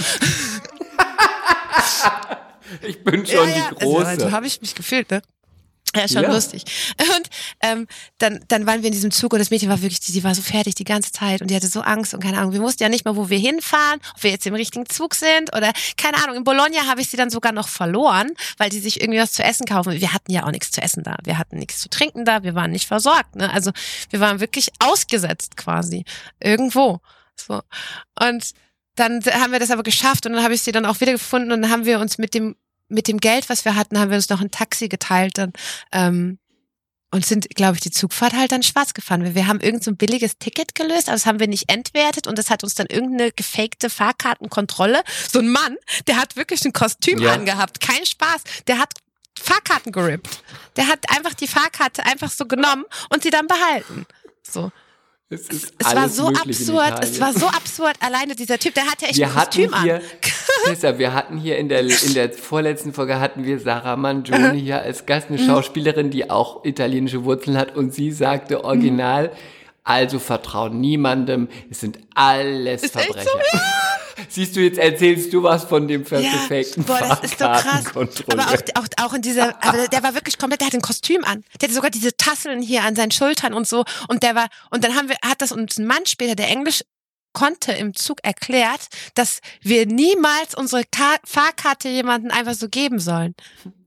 Ich 2.81 3.03
bin 3.03 3.25
schon 3.25 3.49
ja, 3.49 3.55
ja. 3.55 3.69
die 3.71 3.83
Große. 3.83 4.07
Also, 4.07 4.25
so 4.27 4.31
habe 4.31 4.47
ich 4.47 4.61
mich 4.61 4.73
gefühlt, 4.75 5.11
ne? 5.11 5.21
Ja, 5.95 6.07
schon 6.07 6.23
Ja. 6.23 6.31
lustig. 6.31 6.63
Und 6.99 7.29
ähm, 7.61 7.87
dann, 8.17 8.43
dann 8.47 8.65
waren 8.65 8.81
wir 8.81 8.87
in 8.87 8.93
diesem 8.93 9.11
Zug 9.11 9.33
und 9.33 9.39
das 9.39 9.51
Mädchen 9.51 9.69
war 9.69 9.81
wirklich, 9.81 9.99
die, 9.99 10.11
die 10.11 10.23
war 10.23 10.33
so 10.33 10.41
fertig 10.41 10.73
die 10.75 10.83
ganze 10.85 11.11
Zeit 11.11 11.41
und 11.41 11.49
die 11.51 11.55
hatte 11.55 11.67
so 11.67 11.81
Angst 11.81 12.13
und 12.13 12.23
keine 12.23 12.39
Ahnung. 12.39 12.53
Wir 12.53 12.61
wussten 12.61 12.81
ja 12.81 12.89
nicht 12.89 13.05
mal, 13.05 13.15
wo 13.15 13.29
wir 13.29 13.37
hinfahren, 13.37 13.99
ob 14.15 14.23
wir 14.23 14.31
jetzt 14.31 14.45
im 14.47 14.55
richtigen 14.55 14.87
Zug 14.87 15.13
sind 15.13 15.55
oder 15.55 15.71
keine 15.97 16.17
Ahnung. 16.23 16.37
In 16.37 16.43
Bologna 16.43 16.87
habe 16.87 17.01
ich 17.01 17.09
sie 17.09 17.17
dann 17.17 17.29
sogar 17.29 17.51
noch 17.51 17.67
verloren, 17.67 18.31
weil 18.57 18.69
die 18.69 18.79
sich 18.79 19.01
irgendwie 19.01 19.19
was 19.19 19.33
zu 19.33 19.43
essen 19.43 19.65
kaufen. 19.65 19.93
Wir 19.99 20.13
hatten 20.13 20.31
ja 20.31 20.45
auch 20.45 20.51
nichts 20.51 20.71
zu 20.71 20.81
essen 20.81 21.03
da. 21.03 21.15
Wir 21.23 21.37
hatten 21.37 21.57
nichts 21.57 21.79
zu 21.79 21.89
trinken 21.89 22.25
da. 22.25 22.43
Wir 22.43 22.55
waren 22.55 22.71
nicht 22.71 22.87
versorgt. 22.87 23.35
Ne? 23.35 23.51
Also 23.53 23.71
wir 24.09 24.19
waren 24.19 24.39
wirklich 24.39 24.69
ausgesetzt 24.79 25.57
quasi 25.57 26.05
irgendwo. 26.39 26.99
So 27.35 27.61
und 28.19 28.51
dann 28.95 29.23
haben 29.25 29.51
wir 29.51 29.59
das 29.59 29.71
aber 29.71 29.81
geschafft 29.83 30.25
und 30.27 30.33
dann 30.33 30.43
habe 30.43 30.53
ich 30.53 30.61
sie 30.61 30.71
dann 30.71 30.85
auch 30.85 30.99
wieder 31.01 31.13
gefunden 31.13 31.51
und 31.51 31.61
dann 31.63 31.71
haben 31.71 31.85
wir 31.85 31.99
uns 31.99 32.19
mit 32.19 32.33
dem 32.35 32.55
mit 32.93 33.07
dem 33.07 33.19
Geld, 33.19 33.49
was 33.49 33.65
wir 33.65 33.75
hatten, 33.75 33.99
haben 33.99 34.09
wir 34.09 34.15
uns 34.17 34.29
noch 34.29 34.41
ein 34.41 34.51
Taxi 34.51 34.87
geteilt 34.87 35.37
dann 35.37 35.53
ähm, 35.91 36.37
und 37.11 37.25
sind, 37.25 37.47
glaube 37.51 37.75
ich, 37.75 37.81
die 37.81 37.91
Zugfahrt 37.91 38.33
halt 38.33 38.51
dann 38.51 38.63
schwarz 38.63 38.93
gefahren. 38.93 39.23
Wir, 39.23 39.35
wir 39.35 39.47
haben 39.47 39.59
irgend 39.59 39.83
so 39.83 39.91
ein 39.91 39.97
billiges 39.97 40.37
Ticket 40.39 40.73
gelöst, 40.75 41.09
aber 41.09 41.15
das 41.15 41.25
haben 41.25 41.39
wir 41.39 41.47
nicht 41.47 41.71
entwertet 41.71 42.25
und 42.27 42.37
das 42.37 42.49
hat 42.49 42.63
uns 42.63 42.75
dann 42.75 42.87
irgendeine 42.87 43.31
gefakte 43.31 43.89
Fahrkartenkontrolle. 43.89 45.03
So 45.31 45.39
ein 45.39 45.49
Mann, 45.49 45.77
der 46.07 46.17
hat 46.17 46.35
wirklich 46.35 46.63
ein 46.65 46.73
Kostüm 46.73 47.19
Ja. 47.19 47.33
angehabt, 47.33 47.79
kein 47.81 48.05
Spaß. 48.05 48.43
Der 48.67 48.79
hat 48.79 48.93
Fahrkarten 49.39 49.91
gerippt. 49.91 50.41
Der 50.75 50.87
hat 50.87 51.09
einfach 51.09 51.33
die 51.33 51.47
Fahrkarte 51.47 52.05
einfach 52.05 52.31
so 52.31 52.45
genommen 52.45 52.85
und 53.09 53.23
sie 53.23 53.29
dann 53.29 53.47
behalten. 53.47 54.05
So. 54.41 54.71
Es 55.33 55.49
ist 55.49 55.73
Es 55.77 55.95
war 55.95 56.09
so 56.09 56.27
absurd, 56.27 57.03
es 57.03 57.19
war 57.19 57.33
so 57.33 57.47
absurd. 57.47 57.95
Alleine 57.99 58.35
dieser 58.35 58.57
Typ, 58.59 58.73
der 58.73 58.85
hatte 58.85 59.05
echt 59.05 59.17
wir 59.17 59.27
ein 59.27 59.33
Kostüm 59.33 59.81
hier, 59.81 59.95
an. 59.95 60.01
Tessa, 60.65 60.97
wir 60.99 61.13
hatten 61.13 61.37
hier 61.37 61.57
in 61.57 61.69
der, 61.69 61.81
in 61.81 62.13
der 62.13 62.31
vorletzten 62.31 62.93
Folge 62.93 63.19
hatten 63.19 63.43
wir 63.45 63.59
Sarah 63.59 63.95
Mangione 63.95 64.53
hier 64.53 64.81
als 64.81 65.05
Gast, 65.05 65.29
Mhm. 65.29 65.37
eine 65.37 65.45
Schauspielerin, 65.45 66.09
die 66.09 66.29
auch 66.29 66.63
italienische 66.65 67.23
Wurzeln 67.23 67.57
hat 67.57 67.75
und 67.75 67.93
sie 67.93 68.11
sagte 68.11 68.63
original, 68.63 69.31
also 69.83 70.19
vertrauen 70.19 70.79
niemandem, 70.79 71.49
es 71.69 71.81
sind 71.81 71.99
alles 72.15 72.83
Ist 72.83 72.95
echt 72.95 73.05
so, 73.05 73.13
Verbrecher. 73.13 73.61
Siehst 74.29 74.55
du, 74.55 74.61
jetzt 74.61 74.77
erzählst 74.77 75.33
du 75.33 75.43
was 75.43 75.63
von 75.63 75.87
dem 75.87 76.03
gefakten 76.03 76.83
boah, 76.83 76.99
das 76.99 77.19
ist 77.21 77.39
so 77.39 77.45
krass. 77.45 77.85
Aber 78.31 78.47
auch, 78.47 78.81
auch, 78.81 79.05
auch 79.05 79.13
in 79.13 79.21
dieser, 79.21 79.63
aber 79.63 79.87
der, 79.87 80.03
war 80.03 80.13
wirklich 80.15 80.37
komplett, 80.37 80.61
der 80.61 80.67
hatte 80.67 80.77
ein 80.77 80.81
Kostüm 80.81 81.23
an. 81.23 81.43
Der 81.59 81.67
hatte 81.67 81.75
sogar 81.75 81.89
diese 81.89 82.15
Tasseln 82.15 82.61
hier 82.61 82.83
an 82.83 82.95
seinen 82.95 83.11
Schultern 83.11 83.53
und 83.53 83.67
so. 83.67 83.85
Und 84.07 84.23
der 84.23 84.35
war, 84.35 84.47
und 84.71 84.83
dann 84.83 84.95
haben 84.95 85.09
wir, 85.09 85.15
hat 85.23 85.41
das 85.41 85.51
uns 85.51 85.77
ein 85.77 85.85
Mann 85.85 86.05
später, 86.05 86.35
der 86.35 86.49
Englisch 86.49 86.83
konnte 87.33 87.71
im 87.71 87.93
Zug 87.95 88.19
erklärt, 88.23 88.87
dass 89.15 89.39
wir 89.61 89.85
niemals 89.85 90.55
unsere 90.55 90.83
Ka 90.83 91.15
Fahrkarte 91.25 91.89
jemanden 91.89 92.31
einfach 92.31 92.53
so 92.53 92.69
geben 92.69 92.99
sollen. 92.99 93.35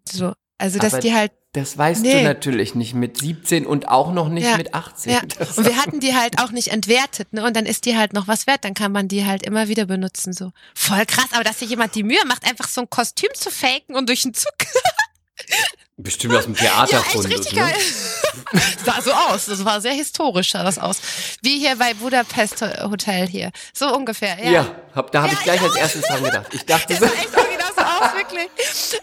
So. 0.08 0.32
Also, 0.58 0.78
dass 0.78 0.94
Aber 0.94 1.02
die 1.02 1.14
halt, 1.14 1.32
Das 1.56 1.78
weißt 1.78 2.02
Nee. 2.02 2.18
du 2.18 2.22
natürlich 2.24 2.74
nicht 2.74 2.92
mit 2.92 3.16
17 3.18 3.64
und 3.66 3.88
auch 3.88 4.12
noch 4.12 4.28
nicht 4.28 4.44
Ja, 4.44 4.58
mit 4.58 4.74
18. 4.74 5.10
ja. 5.12 5.20
Und 5.22 5.64
wir 5.66 5.76
hatten 5.78 6.00
die 6.00 6.14
halt 6.14 6.38
auch 6.38 6.50
nicht 6.50 6.68
entwertet, 6.68 7.32
ne? 7.32 7.42
Und 7.44 7.56
dann 7.56 7.64
ist 7.64 7.86
die 7.86 7.96
halt 7.96 8.12
noch 8.12 8.28
was 8.28 8.46
wert, 8.46 8.62
dann 8.64 8.74
kann 8.74 8.92
man 8.92 9.08
die 9.08 9.24
halt 9.24 9.42
immer 9.42 9.66
wieder 9.68 9.86
benutzen, 9.86 10.34
so. 10.34 10.52
Voll 10.74 11.06
krass, 11.06 11.28
aber 11.32 11.44
dass 11.44 11.58
sich 11.60 11.70
jemand 11.70 11.94
die 11.94 12.02
Mühe 12.02 12.22
macht, 12.26 12.44
einfach 12.46 12.68
so 12.68 12.82
ein 12.82 12.90
Kostüm 12.90 13.30
zu 13.34 13.50
faken 13.50 13.96
und 13.96 14.08
durch 14.10 14.22
den 14.22 14.34
Zug 14.34 14.52
Bestimmt 15.98 16.34
aus 16.34 16.44
dem 16.44 16.54
Ja, 16.54 16.82
echt 16.82 16.90
Theaterfundus, 16.90 17.30
richtig 17.30 17.52
ne? 17.54 17.60
geil. 17.60 17.74
sah 18.84 19.00
so 19.00 19.12
aus. 19.12 19.46
Das 19.46 19.64
war 19.64 19.80
sehr 19.80 19.94
historisch, 19.94 20.52
sah 20.52 20.62
das 20.62 20.78
aus. 20.78 21.00
Wie 21.40 21.58
hier 21.58 21.74
bei 21.76 21.94
Budapest 21.94 22.60
Hotel 22.82 23.26
hier. 23.26 23.50
So 23.72 23.94
ungefähr, 23.94 24.38
ja. 24.44 24.50
Ja, 24.50 24.74
hab, 24.94 25.10
da 25.10 25.22
habe 25.22 25.32
Ja, 25.32 25.38
ich 25.38 25.44
gleich 25.44 25.60
ich 25.60 25.66
als 25.66 25.76
erstes 25.76 26.02
dran 26.02 26.22
gedacht. 26.22 26.46
Ich 26.52 26.66
dachte, 26.66 26.86
Das 26.98 26.98
so, 26.98 27.06
sah 27.06 27.12
echt 27.14 27.34
original 27.36 27.72
so 27.74 27.82
aus, 27.82 28.14
wirklich. 28.14 28.48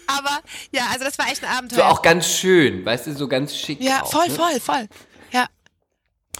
Aber 0.05 0.39
ja, 0.71 0.83
also 0.91 1.05
das 1.05 1.17
war 1.17 1.27
echt 1.31 1.43
ein 1.43 1.49
Abenteuer. 1.49 1.79
so 1.79 1.83
auch 1.85 2.01
ganz 2.03 2.27
schön, 2.27 2.85
weißt 2.85 3.07
du, 3.07 3.13
so 3.15 3.27
ganz 3.27 3.55
schick 3.55 3.81
ja, 3.81 4.03
auch, 4.03 4.11
voll, 4.11 4.27
ne? 4.27 4.35
voll, 4.35 4.59
voll. 4.59 4.87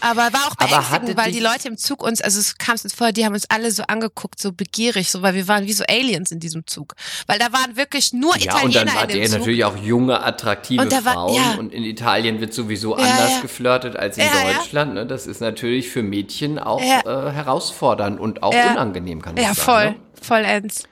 Ja. 0.01 0.09
Aber 0.11 0.33
war 0.33 0.47
auch 0.49 0.55
beängstigend, 0.55 1.17
weil 1.17 1.31
die 1.31 1.39
Leute 1.39 1.67
im 1.67 1.77
Zug 1.77 2.03
uns, 2.03 2.19
also 2.21 2.39
es 2.39 2.57
kam 2.57 2.73
uns 2.83 2.93
vor, 2.93 3.11
die 3.11 3.25
haben 3.25 3.33
uns 3.33 3.45
alle 3.49 3.71
so 3.71 3.83
angeguckt, 3.83 4.41
so 4.41 4.51
begierig, 4.51 5.09
so, 5.09 5.21
weil 5.21 5.33
wir 5.35 5.47
waren 5.47 5.65
wie 5.65 5.73
so 5.73 5.83
Aliens 5.87 6.31
in 6.31 6.39
diesem 6.39 6.65
Zug. 6.67 6.95
Weil 7.27 7.39
da 7.39 7.53
waren 7.53 7.77
wirklich 7.77 8.11
nur 8.11 8.35
Ja, 8.37 8.55
und 8.59 8.71
Italiener 8.71 8.91
dann 8.99 9.09
in 9.09 9.15
ihr 9.17 9.21
dem 9.23 9.29
Zug. 9.31 9.39
natürlich 9.39 9.65
auch 9.65 9.77
junge, 9.77 10.21
attraktive 10.23 10.81
Und 10.81 10.91
war- 11.05 11.13
Frauen. 11.13 11.35
ja. 11.35 11.55
Und 11.57 11.73
in 11.73 11.83
Italien 11.83 12.41
wird 12.41 12.53
sowieso 12.53 12.97
Ja, 12.97 13.03
anders 13.05 13.31
ja. 13.31 13.41
geflirtet 13.41 13.95
als 13.95 14.17
in 14.17 14.25
Ja, 14.25 14.31
ja. 14.49 14.57
Deutschland. 14.57 14.93
Ne? 14.95 15.05
Das 15.05 15.25
ist 15.27 15.39
natürlich 15.41 15.89
für 15.89 16.03
Mädchen 16.03 16.59
auch 16.59 16.81
Ja. 16.81 17.27
äh, 17.29 17.31
herausfordernd 17.31 18.19
und 18.19 18.43
auch 18.43 18.53
Ja. 18.53 18.71
unangenehm, 18.71 19.21
kann 19.21 19.37
ich 19.37 19.43
Ja, 19.43 19.53
sagen. 19.53 19.61
voll, 19.65 19.89
Ne? 19.91 19.95
vollends. 20.21 20.83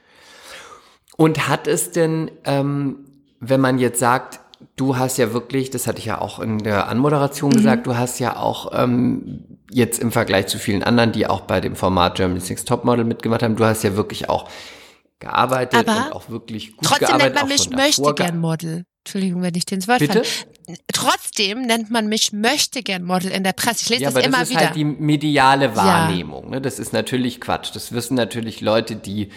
Und 1.16 1.48
hat 1.48 1.66
es 1.66 1.90
denn, 1.90 2.30
ähm, 2.44 2.98
wenn 3.40 3.60
man 3.60 3.78
jetzt 3.78 3.98
sagt, 3.98 4.40
du 4.76 4.96
hast 4.96 5.18
ja 5.18 5.32
wirklich, 5.32 5.70
das 5.70 5.86
hatte 5.86 5.98
ich 5.98 6.06
ja 6.06 6.20
auch 6.20 6.38
in 6.38 6.58
der 6.58 6.88
Anmoderation 6.88 7.50
Mhm. 7.50 7.56
gesagt, 7.56 7.86
du 7.86 7.96
hast 7.96 8.18
ja 8.18 8.36
auch 8.36 8.72
ähm, 8.74 9.44
jetzt 9.70 10.00
im 10.00 10.12
Vergleich 10.12 10.46
zu 10.46 10.58
vielen 10.58 10.82
anderen, 10.82 11.12
die 11.12 11.26
auch 11.26 11.42
bei 11.42 11.60
dem 11.60 11.76
Format 11.76 12.16
Germany's 12.16 12.48
Next 12.48 12.68
Topmodel 12.68 13.04
mitgemacht 13.04 13.42
haben, 13.42 13.56
du 13.56 13.64
hast 13.64 13.82
ja 13.84 13.96
wirklich 13.96 14.28
auch 14.28 14.48
gearbeitet 15.20 15.88
Aber 15.88 16.06
und 16.06 16.12
auch 16.12 16.28
wirklich 16.30 16.76
gut 16.76 16.84
Trotzdem 16.86 17.06
gearbeitet. 17.08 17.34
nennt 17.34 17.40
man 17.42 17.48
mich 17.48 17.70
möchte 17.70 18.02
ge- 18.02 18.14
gern 18.26 18.38
Model. 18.38 18.84
Entschuldigung, 19.04 19.42
wenn 19.42 19.54
ich 19.54 19.70
ins 19.72 19.88
Wort 19.88 19.98
Bitte? 19.98 20.22
falle. 20.24 20.78
Trotzdem 20.92 21.62
nennt 21.62 21.90
man 21.90 22.06
mich 22.08 22.32
möchte 22.32 22.82
gern 22.82 23.02
Model 23.02 23.30
in 23.32 23.42
der 23.42 23.52
Presse. 23.52 23.80
Ich 23.82 23.88
lese 23.88 24.02
Ja, 24.02 24.08
das 24.10 24.16
aber 24.16 24.24
immer 24.26 24.38
das 24.38 24.48
ist 24.48 24.54
wieder. 24.54 24.66
halt 24.66 24.76
die 24.76 24.84
mediale 24.84 25.74
Wahrnehmung. 25.76 26.50
Ne? 26.50 26.60
Das 26.60 26.78
ist 26.78 26.92
natürlich 26.92 27.40
Quatsch. 27.40 27.70
Das 27.74 27.92
wissen 27.92 28.14
natürlich 28.14 28.60
Leute, 28.60 28.94
die 28.96 29.30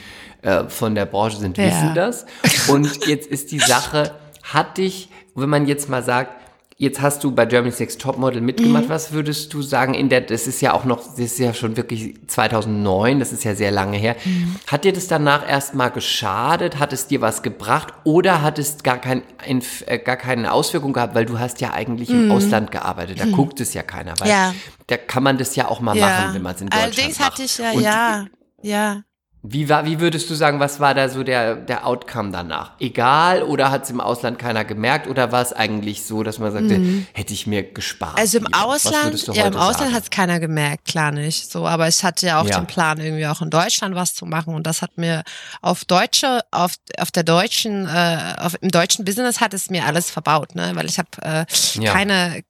äh, 0.44 0.66
von 0.70 0.94
der 0.94 1.06
Branche 1.08 1.38
sind, 1.38 1.58
Ja. 1.58 1.66
wissen 1.66 1.96
das. 1.96 2.26
Und 2.68 3.08
jetzt 3.08 3.28
ist 3.28 3.52
die 3.52 3.60
Sache, 3.60 4.14
hat 4.44 4.78
dich, 4.78 5.10
wenn 5.36 5.50
man 5.50 5.68
jetzt 5.68 5.90
mal 5.90 6.04
sagt, 6.04 6.32
jetzt 6.78 7.02
hast 7.02 7.24
du 7.24 7.32
bei 7.32 7.46
Germany's 7.46 7.80
Next 7.80 8.02
Topmodel 8.02 8.42
mitgemacht, 8.42 8.86
Mhm. 8.86 8.90
was 8.90 9.14
würdest 9.14 9.54
du 9.54 9.62
sagen, 9.62 9.94
in 9.94 10.10
der, 10.10 10.20
das 10.20 10.46
ist 10.46 10.60
ja 10.62 10.74
auch 10.74 10.84
noch, 10.84 11.02
das 11.02 11.20
ist 11.20 11.40
ja 11.40 11.54
schon 11.54 11.78
wirklich 11.78 12.16
2009, 12.28 13.20
das 13.20 13.32
ist 13.32 13.46
ja 13.46 13.56
sehr 13.56 13.72
lange 13.72 13.96
her. 13.98 14.18
Mhm. 14.26 14.56
Hat 14.68 14.84
dir 14.84 14.92
das 14.92 15.08
danach 15.08 15.48
erstmal 15.48 15.90
geschadet? 15.92 16.78
Hat 16.78 16.92
es 16.92 17.08
dir 17.08 17.22
was 17.22 17.44
gebracht? 17.44 17.94
Oder 18.04 18.42
hat 18.42 18.60
es 18.60 18.84
gar, 18.84 18.98
kein, 18.98 19.22
ein, 19.38 19.64
äh, 19.86 20.00
gar 20.00 20.18
keine 20.18 20.52
Auswirkung 20.52 20.92
gehabt, 20.92 21.16
weil 21.16 21.26
du 21.26 21.40
hast 21.40 21.62
ja 21.62 21.72
eigentlich 21.74 22.10
im 22.10 22.30
Ausland 22.30 22.72
gearbeitet, 22.72 23.22
da 23.22 23.26
guckt 23.26 23.62
es 23.62 23.74
ja 23.74 23.82
keiner, 23.84 24.14
weil 24.20 24.28
Mhm. 24.28 24.34
Ja. 24.34 24.54
da 24.88 24.98
kann 24.98 25.24
man 25.24 25.38
das 25.38 25.56
ja 25.56 25.70
auch 25.70 25.80
mal 25.80 25.96
machen, 25.96 26.34
wenn 26.34 26.42
man 26.42 26.56
es 26.56 26.62
in 26.62 26.68
Deutschland 26.68 26.94
Allerdings 26.98 27.20
macht. 27.20 27.32
hatte 27.32 27.44
ich 27.44 27.58
ja, 27.58 27.72
Und 27.72 27.82
ja, 27.84 28.26
ja. 28.62 29.02
Wie, 29.48 29.70
war, 29.70 29.86
wie 29.86 30.00
würdest 30.00 30.30
du 30.30 30.34
sagen, 30.34 30.60
was 30.60 30.80
war 30.80 30.94
da 30.94 31.08
so 31.10 31.24
der, 31.24 31.56
der 31.56 31.86
Outcome 31.86 32.32
danach? 32.32 32.72
Egal 32.80 33.44
oder 33.44 33.70
hat 33.70 33.84
es 33.84 33.90
im 33.92 34.02
Ausland 34.02 34.40
keiner 34.40 34.66
gemerkt 34.66 35.08
oder 35.08 35.32
war 35.32 35.42
es 35.42 35.54
eigentlich 35.54 36.04
so, 36.06 36.24
dass 36.24 36.40
man 36.40 36.52
sagte, 36.52 36.82
hätte 37.14 37.34
ich 37.34 37.46
mir 37.46 37.62
gespart? 37.64 38.18
Also 38.18 38.40
im 38.40 38.46
lieber? 38.46 38.66
Ausland, 38.66 39.28
ja, 39.36 39.46
im 39.46 39.56
Ausland 39.56 39.94
hat 39.94 40.04
es 40.04 40.10
keiner 40.10 40.40
gemerkt, 40.40 40.86
klar 40.86 41.12
nicht. 41.12 41.52
So, 41.52 41.68
aber 41.68 41.88
ich 41.88 42.04
hatte 42.04 42.26
ja 42.26 42.42
auch 42.42 42.48
Ja. 42.48 42.60
den 42.60 42.68
Plan, 42.68 43.00
irgendwie 43.00 43.28
auch 43.28 43.42
in 43.42 43.50
Deutschland 43.50 43.94
was 43.96 44.16
zu 44.16 44.26
machen. 44.26 44.56
Und 44.56 44.66
das 44.66 44.82
hat 44.82 44.98
mir 44.98 45.24
auf 45.62 45.86
Deutsche, 45.86 46.42
auf, 46.52 46.74
auf 46.98 47.12
der 47.12 47.24
deutschen, 47.24 47.88
äh, 47.88 48.36
auf, 48.40 48.56
im 48.62 48.72
deutschen 48.72 49.06
Business 49.06 49.42
hat 49.42 49.54
es 49.54 49.70
mir 49.70 49.86
alles 49.86 50.10
verbaut, 50.10 50.56
ne? 50.56 50.72
Weil 50.74 50.86
ich 50.88 50.98
habe 50.98 51.10
äh, 51.22 51.46
Ja. 51.80 51.94
keine, 51.94 52.42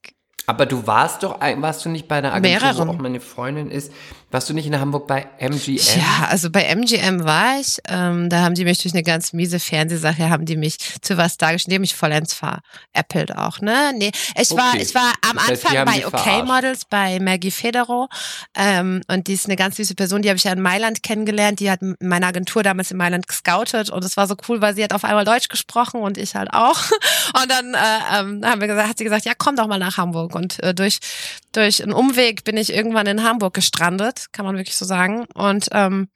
Aber 0.48 0.66
du 0.66 0.86
warst 0.88 1.24
doch, 1.24 1.40
warst 1.40 1.86
du 1.86 1.90
nicht 1.90 2.08
bei 2.08 2.18
einer 2.18 2.34
Agentur, 2.34 2.62
Mehreren. 2.62 2.88
wo 2.88 2.92
auch 2.94 2.98
meine 2.98 3.20
Freundin 3.20 3.72
ist, 3.72 3.92
warst 4.32 4.50
du 4.50 4.54
nicht 4.54 4.68
in 4.68 4.78
Hamburg 4.80 5.08
bei 5.08 5.28
MGM? 5.40 5.78
Ja, 5.98 6.28
also 6.30 6.50
bei 6.50 6.64
MGM 6.66 7.24
war 7.24 7.60
ich. 7.60 7.80
Ähm, 7.88 8.30
da 8.30 8.42
haben 8.42 8.54
die 8.54 8.66
mich 8.66 8.82
durch 8.82 8.94
eine 8.94 9.04
ganz 9.04 9.32
miese 9.34 9.60
Fernsehsache, 9.60 10.30
haben 10.30 10.46
die 10.46 10.58
mich 10.58 10.78
zu 11.02 11.18
was 11.18 11.38
dargestellt, 11.38 11.72
die 11.72 11.76
haben 11.76 11.82
mich 11.82 11.96
vollends 11.96 12.34
veräppelt 12.34 13.36
auch, 13.38 13.62
ne? 13.62 13.94
Nee, 13.96 14.12
ich 14.40 14.52
war, 14.52 14.72
Okay. 14.74 14.82
ich 14.82 14.94
war 14.94 15.14
am 15.30 15.38
Das 15.38 15.48
heißt, 15.48 15.66
Anfang 15.68 15.86
bei 15.86 16.08
OK. 16.08 16.46
Models, 16.46 16.86
bei 16.86 17.20
Maggie 17.20 17.52
Federo. 17.52 18.10
Ähm, 18.56 19.02
und 19.08 19.28
die 19.28 19.34
ist 19.34 19.46
eine 19.46 19.56
ganz 19.56 19.78
süße 19.78 19.96
Person, 19.96 20.22
die 20.22 20.30
habe 20.30 20.38
ich 20.38 20.44
ja 20.44 20.52
in 20.52 20.62
Mailand 20.62 21.02
kennengelernt. 21.02 21.60
Die 21.60 21.72
hat 21.72 21.82
in 21.82 21.96
meiner 22.02 22.28
Agentur 22.28 22.62
damals 22.62 22.92
in 22.92 22.98
Mailand 22.98 23.28
gescoutet 23.28 23.90
und 23.90 24.04
es 24.04 24.18
war 24.18 24.28
so 24.28 24.36
cool, 24.50 24.62
weil 24.62 24.76
sie 24.76 24.84
hat 24.84 24.94
auf 24.94 25.06
einmal 25.06 25.24
Deutsch 25.26 25.48
gesprochen 25.48 26.02
und 26.02 26.18
ich 26.18 26.36
halt 26.36 26.54
auch. 26.54 26.78
Und 27.42 27.50
dann 27.52 27.74
äh, 27.74 27.78
ähm, 28.20 28.42
haben 28.46 28.62
wir 28.62 28.68
gesagt, 28.68 28.90
hat 28.90 28.98
sie 28.98 29.04
gesagt, 29.04 29.26
ja, 29.26 29.34
komm 29.38 29.56
doch 29.56 29.68
mal 29.68 29.80
nach 29.80 29.98
Hamburg. 29.98 30.35
Und 30.36 30.62
äh, 30.62 30.74
durch, 30.74 31.00
durch 31.52 31.82
einen 31.82 31.94
Umweg 31.94 32.44
bin 32.44 32.58
ich 32.58 32.74
irgendwann 32.74 33.08
in 33.08 33.24
Hamburg 33.24 33.54
gestrandet, 33.54 34.28
kann 34.32 34.46
man 34.46 34.58
wirklich 34.58 34.76
so 34.76 34.86
sagen. 34.86 35.26
Und 35.34 35.70
ähm, 35.72 36.10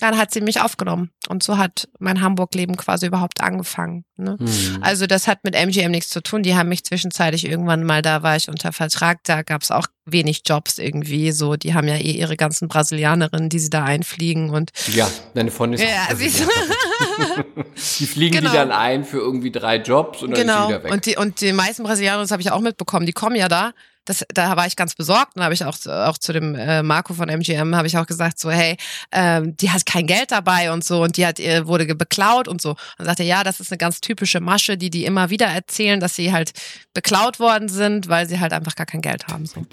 dann 0.00 0.16
hat 0.16 0.32
sie 0.32 0.40
mich 0.40 0.60
aufgenommen. 0.60 1.10
Und 1.28 1.42
so 1.42 1.58
hat 1.58 1.88
mein 1.98 2.20
Hamburg-Leben 2.20 2.76
quasi 2.76 3.06
überhaupt 3.06 3.42
angefangen. 3.42 4.04
Ne? 4.16 4.36
Hm. 4.38 4.78
Also 4.80 5.06
das 5.06 5.28
hat 5.28 5.44
mit 5.44 5.54
MGM 5.54 5.90
nichts 5.90 6.10
zu 6.10 6.22
tun. 6.22 6.42
Die 6.42 6.56
haben 6.56 6.68
mich 6.68 6.84
zwischenzeitlich 6.84 7.46
irgendwann 7.46 7.84
mal, 7.84 8.02
da 8.02 8.22
war 8.22 8.36
ich 8.36 8.48
unter 8.48 8.72
Vertrag, 8.72 9.18
da 9.24 9.42
gab 9.42 9.62
es 9.62 9.70
auch 9.70 9.86
wenig 10.06 10.42
Jobs 10.46 10.78
irgendwie. 10.78 11.32
So, 11.32 11.56
die 11.56 11.74
haben 11.74 11.86
ja 11.86 11.96
eh 11.96 12.12
ihre 12.12 12.36
ganzen 12.36 12.68
Brasilianerinnen, 12.68 13.48
die 13.48 13.58
sie 13.58 13.70
da 13.70 13.84
einfliegen 13.84 14.50
und 14.50 14.70
Ja, 14.92 15.08
deine 15.34 15.50
Freundin 15.50 15.80
ist 15.80 15.86
ja, 15.86 16.14
siehst 16.14 16.40
du? 16.40 16.44
Die 17.98 18.06
fliegen 18.06 18.38
Genau. 18.38 18.50
die 18.50 18.56
dann 18.56 18.72
ein 18.72 19.04
für 19.04 19.18
irgendwie 19.18 19.50
drei 19.50 19.76
Jobs 19.76 20.22
und 20.22 20.30
dann 20.30 20.40
ist 20.40 20.46
genau. 20.46 20.62
sie 20.62 20.68
wieder 20.68 20.84
weg. 20.84 20.92
Und 20.92 21.06
die 21.06 21.16
und 21.16 21.40
die 21.40 21.52
meisten 21.52 21.82
Brasilianer, 21.82 22.22
das 22.22 22.30
habe 22.30 22.42
ich 22.42 22.50
auch 22.50 22.60
mitbekommen, 22.60 23.06
die 23.06 23.12
kommen 23.12 23.36
ja 23.36 23.48
da. 23.48 23.72
Das, 24.10 24.24
da 24.34 24.56
war 24.56 24.66
ich 24.66 24.74
ganz 24.74 24.96
besorgt 24.96 25.36
und 25.36 25.44
habe 25.44 25.54
ich 25.54 25.64
auch, 25.64 25.86
auch 25.86 26.18
zu 26.18 26.32
dem 26.32 26.56
äh, 26.56 26.82
Marco 26.82 27.14
von 27.14 27.28
MGM 27.28 27.76
habe 27.76 27.86
ich 27.86 27.96
auch 27.96 28.06
gesagt 28.06 28.40
so 28.40 28.50
hey 28.50 28.76
ähm, 29.12 29.56
die 29.56 29.70
hat 29.70 29.86
kein 29.86 30.08
Geld 30.08 30.32
dabei 30.32 30.72
und 30.72 30.82
so 30.82 31.04
und 31.04 31.16
die 31.16 31.24
hat 31.24 31.38
äh, 31.38 31.64
wurde 31.64 31.94
beklaut 31.94 32.48
und 32.48 32.60
so 32.60 32.70
und 32.98 33.04
sagte 33.04 33.22
ja 33.22 33.44
das 33.44 33.60
ist 33.60 33.70
eine 33.70 33.78
ganz 33.78 34.00
typische 34.00 34.40
Masche 34.40 34.76
die 34.76 34.90
die 34.90 35.04
immer 35.04 35.30
wieder 35.30 35.46
erzählen 35.46 36.00
dass 36.00 36.16
sie 36.16 36.32
halt 36.32 36.50
beklaut 36.92 37.38
worden 37.38 37.68
sind 37.68 38.08
weil 38.08 38.28
sie 38.28 38.40
halt 38.40 38.52
einfach 38.52 38.74
gar 38.74 38.86
kein 38.86 39.00
Geld 39.00 39.28
haben 39.28 39.46
so 39.46 39.64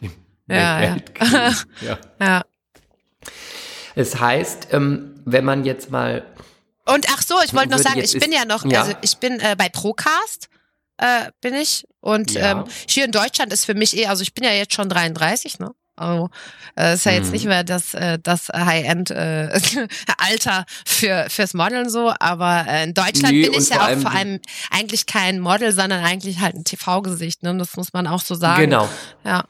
Ja, 0.47 0.83
ja. 0.83 0.97
Ja. 1.81 1.97
ja 2.21 2.43
Es 3.95 4.19
heißt, 4.19 4.67
ähm, 4.71 5.15
wenn 5.25 5.45
man 5.45 5.65
jetzt 5.65 5.89
mal 5.89 6.23
Und 6.85 7.07
ach 7.11 7.23
so, 7.23 7.33
ich 7.43 7.55
wollte 7.55 7.69
noch 7.69 7.79
sagen, 7.79 8.01
ich 8.01 8.19
bin 8.19 8.31
ja 8.31 8.45
noch, 8.45 8.63
ja. 8.65 8.81
also 8.81 8.93
ich 9.01 9.17
bin 9.17 9.39
äh, 9.39 9.55
bei 9.57 9.67
Procast 9.69 10.49
äh, 10.97 11.31
bin 11.41 11.53
ich 11.55 11.85
und 12.01 12.31
Ja. 12.33 12.51
ähm, 12.51 12.63
hier 12.89 13.05
in 13.05 13.11
Deutschland 13.11 13.51
ist 13.53 13.65
für 13.65 13.73
mich 13.75 13.95
eh, 13.97 14.07
also 14.07 14.21
ich 14.21 14.33
bin 14.33 14.43
ja 14.43 14.51
jetzt 14.51 14.73
schon 14.73 14.89
33, 14.89 15.59
ne? 15.59 15.71
Also 15.99 16.29
äh, 16.77 16.93
ist 16.93 17.05
ja 17.05 17.11
jetzt 17.13 17.27
Mhm. 17.27 17.31
nicht 17.31 17.45
mehr 17.45 17.63
das 17.63 17.95
äh, 17.95 18.19
das 18.21 18.49
High-End 18.49 19.09
äh, 19.09 19.59
für 20.85 21.25
fürs 21.29 21.53
Modeln 21.53 21.89
so, 21.89 22.13
aber 22.19 22.65
äh, 22.67 22.83
in 22.83 22.93
Deutschland 22.93 23.33
Nee, 23.33 23.49
bin 23.49 23.53
ich 23.59 23.69
ja 23.69 23.77
auch 23.85 23.99
vor 23.99 24.11
allem 24.11 24.39
eigentlich 24.71 25.05
kein 25.07 25.39
Model, 25.39 25.71
sondern 25.71 26.03
eigentlich 26.03 26.39
halt 26.39 26.55
ein 26.55 26.63
TV-Gesicht, 26.63 27.43
ne? 27.43 27.55
Das 27.57 27.75
muss 27.77 27.93
man 27.93 28.05
auch 28.07 28.21
so 28.21 28.35
sagen. 28.35 28.61
genau, 28.61 28.89
Ja. 29.25 29.45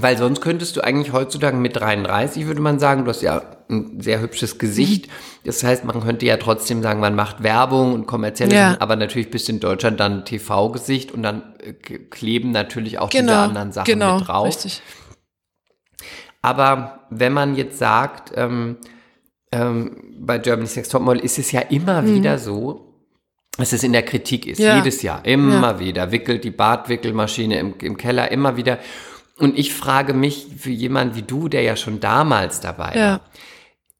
Weil 0.00 0.16
sonst 0.18 0.40
könntest 0.40 0.76
du 0.76 0.82
eigentlich 0.82 1.12
heutzutage 1.12 1.56
mit 1.56 1.76
33 1.76 2.46
würde 2.46 2.60
man 2.60 2.78
sagen, 2.78 3.04
du 3.04 3.10
hast 3.10 3.22
ja 3.22 3.42
ein 3.68 4.00
sehr 4.00 4.20
hübsches 4.20 4.58
Gesicht. 4.58 5.06
Mhm. 5.08 5.12
Das 5.44 5.62
heißt, 5.64 5.84
man 5.84 6.00
könnte 6.02 6.26
ja 6.26 6.36
trotzdem 6.36 6.82
sagen, 6.82 7.00
man 7.00 7.14
macht 7.14 7.42
Werbung 7.42 7.92
und 7.94 8.06
kommerzielle 8.06 8.54
Ja. 8.54 8.70
Sachen, 8.70 8.80
aber 8.82 8.96
natürlich 8.96 9.30
bist 9.30 9.48
du 9.48 9.52
in 9.52 9.60
Deutschland 9.60 9.98
dann 10.00 10.24
TV-Gesicht 10.24 11.12
und 11.12 11.22
dann 11.22 11.42
äh, 11.60 11.72
kleben 11.72 12.50
natürlich 12.52 12.98
auch 12.98 13.10
diese 13.10 13.24
Genau. 13.24 13.42
anderen 13.42 13.72
Sachen 13.72 13.86
genau, 13.86 14.18
mit 14.18 14.28
drauf. 14.28 14.46
richtig. 14.46 14.82
Aber 16.42 17.00
wenn 17.10 17.32
man 17.32 17.56
jetzt 17.56 17.78
sagt, 17.78 18.32
ähm, 18.36 18.76
ähm, 19.52 19.96
bei 20.20 20.38
Germany's 20.38 20.76
Next 20.76 20.92
Topmodel 20.92 21.24
ist 21.24 21.38
es 21.38 21.52
ja 21.52 21.60
immer 21.60 22.06
wieder 22.06 22.38
so, 22.38 22.82
dass 23.58 23.72
es 23.72 23.82
in 23.82 23.92
der 23.92 24.02
Kritik 24.02 24.46
ist. 24.46 24.58
Mhm. 24.58 24.64
Ja. 24.64 24.76
Jedes 24.76 25.02
Jahr, 25.02 25.24
immer 25.24 25.78
wieder. 25.80 26.12
Wickelt 26.12 26.44
die 26.44 26.50
Bartwickelmaschine 26.50 27.58
im, 27.58 27.74
im 27.80 27.96
Keller, 27.96 28.30
immer 28.30 28.56
wieder. 28.56 28.78
Und 29.38 29.58
ich 29.58 29.74
frage 29.74 30.14
mich, 30.14 30.46
für 30.58 30.70
jemanden 30.70 31.14
wie 31.16 31.22
du, 31.22 31.48
der 31.48 31.62
ja 31.62 31.76
schon 31.76 32.00
damals 32.00 32.60
dabei 32.60 32.92
Ja. 32.96 33.10
war, 33.12 33.20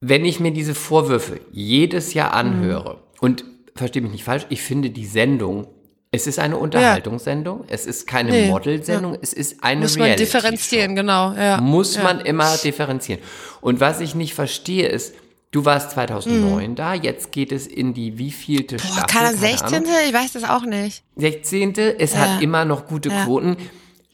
wenn 0.01 0.25
ich 0.25 0.41
mir 0.41 0.51
diese 0.53 0.75
Vorwürfe 0.75 1.41
jedes 1.53 2.15
Jahr 2.15 2.31
Mhm. 2.31 2.51
anhöre, 2.53 2.99
und 3.21 3.45
verstehe 3.75 4.03
mich 4.03 4.13
nicht 4.13 4.25
falsch, 4.25 4.47
ich 4.51 4.63
finde 4.63 4.91
die 4.91 5.07
Sendung, 5.07 5.67
es 6.11 6.27
ist 6.27 6.39
eine 6.39 6.57
Unterhaltungssendung, 6.57 7.65
es 7.69 7.85
ist 7.85 8.07
keine 8.07 8.31
Nee, 8.31 8.49
Modelsendung, 8.49 9.19
es 9.21 9.33
ist 9.35 9.63
eine 9.63 9.83
Muss 9.83 9.99
man 9.99 10.17
differenzieren, 10.17 10.95
genau. 10.97 11.33
Ja. 11.35 11.61
muss 11.61 11.97
ja. 11.97 12.03
man 12.03 12.21
immer 12.21 12.57
differenzieren. 12.57 13.21
Und 13.61 13.81
was 13.81 14.01
ich 14.01 14.15
nicht 14.15 14.33
verstehe 14.35 14.89
ist, 14.89 15.15
du 15.51 15.65
warst 15.67 15.91
2009 15.93 16.75
da, 16.77 16.95
jetzt 16.95 17.33
geht 17.33 17.53
es 17.53 17.67
in 17.67 17.93
die 17.93 18.17
wievielte 18.19 18.77
Mhm. 18.77 18.79
Boah, 18.79 18.87
Staffel? 18.99 19.07
Keine 19.09 19.37
16. 19.37 19.75
Ahnung. 19.85 19.91
Ich 20.09 20.15
weiß 20.15 20.33
das 20.33 20.45
auch 20.45 20.63
nicht. 20.65 21.03
16. 21.17 21.75
Es 21.99 22.13
Ja. 22.15 22.21
hat 22.21 22.43
immer 22.43 22.65
noch 22.65 22.87
gute 22.87 23.11
Ja. 23.11 23.25
Quoten. 23.25 23.57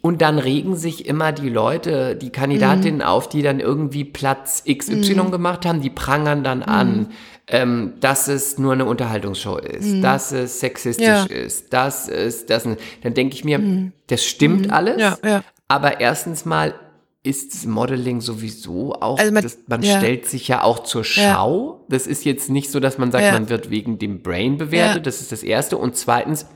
Und 0.03 0.21
dann 0.21 0.39
regen 0.41 0.75
sich 0.77 1.07
immer 1.07 1.31
die 1.33 1.49
Leute, 1.49 2.17
die 2.17 2.31
Kandidatinnen 2.31 2.97
Mhm. 3.01 3.07
auf, 3.07 3.29
die 3.29 3.41
dann 3.43 3.61
irgendwie 3.61 4.05
Platz 4.05 4.65
XY 4.69 5.31
gemacht 5.31 5.65
haben, 5.65 5.81
die 5.81 5.91
prangern 5.91 6.43
dann 6.43 6.63
an, 6.65 6.97
Mhm. 6.99 7.07
ähm, 7.47 7.93
dass 8.01 8.27
es 8.29 8.59
nur 8.59 8.73
eine 8.73 8.85
Unterhaltungsshow 8.85 9.57
ist, 9.59 10.03
dass 10.03 10.33
es 10.33 10.59
sexistisch 10.61 11.07
Ja. 11.07 11.25
ist, 11.25 11.73
dass 11.73 12.09
es, 12.09 12.47
das, 12.47 12.65
dann 13.03 13.15
denke 13.15 13.35
ich 13.37 13.45
mir, 13.45 13.93
das 14.09 14.25
stimmt 14.25 14.73
alles. 14.73 14.97
Mhm. 14.97 15.01
Ja, 15.01 15.19
ja. 15.25 15.45
Aber 15.69 16.01
erstens 16.01 16.45
mal 16.45 16.75
ist 17.23 17.55
das 17.55 17.67
Modeling 17.67 18.21
sowieso 18.21 18.95
auch, 18.95 19.21
Also 19.21 19.31
man- 19.33 19.45
das, 19.45 19.57
man 19.69 19.83
ja. 19.85 19.99
stellt 19.99 20.27
sich 20.27 20.49
ja 20.49 20.65
auch 20.65 20.81
zur 20.81 21.05
Schau. 21.05 21.85
Das 21.89 22.09
ist 22.09 22.25
jetzt 22.25 22.51
nicht 22.51 22.73
so, 22.73 22.81
dass 22.81 22.99
man 22.99 23.13
sagt, 23.13 23.25
Ja. 23.27 23.33
man 23.33 23.49
wird 23.49 23.71
wegen 23.71 23.99
dem 24.01 24.23
Brain 24.23 24.57
bewertet. 24.59 24.97
Ja. 24.97 25.03
Das 25.03 25.21
ist 25.21 25.31
das 25.31 25.45
Erste. 25.45 25.79
Und 25.79 25.95
zweitens, 25.95 26.47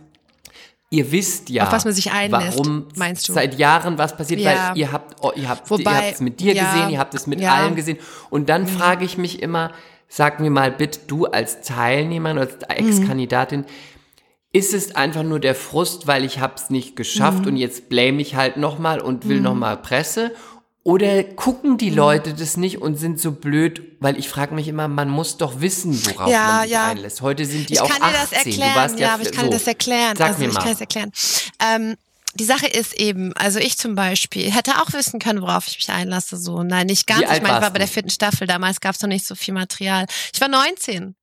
ihr 0.96 1.12
wisst 1.12 1.48
ja, 1.50 1.64
Auf 1.64 1.72
was 1.72 1.84
man 1.84 1.94
sich 1.94 2.10
einlässt, 2.12 2.58
warum 2.58 2.86
meinst 2.96 3.28
du? 3.28 3.32
seit 3.32 3.58
Jahren 3.58 3.98
was 3.98 4.16
passiert, 4.16 4.40
Ja. 4.40 4.70
weil 4.70 4.78
ihr 4.78 4.92
habt, 4.92 5.16
oh, 5.22 5.32
ihr 5.36 5.48
habt, 5.48 5.70
Wobei, 5.70 6.10
es 6.12 6.20
mit 6.20 6.40
dir 6.40 6.54
ja, 6.54 6.64
gesehen, 6.72 6.90
ihr 6.90 6.98
habt 6.98 7.14
es 7.14 7.26
mit 7.26 7.40
ja. 7.40 7.50
Mhm. 7.54 7.60
allen 7.62 7.74
gesehen. 7.76 7.98
Und 8.30 8.48
dann 8.48 8.66
frage 8.66 9.04
ich 9.04 9.18
mich 9.18 9.42
immer, 9.42 9.72
sag 10.08 10.40
mir 10.40 10.50
mal 10.50 10.70
bitte, 10.70 11.00
du 11.06 11.26
als 11.26 11.62
Teilnehmer, 11.62 12.36
als 12.36 12.54
Ex-Kandidatin, 12.68 13.64
ist 14.52 14.72
es 14.72 14.94
einfach 14.96 15.22
nur 15.22 15.38
der 15.40 15.54
Frust, 15.54 16.06
weil 16.06 16.24
ich 16.24 16.40
hab's 16.40 16.70
nicht 16.70 16.96
geschafft 16.96 17.40
Mhm. 17.42 17.48
und 17.48 17.56
jetzt 17.56 17.88
blame 17.90 18.22
ich 18.22 18.36
halt 18.36 18.56
nochmal 18.56 19.00
und 19.00 19.28
will 19.28 19.40
nochmal 19.40 19.76
Presse? 19.76 20.32
Oder 20.86 21.24
gucken 21.24 21.78
die 21.78 21.90
Mhm. 21.90 21.96
Leute 21.96 22.32
das 22.34 22.56
nicht 22.56 22.80
und 22.80 22.94
sind 22.96 23.20
so 23.20 23.32
blöd? 23.32 23.82
Weil 23.98 24.16
ich 24.18 24.28
frage 24.28 24.54
mich 24.54 24.68
immer, 24.68 24.86
man 24.86 25.08
muss 25.08 25.36
doch 25.36 25.60
wissen, 25.60 25.92
worauf 26.06 26.30
Ja, 26.30 26.46
man 26.46 26.62
sich 26.62 26.70
ja. 26.70 26.86
einlässt. 26.90 27.22
Heute 27.22 27.44
sind 27.44 27.68
die 27.68 27.72
ich 27.72 27.80
auch 27.80 27.88
kann 27.88 27.98
dir 27.98 28.16
18. 28.16 28.20
das 28.20 28.30
Du 28.30 28.36
erklären, 28.50 28.74
warst 28.76 28.98
ja, 29.00 29.06
ja, 29.08 29.14
aber 29.14 29.22
ich 29.24 29.28
so. 29.30 29.34
kann 29.34 29.44
dir 29.46 29.50
das 29.58 29.66
erklären. 29.66 30.16
Sag 30.16 30.26
also 30.28 30.38
mir 30.42 30.48
ich 30.48 30.54
mal. 30.54 30.60
kann 30.62 30.72
es 30.72 30.80
erklären. 30.80 31.10
Ähm, 31.60 31.96
die 32.34 32.44
Sache 32.44 32.68
ist 32.68 32.94
eben, 33.00 33.32
also 33.32 33.58
ich 33.58 33.78
zum 33.78 33.96
Beispiel 33.96 34.48
hätte 34.52 34.80
auch 34.80 34.92
wissen 34.92 35.18
können, 35.18 35.42
worauf 35.42 35.66
ich 35.66 35.76
mich 35.76 35.88
einlasse. 35.90 36.36
So, 36.36 36.62
nein, 36.62 36.86
nicht 36.86 37.08
ganz. 37.08 37.20
Wie 37.20 37.24
ich 37.24 37.30
meine, 37.42 37.56
ich 37.56 37.62
war 37.62 37.70
bei 37.72 37.78
der 37.80 37.88
vierten 37.88 38.10
Staffel. 38.10 38.46
Damals 38.46 38.80
gab 38.80 38.94
es 38.94 39.00
noch 39.02 39.08
nicht 39.08 39.26
so 39.26 39.34
viel 39.34 39.54
Material. 39.54 40.06
Ich 40.32 40.40
war 40.40 40.46
19. 40.48 41.16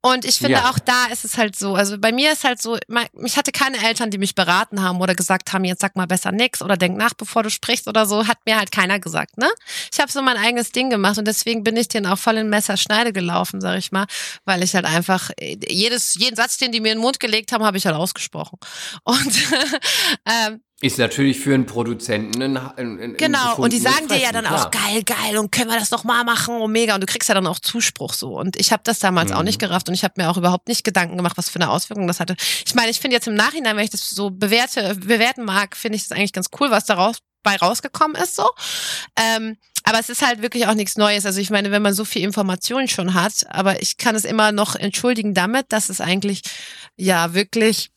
Und 0.00 0.24
ich 0.24 0.36
finde 0.36 0.58
Ja. 0.58 0.70
auch 0.70 0.78
da 0.78 1.06
ist 1.06 1.24
es 1.24 1.36
halt 1.38 1.56
so. 1.56 1.74
Also 1.74 1.98
bei 1.98 2.12
mir 2.12 2.32
ist 2.32 2.44
halt 2.44 2.60
so, 2.60 2.78
ich 3.24 3.36
hatte 3.36 3.52
keine 3.52 3.82
Eltern, 3.84 4.10
die 4.10 4.18
mich 4.18 4.34
beraten 4.34 4.82
haben 4.82 5.00
oder 5.00 5.14
gesagt 5.14 5.52
haben, 5.52 5.64
jetzt 5.64 5.80
sag 5.80 5.96
mal 5.96 6.06
besser 6.06 6.32
nix 6.32 6.60
oder 6.62 6.76
denk 6.76 6.96
nach, 6.96 7.14
bevor 7.14 7.42
du 7.42 7.50
sprichst 7.50 7.88
oder 7.88 8.06
so. 8.06 8.26
Hat 8.26 8.38
mir 8.46 8.56
halt 8.58 8.70
keiner 8.72 8.98
gesagt, 9.00 9.38
ne? 9.38 9.48
Ich 9.92 10.00
habe 10.00 10.10
so 10.12 10.20
mein 10.22 10.36
eigenes 10.36 10.72
Ding 10.72 10.90
gemacht 10.90 11.18
und 11.18 11.26
deswegen 11.26 11.64
bin 11.64 11.76
ich 11.76 11.88
denen 11.88 12.06
auch 12.06 12.18
voll 12.18 12.36
in 12.36 12.48
Messerschneide 12.48 13.12
gelaufen, 13.12 13.60
sag 13.60 13.78
ich 13.78 13.92
mal, 13.92 14.06
weil 14.44 14.62
ich 14.62 14.74
halt 14.74 14.84
einfach 14.84 15.30
äh, 15.38 15.56
jedes 15.68 16.14
jeden 16.14 16.36
Satz, 16.36 16.58
den 16.58 16.72
die 16.72 16.80
mir 16.80 16.92
in 16.92 16.98
den 16.98 17.02
Mund 17.02 17.20
gelegt 17.20 17.52
haben, 17.52 17.64
habe 17.64 17.76
ich 17.78 17.86
halt 17.86 17.96
ausgesprochen. 17.96 18.58
Und 19.04 19.32
ähm, 20.26 20.60
Ist 20.84 20.98
natürlich 20.98 21.40
für 21.40 21.54
einen 21.54 21.64
Produzenten 21.64 22.42
ein, 22.42 22.56
ein, 22.58 23.00
ein 23.00 23.16
Genau, 23.16 23.56
und 23.56 23.72
die 23.72 23.78
sagen 23.78 24.06
dir 24.06 24.18
ja 24.18 24.32
dann 24.32 24.44
auch, 24.44 24.70
klar. 24.70 24.84
geil, 24.92 25.02
geil, 25.02 25.38
und 25.38 25.50
können 25.50 25.70
wir 25.70 25.78
das 25.78 25.90
noch 25.90 26.04
mal 26.04 26.24
machen, 26.24 26.56
oh 26.56 26.68
mega. 26.68 26.94
Und 26.94 27.00
du 27.00 27.06
kriegst 27.06 27.26
ja 27.28 27.34
dann 27.34 27.46
auch 27.46 27.58
Zuspruch 27.58 28.12
so. 28.12 28.38
Und 28.38 28.56
ich 28.60 28.70
habe 28.70 28.82
das 28.84 28.98
damals 28.98 29.30
Mhm. 29.30 29.36
auch 29.38 29.42
nicht 29.44 29.58
gerafft 29.58 29.88
und 29.88 29.94
ich 29.94 30.04
habe 30.04 30.14
mir 30.18 30.28
auch 30.28 30.36
überhaupt 30.36 30.68
nicht 30.68 30.84
Gedanken 30.84 31.16
gemacht, 31.16 31.38
was 31.38 31.48
für 31.48 31.58
eine 31.58 31.70
Auswirkung 31.70 32.06
das 32.06 32.20
hatte. 32.20 32.36
Ich 32.66 32.74
meine, 32.74 32.90
ich 32.90 33.00
finde 33.00 33.16
jetzt 33.16 33.26
im 33.26 33.34
Nachhinein, 33.34 33.76
wenn 33.76 33.84
ich 33.84 33.90
das 33.90 34.10
so 34.10 34.28
bewerte, 34.30 34.94
bewerten 34.96 35.44
mag, 35.44 35.74
finde 35.74 35.96
ich 35.96 36.06
das 36.06 36.16
eigentlich 36.16 36.34
ganz 36.34 36.48
cool, 36.60 36.70
was 36.70 36.84
daraus 36.84 37.16
bei 37.42 37.56
rausgekommen 37.56 38.20
ist 38.22 38.36
so. 38.36 38.46
Ähm, 39.16 39.56
Aber 39.86 39.98
es 40.00 40.08
ist 40.08 40.20
halt 40.26 40.40
wirklich 40.40 40.66
auch 40.66 40.74
nichts 40.74 40.96
Neues. 40.96 41.26
Also 41.26 41.40
ich 41.40 41.50
meine, 41.50 41.70
wenn 41.70 41.82
man 41.82 41.92
so 41.92 42.04
viel 42.06 42.22
Information 42.22 42.88
schon 42.88 43.12
hat, 43.12 43.46
aber 43.48 43.82
ich 43.82 43.96
kann 43.98 44.14
es 44.14 44.24
immer 44.24 44.50
noch 44.50 44.76
entschuldigen 44.76 45.34
damit, 45.34 45.66
dass 45.72 45.88
es 45.90 46.00
eigentlich 46.00 46.40
ja 46.96 47.34
wirklich 47.34 47.90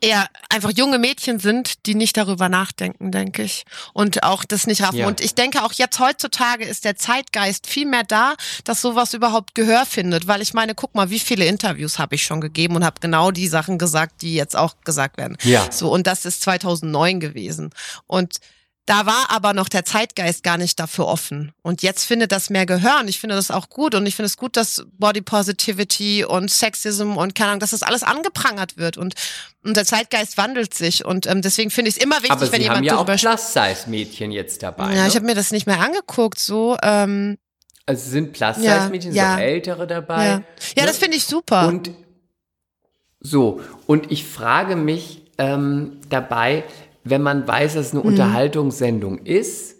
eher 0.00 0.28
einfach 0.48 0.70
junge 0.70 0.98
Mädchen 0.98 1.38
sind, 1.38 1.86
die 1.86 1.94
nicht 1.94 2.16
darüber 2.16 2.48
nachdenken, 2.48 3.10
denke 3.10 3.42
ich. 3.42 3.64
Und 3.92 4.22
auch 4.22 4.44
das 4.44 4.66
nicht 4.66 4.82
raffen. 4.82 4.98
Ja. 4.98 5.06
Und 5.06 5.20
ich 5.20 5.34
denke 5.34 5.62
auch 5.62 5.72
jetzt 5.72 5.98
heutzutage 5.98 6.64
ist 6.64 6.84
der 6.84 6.96
Zeitgeist 6.96 7.66
viel 7.66 7.86
mehr 7.86 8.04
da, 8.04 8.34
dass 8.64 8.80
sowas 8.80 9.14
überhaupt 9.14 9.54
Gehör 9.54 9.86
findet. 9.86 10.26
Weil 10.26 10.42
ich 10.42 10.54
meine, 10.54 10.74
guck 10.74 10.94
mal, 10.94 11.10
wie 11.10 11.18
viele 11.18 11.46
Interviews 11.46 11.98
habe 11.98 12.14
ich 12.14 12.22
schon 12.22 12.40
gegeben 12.40 12.76
und 12.76 12.84
habe 12.84 13.00
genau 13.00 13.30
die 13.30 13.48
Sachen 13.48 13.78
gesagt, 13.78 14.22
die 14.22 14.34
jetzt 14.34 14.56
auch 14.56 14.74
gesagt 14.84 15.16
werden. 15.18 15.36
Ja. 15.42 15.70
So, 15.70 15.92
und 15.92 16.06
das 16.06 16.24
ist 16.24 16.42
2009 16.42 17.20
gewesen. 17.20 17.70
Und 18.06 18.40
da 18.86 19.04
war 19.04 19.30
aber 19.30 19.52
noch 19.52 19.68
der 19.68 19.84
Zeitgeist 19.84 20.44
gar 20.44 20.58
nicht 20.58 20.78
dafür 20.78 21.06
offen. 21.08 21.52
Und 21.62 21.82
jetzt 21.82 22.04
findet 22.04 22.30
das 22.30 22.50
mehr 22.50 22.66
Gehör 22.66 23.00
und 23.00 23.08
ich 23.08 23.18
finde 23.18 23.34
das 23.34 23.50
auch 23.50 23.68
gut. 23.68 23.94
Und 23.96 24.06
ich 24.06 24.14
finde 24.14 24.26
es 24.26 24.36
gut, 24.36 24.56
dass 24.56 24.86
Body 24.96 25.22
Positivity 25.22 26.24
und 26.24 26.50
Sexism 26.50 27.16
und 27.16 27.34
keine 27.34 27.50
Ahnung, 27.50 27.60
dass 27.60 27.70
das 27.70 27.82
alles 27.82 28.04
angeprangert 28.04 28.76
wird. 28.76 28.96
Und, 28.96 29.14
und 29.64 29.76
der 29.76 29.84
Zeitgeist 29.84 30.38
wandelt 30.38 30.72
sich. 30.72 31.04
Und 31.04 31.26
ähm, 31.26 31.42
deswegen 31.42 31.70
finde 31.70 31.88
ich 31.90 31.96
es 31.96 32.02
immer 32.02 32.16
wichtig, 32.16 32.30
Aber 32.30 32.52
wenn 32.52 32.60
sie 32.62 32.70
haben 32.70 32.84
jemand 32.84 33.08
ja 33.08 33.14
auch. 33.14 33.20
Plus-Size-Mädchen 33.20 34.30
jetzt 34.30 34.62
dabei. 34.62 34.94
Ja, 34.94 35.02
ne? 35.02 35.08
ich 35.08 35.16
habe 35.16 35.26
mir 35.26 35.34
das 35.34 35.50
nicht 35.50 35.66
mehr 35.66 35.80
angeguckt. 35.80 36.38
So, 36.38 36.76
ähm, 36.82 37.38
also 37.86 38.08
sind 38.08 38.32
Plus-Size-Mädchen, 38.34 39.12
Ja, 39.14 39.30
sind 39.30 39.30
ja. 39.30 39.34
auch 39.34 39.38
ältere 39.40 39.86
dabei. 39.88 40.24
ja, 40.24 40.30
ja, 40.30 40.82
Ne? 40.82 40.86
das 40.86 40.98
finde 40.98 41.16
ich 41.16 41.24
super. 41.24 41.66
Und 41.66 41.90
so, 43.20 43.60
und 43.86 44.12
ich 44.12 44.24
frage 44.24 44.76
mich 44.76 45.22
ähm, 45.38 46.00
dabei, 46.08 46.62
wenn 47.08 47.22
man 47.22 47.46
weiß, 47.46 47.74
dass 47.74 47.86
es 47.86 47.92
Mhm. 47.92 48.00
eine 48.00 48.08
Unterhaltungssendung 48.08 49.18
ist, 49.18 49.75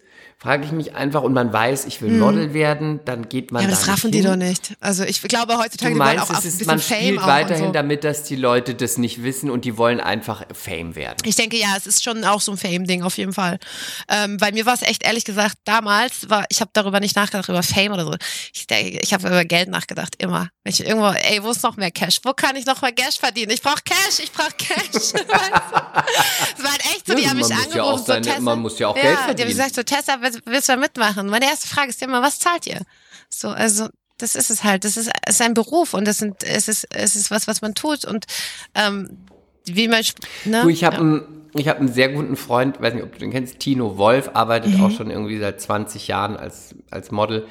frage 0.46 0.64
ich 0.64 0.72
mich 0.72 0.94
einfach, 0.94 1.22
und 1.22 1.32
man 1.32 1.52
weiß, 1.52 1.84
ich 1.86 2.00
will 2.02 2.12
Model 2.12 2.54
werden, 2.54 3.00
dann 3.04 3.28
geht 3.28 3.50
man 3.52 3.62
ja, 3.62 3.68
aber 3.68 3.74
da 3.76 3.80
das 3.80 3.88
raffen 3.88 4.10
die 4.12 4.18
hin. 4.18 4.26
doch 4.28 4.36
nicht. 4.36 4.74
Also 4.80 5.04
ich 5.04 5.20
glaube 5.22 5.58
heutzutage, 5.58 5.92
Du 5.92 5.98
die 5.98 6.00
wollen 6.04 6.16
meinst, 6.16 6.30
auch 6.30 6.38
es 6.38 6.44
ein 6.44 6.48
ist, 6.48 6.58
bisschen 6.58 6.66
man 6.66 6.78
Fame 6.78 6.98
spielt 7.00 7.26
weiterhin 7.26 7.66
so. 7.66 7.72
damit, 7.72 8.04
dass 8.04 8.22
die 8.22 8.36
Leute 8.36 8.74
das 8.74 8.96
nicht 8.96 9.22
wissen 9.22 9.50
und 9.50 9.64
die 9.64 9.76
wollen 9.76 10.00
einfach 10.00 10.44
Fame 10.54 10.94
werden. 10.94 11.16
Ich 11.24 11.36
denke, 11.36 11.56
ja, 11.58 11.74
es 11.76 11.86
ist 11.86 12.04
schon 12.04 12.24
auch 12.24 12.40
so 12.40 12.52
ein 12.52 12.58
Fame-Ding 12.58 13.02
auf 13.02 13.18
jeden 13.18 13.32
Fall. 13.32 13.58
Ähm, 14.08 14.36
bei 14.38 14.52
mir 14.52 14.64
war 14.66 14.74
es 14.74 14.82
echt 14.82 15.04
ehrlich 15.04 15.24
gesagt, 15.24 15.56
damals 15.64 16.30
war, 16.30 16.44
ich 16.48 16.60
habe 16.60 16.70
darüber 16.72 17.00
nicht 17.00 17.16
nachgedacht, 17.16 17.48
über 17.48 17.62
Fame 17.62 17.92
oder 17.92 18.04
so. 18.04 18.14
Ich, 18.54 18.66
denke, 18.66 18.98
ich 19.02 19.12
habe 19.12 19.26
über 19.26 19.44
Geld 19.44 19.68
nachgedacht, 19.68 20.14
immer. 20.18 20.48
Wenn 20.62 20.72
ich 20.72 20.80
irgendwo, 20.86 21.08
ey, 21.08 21.42
wo 21.42 21.50
ist 21.50 21.62
noch 21.62 21.76
mehr 21.76 21.90
Cash? 21.90 22.20
Wo 22.22 22.32
kann 22.32 22.56
ich 22.56 22.66
noch 22.66 22.80
mehr 22.82 22.92
Cash 22.92 23.18
verdienen? 23.18 23.50
Ich 23.52 23.62
brauche 23.62 23.82
Cash, 23.84 24.20
ich 24.22 24.32
brauche 24.32 24.52
Cash. 24.56 25.12
weißt 25.14 25.14
du? 25.14 25.32
Es 26.58 26.64
war 26.64 26.74
echt 26.94 27.06
so, 27.06 27.12
Ja, 27.12 27.18
die 27.18 27.28
haben 27.28 27.36
mich 27.36 27.48
muss 27.48 27.50
ja 27.50 27.56
angerufen, 27.64 27.98
so 27.98 28.04
seine- 28.04 28.22
Tessa. 28.26 28.40
man 28.40 28.58
muss 28.60 28.78
ja 28.78 28.88
auch 28.88 28.96
ja, 28.96 29.02
Geld 29.02 29.14
Die 29.14 29.18
haben 29.18 29.24
verdienen. 29.26 29.48
gesagt, 29.50 29.74
so 29.74 29.82
Tessa, 29.82 30.20
willst, 30.36 30.46
willst 30.46 30.68
du 30.68 30.76
mitmachen? 30.76 31.28
Meine 31.28 31.46
erste 31.46 31.68
Frage 31.68 31.88
ist 31.90 32.02
immer, 32.02 32.22
was 32.22 32.38
zahlt 32.38 32.66
ihr? 32.66 32.80
So, 33.28 33.48
also 33.48 33.88
das 34.18 34.34
ist 34.34 34.50
es 34.50 34.64
halt. 34.64 34.84
Das 34.84 34.96
ist, 34.96 35.10
es 35.26 35.34
ist 35.36 35.42
ein 35.42 35.54
Beruf 35.54 35.94
und 35.94 36.06
das 36.06 36.18
sind, 36.18 36.42
es 36.42 36.68
ist, 36.68 36.86
es 36.94 37.16
ist 37.16 37.30
was, 37.30 37.46
was 37.46 37.60
man 37.62 37.74
tut 37.74 38.04
und 38.04 38.26
ähm, 38.74 39.18
wie 39.64 39.88
man, 39.88 40.02
ne? 40.44 40.62
Du, 40.62 40.68
ich 40.68 40.84
habe 40.84 40.96
Ja. 40.96 41.00
einen, 41.02 41.50
ich 41.54 41.68
habe 41.68 41.80
einen 41.80 41.92
sehr 41.92 42.10
guten 42.10 42.36
Freund, 42.36 42.80
weiß 42.80 42.94
nicht, 42.94 43.02
ob 43.02 43.12
du 43.12 43.18
den 43.18 43.30
kennst, 43.32 43.58
Tino 43.58 43.98
Wolf, 43.98 44.30
arbeitet 44.34 44.74
Mhm. 44.78 44.84
auch 44.84 44.90
schon 44.90 45.10
irgendwie 45.10 45.38
seit 45.38 45.60
20 45.60 46.06
Jahren 46.08 46.36
als, 46.36 46.74
als 46.90 47.10
Model. 47.10 47.46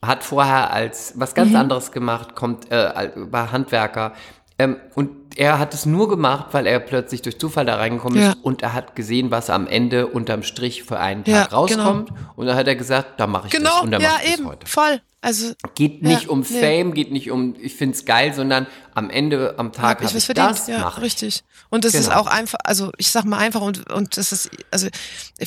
Hat 0.00 0.24
vorher 0.24 0.72
als 0.72 1.12
was 1.16 1.30
Mhm. 1.32 1.36
ganz 1.36 1.54
anderes 1.54 1.92
gemacht, 1.92 2.34
kommt, 2.34 2.70
äh, 2.72 3.10
war 3.14 3.52
Handwerker. 3.52 4.14
Ähm, 4.58 4.76
und 4.94 5.10
er 5.36 5.58
hat 5.58 5.72
es 5.72 5.86
nur 5.86 6.08
gemacht, 6.08 6.48
weil 6.52 6.66
er 6.66 6.78
plötzlich 6.78 7.22
durch 7.22 7.38
Zufall 7.38 7.64
da 7.64 7.76
reingekommen 7.76 8.20
Ja. 8.20 8.30
ist 8.32 8.38
und 8.42 8.62
er 8.62 8.74
hat 8.74 8.94
gesehen, 8.94 9.30
was 9.30 9.48
am 9.50 9.66
Ende 9.66 10.06
unterm 10.06 10.42
Strich 10.42 10.82
für 10.82 10.98
einen 11.00 11.24
Ja, 11.26 11.44
Tag 11.44 11.52
rauskommt. 11.52 12.10
Und 12.36 12.46
dann 12.46 12.56
hat 12.56 12.66
er 12.68 12.76
gesagt, 12.76 13.18
da 13.18 13.26
mache 13.26 13.46
ich 13.46 13.52
das. 13.52 13.60
Genau, 13.62 13.82
Und 13.82 13.90
dann 13.92 14.02
ja, 14.02 14.16
ich 14.22 14.32
eben, 14.34 14.42
das 14.44 14.52
heute. 14.52 14.66
voll. 14.66 15.00
Also, 15.24 15.52
Geht 15.76 16.02
nicht 16.02 16.24
Ja, 16.24 16.28
um 16.30 16.40
nee. 16.40 16.60
Fame, 16.60 16.92
geht 16.94 17.12
nicht 17.12 17.30
um, 17.30 17.54
ich 17.60 17.74
find's 17.76 18.04
geil, 18.04 18.34
sondern 18.34 18.66
am 18.94 19.08
Ende 19.08 19.54
am 19.56 19.72
Tag 19.72 19.82
hab 19.82 19.88
habe 19.90 20.04
ich 20.04 20.10
ich, 20.10 20.16
was 20.16 20.24
verdient. 20.24 20.50
das, 20.50 20.66
ja, 20.66 20.92
ich. 20.96 21.00
richtig. 21.02 21.44
Und 21.70 21.84
das 21.84 21.94
ist 21.94 22.08
Genau. 22.08 22.20
auch 22.20 22.26
einfach, 22.26 22.58
also 22.64 22.90
ich 22.98 23.10
sag 23.12 23.24
mal 23.24 23.38
einfach 23.38 23.60
und, 23.60 23.90
und 23.92 24.16
das 24.16 24.32
ist, 24.32 24.50
also 24.72 24.88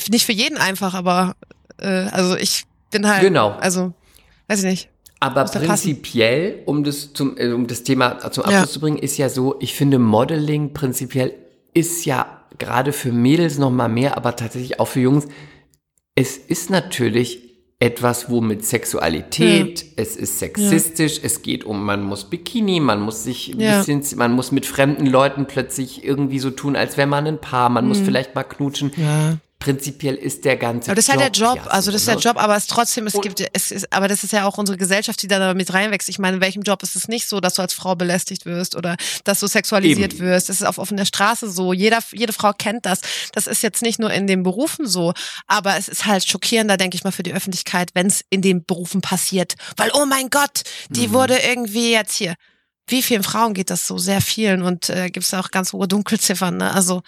nicht 0.08 0.24
für 0.24 0.32
jeden 0.32 0.56
einfach, 0.56 0.94
aber 0.94 1.36
äh, 1.78 1.86
also 1.86 2.36
ich 2.36 2.64
bin 2.90 3.06
halt, 3.06 3.20
Genau. 3.20 3.50
also, 3.60 3.92
weiß 4.48 4.60
ich 4.60 4.64
nicht. 4.64 4.88
Aber 5.20 5.44
passen. 5.44 5.66
prinzipiell, 5.66 6.62
um 6.66 6.84
das, 6.84 7.12
zum, 7.14 7.36
äh, 7.38 7.48
um 7.52 7.66
das 7.66 7.82
Thema 7.82 8.18
zum 8.30 8.44
Abschluss 8.44 8.60
Ja. 8.60 8.66
zu 8.68 8.80
bringen, 8.80 8.98
ist 8.98 9.16
ja 9.16 9.28
so, 9.28 9.56
ich 9.60 9.74
finde 9.74 9.98
Modeling 9.98 10.72
prinzipiell 10.74 11.32
ist 11.74 12.04
ja 12.04 12.42
gerade 12.58 12.92
für 12.92 13.12
Mädels 13.12 13.58
noch 13.58 13.70
mal 13.70 13.88
mehr, 13.88 14.16
aber 14.16 14.34
tatsächlich 14.36 14.78
auch 14.80 14.88
für 14.88 15.00
Jungs. 15.00 15.26
Es 16.14 16.36
ist 16.38 16.70
natürlich 16.70 17.42
etwas, 17.78 18.30
wo 18.30 18.40
mit 18.40 18.64
Sexualität, 18.64 19.84
es 19.96 20.16
ist 20.16 20.38
sexistisch, 20.38 21.20
es 21.22 21.42
geht 21.42 21.64
um, 21.64 21.84
man 21.84 22.02
muss 22.02 22.24
Bikini, 22.24 22.80
man 22.80 23.00
muss 23.00 23.22
sich 23.24 23.52
ein 23.52 23.60
Ja. 23.60 23.78
bisschen, 23.78 24.02
man 24.16 24.32
muss 24.32 24.50
mit 24.52 24.64
fremden 24.64 25.04
Leuten 25.06 25.44
plötzlich 25.46 26.02
irgendwie 26.02 26.38
so 26.38 26.50
tun, 26.50 26.74
als 26.76 26.96
wäre 26.96 27.06
man 27.06 27.26
ein 27.26 27.38
Paar, 27.40 27.68
man 27.68 27.86
muss 27.86 28.00
vielleicht 28.00 28.34
mal 28.34 28.44
knutschen. 28.44 28.92
Mhm. 29.58 29.64
Prinzipiell 29.64 30.14
ist 30.14 30.44
der 30.44 30.56
ganze 30.56 30.90
Aber 30.90 30.96
das 30.96 31.06
ist 31.06 31.10
halt 31.10 31.20
der 31.20 31.30
Job, 31.30 31.56
ja 31.56 31.66
also 31.68 31.86
so, 31.86 31.92
das 31.92 32.02
ist 32.02 32.08
der 32.08 32.16
ne? 32.16 32.20
Job, 32.20 32.36
aber 32.36 32.56
es 32.56 32.66
trotzdem, 32.66 33.06
es 33.06 33.14
Und- 33.14 33.22
gibt, 33.22 33.42
es 33.52 33.70
ist, 33.70 33.92
aber 33.92 34.06
das 34.06 34.22
ist 34.22 34.32
ja 34.32 34.44
auch 34.44 34.58
unsere 34.58 34.76
Gesellschaft, 34.76 35.22
die 35.22 35.28
da 35.28 35.38
damit 35.38 35.72
reinwächst. 35.72 36.08
Ich 36.08 36.18
meine, 36.18 36.36
in 36.36 36.42
welchem 36.42 36.62
Job 36.62 36.82
ist 36.82 36.94
es 36.94 37.08
nicht 37.08 37.28
so, 37.28 37.40
dass 37.40 37.54
du 37.54 37.62
als 37.62 37.72
Frau 37.72 37.94
belästigt 37.94 38.44
wirst 38.44 38.76
oder 38.76 38.96
dass 39.24 39.40
du 39.40 39.46
sexualisiert 39.46 40.14
Eben. 40.14 40.24
wirst? 40.26 40.48
Das 40.48 40.60
ist 40.60 40.66
auf 40.66 40.78
offener 40.78 41.06
Straße 41.06 41.50
so. 41.50 41.72
Jeder, 41.72 42.00
jede 42.12 42.32
Frau 42.32 42.52
kennt 42.52 42.84
das. 42.86 43.00
Das 43.32 43.46
ist 43.46 43.62
jetzt 43.62 43.82
nicht 43.82 43.98
nur 43.98 44.12
in 44.12 44.26
den 44.26 44.42
Berufen 44.42 44.86
so, 44.86 45.14
aber 45.46 45.76
es 45.76 45.88
ist 45.88 46.04
halt 46.06 46.24
schockierender, 46.26 46.76
denke 46.76 46.96
ich 46.96 47.04
mal, 47.04 47.10
für 47.12 47.22
die 47.22 47.34
Öffentlichkeit, 47.34 47.90
wenn 47.94 48.06
es 48.06 48.24
in 48.30 48.42
den 48.42 48.64
Berufen 48.64 49.00
passiert. 49.00 49.54
Weil, 49.76 49.90
oh 49.94 50.04
mein 50.06 50.28
Gott, 50.30 50.62
die 50.90 51.12
wurde 51.12 51.38
irgendwie 51.38 51.92
jetzt 51.92 52.14
hier. 52.14 52.34
Wie 52.88 53.02
vielen 53.02 53.24
Frauen 53.24 53.52
geht 53.54 53.70
das 53.70 53.86
so? 53.86 53.98
Sehr 53.98 54.20
vielen 54.20 54.62
und 54.62 54.90
äh, 54.90 55.10
gibt 55.10 55.26
es 55.26 55.34
auch 55.34 55.50
ganz 55.50 55.72
hohe 55.72 55.88
Dunkelziffern. 55.88 56.58
Ne? 56.58 56.72
Also 56.72 57.02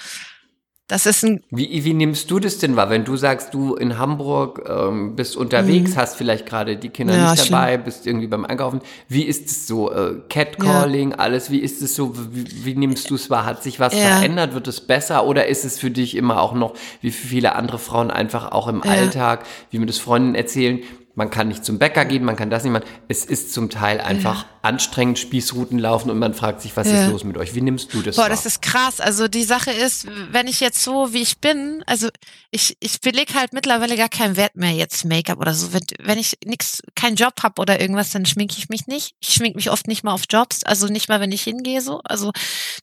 das 0.89 1.07
ist 1.07 1.23
ein 1.25 1.43
Wie, 1.51 1.85
wie 1.85 1.95
nimmst 1.95 2.31
du 2.31 2.41
das 2.41 2.59
denn 2.59 2.75
wahr, 2.75 2.91
wenn 2.91 3.05
du 3.05 3.17
sagst, 3.17 3.55
du 3.55 3.75
in 3.77 3.99
Hamburg 3.99 4.63
ähm, 4.69 5.15
bist 5.15 5.37
unterwegs, 5.37 5.97
hast 5.97 6.17
vielleicht 6.17 6.47
gerade 6.47 6.77
die 6.77 6.89
Kinder 6.89 7.15
Mhm. 7.15 7.21
Ja, 7.25 7.31
nicht 7.33 7.51
dabei, 7.53 7.77
bist 7.77 8.07
irgendwie 8.07 8.27
beim 8.27 8.45
Einkaufen. 8.45 8.81
Wie 9.09 9.23
ist 9.23 9.47
es 9.51 9.67
so? 9.67 9.93
Äh, 9.93 10.17
Catcalling, 10.29 11.13
alles, 11.15 11.51
wie 11.51 11.59
ist 11.59 11.83
es 11.83 11.95
so? 11.95 12.15
Wie, 12.33 12.65
wie 12.65 12.75
nimmst 12.75 13.11
du 13.11 13.15
es 13.15 13.29
wahr? 13.31 13.45
Hat 13.45 13.63
sich 13.63 13.79
was 13.79 13.93
Ja. 13.95 14.01
verändert? 14.19 14.55
Wird 14.55 14.67
es 14.67 14.81
besser? 14.81 15.27
Oder 15.27 15.47
ist 15.47 15.65
es 15.65 15.79
für 15.79 15.91
dich 15.91 16.17
immer 16.17 16.41
auch 16.41 16.55
noch, 16.55 16.75
wie 17.03 17.11
für 17.11 17.29
viele 17.29 17.55
andere 17.55 17.79
Frauen, 17.79 18.11
einfach 18.11 18.51
auch 18.53 18.67
im 18.69 18.83
Ja. 18.85 18.91
Alltag, 18.91 19.45
wie 19.71 19.79
mir 19.79 19.87
das 19.87 19.99
Freundinnen 19.99 20.35
erzählen, 20.35 20.81
man 21.19 21.31
kann 21.31 21.49
nicht 21.49 21.65
zum 21.65 21.81
Bäcker 21.81 22.05
gehen, 22.05 22.23
man 22.25 22.37
kann 22.37 22.49
das 22.49 22.63
nicht 22.63 22.73
machen. 22.73 22.85
Es 23.09 23.25
ist 23.25 23.53
zum 23.53 23.71
Teil 23.71 24.01
einfach 24.01 24.47
anstrengend, 24.63 25.19
Spießrouten 25.19 25.77
laufen 25.77 26.11
und 26.13 26.19
man 26.21 26.33
fragt 26.33 26.63
sich, 26.63 26.77
was 26.77 26.87
Ja. 26.87 27.03
ist 27.07 27.11
los 27.11 27.25
mit 27.25 27.37
euch? 27.37 27.57
Wie 27.57 27.61
nimmst 27.61 27.93
du 27.93 28.03
das 28.03 28.15
Boah, 28.15 28.23
wahr? 28.23 28.29
das 28.29 28.47
ist 28.47 28.63
krass. 28.63 29.01
Also 29.01 29.27
die 29.27 29.43
Sache 29.43 29.73
ist, 29.73 30.07
wenn 30.31 30.47
ich 30.47 30.61
jetzt 30.61 30.81
so 30.81 31.13
wie 31.13 31.21
ich 31.21 31.39
bin, 31.41 31.83
also 31.87 32.09
ich, 32.53 32.77
ich 32.79 33.01
beleg 33.01 33.35
halt 33.35 33.53
mittlerweile 33.53 33.97
gar 33.97 34.09
keinen 34.09 34.37
Wert 34.37 34.55
mehr 34.55 34.71
jetzt 34.71 35.05
Make-up 35.05 35.41
oder 35.41 35.55
so. 35.55 35.73
Wenn, 35.73 35.83
wenn 36.01 36.19
ich 36.21 36.39
nix, 36.45 36.83
keinen 36.95 37.17
Job 37.17 37.35
hab 37.43 37.59
oder 37.59 37.81
irgendwas, 37.81 38.11
dann 38.13 38.25
schminke 38.25 38.55
ich 38.57 38.69
mich 38.69 38.87
nicht. 38.87 39.15
Ich 39.19 39.35
schminke 39.35 39.57
mich 39.57 39.73
oft 39.73 39.89
nicht 39.89 40.05
mal 40.05 40.13
auf 40.13 40.23
Jobs, 40.31 40.63
also 40.63 40.87
nicht 40.87 41.09
mal, 41.09 41.21
wenn 41.21 41.33
ich 41.33 41.43
hingehe 41.43 41.81
so. 41.81 42.01
Also 42.05 42.31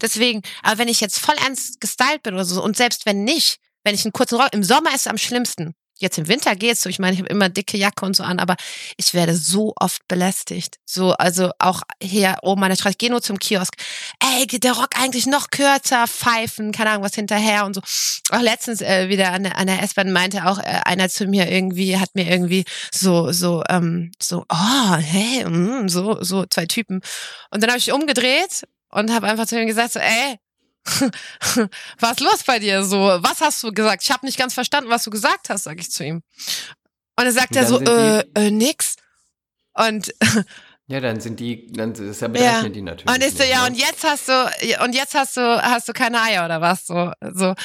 deswegen, 0.01 0.41
aber 0.61 0.79
wenn 0.79 0.89
ich 0.89 0.99
jetzt 0.99 1.19
voll 1.19 1.35
ernst 1.45 1.79
gestylt 1.79 2.21
bin 2.23 2.33
oder 2.33 2.43
so 2.43 2.61
und 2.61 2.75
selbst 2.75 3.05
wenn 3.05 3.23
nicht, 3.23 3.59
wenn 3.85 3.95
ich 3.95 4.03
einen 4.03 4.11
kurzen 4.11 4.35
Rock, 4.41 4.49
im 4.51 4.63
Sommer 4.65 4.89
ist 4.89 5.01
es 5.05 5.07
am 5.07 5.17
schlimmsten. 5.17 5.73
Jetzt 5.97 6.17
im 6.17 6.27
Winter 6.27 6.55
geht's 6.55 6.81
so. 6.81 6.89
Ich 6.89 6.99
meine, 6.99 7.13
ich 7.13 7.19
habe 7.19 7.29
immer 7.29 7.47
dicke 7.47 7.77
Jacke 7.77 8.05
und 8.05 8.15
so 8.15 8.23
an, 8.23 8.39
aber 8.39 8.55
ich 8.97 9.13
werde 9.13 9.35
so 9.35 9.73
oft 9.79 10.05
belästigt. 10.09 10.77
So, 10.85 11.13
also 11.13 11.51
auch 11.57 11.83
hier 12.01 12.37
oben 12.41 12.59
meine 12.59 12.75
Straße. 12.75 12.91
Ich 12.91 12.97
gehe 12.97 13.09
nur 13.09 13.21
zum 13.21 13.39
Kiosk. 13.39 13.75
Ey, 14.19 14.45
geht 14.45 14.65
der 14.65 14.73
Rock 14.73 14.99
eigentlich 14.99 15.25
noch 15.25 15.49
kürzer? 15.51 16.05
Pfeifen, 16.07 16.73
keine 16.73 16.91
Ahnung, 16.91 17.03
was 17.03 17.15
hinterher 17.15 17.65
und 17.65 17.75
so. 17.75 17.81
Auch 18.31 18.41
letztens 18.41 18.81
äh, 18.81 19.07
wieder 19.07 19.31
an 19.31 19.43
der, 19.43 19.57
an 19.57 19.67
der 19.67 19.81
S-Bahn 19.83 20.11
meinte 20.11 20.45
auch 20.45 20.59
äh, 20.59 20.81
einer 20.83 21.07
zu 21.07 21.27
mir 21.27 21.49
irgendwie, 21.49 21.97
hat 21.97 22.13
mir 22.13 22.29
irgendwie 22.29 22.65
so, 22.91 23.31
so, 23.31 23.63
ähm, 23.69 24.11
so, 24.21 24.45
oh, 24.49 24.95
hey, 24.95 25.45
mm, 25.45 25.87
so, 25.87 26.21
so 26.21 26.45
zwei 26.45 26.65
Typen. 26.65 27.01
Und 27.51 27.63
dann 27.63 27.69
habe 27.69 27.79
ich 27.79 27.93
umgedreht 27.93 28.63
und 28.89 29.13
habe 29.13 29.27
einfach 29.27 29.45
zu 29.45 29.59
ihm 29.59 29.67
gesagt, 29.67 29.93
so, 29.93 29.99
ey, 29.99 30.39
was 31.99 32.11
ist 32.11 32.19
los 32.21 32.43
bei 32.45 32.59
dir? 32.59 32.83
So, 32.83 32.97
was 32.99 33.41
hast 33.41 33.63
du 33.63 33.71
gesagt? 33.71 34.03
Ich 34.03 34.11
habe 34.11 34.25
nicht 34.25 34.37
ganz 34.37 34.53
verstanden, 34.53 34.89
was 34.89 35.03
du 35.03 35.09
gesagt 35.09 35.49
hast, 35.49 35.63
sag 35.63 35.79
ich 35.79 35.89
zu 35.91 36.03
ihm. 36.03 36.21
Und 37.17 37.25
dann 37.25 37.31
sagt 37.33 37.55
er 37.55 37.63
dann 37.63 37.69
so, 37.71 37.79
äh, 37.81 38.23
äh, 38.35 38.51
nix. 38.51 38.95
Und 39.73 40.13
Ja, 40.87 40.99
dann 40.99 41.19
sind 41.19 41.39
die, 41.39 41.65
dann 41.71 41.93
ist 41.93 42.21
ja 42.21 42.27
Ja. 42.27 42.33
berechnen 42.33 42.73
die 42.73 42.81
natürlich. 42.83 43.15
Und 43.15 43.23
ich 43.23 43.33
so, 43.35 43.43
ja, 43.43 43.61
ne? 43.63 43.67
und 43.69 43.75
jetzt 43.75 44.03
hast 44.03 44.27
du, 44.27 44.83
und 44.83 44.93
jetzt 44.93 45.15
hast 45.15 45.35
du, 45.35 45.41
hast 45.41 45.87
du 45.89 45.93
keine 45.93 46.21
Eier 46.21 46.45
oder 46.45 46.61
was? 46.61 46.85
So, 46.85 47.11
so, 47.33 47.55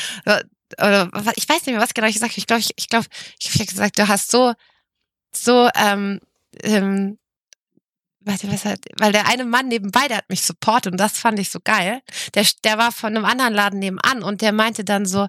oder 0.79 1.09
was- 1.12 1.35
ich 1.37 1.47
weiß 1.47 1.66
nicht 1.66 1.75
mehr, 1.75 1.81
was 1.81 1.93
genau 1.93 2.07
ich 2.07 2.14
gesagt 2.14 2.33
habe. 2.33 2.39
Ich 2.39 2.47
glaube, 2.47 2.61
ich, 2.61 2.71
ich 2.77 2.89
glaube, 2.89 3.07
ich 3.39 3.53
habe 3.55 3.66
gesagt, 3.66 3.99
du 3.99 4.09
hast 4.09 4.31
so, 4.31 4.55
so, 5.35 5.68
ähm, 5.75 6.21
ähm, 6.62 7.18
warte, 8.31 8.51
was 8.51 8.64
hat, 8.64 8.81
weil 8.99 9.12
der 9.12 9.26
eine 9.28 9.45
Mann 9.45 9.68
nebenbei, 9.68 10.07
der 10.09 10.18
hat 10.18 10.31
mich 10.31 10.43
supportet 10.43 10.93
und 10.93 10.99
das 10.99 11.18
fand 11.18 11.39
ich 11.39 11.51
so 11.51 11.59
geil. 11.62 12.01
Der, 12.35 12.47
der 12.64 12.78
war 12.78 12.93
von 12.93 13.16
einem 13.16 13.24
anderen 13.24 13.55
Laden 13.55 13.78
nebenan 13.78 14.22
und 14.22 14.41
der 14.41 14.53
meinte 14.53 14.85
dann 14.85 15.07
so, 15.07 15.28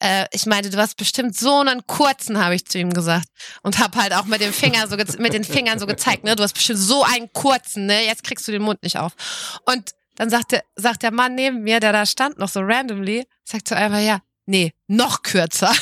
äh, 0.00 0.26
ich 0.32 0.46
meinte, 0.46 0.70
du 0.70 0.78
hast 0.78 0.96
bestimmt 0.96 1.36
so 1.36 1.60
einen 1.60 1.86
kurzen, 1.86 2.42
habe 2.42 2.54
ich 2.54 2.66
zu 2.66 2.78
ihm 2.78 2.92
gesagt. 2.92 3.28
Und 3.62 3.78
hab 3.78 3.96
halt 3.96 4.14
auch 4.14 4.24
mit 4.24 4.40
dem 4.40 4.52
Finger 4.52 4.86
so 4.88 4.96
mit 4.96 5.32
den 5.32 5.44
Fingern 5.44 5.78
so 5.78 5.86
gezeigt, 5.86 6.24
ne? 6.24 6.36
Du 6.36 6.42
hast 6.42 6.54
bestimmt 6.54 6.78
so 6.78 7.02
einen 7.02 7.32
kurzen, 7.32 7.86
ne? 7.86 8.04
Jetzt 8.04 8.24
kriegst 8.24 8.46
du 8.46 8.52
den 8.52 8.62
Mund 8.62 8.82
nicht 8.82 8.98
auf. 8.98 9.12
Und 9.64 9.92
dann 10.16 10.30
sagt 10.30 10.52
der, 10.52 10.64
sagt 10.76 11.02
der 11.02 11.12
Mann 11.12 11.34
neben 11.34 11.62
mir, 11.62 11.80
der 11.80 11.92
da 11.92 12.06
stand, 12.06 12.38
noch 12.38 12.48
so 12.48 12.60
randomly, 12.60 13.26
sagt 13.44 13.68
so 13.68 13.74
einfach, 13.74 14.00
ja, 14.00 14.20
nee, 14.46 14.72
noch 14.86 15.22
kürzer. 15.22 15.72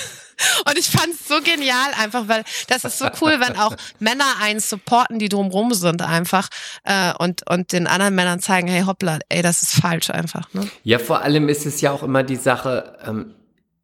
Und 0.66 0.78
ich 0.78 0.89
fand 0.89 1.09
es 1.12 1.26
so 1.28 1.41
genial, 1.41 1.93
einfach, 1.99 2.28
weil 2.28 2.45
das 2.68 2.84
ist 2.84 2.99
so 2.99 3.07
cool, 3.20 3.37
wenn 3.41 3.57
auch 3.57 3.74
Männer 3.99 4.24
einen 4.43 4.61
supporten, 4.61 5.18
die 5.18 5.28
drumrum 5.28 5.72
sind, 5.72 6.03
einfach 6.03 6.49
äh, 6.84 7.12
und, 7.18 7.49
und 7.49 7.72
den 7.72 7.87
anderen 7.87 8.14
Männern 8.14 8.41
zeigen, 8.41 8.68
hey 8.68 8.82
hoppla, 8.82 9.18
ey, 9.28 9.43
das 9.43 9.62
ist 9.62 9.74
falsch 9.80 10.11
einfach. 10.11 10.53
Ne? 10.53 10.68
Ja, 10.82 10.99
vor 10.99 11.22
allem 11.22 11.49
ist 11.49 11.66
es 11.66 11.80
ja 11.80 11.93
auch 11.93 12.03
immer 12.03 12.22
die 12.22 12.37
Sache, 12.37 12.97
ähm, 13.07 13.34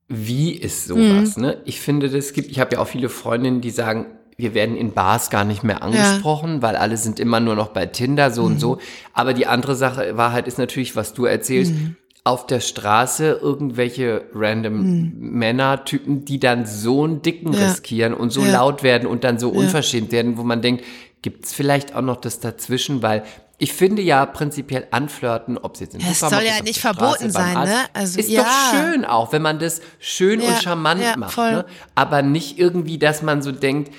wie 0.09 0.53
ist 0.53 0.87
sowas? 0.87 1.37
Mhm. 1.37 1.43
Ne? 1.43 1.63
Ich 1.65 1.81
finde, 1.81 2.11
das 2.11 2.33
gibt, 2.33 2.51
ich 2.51 2.61
habe 2.61 2.75
ja 2.75 2.83
auch 2.83 2.89
viele 2.89 3.09
Freundinnen, 3.09 3.61
die 3.61 3.71
sagen, 3.71 4.07
wir 4.37 4.55
werden 4.55 4.77
in 4.77 4.93
Bars 4.93 5.31
gar 5.31 5.45
nicht 5.45 5.63
mehr 5.63 5.83
angesprochen, 5.83 6.57
ja. 6.57 6.63
weil 6.63 6.77
alle 6.77 6.97
sind 6.97 7.21
immer 7.21 7.39
nur 7.39 7.55
noch 7.55 7.69
bei 7.69 7.87
Tinder, 7.87 8.31
so 8.31 8.43
mhm. 8.43 8.47
und 8.49 8.59
so. 8.59 8.79
Aber 9.15 9.35
die 9.35 9.47
andere 9.47 9.77
Sache, 9.77 10.17
Wahrheit 10.17 10.49
ist 10.49 10.59
natürlich, 10.59 10.97
was 10.97 11.15
du 11.15 11.25
erzählst. 11.25 11.73
Mhm 11.73 11.97
auf 12.25 12.47
der 12.47 12.61
Straße 12.61 13.39
irgendwelche 13.43 14.27
random 14.33 14.79
hm. 14.79 15.13
Männertypen, 15.19 16.25
die 16.25 16.39
dann 16.39 16.67
so 16.67 17.05
einen 17.05 17.23
Dicken 17.23 17.53
ja. 17.53 17.67
riskieren 17.67 18.15
und 18.15 18.31
so 18.31 18.43
ja. 18.43 18.53
laut 18.53 18.83
werden 18.83 19.09
und 19.09 19.25
dann 19.25 19.39
so 19.39 19.51
unverschämt 19.51 20.13
werden, 20.13 20.37
wo 20.37 20.45
man 20.45 20.63
denkt, 20.63 20.85
gibt's 21.23 21.53
vielleicht 21.53 21.95
auch 21.95 22.03
noch 22.03 22.17
das 22.17 22.39
dazwischen, 22.41 23.03
weil 23.03 23.25
ich 23.59 23.73
finde 23.73 24.03
ja 24.03 24.27
prinzipiell 24.27 24.89
anflirten, 24.91 25.57
ob 25.57 25.75
es 25.75 25.81
jetzt 25.81 25.95
in 25.95 26.01
Es 26.01 26.19
soll 26.19 26.43
ja 26.43 26.61
nicht 26.65 26.81
verboten 26.81 27.31
sein, 27.31 27.57
Arzt, 27.57 27.73
ne? 27.73 27.79
Also, 27.93 28.19
ist 28.19 28.29
ja. 28.29 28.43
doch 28.43 28.73
schön 28.73 29.05
auch, 29.05 29.33
wenn 29.33 29.43
man 29.43 29.61
das 29.61 29.81
schön 30.01 30.41
und 30.41 30.61
charmant 30.61 31.17
macht, 31.17 31.37
ne? 31.37 31.65
Aber 31.95 32.23
nicht 32.23 32.59
irgendwie, 32.59 32.99
dass 32.99 33.23
man 33.23 33.41
so 33.41 33.53
denkt, 33.53 33.93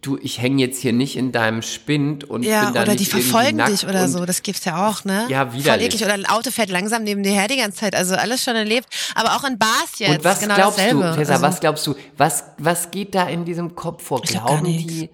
du, 0.00 0.18
ich 0.20 0.40
hänge 0.40 0.62
jetzt 0.62 0.80
hier 0.80 0.92
nicht 0.92 1.16
in 1.16 1.32
deinem 1.32 1.62
Spind 1.62 2.24
und 2.24 2.42
ja, 2.42 2.66
bin 2.66 2.74
da 2.74 2.82
oder 2.82 2.96
die 2.96 3.04
verfolgen 3.04 3.64
dich 3.66 3.86
oder 3.86 4.08
so, 4.08 4.24
das 4.24 4.42
gibt's 4.42 4.64
ja 4.64 4.88
auch, 4.88 5.04
ne? 5.04 5.26
Ja, 5.28 5.52
wieder. 5.52 5.72
Voll 5.72 5.82
eklig. 5.82 6.04
Oder 6.04 6.14
ein 6.14 6.26
Auto 6.26 6.50
fährt 6.50 6.70
langsam 6.70 7.04
neben 7.04 7.22
dir 7.22 7.32
her 7.32 7.48
die 7.48 7.56
ganze 7.56 7.78
Zeit, 7.78 7.94
also 7.94 8.14
alles 8.14 8.42
schon 8.42 8.56
erlebt, 8.56 8.88
aber 9.14 9.36
auch 9.36 9.44
in 9.44 9.58
Bars 9.58 9.98
jetzt. 9.98 10.10
Und 10.10 10.24
was 10.24 10.40
genau 10.40 10.54
glaubst 10.54 10.78
dasselbe. 10.78 11.02
du, 11.02 11.16
Tessa, 11.16 11.32
also, 11.32 11.42
was 11.44 11.60
glaubst 11.60 11.86
du, 11.86 11.94
was, 12.16 12.44
was 12.58 12.90
geht 12.90 13.14
da 13.14 13.28
in 13.28 13.44
diesem 13.44 13.74
Kopf 13.74 14.04
vor? 14.04 14.22
Glaub 14.22 14.46
Glauben 14.46 14.62
nichts. 14.62 14.92
die? 14.92 15.10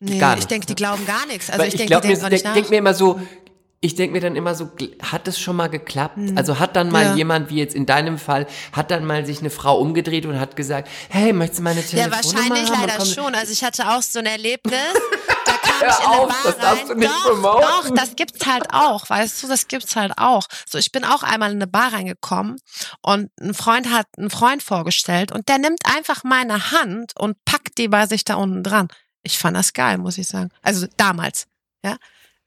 Nee, 0.00 0.22
ich 0.38 0.46
denke, 0.46 0.66
die 0.66 0.72
ne? 0.72 0.76
glauben 0.76 1.04
gar 1.06 1.26
nichts. 1.26 1.50
Also 1.50 1.60
Weil 1.60 1.68
ich 1.68 1.74
ich 1.74 1.78
denke, 1.78 1.90
glaube 1.90 2.06
die 2.06 2.12
denken 2.12 2.24
auch 2.24 2.30
nicht 2.30 2.44
denk, 2.44 2.54
nach. 2.54 2.54
denk 2.54 2.70
mir 2.70 2.78
immer 2.78 2.94
so, 2.94 3.20
ich 3.80 3.94
denke 3.94 4.12
mir 4.14 4.20
dann 4.20 4.34
immer 4.36 4.54
so, 4.54 4.70
hat 5.02 5.28
es 5.28 5.38
schon 5.38 5.54
mal 5.56 5.68
geklappt? 5.68 6.18
Also 6.34 6.58
hat 6.58 6.74
dann 6.76 6.90
mal 6.90 7.04
Hm. 7.04 7.10
Ja. 7.12 7.16
jemand, 7.16 7.50
wie 7.50 7.56
jetzt 7.58 7.74
in 7.76 7.86
deinem 7.86 8.18
Fall, 8.18 8.46
hat 8.72 8.90
dann 8.90 9.04
mal 9.04 9.24
sich 9.24 9.38
eine 9.40 9.50
Frau 9.50 9.78
umgedreht 9.78 10.26
und 10.26 10.38
hat 10.40 10.56
gesagt, 10.56 10.88
hey, 11.10 11.32
möchtest 11.32 11.60
du 11.60 11.62
meine 11.64 11.80
Ja, 11.80 11.86
Telefonnummer 11.86 12.16
wahrscheinlich 12.40 12.70
haben? 12.72 12.88
Leider 12.88 13.06
schon. 13.06 13.34
Also 13.34 13.52
ich 13.52 13.62
hatte 13.62 13.88
auch 13.88 14.02
so 14.02 14.18
ein 14.18 14.26
Erlebnis. 14.26 14.74
Da 15.44 15.54
kam 15.54 15.80
Hör 15.80 15.88
ich 15.88 15.98
in 15.98 16.04
eine 16.06 16.18
auf, 16.20 16.28
Bar 16.28 16.36
das 16.44 16.58
darfst 16.58 16.82
rein. 16.82 16.88
du 16.88 16.94
nicht 16.96 17.10
doch, 17.24 17.60
doch, 17.86 17.94
das 17.94 18.16
gibt's 18.16 18.46
halt 18.46 18.66
auch, 18.74 19.08
weißt 19.08 19.42
du, 19.42 19.48
das 19.48 19.66
gibt's 19.68 19.96
halt 19.96 20.12
auch. 20.18 20.42
So, 20.68 20.76
ich 20.76 20.92
bin 20.92 21.04
auch 21.04 21.22
einmal 21.22 21.50
in 21.52 21.56
eine 21.56 21.66
Bar 21.66 21.94
reingekommen 21.94 22.56
und 23.00 23.30
ein 23.40 23.54
Freund 23.54 23.90
hat 23.90 24.06
einen 24.18 24.28
Freund 24.28 24.62
vorgestellt 24.62 25.32
und 25.32 25.48
der 25.48 25.56
nimmt 25.58 25.78
einfach 25.96 26.22
meine 26.22 26.70
Hand 26.72 27.12
und 27.18 27.42
packt 27.46 27.78
die 27.78 27.88
bei 27.88 28.06
sich 28.06 28.24
da 28.24 28.34
unten 28.34 28.62
dran. 28.62 28.88
Ich 29.22 29.38
fand 29.38 29.56
das 29.56 29.72
geil, 29.72 29.96
muss 29.96 30.18
ich 30.18 30.28
sagen. 30.28 30.50
Also 30.62 30.86
damals, 30.98 31.46
ja. 31.82 31.96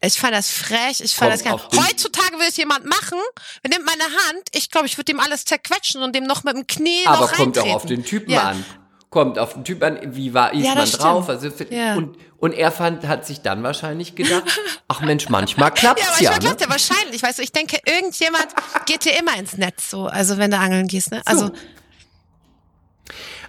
Ich 0.03 0.19
fand 0.19 0.33
das 0.33 0.49
frech, 0.49 0.99
ich 1.01 1.13
fand 1.13 1.31
Komm, 1.43 1.59
das 1.59 1.69
geil. 1.71 1.83
Heutzutage 1.87 2.33
will 2.39 2.47
es 2.49 2.57
jemand 2.57 2.85
machen, 2.85 3.19
er 3.61 3.69
nimmt 3.69 3.85
meine 3.85 4.03
Hand, 4.03 4.43
ich 4.53 4.71
glaube, 4.71 4.87
ich 4.87 4.97
würde 4.97 5.11
ihm 5.11 5.19
alles 5.19 5.45
zerquetschen 5.45 6.01
und 6.01 6.15
dem 6.15 6.23
noch 6.23 6.43
mit 6.43 6.55
dem 6.55 6.65
Knie 6.65 7.05
Aber 7.05 7.21
noch 7.27 7.33
kommt 7.33 7.57
auch 7.59 7.61
reintreten. 7.63 7.75
auf 7.75 7.85
den 7.85 8.03
Typen 8.03 8.31
Ja. 8.31 8.49
an. 8.49 8.65
Kommt 9.11 9.37
auf 9.37 9.53
den 9.53 9.65
Typ 9.65 9.83
an, 9.83 9.99
wie 10.15 10.33
war 10.33 10.53
ist 10.53 10.63
Ja, 10.65 10.73
man 10.73 10.89
drauf? 10.89 11.27
Also, 11.29 11.49
Ja. 11.69 11.95
und, 11.95 12.17
und 12.39 12.53
er 12.53 12.71
fand, 12.71 13.05
hat 13.05 13.25
sich 13.27 13.41
dann 13.41 13.61
wahrscheinlich 13.61 14.15
gedacht, 14.15 14.43
ach 14.87 15.01
Mensch, 15.01 15.27
manchmal 15.29 15.69
klappt's 15.73 16.01
Ja, 16.01 16.07
ja. 16.07 16.29
manchmal 16.31 16.33
ne? 16.33 16.39
klappt 16.45 16.61
ja 16.61 16.69
wahrscheinlich. 16.69 17.21
Weißt 17.21 17.37
du, 17.39 17.43
ich 17.43 17.51
denke, 17.51 17.77
irgendjemand 17.85 18.47
geht 18.87 19.03
dir 19.05 19.19
immer 19.19 19.35
ins 19.37 19.57
Netz 19.57 19.89
so. 19.91 20.05
Also 20.07 20.37
wenn 20.37 20.49
du 20.49 20.57
angeln 20.57 20.87
gehst, 20.87 21.11
ne? 21.11 21.21
Also 21.25 21.51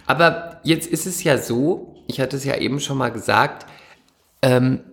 Aber 0.05 0.59
jetzt 0.63 0.87
ist 0.87 1.05
es 1.05 1.23
ja 1.23 1.37
so, 1.37 2.03
ich 2.07 2.19
hatte 2.19 2.35
es 2.37 2.43
ja 2.43 2.57
eben 2.57 2.79
schon 2.79 2.97
mal 2.97 3.09
gesagt, 3.11 3.65
ähm, 4.41 4.83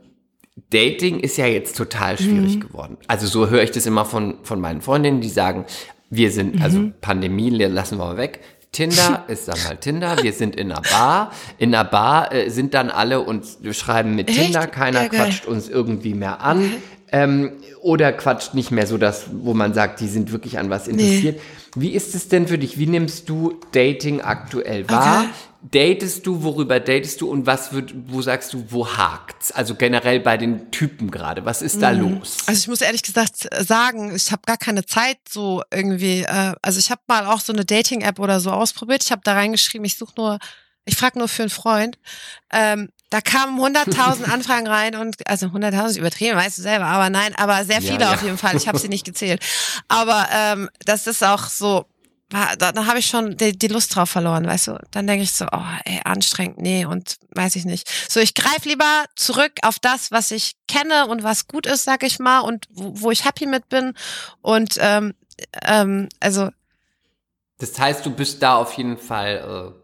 Dating 0.70 1.20
ist 1.20 1.36
ja 1.38 1.46
jetzt 1.46 1.76
total 1.76 2.18
schwierig 2.18 2.56
Mhm. 2.56 2.60
geworden. 2.60 2.96
Also 3.08 3.26
so 3.26 3.48
höre 3.48 3.62
ich 3.62 3.70
das 3.70 3.86
immer 3.86 4.04
von, 4.04 4.34
von 4.42 4.60
meinen 4.60 4.82
Freundinnen, 4.82 5.20
die 5.20 5.28
sagen, 5.30 5.64
wir 6.10 6.30
sind, 6.30 6.56
Mhm. 6.56 6.62
also 6.62 6.90
Pandemie 7.00 7.50
lassen 7.50 7.98
wir 7.98 8.04
mal 8.04 8.16
weg. 8.16 8.40
Tinder 8.72 9.24
ist 9.28 9.48
dann 9.48 9.58
mal 9.64 9.76
Tinder, 9.76 10.22
wir 10.22 10.32
sind 10.32 10.54
in 10.56 10.70
einer 10.70 10.82
Bar. 10.82 11.32
In 11.58 11.74
einer 11.74 11.84
Bar 11.84 12.32
äh, 12.32 12.50
sind 12.50 12.74
dann 12.74 12.90
alle 12.90 13.20
und 13.20 13.44
wir 13.62 13.72
schreiben 13.74 14.14
mit 14.14 14.28
Echt? 14.28 14.38
Tinder, 14.40 14.66
keiner 14.66 15.02
Ja, 15.04 15.08
quatscht 15.08 15.46
uns 15.46 15.68
irgendwie 15.68 16.14
mehr 16.14 16.40
an. 16.42 16.72
Ähm, 17.12 17.54
oder 17.82 18.12
quatscht 18.12 18.54
nicht 18.54 18.70
mehr 18.70 18.86
so 18.86 18.96
das, 18.96 19.26
wo 19.32 19.52
man 19.54 19.74
sagt, 19.74 19.98
die 20.00 20.06
sind 20.06 20.30
wirklich 20.30 20.58
an 20.60 20.70
was 20.70 20.86
interessiert. 20.86 21.40
Wie 21.74 21.90
ist 21.90 22.14
es 22.14 22.28
denn 22.28 22.46
für 22.46 22.58
dich? 22.58 22.78
Wie 22.78 22.86
nimmst 22.86 23.28
du 23.28 23.54
Dating 23.72 24.20
aktuell 24.20 24.88
wahr? 24.88 25.22
Okay. 25.22 25.28
Datest 25.62 26.26
du, 26.26 26.42
worüber 26.42 26.80
datest 26.80 27.20
du 27.20 27.30
und 27.30 27.44
was 27.44 27.72
wird, 27.72 27.92
wo 28.06 28.22
sagst 28.22 28.54
du, 28.54 28.64
wo 28.70 28.88
hakt's? 28.96 29.52
Also 29.52 29.74
generell 29.74 30.18
bei 30.20 30.38
den 30.38 30.70
Typen 30.70 31.10
gerade, 31.10 31.44
was 31.44 31.60
ist 31.60 31.82
da 31.82 31.90
los? 31.90 32.38
Also 32.46 32.58
ich 32.60 32.68
muss 32.68 32.80
ehrlich 32.80 33.02
gesagt 33.02 33.46
sagen, 33.58 34.14
ich 34.16 34.32
habe 34.32 34.40
gar 34.46 34.56
keine 34.56 34.86
Zeit 34.86 35.18
so 35.28 35.62
irgendwie. 35.70 36.22
Äh, 36.22 36.54
also 36.62 36.78
ich 36.78 36.90
habe 36.90 37.02
mal 37.08 37.26
auch 37.26 37.40
so 37.40 37.52
eine 37.52 37.66
Dating-App 37.66 38.18
oder 38.18 38.40
so 38.40 38.50
ausprobiert. 38.50 39.04
Ich 39.04 39.12
habe 39.12 39.20
da 39.22 39.34
reingeschrieben, 39.34 39.84
ich 39.84 39.98
suche 39.98 40.14
nur, 40.16 40.38
ich 40.86 40.96
frage 40.96 41.18
nur 41.18 41.28
für 41.28 41.42
einen 41.42 41.50
Freund. 41.50 41.98
Ähm, 42.50 42.88
da 43.10 43.20
kamen 43.20 43.60
100.000 43.60 44.24
Anfragen 44.32 44.66
rein 44.66 44.94
und 44.94 45.16
also 45.28 45.48
100.000 45.48 45.86
ist 45.90 45.96
übertrieben, 45.98 46.36
weißt 46.38 46.56
du 46.56 46.62
selber, 46.62 46.86
aber 46.86 47.10
nein, 47.10 47.34
aber 47.36 47.66
sehr 47.66 47.80
Ja, 47.80 47.92
viele 47.92 48.04
ja. 48.04 48.14
auf 48.14 48.22
jeden 48.22 48.38
Fall. 48.38 48.56
Ich 48.56 48.66
habe 48.66 48.78
sie 48.78 48.88
nicht 48.90 49.04
gezählt. 49.04 49.44
Aber 49.88 50.26
ähm, 50.34 50.70
das 50.86 51.06
ist 51.06 51.22
auch 51.22 51.48
so. 51.48 51.84
War- 52.30 52.56
Da, 52.56 52.72
da 52.72 52.86
habe 52.86 52.98
ich 52.98 53.06
schon 53.06 53.36
die, 53.36 53.56
die 53.56 53.68
Lust 53.68 53.94
drauf 53.94 54.10
verloren, 54.10 54.46
weißt 54.46 54.68
du. 54.68 54.78
Dann 54.90 55.06
denke 55.06 55.22
ich 55.24 55.32
so, 55.32 55.46
oh, 55.52 55.62
ey, 55.84 56.00
anstrengend, 56.04 56.58
nee, 56.58 56.84
und 56.84 57.16
weiß 57.34 57.56
ich 57.56 57.64
nicht. 57.64 57.88
So, 58.08 58.20
ich 58.20 58.34
greife 58.34 58.68
lieber 58.68 59.04
zurück 59.16 59.52
auf 59.62 59.78
das, 59.78 60.10
was 60.10 60.30
ich 60.30 60.54
kenne 60.68 61.06
und 61.08 61.22
was 61.22 61.46
gut 61.48 61.66
ist, 61.66 61.84
sag 61.84 62.02
ich 62.02 62.18
mal, 62.18 62.40
und 62.40 62.66
wo, 62.70 62.92
wo 63.02 63.10
ich 63.10 63.24
happy 63.24 63.46
mit 63.46 63.68
bin. 63.68 63.94
Und 64.40 64.76
ähm, 64.80 65.14
ähm, 65.62 66.08
also 66.20 66.50
Das 67.58 67.78
heißt, 67.78 68.04
du 68.06 68.10
bist 68.10 68.42
da 68.42 68.56
auf 68.56 68.72
jeden 68.74 68.96
Fall 68.98 69.72
äh, 69.76 69.79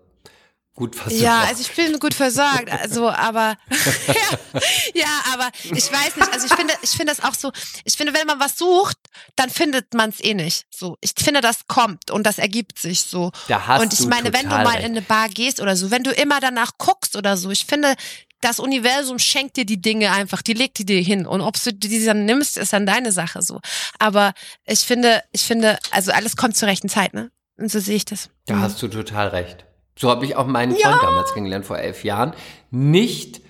gut 0.77 0.95
versorgt. 0.95 1.23
Ja, 1.23 1.41
also 1.41 1.63
ich 1.63 1.73
bin 1.75 1.99
gut 1.99 2.15
versorgt, 2.15 2.71
also 2.71 3.11
aber 3.11 3.57
ja, 4.07 4.61
ja, 4.95 5.23
aber 5.33 5.51
ich 5.65 5.91
weiß 5.91 6.17
nicht, 6.17 6.33
also 6.33 6.47
ich 6.47 6.55
finde, 6.55 6.75
ich 6.83 6.91
finde 6.91 7.07
das 7.07 7.25
auch 7.25 7.35
so, 7.35 7.51
ich 7.85 7.95
finde, 7.95 8.15
wenn 8.15 8.27
man 8.27 8.39
was 8.39 8.57
sucht, 8.57 8.99
dann 9.35 9.51
findet 9.51 9.95
man 9.95 10.11
es 10.11 10.23
eh 10.23 10.35
nicht. 10.35 10.67
So, 10.71 10.97
ich 11.01 11.13
finde, 11.19 11.41
das 11.41 11.67
kommt 11.67 12.11
und 12.11 12.25
das 12.25 12.39
ergibt 12.39 12.79
sich 12.79 13.03
so. 13.03 13.33
Da 13.49 13.67
hast 13.67 13.83
und 13.83 13.93
ich 13.93 14.01
du 14.01 14.09
meine, 14.09 14.33
wenn 14.33 14.49
du 14.49 14.55
mal 14.55 14.79
in 14.79 14.93
eine 14.93 15.03
Bar 15.03 15.29
gehst 15.31 15.61
oder 15.61 15.75
so, 15.77 15.91
wenn 15.91 16.05
du 16.05 16.13
immer 16.13 16.39
danach 16.41 16.73
guckst 16.79 17.17
oder 17.17 17.37
so, 17.37 17.51
ich 17.51 17.65
finde, 17.65 17.97
das 18.43 18.61
Universum 18.61 19.19
schenkt 19.19 19.57
dir 19.57 19.65
die 19.65 19.81
Dinge 19.81 20.13
einfach, 20.13 20.43
die 20.43 20.53
legt 20.53 20.79
die 20.79 20.85
dir 20.85 21.01
hin 21.01 21.27
und 21.27 21.41
ob 21.41 21.61
du 21.63 21.73
die 21.73 22.05
dann 22.05 22.27
nimmst, 22.27 22.59
ist 22.59 22.73
dann 22.73 22.87
deine 22.87 23.13
Sache 23.13 23.43
so. 23.43 23.61
Aber 23.99 24.35
ich 24.67 24.81
finde, 24.81 25.23
ich 25.33 25.43
finde, 25.43 25.79
also 25.91 26.13
alles 26.13 26.37
kommt 26.37 26.57
zur 26.57 26.69
rechten 26.69 26.89
Zeit, 26.89 27.15
ne? 27.15 27.31
Und 27.57 27.73
so 27.73 27.81
sehe 27.81 27.97
ich 27.97 28.05
das. 28.05 28.29
Da 28.45 28.61
hast 28.61 28.83
du 28.83 28.89
total 28.89 29.29
recht. 29.29 29.66
So 29.99 30.11
habe 30.11 30.25
ich 30.25 30.37
auch 30.37 30.47
meinen 30.47 30.73
Freund 30.77 31.03
damals 31.03 31.33
kennengelernt, 31.33 31.65
vor 31.67 31.79
elf 31.79 32.05
Jahren. 32.05 32.33
Nicht, 32.71 33.41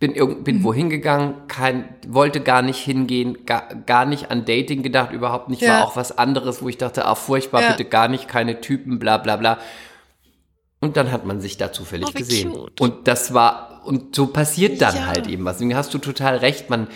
bin, 0.00 0.14
irgend, 0.14 0.42
bin 0.42 0.64
wohin 0.64 0.90
gegangen, 0.90 1.34
kein, 1.46 1.88
wollte 2.08 2.40
gar 2.40 2.62
nicht 2.62 2.78
hingehen, 2.80 3.46
gar, 3.46 3.68
gar 3.86 4.04
nicht 4.04 4.30
an 4.30 4.44
Dating 4.44 4.82
gedacht, 4.82 5.12
überhaupt 5.12 5.48
nicht. 5.48 5.62
Ja. 5.62 5.74
War 5.78 5.84
auch 5.86 5.96
was 5.96 6.16
anderes, 6.18 6.60
wo 6.62 6.68
ich 6.68 6.76
dachte, 6.78 7.04
ah, 7.04 7.14
furchtbar, 7.14 7.62
Ja. 7.62 7.70
bitte 7.70 7.84
gar 7.84 8.08
nicht, 8.08 8.26
keine 8.26 8.60
Typen, 8.60 8.98
bla 8.98 9.18
bla 9.18 9.36
bla. 9.36 9.58
Und 10.80 10.96
dann 10.96 11.12
hat 11.12 11.24
man 11.24 11.40
sich 11.40 11.56
da 11.56 11.70
zufällig 11.72 12.08
Oh, 12.08 12.12
gesehen. 12.18 12.52
cute. 12.52 12.80
Und 12.80 13.06
das 13.06 13.32
war, 13.32 13.82
und 13.84 14.16
so 14.16 14.26
passiert 14.26 14.80
dann 14.82 14.96
Ja. 14.96 15.06
halt 15.06 15.28
eben 15.28 15.44
was. 15.44 15.58
Deswegen 15.58 15.76
hast 15.76 15.94
du 15.94 15.98
total 15.98 16.36
recht. 16.38 16.68
Man, 16.70 16.88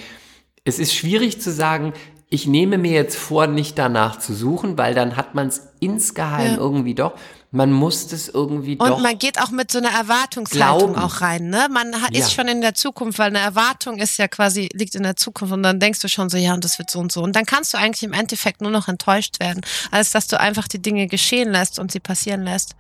es 0.65 0.81
ist 0.81 0.93
schwierig 0.93 1.41
zu 1.41 1.53
sagen, 1.53 1.93
ich 2.29 2.49
nehme 2.49 2.77
mir 2.77 2.91
jetzt 2.91 3.17
vor, 3.17 3.47
nicht 3.47 3.79
danach 3.79 4.19
zu 4.19 4.35
suchen, 4.35 4.77
weil 4.77 4.95
dann 4.95 5.17
hat 5.17 5.37
man 5.37 5.47
es 5.47 5.69
insgeheim 5.79 6.55
Ja. 6.55 6.57
irgendwie 6.57 6.97
doch. 6.97 7.13
Man 7.53 7.73
muss 7.73 8.11
es 8.13 8.29
irgendwie 8.29 8.77
Und 8.77 9.03
man 9.03 9.19
geht 9.19 9.41
auch 9.41 9.51
mit 9.51 9.71
so 9.71 9.79
einer 9.79 9.91
Erwartungshaltung 9.91 10.93
glauben. 10.93 10.97
auch 10.97 11.21
rein, 11.21 11.49
ne? 11.49 11.69
Man 11.71 12.03
hat, 12.03 12.13
Ja. 12.15 12.21
ist 12.21 12.33
schon 12.35 12.49
in 12.49 12.61
der 12.61 12.75
Zukunft, 12.75 13.19
weil 13.19 13.29
eine 13.29 13.39
Erwartung 13.39 13.99
ist 13.99 14.19
ja 14.19 14.29
quasi, 14.29 14.69
liegt 14.75 14.95
in 14.95 15.05
der 15.05 15.17
Zukunft 15.17 15.55
und 15.55 15.63
dann 15.63 15.79
denkst 15.81 16.01
du 16.01 16.09
schon 16.09 16.29
so, 16.29 16.37
ja, 16.37 16.55
und 16.55 16.65
das 16.65 16.79
wird 16.79 16.91
so 16.91 16.99
und 16.99 17.13
so. 17.13 17.23
Und 17.23 17.35
dann 17.37 17.47
kannst 17.47 17.73
du 17.73 17.79
eigentlich 17.79 18.03
im 18.03 18.13
Endeffekt 18.13 18.61
nur 18.61 18.71
noch 18.71 18.89
enttäuscht 18.89 19.39
werden, 19.41 19.63
als 19.91 20.11
dass 20.11 20.27
du 20.27 20.39
einfach 20.41 20.67
die 20.69 20.83
Dinge 20.83 21.07
geschehen 21.07 21.51
lässt 21.51 21.79
und 21.79 21.93
sie 21.93 22.01
passieren 22.01 22.43
lässt. 22.43 22.75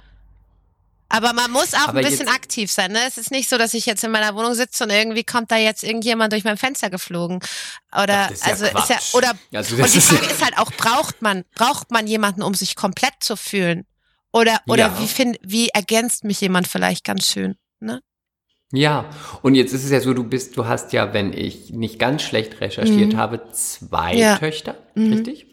Aber 1.08 1.32
man 1.32 1.52
muss 1.52 1.72
auch 1.72 1.88
Aber 1.88 2.00
ein 2.00 2.04
bisschen 2.04 2.26
aktiv 2.28 2.70
sein, 2.70 2.90
ne? 2.90 2.98
Es 3.06 3.16
ist 3.16 3.30
nicht 3.30 3.48
so, 3.48 3.56
dass 3.58 3.72
ich 3.74 3.86
jetzt 3.86 4.02
in 4.02 4.10
meiner 4.10 4.34
Wohnung 4.34 4.54
sitze 4.54 4.82
und 4.82 4.90
irgendwie 4.90 5.22
kommt 5.22 5.52
da 5.52 5.56
jetzt 5.56 5.84
irgendjemand 5.84 6.32
durch 6.32 6.42
mein 6.42 6.56
Fenster 6.56 6.90
geflogen. 6.90 7.38
Oder, 7.92 8.26
Das 8.28 8.32
ist 8.32 8.44
ja 8.44 8.50
also, 8.52 8.64
ist 8.64 8.72
ja, 8.74 8.80
Quatsch. 8.96 9.14
oder, 9.14 9.32
Also 9.54 9.76
und 9.76 9.82
das 9.82 9.92
die 9.92 9.98
ist- 9.98 10.08
Frage 10.08 10.26
ist 10.26 10.44
halt 10.44 10.58
auch, 10.58 10.72
braucht 10.72 11.22
man, 11.22 11.44
braucht 11.54 11.92
man 11.92 12.08
jemanden, 12.08 12.42
um 12.42 12.54
sich 12.54 12.74
komplett 12.74 13.14
zu 13.20 13.36
fühlen? 13.36 13.86
Oder, 14.36 14.60
oder 14.68 14.86
Ja. 14.88 14.98
wie 15.00 15.06
find, 15.08 15.38
wie 15.42 15.68
ergänzt 15.68 16.24
mich 16.24 16.40
jemand 16.40 16.68
vielleicht 16.68 17.04
ganz 17.04 17.26
schön, 17.26 17.56
ne? 17.80 18.00
Ja, 18.72 19.08
und 19.42 19.54
jetzt 19.54 19.72
ist 19.72 19.84
es 19.84 19.90
ja 19.90 20.00
so, 20.00 20.12
du 20.12 20.24
bist, 20.24 20.56
du 20.56 20.66
hast 20.66 20.92
ja, 20.92 21.14
wenn 21.14 21.32
ich 21.32 21.70
nicht 21.70 21.98
ganz 21.98 22.22
schlecht 22.22 22.60
recherchiert 22.60 23.14
habe, 23.16 23.48
zwei 23.52 24.14
Mhm. 24.14 24.18
Ja. 24.20 24.34
Mhm. 24.34 24.38
Töchter, 24.38 24.74
richtig? 24.96 25.46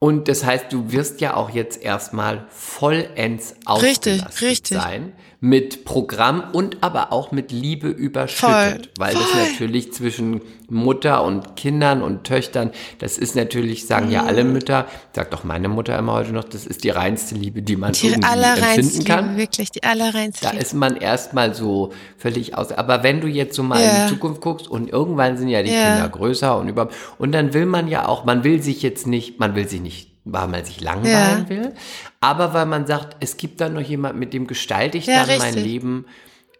Und 0.00 0.26
das 0.26 0.44
heißt, 0.44 0.66
du 0.72 0.90
wirst 0.90 1.20
ja 1.20 1.34
auch 1.34 1.50
jetzt 1.50 1.80
erstmal 1.80 2.46
vollends 2.50 3.54
Richtig, 3.80 4.20
ausgelastet 4.20 4.42
richtig. 4.42 4.76
sein. 4.76 5.12
Mit 5.44 5.84
Programm 5.84 6.44
und 6.52 6.76
aber 6.84 7.12
auch 7.12 7.32
mit 7.32 7.50
Liebe 7.50 7.88
überschüttet. 7.88 8.46
Voll, 8.46 8.80
weil 8.96 9.12
das 9.14 9.24
voll. 9.24 9.42
natürlich 9.50 9.92
zwischen 9.92 10.40
Mutter 10.70 11.24
und 11.24 11.56
Kindern 11.56 12.00
und 12.00 12.22
Töchtern, 12.22 12.70
das 13.00 13.18
ist 13.18 13.34
natürlich, 13.34 13.88
sagen 13.88 14.08
ja 14.12 14.22
Mhm. 14.22 14.28
alle 14.28 14.44
Mütter, 14.44 14.86
sagt 15.12 15.34
auch 15.34 15.42
meine 15.42 15.68
Mutter 15.68 15.98
immer 15.98 16.12
heute 16.12 16.30
noch, 16.32 16.44
das 16.44 16.64
ist 16.64 16.84
die 16.84 16.90
reinste 16.90 17.34
Liebe, 17.34 17.60
die 17.60 17.74
man 17.74 17.90
Die 17.92 18.06
irgendwie 18.06 18.28
allerreinste 18.28 18.80
empfinden 18.82 19.04
kann. 19.04 19.24
Liebe, 19.30 19.38
wirklich, 19.38 19.70
die 19.72 19.82
allerreinste 19.82 20.44
Da 20.44 20.50
Liebe. 20.52 20.62
ist 20.62 20.74
man 20.74 20.96
erstmal 20.96 21.54
so 21.56 21.92
völlig 22.18 22.56
aus. 22.56 22.70
Aber 22.70 23.02
wenn 23.02 23.20
du 23.20 23.26
jetzt 23.26 23.56
so 23.56 23.64
mal 23.64 23.82
Ja. 23.82 23.90
in 23.90 24.02
die 24.04 24.14
Zukunft 24.14 24.40
guckst 24.42 24.68
und 24.68 24.90
irgendwann 24.90 25.36
sind 25.38 25.48
ja 25.48 25.64
die 25.64 25.72
Ja. 25.72 25.82
Kinder 25.94 26.08
größer 26.08 26.56
und 26.56 26.68
über 26.68 26.88
und 27.18 27.32
dann 27.32 27.52
will 27.52 27.66
man 27.66 27.88
ja 27.88 28.06
auch, 28.06 28.24
man 28.24 28.44
will 28.44 28.62
sich 28.62 28.80
jetzt 28.82 29.08
nicht, 29.08 29.40
man 29.40 29.56
will 29.56 29.66
sich 29.66 29.80
nicht, 29.80 30.11
weil 30.24 30.48
man 30.48 30.64
sich 30.64 30.80
langweilen 30.80 31.42
Ja. 31.44 31.48
will, 31.48 31.74
aber 32.20 32.54
weil 32.54 32.66
man 32.66 32.86
sagt, 32.86 33.16
es 33.20 33.36
gibt 33.36 33.60
da 33.60 33.68
noch 33.68 33.80
jemand, 33.80 34.16
mit 34.18 34.32
dem 34.32 34.46
gestalte 34.46 34.98
ich 34.98 35.06
Ja, 35.06 35.24
dann 35.26 35.38
mein 35.38 35.54
richtig. 35.54 35.64
Leben. 35.64 36.06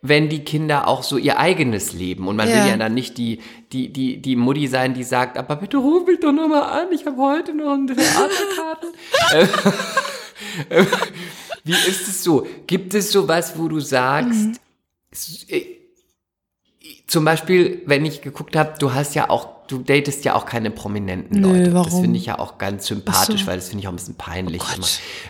Wenn 0.05 0.29
die 0.29 0.41
Kinder 0.43 0.89
auch 0.89 1.05
so 1.05 1.17
ihr 1.17 1.39
eigenes 1.39 1.93
Leben 1.93 2.27
und 2.27 2.35
man 2.35 2.49
Ja. 2.49 2.57
will 2.57 2.71
ja 2.71 2.77
dann 2.77 2.93
nicht 2.93 3.19
die 3.19 3.39
die 3.71 3.93
die 3.93 4.21
die 4.21 4.35
Mutti 4.35 4.67
sein, 4.67 4.95
die 4.95 5.05
sagt, 5.05 5.39
aber 5.39 5.55
bitte 5.55 5.77
ruf 5.77 6.05
mich 6.09 6.19
doch 6.19 6.33
noch 6.33 6.49
mal 6.49 6.63
an, 6.63 6.89
ich 6.93 7.07
habe 7.07 7.17
heute 7.19 7.55
noch 7.55 7.73
ein 7.75 7.87
Theaterkarten. 7.87 8.89
Wie 11.65 11.73
ist 11.73 12.09
es 12.09 12.25
so? 12.25 12.47
Gibt 12.67 12.95
es 12.95 13.13
sowas, 13.13 13.53
wo 13.57 13.69
du 13.69 13.79
sagst, 13.79 14.33
Mhm. 14.35 14.57
Zum 17.07 17.25
Beispiel, 17.25 17.83
wenn 17.87 18.05
ich 18.05 18.23
geguckt 18.23 18.57
habe, 18.57 18.75
du 18.79 18.95
hast 18.95 19.15
ja 19.15 19.31
auch, 19.31 19.49
du 19.69 19.79
datest 19.79 20.25
ja 20.25 20.35
auch 20.35 20.47
keine 20.47 20.71
prominenten 20.71 21.41
Nö, 21.41 21.49
Leute. 21.49 21.65
Das 21.71 21.75
warum? 21.75 22.03
finde 22.03 22.19
ich 22.19 22.27
ja 22.27 22.39
auch 22.39 22.59
ganz 22.59 22.87
sympathisch, 22.87 23.43
so. 23.43 23.47
weil 23.47 23.57
das 23.57 23.69
finde 23.69 23.83
ich 23.83 23.89
auch 23.89 23.93
ein 23.93 23.97
bisschen 23.97 24.15
peinlich 24.17 24.63
Oh. 24.63 24.85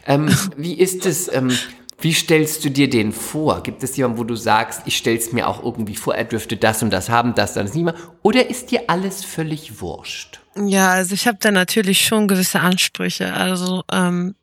Ähm, 0.07 0.35
wie 0.57 0.75
ist 0.75 1.07
es, 1.07 1.33
ähm, 1.33 1.57
wie 2.01 2.13
stellst 2.13 2.65
du 2.65 2.71
dir 2.71 2.91
den 2.91 3.13
vor? 3.13 3.63
Gibt 3.63 3.83
es 3.83 3.97
jemanden, 3.97 4.19
wo 4.19 4.25
du 4.25 4.35
sagst, 4.35 4.83
ich 4.87 4.97
stelle 4.97 5.19
es 5.19 5.33
mir 5.33 5.49
auch 5.49 5.63
irgendwie 5.63 5.95
vor, 5.95 6.15
er 6.15 6.25
dürfte 6.25 6.57
das 6.57 6.83
und 6.83 6.91
das 6.91 7.09
haben, 7.09 7.35
das 7.35 7.55
dann 7.55 7.67
nicht 7.67 7.77
mehr? 7.77 7.95
Oder 8.23 8.51
ist 8.51 8.71
dir 8.71 8.83
alles 8.89 9.25
völlig 9.25 9.81
wurscht? 9.81 10.41
Ja, 10.57 10.91
also 10.91 11.15
ich 11.15 11.27
habe 11.27 11.39
da 11.41 11.51
natürlich 11.51 12.05
schon 12.05 12.29
gewisse 12.29 12.61
Ansprüche. 12.61 13.33
Also, 13.33 13.85
ähm, 13.91 14.35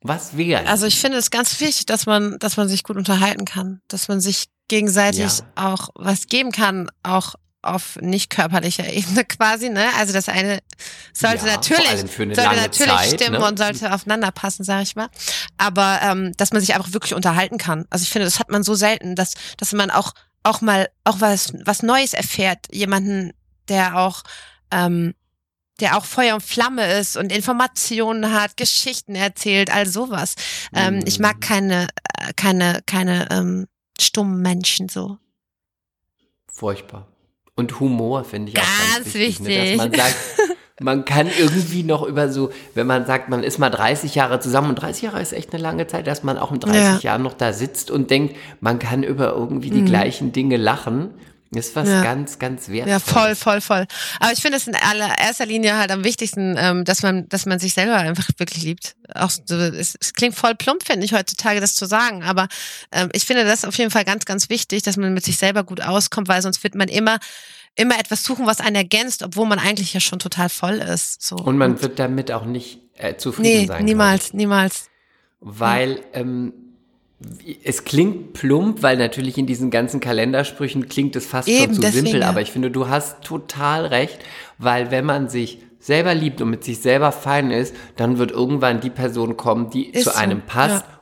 Was 0.00 0.36
wäre? 0.36 0.66
also 0.66 0.86
ich 0.86 0.98
finde 1.00 1.18
es 1.18 1.30
ganz 1.30 1.60
wichtig, 1.60 1.86
dass 1.86 2.06
man, 2.06 2.38
dass 2.38 2.56
man 2.56 2.68
sich 2.68 2.84
gut 2.84 2.96
unterhalten 2.96 3.44
kann, 3.44 3.80
dass 3.88 4.08
man 4.08 4.20
sich 4.20 4.46
gegenseitig 4.68 5.20
Ja. 5.38 5.44
auch 5.54 5.88
was 5.94 6.26
geben 6.26 6.52
kann, 6.52 6.90
auch 7.02 7.34
auf 7.62 7.96
nicht 8.00 8.30
körperlicher 8.30 8.86
Ebene 8.92 9.24
quasi, 9.28 9.68
ne? 9.68 9.84
Also 9.98 10.12
das 10.12 10.28
eine 10.28 10.60
sollte 11.12 11.46
Ja, 11.46 11.56
natürlich, 11.56 11.88
sollte 11.88 12.38
natürlich 12.38 12.92
Zeit, 12.94 13.20
stimmen 13.20 13.40
ne? 13.40 13.46
und 13.46 13.58
sollte 13.58 13.92
aufeinander 13.92 14.30
passen, 14.30 14.64
sage 14.64 14.84
ich 14.84 14.94
mal. 14.96 15.08
Aber 15.58 16.00
ähm, 16.02 16.32
dass 16.36 16.52
man 16.52 16.60
sich 16.60 16.74
einfach 16.74 16.92
wirklich 16.92 17.14
unterhalten 17.14 17.58
kann. 17.58 17.86
Also 17.90 18.04
ich 18.04 18.10
finde, 18.10 18.26
das 18.26 18.38
hat 18.38 18.50
man 18.50 18.62
so 18.62 18.74
selten, 18.74 19.16
dass 19.16 19.34
dass 19.56 19.72
man 19.72 19.90
auch 19.90 20.12
auch 20.44 20.60
mal 20.60 20.88
auch 21.04 21.20
was 21.20 21.52
was 21.64 21.82
Neues 21.82 22.14
erfährt, 22.14 22.58
jemanden, 22.72 23.32
der 23.68 23.96
auch 23.98 24.22
ähm, 24.70 25.14
der 25.80 25.96
auch 25.98 26.04
Feuer 26.04 26.36
und 26.36 26.42
Flamme 26.42 26.86
ist 26.98 27.16
und 27.16 27.30
Informationen 27.30 28.32
hat, 28.32 28.56
Geschichten 28.56 29.14
erzählt, 29.14 29.70
all 29.70 29.86
sowas. 29.86 30.34
Ähm, 30.74 31.02
ich 31.04 31.18
mag 31.18 31.40
keine, 31.42 31.88
äh, 32.18 32.32
keine, 32.34 32.80
keine 32.86 33.28
ähm, 33.30 33.66
stummen 34.02 34.40
Menschen 34.42 34.88
so. 34.88 35.18
Furchtbar. 36.52 37.06
Und 37.54 37.80
Humor 37.80 38.24
finde 38.24 38.52
ich 38.52 38.58
auch 38.58 38.62
ganz 38.62 39.04
Ganz 39.04 39.14
wichtig. 39.14 39.40
Ne? 39.40 39.48
wichtig. 39.48 39.76
Dass 39.78 39.86
man 39.88 39.92
sagt, 39.94 40.16
man 40.80 41.04
kann 41.04 41.28
irgendwie 41.38 41.82
noch 41.82 42.02
über 42.06 42.30
so, 42.30 42.50
wenn 42.74 42.86
man 42.86 43.06
sagt, 43.06 43.28
man 43.28 43.42
ist 43.42 43.58
mal 43.58 43.70
30 43.70 44.14
Jahre 44.14 44.40
zusammen 44.40 44.70
und 44.70 44.74
30 44.76 45.02
Jahre 45.04 45.20
ist 45.22 45.32
echt 45.32 45.52
eine 45.54 45.62
lange 45.62 45.86
Zeit, 45.86 46.06
dass 46.06 46.22
man 46.22 46.36
auch 46.38 46.52
in 46.52 46.60
30 46.60 46.80
Ja. 46.80 46.98
Jahren 46.98 47.22
noch 47.22 47.34
da 47.34 47.52
sitzt 47.52 47.90
und 47.90 48.10
denkt, 48.10 48.36
man 48.60 48.78
kann 48.78 49.02
über 49.02 49.32
irgendwie 49.32 49.70
die 49.70 49.84
gleichen 49.84 50.32
Dinge 50.32 50.56
lachen. 50.58 51.10
Ist 51.54 51.76
was. 51.76 51.88
Ja. 51.88 52.02
ganz, 52.02 52.38
ganz 52.38 52.68
wertvolles. 52.68 52.90
Ja, 52.90 52.98
voll, 52.98 53.34
voll, 53.34 53.60
voll. 53.60 53.86
Aber 54.20 54.32
ich 54.32 54.40
finde 54.40 54.56
es 54.58 54.66
in 54.66 54.74
allererster 54.74 55.46
Linie 55.46 55.76
halt 55.76 55.90
am 55.90 56.04
wichtigsten, 56.04 56.56
ähm, 56.58 56.84
dass 56.84 57.02
man, 57.02 57.28
dass 57.28 57.46
man 57.46 57.58
sich 57.58 57.74
selber 57.74 57.96
einfach 57.96 58.28
wirklich 58.38 58.64
liebt. 58.64 58.96
Auch 59.14 59.30
so, 59.30 59.56
es, 59.56 59.96
es 60.00 60.12
klingt 60.14 60.34
voll 60.34 60.54
plump, 60.54 60.84
finde 60.84 61.04
ich 61.04 61.12
heutzutage, 61.12 61.60
das 61.60 61.74
zu 61.74 61.86
sagen. 61.86 62.24
Aber 62.24 62.48
ähm, 62.92 63.08
ich 63.12 63.24
finde 63.24 63.44
das 63.44 63.64
auf 63.64 63.76
jeden 63.78 63.90
Fall 63.90 64.04
ganz, 64.04 64.24
ganz 64.24 64.48
wichtig, 64.48 64.82
dass 64.82 64.96
man 64.96 65.14
mit 65.14 65.24
sich 65.24 65.38
selber 65.38 65.64
gut 65.64 65.80
auskommt, 65.80 66.28
weil 66.28 66.42
sonst 66.42 66.62
wird 66.64 66.74
man 66.74 66.88
immer 66.88 67.18
immer 67.78 67.98
etwas 67.98 68.24
suchen, 68.24 68.46
was 68.46 68.60
einen 68.60 68.76
ergänzt, 68.76 69.22
obwohl 69.22 69.46
man 69.46 69.58
eigentlich 69.58 69.92
ja 69.92 70.00
schon 70.00 70.18
total 70.18 70.48
voll 70.48 70.76
ist. 70.76 71.22
So. 71.22 71.36
Und 71.36 71.58
man 71.58 71.82
wird 71.82 71.98
damit 71.98 72.32
auch 72.32 72.46
nicht 72.46 72.80
äh, 72.94 73.16
zufrieden 73.16 73.60
nee, 73.60 73.66
sein. 73.66 73.84
niemals, 73.84 74.32
niemals. 74.32 74.88
Weil 75.40 76.00
ähm, 76.14 76.54
es 77.64 77.84
klingt 77.84 78.34
plump, 78.34 78.82
weil 78.82 78.96
natürlich 78.98 79.38
in 79.38 79.46
diesen 79.46 79.70
ganzen 79.70 80.00
Kalendersprüchen 80.00 80.88
klingt 80.88 81.16
es 81.16 81.26
fast 81.26 81.48
Eben, 81.48 81.66
schon 81.66 81.74
zu 81.74 81.80
deswegen, 81.80 82.06
simpel, 82.06 82.20
ja. 82.20 82.28
aber 82.28 82.42
ich 82.42 82.52
finde, 82.52 82.70
du 82.70 82.88
hast 82.88 83.22
total 83.22 83.86
recht, 83.86 84.18
weil 84.58 84.90
wenn 84.90 85.04
man 85.06 85.28
sich 85.28 85.58
selber 85.80 86.14
liebt 86.14 86.40
und 86.40 86.50
mit 86.50 86.64
sich 86.64 86.80
selber 86.80 87.12
fein 87.12 87.50
ist, 87.50 87.74
dann 87.96 88.18
wird 88.18 88.32
irgendwann 88.32 88.80
die 88.80 88.90
Person 88.90 89.36
kommen, 89.36 89.70
die 89.70 89.86
Ist 89.86 90.04
zu 90.04 90.10
so, 90.10 90.16
einem 90.16 90.42
passt. 90.42 90.84
ja. 90.84 90.92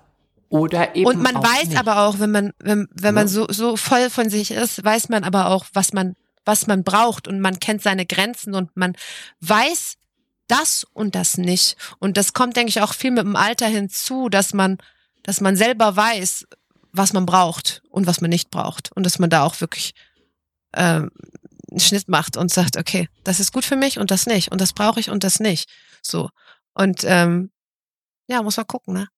Oder 0.50 0.94
eben 0.94 1.06
Und 1.06 1.20
man 1.20 1.34
weiß 1.34 1.70
nicht. 1.70 1.78
aber 1.78 2.06
auch, 2.06 2.20
wenn 2.20 2.30
man, 2.30 2.52
wenn, 2.60 2.86
wenn 2.92 3.14
man 3.14 3.24
Ne? 3.24 3.28
so, 3.28 3.46
so 3.48 3.76
voll 3.76 4.08
von 4.08 4.30
sich 4.30 4.52
ist, 4.52 4.84
weiß 4.84 5.08
man 5.08 5.24
aber 5.24 5.48
auch, 5.48 5.64
was 5.72 5.92
man, 5.92 6.14
was 6.44 6.68
man 6.68 6.84
braucht 6.84 7.26
und 7.26 7.40
man 7.40 7.58
kennt 7.58 7.82
seine 7.82 8.06
Grenzen 8.06 8.54
und 8.54 8.70
man 8.76 8.94
weiß 9.40 9.94
das 10.46 10.86
und 10.92 11.16
das 11.16 11.38
nicht. 11.38 11.76
Und 11.98 12.16
das 12.16 12.34
kommt, 12.34 12.56
denke 12.56 12.68
ich, 12.68 12.82
auch 12.82 12.92
viel 12.92 13.10
mit 13.10 13.24
dem 13.24 13.34
Alter 13.34 13.66
hinzu, 13.66 14.28
dass 14.28 14.54
man, 14.54 14.78
dass 15.24 15.40
man 15.40 15.56
selber 15.56 15.96
weiß, 15.96 16.46
was 16.92 17.12
man 17.12 17.26
braucht 17.26 17.82
und 17.90 18.06
was 18.06 18.20
man 18.20 18.30
nicht 18.30 18.50
braucht. 18.50 18.92
Und 18.92 19.04
dass 19.04 19.18
man 19.18 19.30
da 19.30 19.42
auch 19.42 19.60
wirklich 19.60 19.94
ähm, 20.74 21.10
einen 21.70 21.80
Schnitt 21.80 22.08
macht 22.08 22.36
und 22.36 22.52
sagt, 22.52 22.76
okay, 22.76 23.08
das 23.24 23.40
ist 23.40 23.52
gut 23.52 23.64
für 23.64 23.76
mich 23.76 23.98
und 23.98 24.12
das 24.12 24.26
nicht. 24.26 24.52
Und 24.52 24.60
das 24.60 24.72
brauche 24.72 25.00
ich 25.00 25.10
und 25.10 25.24
das 25.24 25.40
nicht. 25.40 25.68
So. 26.02 26.30
Und 26.74 27.02
ähm, 27.04 27.50
ja, 28.28 28.42
muss 28.42 28.56
man 28.56 28.66
gucken, 28.66 28.94
ne? 28.94 29.08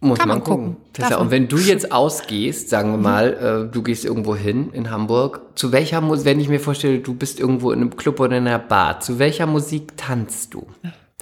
Muss 0.00 0.18
Kann 0.18 0.28
man 0.28 0.44
gucken. 0.44 0.76
gucken. 0.94 1.14
Und 1.16 1.30
wenn 1.30 1.48
du 1.48 1.56
jetzt 1.56 1.90
ausgehst, 1.90 2.68
sagen 2.68 2.90
wir 2.90 2.98
mal, 2.98 3.66
äh, 3.68 3.72
du 3.72 3.82
gehst 3.82 4.04
irgendwo 4.04 4.36
hin 4.36 4.70
in 4.72 4.90
Hamburg, 4.90 5.40
zu 5.54 5.72
welcher 5.72 6.00
Musik, 6.00 6.26
wenn 6.26 6.38
ich 6.38 6.48
mir 6.48 6.60
vorstelle, 6.60 6.98
du 6.98 7.14
bist 7.14 7.40
irgendwo 7.40 7.70
in 7.70 7.80
einem 7.80 7.96
Club 7.96 8.20
oder 8.20 8.36
in 8.36 8.46
einer 8.46 8.58
Bar, 8.58 9.00
zu 9.00 9.18
welcher 9.18 9.46
Musik 9.46 9.96
tanzt 9.96 10.52
du? 10.52 10.66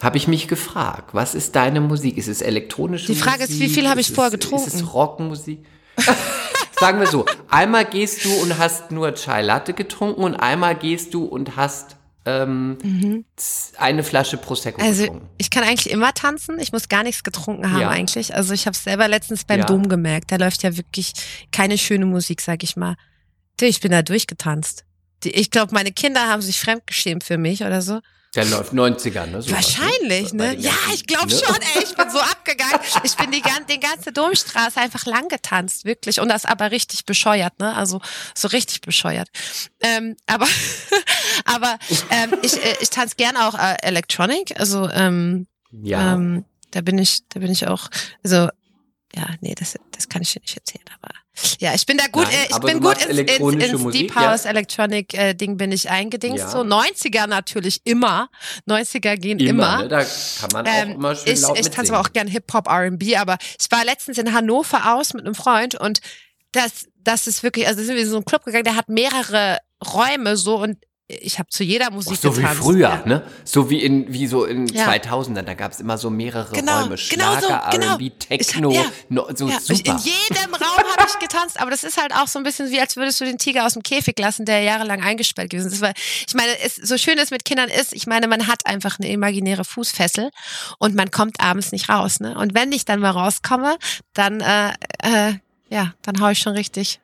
Habe 0.05 0.16
ich 0.18 0.28
mich 0.28 0.46
gefragt. 0.48 1.11
Was 1.14 1.34
ist 1.34 1.57
deine 1.57 1.80
Musik? 1.80 2.16
Ist 2.18 2.28
es 2.28 2.40
elektronische 2.42 3.07
Die 3.07 3.14
Frage 3.16 3.40
Musik? 3.42 3.55
ist, 3.57 3.61
wie 3.61 3.68
viel 3.68 3.88
habe 3.88 4.00
ich 4.00 4.12
vorher 4.12 4.32
Ist 4.32 4.40
getrunken? 4.40 4.70
es 4.72 4.92
Rockmusik? 4.94 5.64
Sagen 6.78 6.98
wir 7.00 7.07
so, 7.07 7.24
einmal 7.48 7.84
gehst 7.84 8.24
du 8.24 8.32
und 8.42 8.59
hast 8.59 8.90
nur 8.90 9.14
Chai 9.14 9.42
Latte 9.42 9.72
getrunken 9.74 10.22
und 10.22 10.34
einmal 10.34 10.74
gehst 10.74 11.14
du 11.14 11.24
und 11.24 11.57
hast 11.57 11.96
ähm, 12.26 13.24
z- 13.36 13.78
eine 13.78 14.02
Flasche 14.02 14.36
Prosecco 14.38 14.80
Mhm. 14.80 14.86
Also 14.86 15.02
getrunken. 15.05 15.28
ich 15.38 15.50
kann 15.50 15.62
eigentlich 15.62 15.90
immer 15.90 16.12
tanzen. 16.14 16.59
Ich 16.59 16.72
muss 16.72 16.88
gar 16.88 17.02
nichts 17.02 17.22
getrunken 17.22 17.70
haben 17.72 17.80
Ja. 17.82 17.90
eigentlich. 17.90 18.34
Also 18.34 18.55
ich 18.55 18.66
habe 18.66 18.74
es 18.74 18.82
selber 18.84 19.09
letztens 19.09 19.44
beim 19.44 19.61
Ja. 19.61 19.66
Dom 19.66 19.88
gemerkt. 19.88 20.32
Da 20.32 20.36
läuft 20.36 20.62
ja 20.62 20.76
wirklich 20.76 21.12
keine 21.52 21.76
schöne 21.78 22.07
Musik, 22.07 22.40
sag 22.40 22.62
ich 22.62 22.76
mal. 22.76 22.96
Ich 23.61 23.80
bin 23.80 23.92
da 23.92 24.02
durchgetanzt. 24.02 24.84
Ich 25.22 25.50
glaube, 25.50 25.74
meine 25.74 25.92
Kinder 25.92 26.28
haben 26.28 26.42
sich 26.42 26.59
fremdgeschämt 26.61 27.24
für 27.24 27.38
mich 27.38 27.62
oder 27.62 27.80
so. 27.82 28.00
Der 28.35 28.45
läuft 28.47 28.72
90er, 28.72 29.26
ne? 29.26 29.43
Sowas, 29.43 29.53
Wahrscheinlich, 29.78 30.30
Bei 30.32 30.37
ne? 30.49 30.51
den 30.57 30.61
Ja, 30.62 30.72
ich 30.93 31.07
glaube 31.07 31.28
ne? 31.28 31.39
schon, 31.39 31.55
ey. 31.76 31.85
Ich 31.85 31.95
bin 31.95 32.11
so 32.11 32.18
abgegangen. 32.18 32.80
Ich 33.05 33.16
bin 33.16 33.30
die, 33.30 33.41
gan- 33.41 33.66
die 33.68 33.78
ganze 33.80 34.12
Domstraße 34.12 34.80
einfach 34.80 35.07
lang 35.07 35.28
getanzt, 35.28 35.85
wirklich. 35.85 36.20
Und 36.20 36.28
das 36.28 36.45
aber 36.45 36.70
richtig 36.70 37.05
bescheuert, 37.07 37.59
ne? 37.61 37.74
Also 37.74 38.01
so 38.35 38.49
richtig 38.49 38.80
bescheuert. 38.80 39.28
Ähm, 39.80 40.16
aber 40.26 40.47
aber 41.45 41.78
ähm, 42.11 42.35
ich, 42.43 42.55
äh, 42.62 42.76
ich 42.80 42.91
tanze 42.91 43.16
gern 43.16 43.37
auch 43.37 43.55
äh, 43.55 43.76
Electronic. 43.82 44.59
Also 44.59 44.89
ähm, 44.91 45.47
Ja. 45.70 46.14
ähm, 46.14 46.45
da 46.72 46.80
bin 46.80 46.99
ich, 46.99 47.20
da 47.28 47.41
bin 47.41 47.53
ich 47.53 47.66
auch, 47.68 47.89
also 48.24 48.49
ja, 49.14 49.28
nee, 49.41 49.55
das, 49.55 49.78
das 49.93 50.09
kann 50.09 50.22
ich 50.22 50.32
dir 50.32 50.41
nicht 50.41 50.57
erzählen, 50.57 50.85
aber 51.01 51.14
ja, 51.59 51.74
ich 51.74 51.85
bin 51.87 51.99
da 51.99 52.07
gut, 52.07 52.24
Nein, 52.24 52.35
äh, 52.35 52.47
ich 52.51 52.59
bin 52.59 52.80
gut 52.80 53.05
ins, 53.05 53.18
ins, 53.18 53.64
ins 53.64 53.80
Musik, 53.80 54.01
Deep 54.09 54.14
ja? 54.14 54.30
House 54.32 54.45
Electronic 54.45 55.14
äh, 55.14 55.35
Ding 55.35 55.57
bin 55.57 55.72
ich 55.72 55.91
eingedingst. 55.91 56.45
Ja. 56.45 56.51
So 56.51 56.61
90er 56.61 57.26
natürlich 57.26 57.80
immer, 57.85 58.28
90er 58.68 59.16
gehen 59.16 59.39
immer, 59.39 59.49
immer. 59.49 59.82
Ne? 59.82 59.89
Da 59.89 60.05
kann 60.05 60.51
man 60.53 60.66
auch 60.66 60.72
Ähm, 60.72 60.93
immer 60.93 61.16
schön 61.16 61.32
ich 61.32 61.41
laut 61.41 61.59
ich 61.59 61.70
tanze 61.70 61.93
aber 61.93 62.07
auch 62.07 62.12
gern 62.12 62.28
Hip-Hop, 62.28 62.68
R&B, 62.68 63.16
aber 63.16 63.39
ich 63.59 63.70
war 63.70 63.85
letztens 63.85 64.18
in 64.18 64.32
Hannover 64.32 64.95
aus 64.95 65.14
mit 65.14 65.24
einem 65.24 65.35
Freund 65.35 65.74
und 65.74 66.01
das, 66.53 66.87
das 66.97 67.26
ist 67.26 67.43
wirklich, 67.43 67.66
also 67.66 67.82
sind 67.82 67.95
wir 67.95 68.03
in 68.03 68.09
so 68.09 68.16
einen 68.16 68.24
Club 68.24 68.45
gegangen, 68.45 68.64
der 68.64 68.76
hat 68.76 68.89
mehrere 68.89 69.59
Räume 69.85 70.37
so 70.37 70.57
und 70.57 70.78
ich 71.07 71.38
habe 71.38 71.50
zu 71.50 71.62
jeder 71.64 71.90
Musik 71.90 72.16
So 72.16 72.34
wie 72.34 72.40
getanzt. 72.40 72.62
früher, 72.62 72.88
Ja. 72.88 73.02
ne? 73.05 73.22
So 73.44 73.68
wie 73.68 73.82
in 73.82 74.11
wie 74.11 74.26
so 74.26 74.44
in 74.46 74.66
Ja. 74.68 74.86
2000ern, 74.86 75.42
da 75.44 75.52
gab 75.52 75.72
es 75.72 75.80
immer 75.80 75.98
so 75.98 76.09
mehrere 76.09 76.55
Genau, 76.55 76.80
Räume, 76.80 76.96
genau 77.11 77.34
so, 77.34 77.46
Schlager, 77.46 77.70
genau. 77.72 77.86
R&B, 77.92 78.07
Ich- 78.07 78.18
Techno, 78.26 78.70
ja. 78.72 78.84
no, 79.11 79.26
so 79.34 79.46
super. 79.48 79.72
In 79.90 79.98
jedem 79.98 80.55
Raum 80.55 80.78
habe 80.96 81.07
ich 81.07 81.18
getanzt, 81.18 81.61
aber 81.61 81.70
das 81.70 81.84
ist 81.84 82.00
halt 82.00 82.14
auch 82.14 82.26
so 82.26 82.38
ein 82.38 82.42
bisschen 82.42 82.70
wie, 82.70 82.80
als 82.80 82.96
würdest 82.96 83.20
du 83.20 83.26
den 83.26 83.36
Tiger 83.36 83.66
aus 83.66 83.74
dem 83.74 83.82
Käfig 83.82 84.18
lassen, 84.18 84.46
der 84.46 84.62
jahrelang 84.62 85.02
eingesperrt 85.02 85.50
gewesen 85.50 85.70
ist. 85.70 85.82
Weil 85.82 85.92
ich 86.26 86.32
meine, 86.34 86.52
es, 86.64 86.76
so 86.76 86.96
schön 86.96 87.18
es 87.18 87.30
mit 87.30 87.44
Kindern 87.44 87.68
ist, 87.68 87.92
ich 87.92 88.07
meine, 88.07 88.26
man 88.26 88.46
hat 88.46 88.64
einfach 88.64 88.98
eine 88.98 89.11
imaginäre 89.11 89.64
Fußfessel 89.66 90.30
und 90.78 90.94
man 90.94 91.11
kommt 91.11 91.38
abends 91.38 91.70
nicht 91.72 91.90
raus. 91.90 92.20
Ne? 92.20 92.34
Und 92.38 92.55
wenn 92.55 92.72
ich 92.72 92.86
dann 92.86 93.00
mal 93.00 93.11
rauskomme, 93.11 93.76
dann 94.14 94.40
äh, 94.40 94.68
äh, 95.02 95.34
ja, 95.68 95.92
dann 96.00 96.18
hau 96.20 96.28
ich 96.30 96.38
schon 96.38 96.55
richtig. 96.55 96.98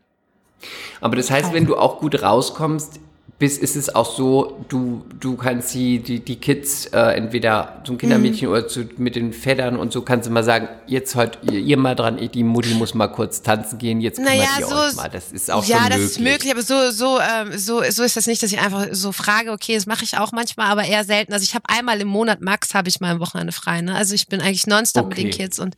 Aber 1.02 1.16
das 1.16 1.30
heißt, 1.30 1.52
wenn 1.52 1.66
du 1.66 1.76
auch 1.76 1.98
gut 2.00 2.22
rauskommst, 2.22 3.00
bist, 3.40 3.60
ist 3.60 3.74
es 3.74 3.92
auch 3.92 4.14
so, 4.16 4.64
du, 4.68 5.04
du 5.18 5.34
kannst 5.36 5.74
die, 5.74 5.98
die, 5.98 6.20
die 6.20 6.36
Kids 6.36 6.86
äh, 6.86 6.98
entweder 7.16 7.82
zum 7.84 7.98
Kindermädchen 7.98 8.48
Mhm. 8.48 8.54
oder 8.54 8.68
zu, 8.68 8.84
mit 8.98 9.16
den 9.16 9.32
Vätern 9.32 9.76
und 9.76 9.92
so 9.92 10.02
kannst 10.02 10.28
du 10.28 10.30
mal 10.32 10.44
sagen, 10.44 10.68
jetzt 10.86 11.16
heute 11.16 11.38
ihr, 11.50 11.58
ihr 11.58 11.76
mal 11.76 11.96
dran, 11.96 12.18
die 12.32 12.44
Mutti 12.44 12.74
muss 12.74 12.94
mal 12.94 13.08
kurz 13.08 13.42
tanzen 13.42 13.78
gehen, 13.78 14.00
jetzt 14.00 14.16
kümmert 14.18 14.34
Naja, 14.36 14.48
ihr 14.60 14.66
so- 14.66 14.76
euch 14.76 14.94
mal. 14.94 15.08
Das 15.08 15.32
ist 15.32 15.50
auch 15.50 15.64
ja, 15.64 15.78
schon 15.78 15.88
das 15.88 15.98
möglich. 15.98 16.10
ist 16.10 16.20
möglich, 16.20 16.52
aber 16.52 16.62
so 16.62 16.90
so 16.90 17.18
ähm, 17.18 17.58
so 17.58 17.82
so 17.90 18.02
ist 18.04 18.16
das 18.16 18.26
nicht, 18.26 18.42
dass 18.42 18.52
ich 18.52 18.60
einfach 18.60 18.86
so 18.92 19.10
frage. 19.10 19.50
Okay, 19.52 19.74
das 19.74 19.86
mache 19.86 20.04
ich 20.04 20.16
auch 20.18 20.30
manchmal, 20.32 20.66
aber 20.70 20.84
eher 20.84 21.04
selten. 21.04 21.32
Also 21.32 21.42
ich 21.42 21.54
habe 21.54 21.64
einmal 21.68 22.00
im 22.00 22.08
Monat 22.08 22.42
max 22.42 22.74
habe 22.74 22.88
ich 22.90 23.00
mal 23.00 23.12
am 23.12 23.20
Wochenende 23.20 23.52
frei. 23.52 23.80
Ne? 23.80 23.94
Also 23.94 24.14
ich 24.14 24.26
bin 24.28 24.40
eigentlich 24.42 24.66
nonstop 24.66 25.08
mit 25.08 25.16
den 25.18 25.28
Okay. 25.28 25.38
Kids 25.44 25.58
und 25.58 25.74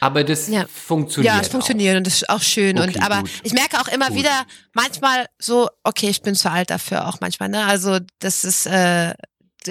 Aber 0.00 0.22
das 0.22 0.48
Ja. 0.48 0.66
funktioniert 0.70 1.34
Ja, 1.34 1.40
es 1.40 1.48
auch. 1.48 1.52
funktioniert 1.52 1.96
und 1.96 2.06
das 2.06 2.14
ist 2.16 2.28
auch 2.28 2.42
schön. 2.42 2.78
Okay, 2.78 2.88
und 2.98 3.02
aber 3.02 3.20
gut. 3.22 3.30
ich 3.42 3.54
merke 3.54 3.80
auch 3.80 3.88
immer 3.88 4.08
Gut. 4.08 4.18
wieder, 4.18 4.44
manchmal 4.74 5.26
so, 5.38 5.68
okay, 5.82 6.10
ich 6.10 6.20
bin 6.20 6.34
zu 6.34 6.50
alt 6.50 6.68
dafür 6.70 7.05
auch 7.06 7.20
manchmal, 7.20 7.48
ne? 7.48 7.64
Also 7.66 7.98
das 8.18 8.44
ist 8.44 8.66
äh, 8.66 9.14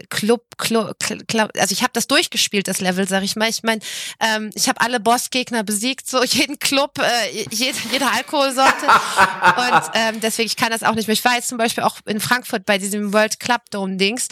Club, 0.10 0.58
Club, 0.58 0.98
Club 1.28 1.52
also 1.58 1.72
ich 1.72 1.82
habe 1.82 1.91
das 1.93 2.08
durchgespielt, 2.08 2.68
das 2.68 2.82
Level, 2.82 3.08
sag 3.08 3.24
ich 3.24 3.36
mal. 3.36 3.50
Ich 3.50 3.64
meine, 3.64 3.82
ähm, 4.20 4.52
ich 4.54 4.68
habe 4.68 4.82
alle 4.82 5.00
Bossgegner 5.00 5.64
besiegt, 5.64 6.08
so 6.08 6.24
jeden 6.24 6.60
Club, 6.60 7.00
äh, 7.00 7.46
jede, 7.52 7.78
jede 7.91 8.12
Alkoholsorte. 8.12 8.86
und 8.86 9.82
ähm, 9.93 10.20
deswegen, 10.22 10.48
ich 10.48 10.56
kann 10.56 10.72
das 10.72 10.84
auch 10.84 10.96
nicht 10.96 11.08
mehr. 11.08 11.14
Ich 11.14 11.26
war 11.26 11.36
jetzt 11.36 11.50
zum 11.50 11.58
Beispiel 11.58 11.84
auch 11.84 11.98
in 12.06 12.20
Frankfurt 12.20 12.66
bei 12.66 12.78
diesem 12.78 13.14
World 13.14 13.39
Club 13.39 13.62
Dome 13.72 13.98
Dings 13.98 14.28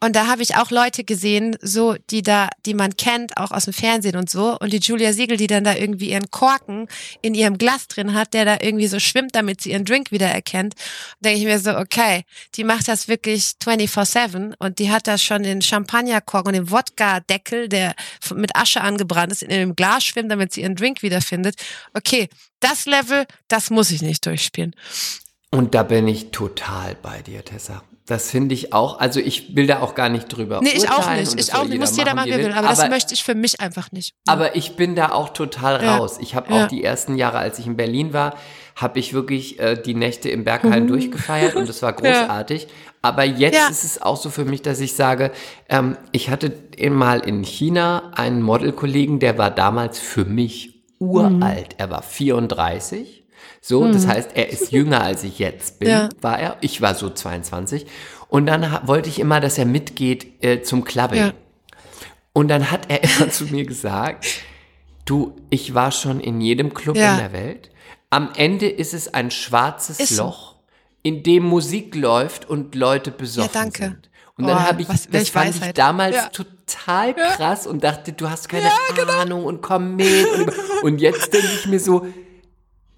und 0.00 0.14
da 0.14 0.28
habe 0.28 0.42
ich 0.42 0.56
auch 0.56 0.70
Leute 0.70 1.02
gesehen, 1.02 1.56
so 1.60 1.96
die 2.10 2.22
da, 2.22 2.48
die 2.66 2.74
man 2.74 2.96
kennt, 2.96 3.36
auch 3.36 3.50
aus 3.50 3.64
dem 3.64 3.74
Fernsehen 3.74 4.16
und 4.16 4.30
so. 4.30 4.56
Und 4.58 4.72
die 4.72 4.78
Julia 4.78 5.12
Siegel, 5.12 5.36
die 5.36 5.48
dann 5.48 5.64
da 5.64 5.74
irgendwie 5.74 6.10
ihren 6.10 6.30
Korken 6.30 6.86
in 7.20 7.34
ihrem 7.34 7.58
Glas 7.58 7.88
drin 7.88 8.14
hat, 8.14 8.32
der 8.32 8.44
da 8.44 8.58
irgendwie 8.60 8.86
so 8.86 9.00
schwimmt, 9.00 9.34
damit 9.34 9.62
sie 9.62 9.72
ihren 9.72 9.84
Drink 9.84 10.12
wieder 10.12 10.28
erkennt, 10.28 10.74
denke 11.20 11.40
ich 11.40 11.44
mir 11.44 11.58
so, 11.58 11.76
okay, 11.76 12.24
die 12.54 12.62
macht 12.62 12.86
das 12.86 13.08
wirklich 13.08 13.54
24-7 13.62 14.54
und 14.58 14.78
die 14.78 14.90
hat 14.90 15.07
da 15.08 15.18
schon 15.18 15.42
den 15.42 15.62
Champagnerkorken 15.62 16.48
und 16.48 16.54
den 16.54 16.70
Wodka-Deckel, 16.70 17.68
der 17.68 17.94
mit 18.34 18.54
Asche 18.54 18.80
angebrannt 18.82 19.32
ist, 19.32 19.42
in 19.42 19.48
dem 19.50 19.74
Glas 19.74 20.04
schwimmt, 20.04 20.30
damit 20.30 20.52
sie 20.52 20.62
ihren 20.62 20.76
Drink 20.76 21.02
wiederfindet. 21.02 21.56
Okay, 21.94 22.28
das 22.60 22.86
Level, 22.86 23.26
das 23.48 23.70
muss 23.70 23.90
ich 23.90 24.02
nicht 24.02 24.24
durchspielen. 24.26 24.74
Und 25.50 25.74
da 25.74 25.82
bin 25.82 26.06
ich 26.08 26.30
total 26.30 26.94
bei 27.00 27.22
dir, 27.22 27.44
Tessa. 27.44 27.82
Das 28.04 28.30
finde 28.30 28.54
ich 28.54 28.72
auch, 28.72 29.00
also 29.00 29.20
ich 29.20 29.54
will 29.54 29.66
da 29.66 29.80
auch 29.80 29.94
gar 29.94 30.08
nicht 30.08 30.28
drüber 30.28 30.60
Nee, 30.62 30.70
ich 30.74 30.88
auch 30.90 31.10
nicht. 31.14 31.38
Ich 31.38 31.52
auch 31.52 31.64
nicht. 31.64 31.78
Muss 31.78 31.94
jeder 31.94 32.14
machen, 32.14 32.28
wie 32.28 32.32
er 32.32 32.38
will. 32.38 32.52
Aber, 32.52 32.68
das 32.68 32.88
möchte 32.88 33.12
ich 33.12 33.22
für 33.22 33.34
mich 33.34 33.60
einfach 33.60 33.92
nicht. 33.92 34.14
Aber 34.26 34.56
ich 34.56 34.76
bin 34.76 34.94
da 34.96 35.10
auch 35.10 35.28
total 35.30 35.82
Ja. 35.84 35.96
raus. 35.98 36.16
Ich 36.18 36.34
habe 36.34 36.50
Ja. 36.54 36.64
auch 36.64 36.68
die 36.68 36.82
ersten 36.82 37.16
Jahre, 37.16 37.36
als 37.38 37.58
ich 37.58 37.66
in 37.66 37.76
Berlin 37.76 38.14
war, 38.14 38.34
habe 38.76 38.98
ich 38.98 39.12
wirklich 39.12 39.58
äh, 39.58 39.74
die 39.76 39.92
Nächte 39.94 40.30
im 40.30 40.44
Berghain 40.44 40.86
durchgefeiert 40.86 41.54
und 41.54 41.68
das 41.68 41.82
war 41.82 41.92
großartig. 41.94 42.68
Aber 43.02 43.24
jetzt 43.24 43.54
Ja. 43.54 43.68
ist 43.68 43.84
es 43.84 44.02
auch 44.02 44.16
so 44.16 44.28
für 44.30 44.44
mich, 44.44 44.62
dass 44.62 44.80
ich 44.80 44.94
sage, 44.94 45.30
ähm, 45.68 45.96
ich 46.12 46.30
hatte 46.30 46.52
mal 46.90 47.20
in 47.20 47.44
China 47.44 48.10
einen 48.14 48.42
Modelkollegen, 48.42 49.20
der 49.20 49.38
war 49.38 49.50
damals 49.50 49.98
für 49.98 50.24
mich 50.24 50.82
uralt. 50.98 51.76
Er 51.78 51.90
war 51.90 52.02
34. 52.02 53.24
So, 53.60 53.90
das 53.92 54.06
heißt, 54.06 54.30
er 54.34 54.48
ist 54.50 54.72
jünger 54.72 55.02
als 55.02 55.24
ich 55.24 55.38
jetzt 55.38 55.78
bin, 55.78 55.88
Ja. 55.88 56.08
war 56.20 56.38
er. 56.38 56.56
Ich 56.60 56.80
war 56.80 56.94
so 56.94 57.10
22. 57.10 57.86
Und 58.28 58.46
dann 58.46 58.80
wollte 58.86 59.08
ich 59.08 59.18
immer, 59.20 59.40
dass 59.40 59.58
er 59.58 59.64
mitgeht 59.64 60.42
äh, 60.44 60.62
zum 60.62 60.84
Clubbing. 60.84 61.18
Ja. 61.18 61.32
Und 62.32 62.48
dann 62.48 62.70
hat 62.70 62.90
er 62.90 63.02
immer 63.04 63.30
zu 63.30 63.44
mir 63.46 63.64
gesagt, 63.64 64.26
du, 65.04 65.36
ich 65.50 65.74
war 65.74 65.92
schon 65.92 66.20
in 66.20 66.40
jedem 66.40 66.74
Club 66.74 66.96
in 66.96 67.02
der 67.02 67.32
Welt. 67.32 67.70
Am 68.10 68.30
Ende 68.36 68.68
ist 68.68 68.94
es 68.94 69.12
ein 69.12 69.30
schwarzes 69.30 69.98
Ist. 70.00 70.16
Loch, 70.18 70.54
in 71.02 71.22
dem 71.22 71.44
Musik 71.44 71.94
läuft 71.94 72.48
und 72.48 72.74
Leute 72.74 73.10
besoffen 73.10 73.50
Ja, 73.54 73.60
danke. 73.62 73.82
sind. 73.84 74.10
Und 74.36 74.46
dann 74.46 74.56
Boah, 74.58 74.66
habe 74.68 74.82
ich, 74.82 74.88
was- 74.88 75.08
das 75.08 75.28
fand 75.30 75.50
ich 75.50 75.60
Weisheit. 75.60 75.78
damals 75.78 76.14
Ja. 76.16 76.28
total 76.28 77.14
krass 77.14 77.66
und 77.66 77.82
dachte, 77.82 78.12
du 78.12 78.28
hast 78.30 78.48
keine 78.48 78.70
Ahnung 79.20 79.44
und 79.44 79.62
komm 79.62 79.96
mit. 79.96 80.26
Und, 80.32 80.52
und 80.84 81.00
jetzt 81.00 81.32
denke 81.32 81.48
ich 81.54 81.66
mir 81.66 81.80
so, 81.80 82.06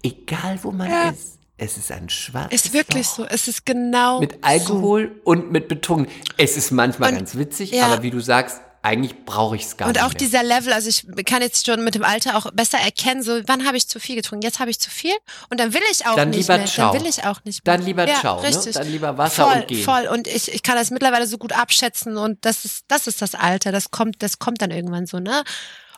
egal 0.03 0.59
wo 0.63 0.71
man 0.71 0.89
Ja. 0.89 1.09
ist, 1.09 1.37
es 1.57 1.77
ist 1.77 1.91
ein 1.91 2.09
schwarzes 2.09 2.65
Ist 2.65 2.73
wirklich 2.73 3.05
Loch. 3.07 3.15
so. 3.17 3.25
Es 3.25 3.47
ist 3.47 3.65
genau 3.65 4.19
Mit 4.19 4.37
Alkohol 4.43 5.11
und 5.23 5.51
mit 5.51 5.67
Betonung. 5.67 6.07
Es 6.37 6.57
ist 6.57 6.71
manchmal 6.71 7.09
Und- 7.11 7.17
ganz 7.17 7.35
witzig, 7.37 7.71
ja. 7.71 7.85
aber 7.87 8.03
wie 8.03 8.09
du 8.11 8.19
sagst, 8.19 8.61
eigentlich 8.83 9.25
brauche 9.25 9.55
ich 9.55 9.63
es 9.63 9.77
gar 9.77 9.87
Und 9.87 9.95
nicht 9.95 10.03
auch 10.03 10.09
mehr. 10.09 10.17
dieser 10.17 10.43
Level, 10.43 10.73
also 10.73 10.89
ich 10.89 11.05
kann 11.25 11.41
jetzt 11.41 11.65
schon 11.65 11.83
mit 11.83 11.93
dem 11.93 12.03
Alter 12.03 12.35
auch 12.35 12.49
besser 12.51 12.79
erkennen, 12.79 13.21
so 13.21 13.39
wann 13.47 13.65
habe 13.65 13.77
ich 13.77 13.87
zu 13.87 13.99
viel 13.99 14.15
getrunken, 14.15 14.43
jetzt 14.43 14.59
habe 14.59 14.71
ich 14.71 14.79
zu 14.79 14.89
viel 14.89 15.13
und 15.49 15.59
dann 15.59 15.73
will 15.73 15.81
ich 15.91 16.07
auch 16.07 16.15
Dann 16.15 16.31
nicht 16.31 16.41
lieber 16.41 16.57
mehr. 16.57 16.65
ciao. 16.65 16.91
Dann 16.91 17.01
will 17.01 17.09
ich 17.09 17.23
auch 17.23 17.43
nicht 17.43 17.65
mehr. 17.65 17.77
Dann 17.77 17.85
lieber 17.85 18.07
ciao, 18.07 18.41
ne? 18.41 18.47
richtig. 18.47 18.73
Dann 18.73 18.91
lieber 18.91 19.17
Wasser 19.17 19.45
voll, 19.45 19.57
und 19.61 19.67
gehen. 19.67 19.83
Voll 19.83 20.07
und 20.07 20.27
ich, 20.27 20.51
ich 20.51 20.63
kann 20.63 20.75
das 20.75 20.89
mittlerweile 20.89 21.27
so 21.27 21.37
gut 21.37 21.53
abschätzen 21.53 22.17
und 22.17 22.43
das 22.43 22.65
ist 22.65 22.85
das 22.87 23.07
ist 23.07 23.21
das 23.21 23.35
Alter, 23.35 23.71
das 23.71 23.91
kommt 23.91 24.23
das 24.23 24.39
kommt 24.39 24.61
dann 24.61 24.71
irgendwann 24.71 25.05
so, 25.05 25.19
ne? 25.19 25.43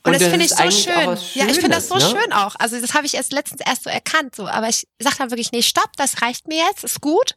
Und, 0.06 0.10
Und 0.10 0.14
das 0.16 0.22
das 0.24 0.32
finde 0.32 0.46
ich 0.46 0.52
so 0.52 0.92
schön. 0.92 1.18
Ja, 1.36 1.46
ich 1.46 1.54
finde 1.54 1.70
das 1.78 1.88
so 1.88 1.96
ne? 1.96 2.02
schön 2.02 2.34
auch. 2.34 2.56
Also 2.60 2.78
das 2.82 2.94
habe 2.94 3.06
ich 3.06 3.14
erst 3.14 3.32
letztens 3.32 3.62
erst 3.66 3.84
so 3.86 3.90
erkannt, 3.90 4.36
so. 4.36 4.50
Aber 4.50 4.68
ich 4.68 4.86
sage 5.00 5.16
dann 5.18 5.32
wirklich, 5.32 5.54
nee, 5.54 5.62
stopp, 5.62 5.92
das 5.96 6.22
reicht 6.22 6.50
mir 6.50 6.58
jetzt, 6.58 6.84
ist 6.84 7.00
gut. 7.00 7.36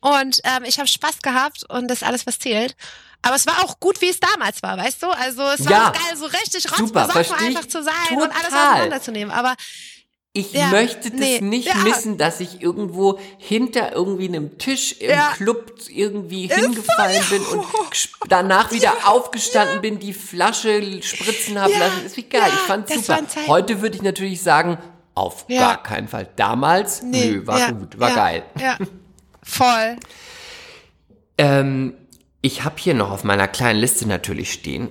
Und 0.00 0.42
ähm, 0.44 0.64
ich 0.64 0.78
habe 0.78 0.86
Spaß 0.86 1.22
gehabt 1.22 1.64
und 1.70 1.88
das 1.88 2.02
ist 2.02 2.06
alles, 2.06 2.26
was 2.26 2.38
zählt. 2.38 2.76
Aber 3.24 3.34
es 3.36 3.46
war 3.46 3.64
auch 3.64 3.80
gut, 3.80 4.00
wie 4.00 4.08
es 4.10 4.20
damals 4.20 4.62
war, 4.62 4.76
weißt 4.76 5.02
du? 5.02 5.08
Also 5.08 5.42
es 5.42 5.64
war 5.64 5.72
Ja. 5.72 5.90
geil, 5.92 6.16
so 6.16 6.26
richtig 6.26 6.70
rotzbesoffen 6.70 7.36
einfach 7.46 7.66
zu 7.66 7.82
sein 7.82 7.94
und 8.16 8.22
alles 8.30 8.48
total. 8.48 8.72
auseinanderzunehmen. 8.72 9.32
Aber 9.34 9.54
Ich 10.36 10.52
Ja, 10.52 10.66
möchte 10.66 11.10
das 11.12 11.20
nee, 11.20 11.40
nicht 11.40 11.68
ja. 11.68 11.76
missen, 11.76 12.18
dass 12.18 12.40
ich 12.40 12.60
irgendwo 12.60 13.20
hinter 13.38 13.92
irgendwie 13.92 14.26
einem 14.26 14.58
Tisch 14.58 14.90
im 14.98 15.10
Ja. 15.10 15.30
Club 15.36 15.74
irgendwie 15.88 16.48
hingefallen 16.48 17.24
bin 17.30 17.40
und 17.46 17.64
danach 18.28 18.72
wieder 18.72 18.92
aufgestanden 19.04 19.80
bin, 19.80 20.00
die 20.00 20.12
Flasche 20.12 21.00
spritzen 21.04 21.56
habe 21.60 21.72
lassen. 21.78 22.04
Ist 22.04 22.16
wie 22.16 22.24
geil. 22.24 22.40
ja, 22.42 22.48
ich 22.48 22.60
fand 22.62 22.88
super. 22.88 23.20
Heute 23.46 23.80
würde 23.80 23.94
ich 23.94 24.02
natürlich 24.02 24.42
sagen, 24.42 24.76
auf 25.14 25.46
gar 25.46 25.80
keinen 25.80 26.08
Fall. 26.08 26.26
Damals, 26.34 27.02
nee, 27.02 27.30
nö, 27.30 27.46
war 27.46 27.70
gut, 27.72 28.00
war 28.00 28.10
geil. 28.12 28.42
Ja, 28.60 28.76
voll. 29.44 29.96
Ähm, 31.38 31.94
ich 32.44 32.62
habe 32.62 32.74
hier 32.78 32.92
noch 32.94 33.10
auf 33.10 33.24
meiner 33.24 33.48
kleinen 33.48 33.80
Liste 33.80 34.06
natürlich 34.06 34.52
stehen, 34.52 34.88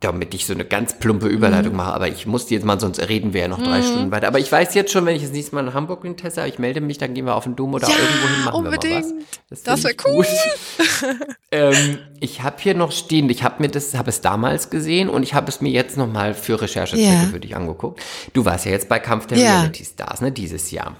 damit 0.00 0.34
ich 0.34 0.44
so 0.44 0.52
eine 0.52 0.64
ganz 0.64 0.98
plumpe 0.98 1.26
Überleitung 1.28 1.70
Mhm. 1.72 1.76
mache, 1.78 1.92
aber 1.94 2.08
ich 2.08 2.26
muss 2.26 2.46
die 2.46 2.54
jetzt 2.54 2.64
mal, 2.66 2.78
sonst 2.80 2.98
reden 3.08 3.32
wir 3.32 3.42
ja 3.42 3.48
noch 3.48 3.62
drei 3.62 3.80
Stunden 3.80 4.10
weiter. 4.10 4.26
Aber 4.28 4.38
ich 4.40 4.50
weiß 4.50 4.74
jetzt 4.74 4.92
schon, 4.92 5.06
wenn 5.06 5.14
ich 5.16 5.22
das 5.22 5.30
nächste 5.30 5.54
Mal 5.54 5.68
in 5.68 5.72
Hamburg 5.74 6.02
bin, 6.02 6.16
Tessa, 6.16 6.46
ich 6.46 6.58
melde 6.58 6.80
mich, 6.80 6.98
dann 6.98 7.14
gehen 7.14 7.24
wir 7.24 7.34
auf 7.36 7.44
den 7.44 7.54
Dom 7.56 7.72
oder 7.74 7.88
Ja, 7.88 7.94
irgendwo 7.94 8.26
hin, 8.28 8.44
machen 8.44 8.64
wir 8.64 8.70
mal 8.70 8.74
unbedingt. 8.76 9.04
was. 9.48 9.62
Das 9.64 9.80
find 9.80 9.84
wär 9.84 9.90
ich 9.92 9.96
gut. 9.96 10.26
ähm, 11.52 11.98
ich 12.20 12.42
habe 12.42 12.56
hier 12.58 12.74
noch 12.74 12.92
stehen, 12.92 13.30
ich 13.30 13.42
habe 13.44 13.62
mir 13.62 13.68
das, 13.68 13.94
habe 13.94 14.10
es 14.10 14.20
damals 14.20 14.68
gesehen 14.70 15.08
und 15.08 15.22
ich 15.22 15.32
habe 15.34 15.48
es 15.48 15.60
mir 15.60 15.70
jetzt 15.70 15.96
noch 15.96 16.12
mal 16.12 16.34
für 16.34 16.60
Recherchezwecke 16.60 17.02
Ja. 17.24 17.28
für 17.30 17.40
dich 17.40 17.54
angeguckt. 17.56 18.02
Du 18.32 18.44
warst 18.44 18.64
ja 18.66 18.72
jetzt 18.72 18.88
bei 18.88 18.98
Kampf 18.98 19.28
der 19.28 19.38
Ja. 19.38 19.44
Reality 19.60 19.84
Stars, 19.84 20.20
ne, 20.20 20.32
dieses 20.32 20.70
Jahr. 20.72 20.96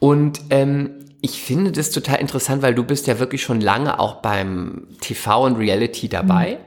Und 0.00 0.40
ähm, 0.50 1.03
ich 1.24 1.40
finde 1.40 1.72
das 1.72 1.90
total 1.90 2.20
interessant, 2.20 2.60
weil 2.60 2.74
du 2.74 2.84
bist 2.84 3.06
ja 3.06 3.18
wirklich 3.18 3.42
schon 3.42 3.62
lange 3.62 3.98
auch 3.98 4.16
beim 4.16 4.88
TV 5.00 5.46
und 5.46 5.56
Reality 5.56 6.06
dabei. 6.06 6.58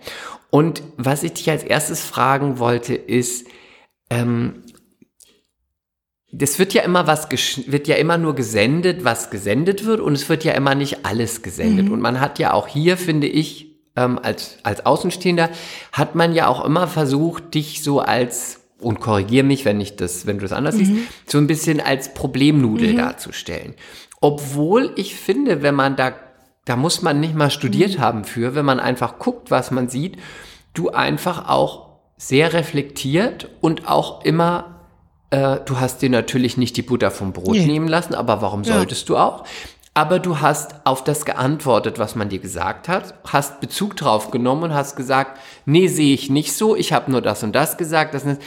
Und 0.50 0.82
was 0.98 1.22
ich 1.22 1.34
dich 1.34 1.52
als 1.52 1.64
erstes 1.64 2.04
fragen 2.04 2.58
wollte, 2.58 2.96
ist, 2.96 3.46
ähm, 4.10 4.64
das 6.32 6.58
wird 6.58 6.74
ja 6.74 6.82
immer 6.82 7.06
was, 7.06 7.30
wird 7.68 7.88
ja 7.88 7.98
immer 7.98 8.18
nur 8.18 8.34
gesendet, 8.34 9.04
was 9.04 9.30
gesendet 9.30 9.86
wird 9.86 10.00
und 10.00 10.14
es 10.14 10.28
wird 10.28 10.44
ja 10.44 10.54
immer 10.54 10.74
nicht 10.74 11.06
alles 11.06 11.44
gesendet. 11.44 11.92
Und 11.92 12.02
man 12.02 12.20
hat 12.20 12.40
ja 12.40 12.54
auch 12.54 12.68
hier, 12.68 12.98
finde 12.98 13.28
ich, 13.28 13.76
ähm, 13.96 14.18
als, 14.18 14.58
als 14.64 14.88
Außenstehender, 14.88 15.52
hat 15.92 16.16
man 16.16 16.34
ja 16.34 16.48
auch 16.48 16.66
immer 16.66 16.88
versucht, 16.88 17.54
dich 17.54 17.84
so 17.84 18.00
als, 18.00 18.62
und 18.80 19.02
korrigier 19.02 19.44
mich, 19.44 19.66
wenn 19.66 19.80
ich 19.80 19.98
das, 19.98 20.26
wenn 20.26 20.38
du 20.40 20.42
das 20.42 20.52
anders 20.52 20.78
siehst, 20.78 20.94
so 21.28 21.38
ein 21.38 21.46
bisschen 21.46 21.80
als 21.80 22.16
Problemnudel 22.16 22.96
darzustellen. 22.96 23.76
Obwohl 24.22 24.92
ich 24.96 25.16
finde, 25.16 25.62
wenn 25.62 25.76
man 25.76 25.96
da, 25.96 26.14
da 26.66 26.76
muss 26.76 27.02
man 27.02 27.20
nicht 27.20 27.36
mal 27.36 27.52
studiert 27.52 28.00
haben 28.00 28.24
für, 28.26 28.56
wenn 28.56 28.66
man 28.66 28.80
einfach 28.80 29.20
guckt, 29.20 29.52
was 29.52 29.72
man 29.72 29.90
sieht, 29.90 30.18
du 30.74 30.90
einfach 30.90 31.48
auch 31.50 31.88
sehr 32.18 32.54
reflektiert 32.54 33.50
und 33.62 33.88
auch 33.88 34.24
immer 34.26 34.76
äh, 35.30 35.58
du 35.66 35.80
hast 35.80 36.02
dir 36.02 36.10
natürlich 36.10 36.58
nicht 36.58 36.78
die 36.78 36.82
Butter 36.82 37.12
vom 37.12 37.34
Brot 37.34 37.56
Nee. 37.58 37.66
nehmen 37.66 37.88
lassen, 37.88 38.16
aber 38.16 38.42
warum 38.42 38.64
solltest 38.64 39.10
du 39.10 39.18
auch? 39.18 39.44
aber 39.94 40.20
du 40.20 40.42
hast 40.42 40.76
auf 40.84 41.04
das 41.04 41.26
geantwortet, 41.26 41.98
was 41.98 42.16
man 42.16 42.30
dir 42.30 42.38
gesagt 42.38 42.88
hat, 42.88 43.16
hast 43.26 43.60
Bezug 43.62 43.96
drauf 43.96 44.30
genommen 44.30 44.66
und 44.66 44.74
hast 44.76 44.96
gesagt, 44.96 45.40
nee, 45.66 45.88
sehe 45.88 46.14
ich 46.14 46.30
nicht 46.30 46.54
so, 46.54 46.76
ich 46.76 46.94
habe 46.94 47.10
nur 47.10 47.20
das 47.24 47.42
und 47.42 47.54
das 47.56 47.78
gesagt. 47.78 48.14
Das 48.14 48.24
ist, 48.24 48.40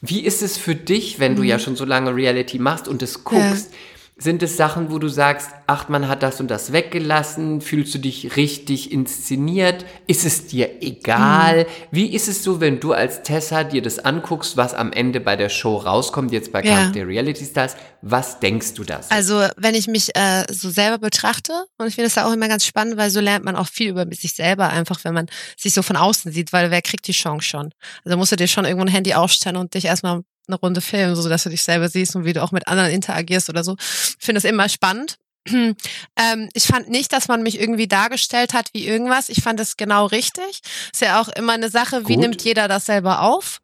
wie 0.00 0.20
ist 0.20 0.40
es 0.40 0.56
für 0.56 0.74
dich, 0.74 1.20
wenn 1.20 1.36
du 1.36 1.42
ja 1.42 1.58
schon 1.58 1.76
so 1.76 1.84
lange 1.84 2.16
Reality 2.16 2.58
machst 2.58 2.88
und 2.88 3.02
es 3.02 3.22
guckst? 3.22 3.70
Ja. 3.70 3.78
Sind 4.16 4.44
es 4.44 4.56
Sachen, 4.56 4.92
wo 4.92 5.00
du 5.00 5.08
sagst, 5.08 5.50
ach, 5.66 5.88
man 5.88 6.06
hat 6.06 6.22
das 6.22 6.38
und 6.40 6.48
das 6.48 6.72
weggelassen? 6.72 7.60
Fühlst 7.60 7.92
du 7.94 7.98
dich 7.98 8.36
richtig 8.36 8.92
inszeniert? 8.92 9.84
Ist 10.06 10.24
es 10.24 10.46
dir 10.46 10.82
egal? 10.82 11.66
Wie 11.90 12.14
ist 12.14 12.28
es 12.28 12.44
so, 12.44 12.60
wenn 12.60 12.78
du 12.78 12.92
als 12.92 13.24
Tessa 13.24 13.64
dir 13.64 13.82
das 13.82 13.98
anguckst, 13.98 14.56
was 14.56 14.72
am 14.72 14.92
Ende 14.92 15.18
bei 15.18 15.34
der 15.34 15.48
Show 15.48 15.76
rauskommt, 15.78 16.30
jetzt 16.30 16.52
bei 16.52 16.62
Ja. 16.62 16.76
Kampf 16.76 16.92
der 16.92 17.08
Reality 17.08 17.44
Stars? 17.44 17.74
Was 18.02 18.38
denkst 18.38 18.74
du 18.74 18.84
das? 18.84 19.10
Also, 19.10 19.48
wenn 19.56 19.74
ich 19.74 19.88
mich 19.88 20.14
äh, 20.14 20.44
so 20.48 20.70
selber 20.70 20.98
betrachte, 20.98 21.52
und 21.78 21.88
ich 21.88 21.96
finde 21.96 22.08
das 22.08 22.22
auch 22.24 22.32
immer 22.32 22.46
ganz 22.46 22.64
spannend, 22.64 22.96
weil 22.96 23.10
so 23.10 23.18
lernt 23.18 23.44
man 23.44 23.56
auch 23.56 23.66
viel 23.66 23.88
über 23.88 24.06
sich 24.12 24.34
selber, 24.34 24.68
einfach 24.70 25.02
wenn 25.02 25.14
man 25.14 25.26
sich 25.58 25.74
so 25.74 25.82
von 25.82 25.96
außen 25.96 26.30
sieht, 26.30 26.52
weil 26.52 26.70
wer 26.70 26.82
kriegt 26.82 27.08
die 27.08 27.12
Chance 27.12 27.48
schon? 27.48 27.70
Also 28.04 28.16
musst 28.16 28.30
du 28.30 28.36
dir 28.36 28.46
schon 28.46 28.64
irgendwo 28.64 28.84
ein 28.84 28.92
Handy 28.92 29.14
aufstellen 29.14 29.56
und 29.56 29.74
dich 29.74 29.86
erstmal 29.86 30.22
eine 30.46 30.56
Runde 30.56 30.80
filmen, 30.80 31.16
so 31.16 31.28
dass 31.28 31.44
du 31.44 31.50
dich 31.50 31.62
selber 31.62 31.88
siehst 31.88 32.14
und 32.16 32.24
wie 32.24 32.32
du 32.32 32.42
auch 32.42 32.52
mit 32.52 32.68
anderen 32.68 32.90
interagierst 32.90 33.48
oder 33.48 33.64
so. 33.64 33.76
Ich 33.78 34.16
finde 34.24 34.40
das 34.40 34.50
immer 34.50 34.68
spannend. 34.68 35.16
Ähm, 36.16 36.48
ich 36.54 36.64
fand 36.64 36.88
nicht, 36.88 37.12
dass 37.12 37.28
man 37.28 37.42
mich 37.42 37.60
irgendwie 37.60 37.86
dargestellt 37.88 38.54
hat 38.54 38.68
wie 38.72 38.86
irgendwas. 38.86 39.28
Ich 39.28 39.42
fand 39.42 39.60
das 39.60 39.76
genau 39.76 40.06
richtig. 40.06 40.60
Ist 40.92 41.02
ja 41.02 41.20
auch 41.20 41.28
immer 41.28 41.52
eine 41.52 41.68
Sache, 41.68 42.08
wie 42.08 42.14
Gut. 42.14 42.22
nimmt 42.22 42.42
jeder 42.44 42.66
das 42.68 42.86
selber 42.86 43.20
auf? 43.20 43.60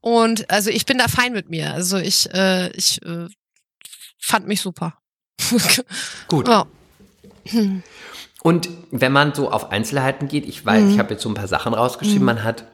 Und 0.00 0.50
also 0.50 0.70
ich 0.70 0.84
bin 0.86 0.98
da 0.98 1.06
fein 1.06 1.32
mit 1.32 1.48
mir. 1.48 1.74
Also 1.74 1.98
ich, 1.98 2.28
äh, 2.34 2.70
ich 2.70 3.00
äh, 3.02 3.28
fand 4.18 4.48
mich 4.48 4.62
super. 4.62 4.94
Gut. 6.28 6.48
Ja. 6.48 6.66
Und 8.42 8.68
wenn 8.90 9.12
man 9.12 9.34
so 9.34 9.50
auf 9.50 9.70
Einzelheiten 9.70 10.26
geht, 10.28 10.46
ich 10.46 10.64
weiß, 10.66 10.82
Mhm. 10.82 10.90
ich 10.92 10.98
habe 10.98 11.12
jetzt 11.14 11.22
so 11.22 11.28
ein 11.28 11.34
paar 11.34 11.46
Sachen 11.48 11.74
rausgeschrieben, 11.74 12.24
man 12.24 12.42
hat 12.42 12.64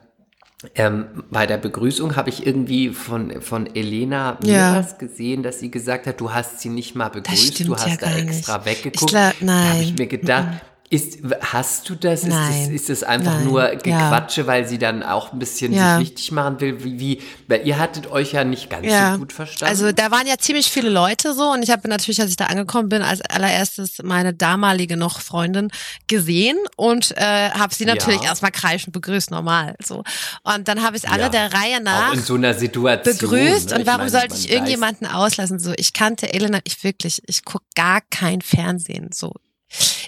ähm, 0.75 1.05
bei 1.31 1.45
der 1.45 1.57
Begrüßung 1.57 2.15
habe 2.17 2.29
ich 2.29 2.45
irgendwie 2.45 2.89
von, 2.89 3.41
von 3.41 3.73
Elena 3.75 4.37
Ja. 4.43 4.71
Miras 4.71 4.97
gesehen, 4.97 5.41
dass 5.43 5.59
sie 5.59 5.71
gesagt 5.71 6.05
hat, 6.05 6.19
du 6.19 6.33
hast 6.33 6.59
sie 6.59 6.69
nicht 6.69 6.95
mal 6.95 7.09
begrüßt, 7.09 7.65
du 7.67 7.75
hast 7.75 7.87
ja 7.87 7.95
da 7.95 8.15
extra 8.17 8.57
nicht. 8.57 8.65
weggeguckt. 8.65 9.01
Ich 9.01 9.07
glaub- 9.07 9.33
Da 9.39 9.63
habe 9.63 9.81
ich 9.81 9.87
nein. 9.89 9.95
mir 9.97 10.07
gedacht, 10.07 10.47
ist, 10.91 11.19
hast 11.41 11.87
du 11.87 11.93
das? 11.95 12.21
Ist, 12.23 12.29
das? 12.29 12.33
Nein. 12.33 12.73
ist 12.73 12.89
das 12.89 13.03
einfach 13.03 13.35
Nein. 13.35 13.43
nur 13.45 13.61
Ja. 13.71 13.75
Gequatsche, 13.75 14.47
weil 14.47 14.67
sie 14.67 14.79
dann 14.79 15.03
auch 15.03 15.31
ein 15.31 15.37
bisschen 15.37 15.71
Ja. 15.71 15.97
sich 15.99 16.07
wichtig 16.07 16.31
machen 16.31 16.59
will? 16.61 16.83
Wie, 16.83 16.99
wie, 16.99 17.21
weil 17.47 17.67
ihr 17.67 17.77
hattet 17.77 18.07
euch 18.11 18.31
ja 18.33 18.43
nicht 18.43 18.71
ganz 18.71 18.87
Ja. 18.87 19.13
so 19.13 19.19
gut 19.19 19.31
verstanden. 19.31 19.69
Also 19.71 19.91
da 19.91 20.09
waren 20.09 20.25
ja 20.25 20.37
ziemlich 20.39 20.71
viele 20.71 20.89
Leute 20.89 21.35
so 21.35 21.51
und 21.51 21.61
ich 21.61 21.69
habe 21.69 21.87
natürlich, 21.87 22.19
als 22.21 22.31
ich 22.31 22.37
da 22.37 22.45
angekommen 22.45 22.89
bin, 22.89 23.03
als 23.03 23.21
allererstes 23.21 23.97
meine 24.03 24.33
damalige 24.33 24.97
noch 24.97 25.21
Freundin 25.21 25.69
gesehen 26.07 26.57
und 26.75 27.15
äh, 27.17 27.51
habe 27.51 27.73
sie 27.75 27.85
natürlich 27.85 28.21
Ja. 28.23 28.29
erstmal 28.29 28.51
kreischend 28.51 28.91
begrüßt, 28.93 29.29
normal 29.29 29.75
so. 29.85 30.03
Und 30.43 30.67
dann 30.67 30.81
habe 30.81 30.97
ich 30.97 31.07
alle 31.07 31.23
Ja. 31.23 31.29
der 31.29 31.53
Reihe 31.53 31.77
auch 31.77 31.83
nach 31.83 32.13
in 32.13 32.21
so 32.23 32.33
einer 32.33 32.55
Situation. 32.55 33.15
begrüßt 33.29 33.69
ne? 33.69 33.75
und 33.79 33.85
warum 33.85 33.99
meine, 33.99 34.09
sollte 34.11 34.33
ich 34.35 34.45
weiß- 34.47 34.49
irgendjemanden 34.53 35.05
auslassen? 35.07 35.59
So, 35.59 35.71
ich 35.77 35.93
kannte 35.93 36.33
Elena, 36.33 36.59
ich 36.63 36.83
wirklich, 36.83 37.21
ich 37.27 37.45
guck 37.45 37.61
gar 37.75 38.01
kein 38.09 38.41
Fernsehen. 38.41 39.09
So, 39.13 39.33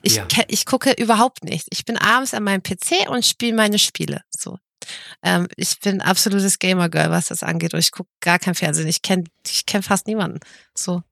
ich, 0.04 0.16
Ja. 0.16 0.28
ich 0.48 0.66
gucke 0.66 0.92
überhaupt 0.94 1.44
nichts. 1.44 1.68
Ich 1.72 1.86
bin 1.86 1.98
abends 1.98 2.34
an 2.34 2.44
meinem 2.44 2.64
PC 2.64 3.08
und 3.10 3.26
spiele 3.26 3.56
meine 3.56 3.80
Spiele. 3.80 4.22
So, 4.30 4.58
ähm, 5.24 5.48
ich 5.56 5.80
bin 5.80 6.02
absolutes 6.02 6.60
Gamer-Girl, 6.60 7.12
was 7.12 7.28
das 7.28 7.44
angeht 7.44 7.74
und 7.74 7.80
ich 7.80 7.92
gucke 7.92 8.10
gar 8.20 8.40
kein 8.40 8.56
Fernsehen. 8.56 8.88
Ich 8.88 9.02
kenne, 9.02 9.26
ich 9.48 9.66
kenne 9.66 9.84
fast 9.84 10.08
niemanden. 10.08 10.40
So, 10.76 11.04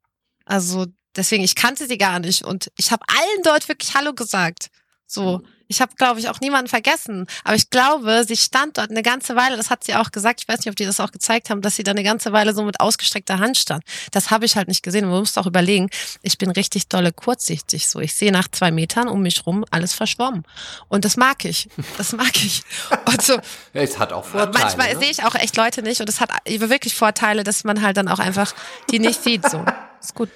also 0.46 0.88
deswegen, 1.16 1.44
ich 1.44 1.56
kannte 1.56 1.88
sie 1.88 1.98
gar 1.98 2.20
nicht 2.20 2.44
und 2.44 2.72
ich 2.78 2.92
habe 2.92 3.04
allen 3.08 3.44
dort 3.44 3.68
wirklich 3.68 3.94
Hallo 3.96 4.14
gesagt. 4.14 4.70
So, 5.06 5.42
ich 5.70 5.82
habe, 5.82 5.94
glaube 5.96 6.20
ich, 6.20 6.28
auch 6.30 6.42
niemanden 6.42 6.68
vergessen. 6.68 7.28
Aber 7.44 7.56
ich 7.56 7.70
glaube, 7.70 8.26
sie 8.28 8.36
stand 8.36 8.78
dort 8.78 8.90
eine 8.90 9.04
ganze 9.04 9.36
Weile, 9.36 9.56
das 9.56 9.70
hat 9.70 9.84
sie 9.84 9.96
auch 9.96 10.12
gesagt, 10.12 10.42
ich 10.42 10.48
weiß 10.48 10.60
nicht, 10.60 10.70
ob 10.70 10.76
die 10.76 10.86
das 10.86 11.00
auch 11.00 11.12
gezeigt 11.12 11.50
haben, 11.50 11.62
dass 11.62 11.76
sie 11.76 11.84
da 11.84 11.92
eine 11.92 12.04
ganze 12.04 12.34
Weile 12.34 12.54
so 12.54 12.64
mit 12.64 12.80
ausgestreckter 12.80 13.40
Hand 13.40 13.58
stand. 13.58 13.84
Das 14.12 14.32
habe 14.32 14.46
ich 14.46 14.58
halt 14.58 14.68
nicht 14.68 14.84
gesehen. 14.84 15.06
Und 15.06 15.12
man 15.12 15.20
muss 15.20 15.38
auch 15.38 15.46
überlegen, 15.46 15.90
ich 16.24 16.38
bin 16.40 16.50
richtig 16.50 16.88
dolle 16.88 17.14
kurzsichtig. 17.14 17.88
So, 17.88 18.00
ich 18.00 18.16
sehe 18.16 18.32
nach 18.32 18.48
zwei 18.50 18.72
Metern 18.72 19.08
um 19.08 19.22
mich 19.22 19.46
rum 19.46 19.64
alles 19.70 19.94
verschwommen. 19.94 20.44
Und 20.88 21.06
das 21.06 21.18
mag 21.18 21.46
ich. 21.46 21.70
Das 21.98 22.14
mag 22.14 22.36
ich. 22.36 22.64
Und 23.06 23.22
so, 23.22 23.34
Ja, 23.74 23.82
es 23.82 24.00
hat 24.00 24.12
auch 24.12 24.26
Vorteile. 24.26 24.52
manchmal 24.58 24.94
ne? 24.94 25.00
sehe 25.00 25.12
ich 25.12 25.24
auch 25.24 25.36
echt 25.36 25.56
Leute 25.56 25.84
nicht 25.84 26.02
und 26.02 26.10
es 26.10 26.20
hat 26.20 26.32
wirklich 26.48 26.96
Vorteile, 26.96 27.44
dass 27.44 27.64
man 27.64 27.82
halt 27.82 27.98
dann 27.98 28.08
auch 28.08 28.20
einfach 28.20 28.54
die 28.90 29.00
nicht 29.00 29.24
sieht. 29.24 29.48
So, 29.48 29.64
ist 30.02 30.16
gut. 30.16 30.30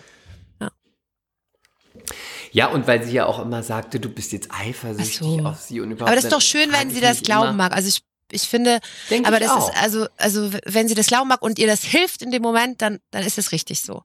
Ja, 2.53 2.67
und 2.67 2.85
weil 2.87 3.03
sie 3.03 3.13
ja 3.13 3.25
auch 3.25 3.39
immer 3.39 3.63
sagte, 3.63 3.99
du 3.99 4.09
bist 4.09 4.31
jetzt 4.31 4.49
eifersüchtig 4.51 5.17
so. 5.17 5.39
auf 5.39 5.59
sie 5.59 5.81
und 5.81 5.89
überhaupt. 5.89 6.09
Aber 6.09 6.15
das 6.15 6.25
ist 6.25 6.33
doch 6.33 6.41
schön, 6.41 6.71
wenn 6.71 6.91
sie 6.91 7.01
das 7.01 7.23
glauben 7.23 7.49
immer, 7.49 7.63
mag. 7.63 7.73
Also 7.73 7.89
ich, 7.89 8.03
ich 8.31 8.43
finde, 8.43 8.79
Denk 9.09 9.25
aber 9.25 9.37
ich 9.37 9.47
das 9.47 9.51
auch. 9.51 9.69
ist, 9.69 9.81
also, 9.81 10.05
also 10.17 10.51
wenn 10.65 10.87
sie 10.87 10.93
das 10.93 11.07
glauben 11.07 11.29
mag 11.29 11.41
und 11.41 11.57
ihr 11.57 11.65
das 11.65 11.83
hilft 11.83 12.21
in 12.21 12.29
dem 12.29 12.43
Moment, 12.43 12.83
dann, 12.83 12.99
dann 13.09 13.23
ist 13.23 13.39
es 13.39 13.51
richtig 13.53 13.81
so. 13.81 14.03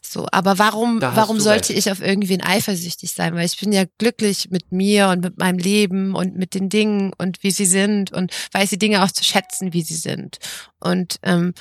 So, 0.00 0.26
aber 0.32 0.58
warum, 0.58 1.02
warum 1.02 1.40
sollte 1.40 1.74
recht. 1.74 1.78
ich 1.78 1.92
auf 1.92 2.00
irgendwen 2.00 2.42
eifersüchtig 2.42 3.12
sein? 3.12 3.34
Weil 3.34 3.44
ich 3.44 3.58
bin 3.58 3.70
ja 3.70 3.84
glücklich 3.98 4.48
mit 4.50 4.72
mir 4.72 5.08
und 5.08 5.20
mit 5.22 5.36
meinem 5.36 5.58
Leben 5.58 6.14
und 6.14 6.36
mit 6.36 6.54
den 6.54 6.70
Dingen 6.70 7.12
und 7.18 7.42
wie 7.42 7.50
sie 7.50 7.66
sind 7.66 8.12
und 8.12 8.32
weiß 8.52 8.70
die 8.70 8.78
Dinge 8.78 9.04
auch 9.04 9.10
zu 9.10 9.24
schätzen, 9.24 9.74
wie 9.74 9.82
sie 9.82 9.94
sind. 9.96 10.38
Und 10.78 11.16
ähm, 11.22 11.52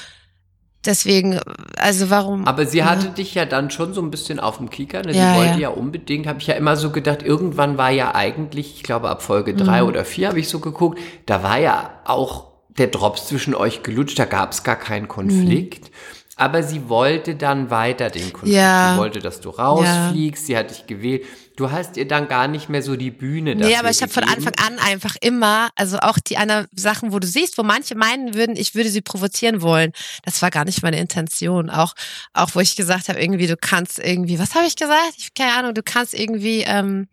deswegen, 0.86 1.40
also 1.78 2.10
warum? 2.10 2.46
Aber 2.48 2.66
sie 2.66 2.80
ja. 2.80 2.86
hatte 2.86 3.10
dich 3.10 3.36
ja 3.36 3.46
dann 3.46 3.70
schon 3.72 3.94
so 3.94 4.02
ein 4.02 4.12
bisschen 4.12 4.40
auf 4.40 4.58
dem 4.58 4.70
Kicker. 4.70 5.02
Ne? 5.04 5.14
Sie 5.14 5.20
Ja, 5.20 5.36
wollte 5.36 5.54
ja. 5.54 5.58
ja, 5.60 5.70
unbedingt, 5.70 6.28
habe 6.28 6.40
ich 6.40 6.48
ja 6.48 6.56
immer 6.56 6.76
so 6.76 6.90
gedacht, 6.92 7.24
irgendwann 7.24 7.78
war 7.78 7.92
ja 7.92 8.16
eigentlich, 8.16 8.76
ich 8.76 8.84
glaube 8.84 9.10
ab 9.10 9.22
Folge 9.22 9.54
drei 9.56 9.82
Mhm. 9.82 9.88
oder 9.88 10.06
vier 10.06 10.30
habe 10.30 10.40
ich 10.40 10.48
so 10.50 10.60
geguckt, 10.60 11.00
da 11.26 11.44
war 11.44 11.60
ja 11.60 11.92
auch 12.06 12.46
der 12.70 12.88
Drops 12.88 13.28
zwischen 13.28 13.56
euch 13.56 13.84
gelutscht, 13.84 14.18
da 14.20 14.26
gab 14.26 14.52
es 14.54 14.64
gar 14.64 14.78
keinen 14.78 15.08
Konflikt. 15.08 15.92
Aber 16.38 16.64
sie 16.64 16.88
wollte 16.88 17.36
dann 17.36 17.70
weiter 17.70 18.10
den 18.10 18.32
Konflikt. 18.32 18.46
Mhm. 18.56 18.62
Ja. 18.62 18.94
Sie 18.94 19.00
wollte, 19.00 19.20
dass 19.20 19.42
du 19.42 19.50
rausfliegst, 19.50 20.46
sie 20.46 20.56
hat 20.56 20.70
dich 20.70 20.88
gewählt. 20.88 21.24
Du 21.60 21.72
hast 21.72 21.98
ihr 21.98 22.08
dann 22.08 22.30
gar 22.30 22.48
nicht 22.48 22.70
mehr 22.70 22.82
so 22.82 22.96
die 22.96 23.12
Bühne 23.12 23.54
Nee, 23.54 23.64
dafür 23.64 23.80
aber 23.80 23.90
ich 23.90 24.02
habe 24.02 24.14
von. 24.14 24.24
Anfang 24.24 24.54
an 24.66 24.80
einfach 24.80 25.18
immer, 25.20 25.70
also 25.76 25.98
auch 25.98 26.18
die 26.18 26.38
anderen 26.38 26.68
Sachen, 26.74 27.12
wo 27.12 27.20
du 27.20 27.28
siehst, 27.28 27.58
wo 27.58 27.64
manche 27.64 27.96
meinen 27.96 28.34
würden, 28.34 28.56
ich 28.56 28.76
würde 28.76 28.90
sie 28.90 29.02
provozieren 29.02 29.62
wollen. 29.62 29.92
Das 30.24 30.42
war 30.42 30.52
gar 30.52 30.64
nicht 30.64 30.84
meine 30.84 31.00
Intention. 31.00 31.70
Auch, 31.70 31.96
auch 32.32 32.56
wo 32.56 32.62
ich 32.62 32.78
gesagt 32.78 33.10
habe, 33.10 33.20
irgendwie, 33.20 33.48
du 33.48 33.58
kannst 33.58 34.00
irgendwie, 34.00 34.40
was 34.40 34.56
habe 34.56 34.68
ich 34.68 34.78
gesagt? 34.78 35.16
Ich 35.18 35.34
keine 35.34 35.54
Ahnung, 35.54 35.74
du 35.74 35.84
kannst 35.84 36.14
irgendwie 36.14 36.62
ähm, 36.62 37.10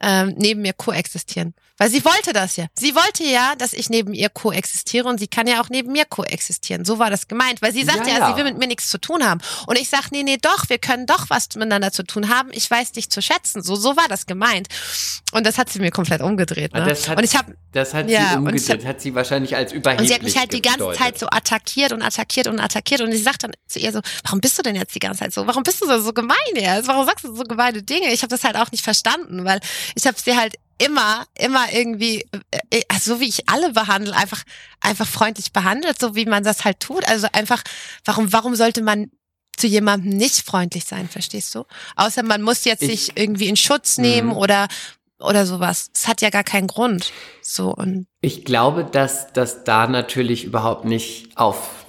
ähm, 0.00 0.34
neben 0.36 0.62
mir 0.62 0.72
koexistieren. 0.72 1.54
Weil 1.76 1.90
sie 1.90 2.04
wollte 2.04 2.32
das 2.32 2.56
ja. 2.56 2.66
Sie 2.78 2.94
wollte 2.94 3.24
ja, 3.24 3.54
dass 3.56 3.72
ich 3.72 3.90
neben 3.90 4.14
ihr 4.14 4.28
koexistiere 4.28 5.08
und 5.08 5.18
sie 5.18 5.26
kann 5.26 5.48
ja 5.48 5.60
auch 5.60 5.68
neben 5.70 5.90
mir 5.90 6.04
koexistieren. 6.04 6.84
So 6.84 7.00
war 7.00 7.10
das 7.10 7.26
gemeint. 7.26 7.62
Weil 7.62 7.72
sie 7.72 7.82
sagt 7.82 8.06
Ja, 8.06 8.18
ja, 8.18 8.30
sie 8.30 8.36
will 8.36 8.44
mit 8.44 8.58
mir 8.58 8.68
nichts 8.68 8.88
zu 8.90 8.98
tun 8.98 9.24
haben. 9.24 9.40
Und 9.66 9.78
ich 9.78 9.88
sag, 9.88 10.12
nee, 10.12 10.22
nee, 10.22 10.36
doch, 10.40 10.68
wir 10.68 10.78
können 10.78 11.06
doch 11.06 11.30
was 11.30 11.48
miteinander 11.54 11.90
zu 11.90 12.04
tun 12.04 12.28
haben. 12.28 12.50
Ich 12.52 12.70
weiß 12.70 12.92
dich 12.92 13.10
zu 13.10 13.20
schätzen. 13.20 13.62
So, 13.62 13.74
so 13.74 13.96
war 13.96 14.06
das 14.08 14.26
gemeint. 14.26 14.68
Und 15.32 15.44
das 15.46 15.58
hat 15.58 15.68
sie 15.68 15.80
mir 15.80 15.90
komplett 15.90 16.20
umgedreht. 16.20 16.72
Ne? 16.74 16.82
Ah, 16.82 16.86
Das 16.88 17.08
hat, 17.08 17.18
und 17.18 17.24
ich 17.24 17.34
habe 17.36 17.56
das 17.72 17.92
hat 17.92 18.08
ja, 18.08 18.30
sie 18.30 18.36
umgedreht, 18.36 18.84
hat 18.84 19.00
sie 19.00 19.14
wahrscheinlich 19.16 19.56
als 19.56 19.72
überheblich 19.72 20.02
und 20.02 20.06
sie 20.08 20.14
hat 20.14 20.22
mich 20.22 20.36
halt 20.38 20.52
die 20.52 20.62
ganze 20.62 20.78
gedeutet. 20.78 21.02
Zeit 21.02 21.18
so 21.18 21.26
attackiert 21.26 21.92
und 21.92 22.02
attackiert 22.02 22.46
und 22.46 22.60
attackiert. 22.60 23.00
Und 23.00 23.10
ich 23.10 23.24
sag 23.24 23.38
dann 23.40 23.52
zu 23.66 23.80
ihr 23.80 23.90
so, 23.90 24.00
warum 24.22 24.40
bist 24.40 24.56
du 24.56 24.62
denn 24.62 24.76
jetzt 24.76 24.94
die 24.94 25.00
ganze 25.00 25.20
Zeit 25.20 25.32
so? 25.34 25.44
Warum 25.48 25.64
bist 25.64 25.82
du 25.82 25.86
so, 25.88 25.98
so 26.00 26.12
gemein 26.12 26.36
jetzt? 26.54 26.86
Warum 26.86 27.04
sagst 27.04 27.24
du 27.24 27.34
so 27.34 27.42
gemeine 27.42 27.82
Dinge? 27.82 28.12
Ich 28.12 28.22
habe 28.22 28.30
das 28.30 28.44
halt 28.44 28.56
auch 28.56 28.70
nicht 28.70 28.84
verstanden, 28.84 29.44
weil 29.44 29.58
ich 29.96 30.06
habe 30.06 30.16
sie 30.24 30.36
halt 30.36 30.54
immer, 30.78 31.24
immer 31.38 31.72
irgendwie, 31.72 32.26
äh, 32.70 32.82
also 32.88 33.14
so 33.14 33.20
wie 33.20 33.28
ich 33.28 33.48
alle 33.48 33.72
behandle, 33.72 34.14
einfach, 34.16 34.42
einfach 34.80 35.06
freundlich 35.06 35.52
behandelt, 35.52 35.98
so 36.00 36.14
wie 36.14 36.26
man 36.26 36.42
das 36.44 36.64
halt 36.64 36.80
tut. 36.80 37.06
Also 37.08 37.26
einfach, 37.32 37.62
warum, 38.04 38.32
warum 38.32 38.54
sollte 38.56 38.82
man 38.82 39.10
zu 39.56 39.66
jemandem 39.68 40.10
nicht 40.16 40.44
freundlich 40.44 40.84
sein, 40.84 41.08
verstehst 41.08 41.54
du? 41.54 41.64
Außer 41.96 42.22
man 42.22 42.42
muss 42.42 42.64
jetzt 42.64 42.82
Ich- 42.82 43.06
sich 43.06 43.16
irgendwie 43.16 43.48
in 43.48 43.56
Schutz 43.56 43.98
nehmen 43.98 44.28
Mhm. 44.30 44.36
oder, 44.36 44.68
oder 45.20 45.46
sowas. 45.46 45.90
Es 45.94 46.08
hat 46.08 46.20
ja 46.22 46.30
gar 46.30 46.44
keinen 46.44 46.66
Grund. 46.66 47.12
So 47.40 47.72
und 47.74 48.06
Ich 48.20 48.44
glaube, 48.44 48.84
dass 48.84 49.32
das 49.32 49.62
da 49.64 49.86
natürlich 49.86 50.44
überhaupt 50.44 50.84
nicht 50.86 51.36
auf, 51.36 51.86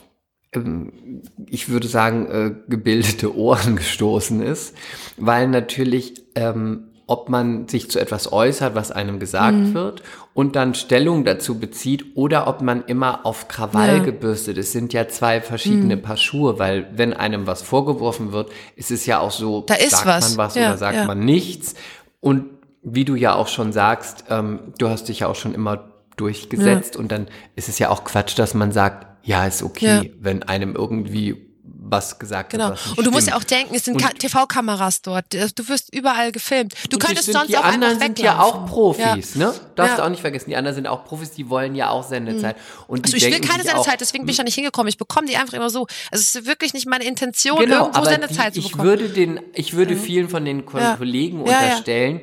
ähm, 0.53 1.23
ich 1.49 1.69
würde 1.69 1.88
sagen, 1.88 2.27
äh, 2.27 2.55
gebildete 2.69 3.36
Ohren 3.36 3.75
gestoßen 3.77 4.43
ist, 4.43 4.75
weil 5.17 5.47
natürlich, 5.47 6.21
ähm, 6.36 6.91
ob 7.08 7.30
man 7.30 7.68
sich 7.68 7.89
zu 7.91 7.99
etwas 7.99 8.32
äußert, 8.34 8.74
was 8.76 8.91
einem 8.91 9.20
gesagt 9.20 9.58
Mhm. 9.58 9.74
wird 9.74 10.03
und 10.34 10.56
dann 10.56 10.74
Stellung 10.74 11.24
dazu 11.24 11.60
bezieht 11.60 12.06
oder 12.16 12.47
ob 12.47 12.62
man 12.62 12.84
immer 12.86 13.26
auf 13.26 13.47
Krawall 13.47 13.88
Ja. 13.97 13.99
Mhm. 13.99 14.06
gebürstet 14.06 14.58
ist, 14.58 14.72
sind 14.72 14.91
ja 14.93 15.08
zwei 15.08 15.39
verschiedene 15.41 15.97
Paar 15.97 16.18
Schuhe, 16.18 16.58
weil 16.60 16.88
wenn 16.95 17.14
einem 17.14 17.45
was 17.47 17.62
vorgeworfen 17.62 18.32
wird, 18.32 18.49
ist 18.76 18.89
es 18.91 19.06
ja 19.06 19.20
auch 19.20 19.32
so, 19.32 19.62
Da 19.68 19.76
ist 19.76 19.91
sagt 19.91 20.06
was. 20.08 20.30
man 20.36 20.38
was 20.45 20.56
Ja, 20.56 20.70
oder 20.70 20.78
sagt 20.78 20.95
ja. 20.97 21.06
man 21.06 21.20
nichts 21.20 21.76
und 22.22 22.45
wie 22.82 23.06
du 23.06 23.16
ja 23.16 23.34
auch 23.36 23.47
schon 23.47 23.72
sagst, 23.72 24.26
ähm, 24.30 24.60
du 24.78 24.89
hast 24.89 25.08
dich 25.10 25.20
ja 25.22 25.28
auch 25.28 25.36
schon 25.36 25.53
immer 25.53 25.91
durchgesetzt 26.18 26.95
und 26.95 27.12
dann 27.12 27.28
ist 27.56 27.70
es 27.70 27.78
ja 27.80 27.89
auch 27.89 28.03
Quatsch, 28.03 28.38
dass 28.39 28.53
man 28.53 28.72
sagt, 28.72 29.08
ja, 29.24 29.45
ist 29.45 29.64
okay, 29.64 30.14
wenn 30.20 30.43
einem 30.43 30.76
irgendwie 30.76 31.51
was 31.88 32.17
gesagt 32.17 32.49
Genau. 32.49 32.65
hat. 32.65 32.73
nicht 32.73 32.97
Und 32.97 33.05
du 33.05 33.11
musst 33.11 33.27
ja 33.27 33.36
auch 33.36 33.43
denken, 33.43 33.75
es 33.75 33.86
sind 33.86 33.95
Und- 33.95 34.01
Ka- 34.01 34.09
TV-Kameras 34.17 35.03
dort. 35.03 35.25
Du 35.33 35.67
wirst 35.69 35.93
überall 35.93 36.31
gefilmt. 36.31 36.73
Du 36.89 36.95
Und 36.97 37.03
es 37.03 37.07
könntest 37.07 37.25
sind, 37.25 37.33
sonst 37.33 37.47
die 37.49 37.57
auch 37.57 37.63
anderen 37.63 37.93
einfach 37.93 38.05
sind 38.07 38.19
ja 38.19 38.39
auch. 38.41 38.65
Profis, 38.65 39.36
ne? 39.36 39.53
Darfst 39.75 39.91
Ja. 39.91 39.97
du 39.97 40.03
auch 40.05 40.09
nicht 40.09 40.21
vergessen. 40.21 40.49
Die 40.49 40.55
anderen 40.55 40.73
sind 40.75 40.88
auch 40.88 41.05
Profis, 41.05 41.31
die 41.31 41.47
wollen 41.49 41.75
ja 41.75 41.89
auch 41.91 42.03
Sendezeit. 42.03 42.55
Und 42.88 43.05
die 43.07 43.13
Also 43.13 43.17
ich 43.17 43.31
will 43.31 43.39
keine 43.47 43.63
Sendezeit, 43.63 44.01
deswegen 44.01 44.25
bin 44.25 44.31
ich 44.31 44.38
ja 44.38 44.43
nicht 44.43 44.55
hingekommen. 44.55 44.88
Ich 44.89 44.97
bekomme 44.97 45.27
die 45.27 45.38
einfach 45.38 45.53
immer 45.53 45.69
so. 45.69 45.86
Also 46.11 46.21
es 46.23 46.33
ist 46.36 46.45
wirklich 46.47 46.73
nicht 46.73 46.88
meine 46.88 47.03
Intention, 47.05 47.59
Genau, 47.59 47.81
irgendwo 47.81 47.97
aber 47.99 48.09
Sendezeit 48.09 48.55
die, 48.55 48.61
zu 48.61 48.65
ich 48.65 48.71
bekommen. 48.71 48.89
würde 48.89 49.09
den, 49.09 49.39
ich 49.53 49.73
würde 49.73 49.95
vielen 49.95 50.27
von 50.29 50.43
den 50.43 50.65
Ko 50.65 50.79
Ja. 50.79 50.95
Kollegen 50.95 51.45
Ja, 51.45 51.51
ja. 51.51 51.59
unterstellen, 51.65 52.21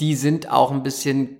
die 0.00 0.14
sind 0.14 0.48
auch 0.50 0.70
ein 0.70 0.82
bisschen 0.82 1.38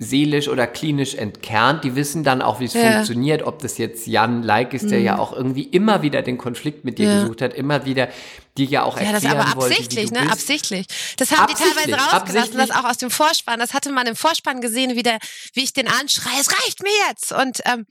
seelisch 0.00 0.46
oder 0.48 0.68
klinisch 0.68 1.16
entkernt. 1.16 1.82
Die 1.82 1.96
wissen 1.96 2.22
dann 2.22 2.40
auch, 2.40 2.60
wie 2.60 2.66
es 2.66 2.72
Ja. 2.74 2.82
Mhm. 2.84 2.92
funktioniert, 2.94 3.42
ob 3.42 3.58
das 3.58 3.78
jetzt 3.78 4.06
Jan 4.06 4.44
Like 4.44 4.72
ist, 4.72 4.90
der 4.90 5.00
ja 5.00 5.18
auch 5.18 5.32
irgendwie 5.32 5.64
immer 5.64 6.02
wieder 6.02 6.22
den 6.22 6.38
Konflikt 6.38 6.84
mit 6.84 6.98
dir 6.98 7.06
Ja. 7.08 7.20
gesucht 7.22 7.42
hat, 7.42 7.52
immer 7.52 7.84
wieder 7.84 8.08
dir 8.56 8.66
ja 8.66 8.82
auch 8.84 8.96
Ja, 8.96 9.02
erklären 9.10 9.22
das 9.38 9.46
aber 9.48 9.60
wollte, 9.60 9.74
absichtlich, 9.74 10.10
du 10.10 10.14
ne? 10.14 10.30
Absichtlich. 10.30 10.86
Das 11.16 11.32
haben 11.32 11.48
die 11.48 11.54
Absichtlich, 11.54 11.86
teilweise 11.86 12.14
rausgelassen, 12.16 12.56
das 12.58 12.70
auch 12.70 12.84
aus 12.84 12.98
dem 12.98 13.10
Vorspann. 13.10 13.58
Das 13.58 13.74
hatte 13.74 13.90
man 13.90 14.06
im 14.06 14.14
Vorspann 14.16 14.60
gesehen, 14.60 14.94
wie, 14.96 15.02
der, 15.02 15.18
wie 15.54 15.64
ich 15.64 15.72
den 15.72 15.88
anschreie, 15.88 16.40
es 16.40 16.48
reicht 16.50 16.82
mir 16.82 16.90
jetzt. 17.08 17.32
Und 17.32 17.60
ähm, 17.64 17.84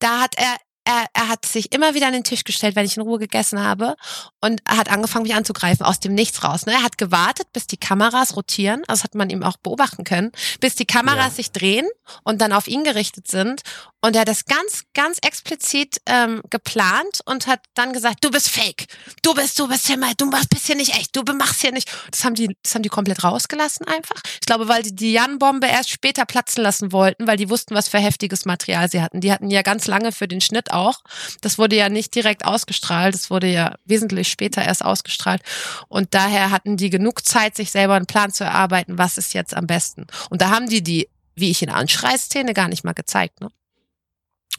da 0.00 0.20
hat 0.20 0.34
er, 0.36 0.56
er, 0.84 1.06
er 1.12 1.28
hat 1.28 1.46
sich 1.46 1.72
immer 1.72 1.94
wieder 1.94 2.06
an 2.06 2.12
den 2.12 2.24
Tisch 2.24 2.44
gestellt, 2.44 2.76
wenn 2.76 2.84
ich 2.84 2.96
in 2.96 3.02
Ruhe 3.02 3.18
gegessen 3.18 3.62
habe 3.62 3.96
und 4.40 4.60
er 4.68 4.76
hat 4.76 4.90
angefangen, 4.90 5.24
mich 5.24 5.34
anzugreifen, 5.34 5.84
aus 5.84 6.00
dem 6.00 6.14
Nichts 6.14 6.44
raus. 6.44 6.66
Ne? 6.66 6.72
Er 6.72 6.82
hat 6.82 6.98
gewartet, 6.98 7.48
bis 7.52 7.66
die 7.66 7.76
Kameras 7.76 8.36
rotieren, 8.36 8.82
also 8.86 9.00
das 9.00 9.04
hat 9.04 9.14
man 9.14 9.30
ihm 9.30 9.42
auch 9.42 9.56
beobachten 9.56 10.04
können, 10.04 10.32
bis 10.60 10.74
die 10.74 10.86
Kameras 10.86 11.24
Ja. 11.24 11.30
sich 11.30 11.52
drehen 11.52 11.86
und 12.22 12.40
dann 12.40 12.52
auf 12.52 12.66
ihn 12.68 12.84
gerichtet 12.84 13.28
sind. 13.28 13.62
Und 14.00 14.14
er 14.14 14.20
hat 14.20 14.28
das 14.28 14.44
ganz, 14.44 14.82
ganz 14.92 15.18
explizit 15.22 15.96
ähm, 16.04 16.42
geplant 16.50 17.20
und 17.24 17.46
hat 17.46 17.60
dann 17.72 17.94
gesagt, 17.94 18.22
du 18.22 18.30
bist 18.30 18.50
fake, 18.50 18.86
du 19.22 19.32
bist, 19.32 19.58
du 19.58 19.66
bist 19.66 19.86
hier 19.86 19.96
mal, 19.96 20.12
du 20.18 20.30
bist 20.30 20.66
hier 20.66 20.76
nicht 20.76 20.94
echt, 20.94 21.16
du 21.16 21.22
machst 21.32 21.62
hier 21.62 21.72
nicht. 21.72 21.90
Das 22.10 22.22
haben 22.22 22.34
die, 22.34 22.54
das 22.62 22.74
haben 22.74 22.82
die 22.82 22.90
komplett 22.90 23.24
rausgelassen 23.24 23.86
einfach. 23.86 24.20
Ich 24.34 24.46
glaube, 24.46 24.68
weil 24.68 24.82
die 24.82 24.94
die 24.94 25.12
Jan-Bombe 25.12 25.66
erst 25.66 25.88
später 25.88 26.26
platzen 26.26 26.62
lassen 26.62 26.92
wollten, 26.92 27.26
weil 27.26 27.38
die 27.38 27.48
wussten, 27.48 27.74
was 27.74 27.88
für 27.88 27.98
heftiges 27.98 28.44
Material 28.44 28.90
sie 28.90 29.00
hatten. 29.00 29.20
Die 29.22 29.32
hatten 29.32 29.50
ja 29.50 29.62
ganz 29.62 29.86
lange 29.86 30.12
für 30.12 30.28
den 30.28 30.42
Schnitt 30.42 30.70
auch. 30.74 31.00
Das 31.40 31.58
wurde 31.58 31.76
ja 31.76 31.88
nicht 31.88 32.14
direkt 32.14 32.44
ausgestrahlt, 32.44 33.14
das 33.14 33.30
wurde 33.30 33.46
ja 33.46 33.74
wesentlich 33.84 34.28
später 34.28 34.62
erst 34.62 34.84
ausgestrahlt. 34.84 35.42
Und 35.88 36.12
daher 36.14 36.50
hatten 36.50 36.76
die 36.76 36.90
genug 36.90 37.24
Zeit, 37.24 37.56
sich 37.56 37.70
selber 37.70 37.94
einen 37.94 38.06
Plan 38.06 38.32
zu 38.32 38.44
erarbeiten, 38.44 38.98
was 38.98 39.16
ist 39.18 39.32
jetzt 39.34 39.54
am 39.56 39.66
besten. 39.66 40.06
Und 40.30 40.42
da 40.42 40.50
haben 40.50 40.68
die 40.68 40.82
die, 40.82 41.08
wie 41.36 41.50
ich 41.50 41.62
in 41.62 41.70
Anschrei-Szene, 41.70 42.54
gar 42.54 42.68
nicht 42.68 42.84
mal 42.84 42.92
gezeigt. 42.92 43.40
Ne? 43.40 43.48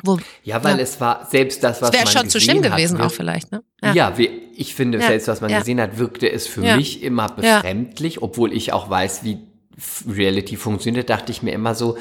Wo, 0.03 0.19
Ja, 0.43 0.61
weil 0.63 0.77
Ja. 0.77 0.83
es 0.83 0.99
war 0.99 1.25
selbst 1.29 1.63
das, 1.63 1.81
was 1.81 1.91
das 1.91 1.99
wäre 1.99 2.05
man 2.05 2.13
schon 2.13 2.29
zu 2.29 2.37
gesehen 2.39 2.57
schlimm 2.59 2.63
hat, 2.65 2.77
gewesen 2.77 2.99
auch 3.01 3.11
vielleicht. 3.11 3.51
Ne? 3.51 3.63
Ja, 3.93 4.17
wie, 4.17 4.27
ich 4.55 4.75
finde, 4.75 4.99
Ja, 4.99 5.07
selbst 5.07 5.27
was 5.29 5.39
man 5.41 5.49
ja. 5.51 5.59
gesehen 5.59 5.79
hat, 5.79 5.97
wirkte 5.97 6.29
es 6.29 6.47
für 6.47 6.65
Ja. 6.65 6.75
mich 6.75 7.01
immer 7.01 7.27
Ja. 7.41 7.57
befremdlich, 7.59 8.21
obwohl 8.21 8.51
ich 8.53 8.73
auch 8.73 8.89
weiß, 8.89 9.23
wie 9.23 9.39
Reality 10.07 10.57
funktioniert, 10.57 11.09
dachte 11.09 11.31
ich 11.31 11.43
mir 11.43 11.51
immer 11.53 11.75
so, 11.75 11.97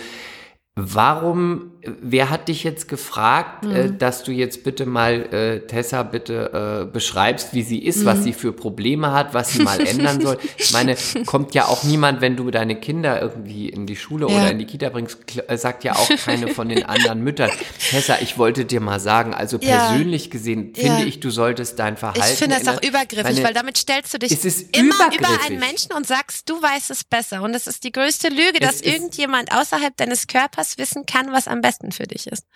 warum, 0.77 1.73
wer 2.01 2.31
hat 2.31 2.49
dich 2.49 2.65
jetzt 2.65 2.89
gefragt, 2.89 3.65
äh, 3.65 3.89
Mhm. 3.89 3.99
dass 3.99 4.23
du 4.25 4.33
jetzt 4.33 4.65
bitte 4.65 4.87
mal 4.87 5.33
äh, 5.33 5.61
Tessa 5.67 6.03
bitte 6.03 6.85
äh, 6.89 6.93
beschreibst, 6.93 7.53
wie 7.55 7.63
sie 7.63 7.79
ist, 7.79 7.99
Mhm. 8.03 8.05
was 8.07 8.25
sie 8.25 8.33
für 8.33 8.53
Probleme 8.53 9.13
hat, 9.13 9.35
was 9.35 9.53
sie 9.53 9.63
mal 9.63 9.81
ändern 9.87 10.21
soll? 10.21 10.39
Ich 10.57 10.73
meine, 10.73 10.97
kommt 11.27 11.55
ja 11.55 11.67
auch 11.67 11.83
niemand, 11.85 12.21
wenn 12.21 12.37
du 12.37 12.51
deine 12.51 12.77
Kinder 12.77 13.21
irgendwie 13.21 13.69
in 13.69 13.87
die 13.87 13.97
Schule 13.97 14.27
Ja. 14.29 14.35
oder 14.37 14.51
in 14.51 14.59
die 14.59 14.67
Kita 14.67 14.89
bringst, 14.91 15.19
äh, 15.49 15.57
sagt 15.59 15.85
ja 15.85 15.95
auch 15.97 16.09
keine 16.25 16.49
von 16.49 16.69
den 16.69 16.85
anderen 16.85 17.23
Müttern. 17.23 17.51
Tessa, 17.91 18.19
ich 18.21 18.39
wollte 18.39 18.65
dir 18.65 18.81
mal 18.81 19.01
sagen, 19.01 19.35
also 19.35 19.59
Ja. 19.61 19.89
persönlich 19.89 20.31
gesehen 20.31 20.75
finde 20.75 21.01
Ja. 21.03 21.07
ich, 21.07 21.21
du 21.21 21.31
solltest 21.31 21.79
dein 21.79 21.97
Verhalten 21.97 22.33
Ich 22.33 22.39
finde 22.39 22.59
das 22.63 22.69
auch 22.69 22.83
übergriffig, 22.83 23.25
Meine- 23.25 23.43
weil 23.45 23.55
damit 23.55 23.77
stellst 23.79 24.13
du 24.15 24.19
dich 24.19 24.33
immer 24.73 24.95
über 25.17 25.29
einen 25.47 25.59
Menschen 25.59 25.93
und 25.97 26.07
sagst, 26.07 26.49
du 26.49 26.61
weißt 26.63 26.91
es 26.91 27.05
besser. 27.05 27.43
Und 27.43 27.55
es 27.55 27.67
ist 27.67 27.85
die 27.85 27.93
größte 27.93 28.29
Lüge, 28.29 28.61
Es 28.61 28.67
dass 28.69 28.81
irgendjemand 28.81 29.53
außerhalb 29.53 29.97
deines 29.97 30.27
Körpers 30.27 30.79
wissen 30.79 31.07
kann, 31.07 31.33
was 31.33 31.49
am 31.49 31.61
besten 31.61 31.74
für 31.93 32.05
dich 32.07 32.27
ist. 32.27 32.47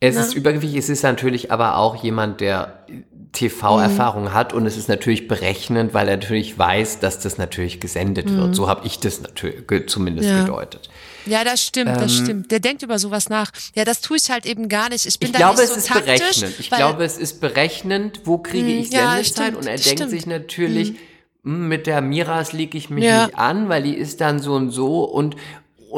Es 0.00 0.14
Ne? 0.14 0.20
ist 0.20 0.34
übergriffig, 0.34 0.74
es 0.76 0.88
ist 0.88 1.02
natürlich 1.02 1.50
aber 1.50 1.76
auch 1.76 2.02
jemand, 2.04 2.40
der 2.40 2.86
TV-Erfahrung 3.32 4.24
Mhm. 4.24 4.32
hat 4.34 4.52
und 4.52 4.64
es 4.66 4.76
ist 4.76 4.88
natürlich 4.88 5.28
berechnend, 5.28 5.92
weil 5.94 6.08
er 6.08 6.16
natürlich 6.16 6.56
weiß, 6.58 7.00
dass 7.00 7.18
das 7.20 7.36
natürlich 7.36 7.80
gesendet 7.80 8.34
wird. 8.34 8.54
So 8.54 8.68
habe 8.68 8.86
ich 8.86 9.00
das 9.00 9.20
natürlich 9.20 9.88
zumindest 9.88 10.28
Mhm. 10.28 10.34
Ja. 10.36 10.40
gedeutet. 10.44 10.88
Ja, 11.26 11.44
das 11.44 11.62
stimmt, 11.62 12.00
das 12.00 12.14
stimmt. 12.14 12.50
Der 12.50 12.60
denkt 12.60 12.82
über 12.82 12.98
sowas 12.98 13.28
nach. 13.28 13.50
Ja, 13.74 13.84
das 13.84 14.00
tue 14.00 14.16
ich 14.16 14.30
halt 14.30 14.46
eben 14.46 14.68
gar 14.68 14.88
nicht. 14.88 15.04
Ich 15.04 15.18
bin 15.18 15.26
Ich 15.28 15.32
da 15.32 15.38
glaube, 15.38 15.54
nicht 15.60 15.64
es 15.64 15.70
so 15.72 15.78
ist 15.78 15.88
taktisch. 15.88 16.18
berechnend. 16.20 16.54
Ich 16.60 16.70
glaube, 16.70 17.04
es 17.04 17.18
ist 17.18 17.40
berechnend, 17.40 18.20
wo 18.24 18.38
kriege 18.38 18.68
ich 18.68 18.90
ja, 18.90 19.10
Sendezeit 19.12 19.26
stimmt, 19.26 19.56
und 19.58 19.66
er 19.66 19.76
denkt 19.78 20.10
sich 20.10 20.26
natürlich, 20.26 20.94
"Hm, 21.44 21.68
mit 21.68 21.86
der 21.86 22.00
Miras 22.00 22.52
lege 22.54 22.78
ich 22.78 22.88
mich 22.88 23.04
Ja. 23.04 23.26
nicht 23.26 23.36
an, 23.38 23.68
weil 23.68 23.82
die 23.82 23.94
ist 23.94 24.20
dann 24.22 24.38
so 24.38 24.54
und 24.54 24.70
so 24.70 25.02
und 25.04 25.36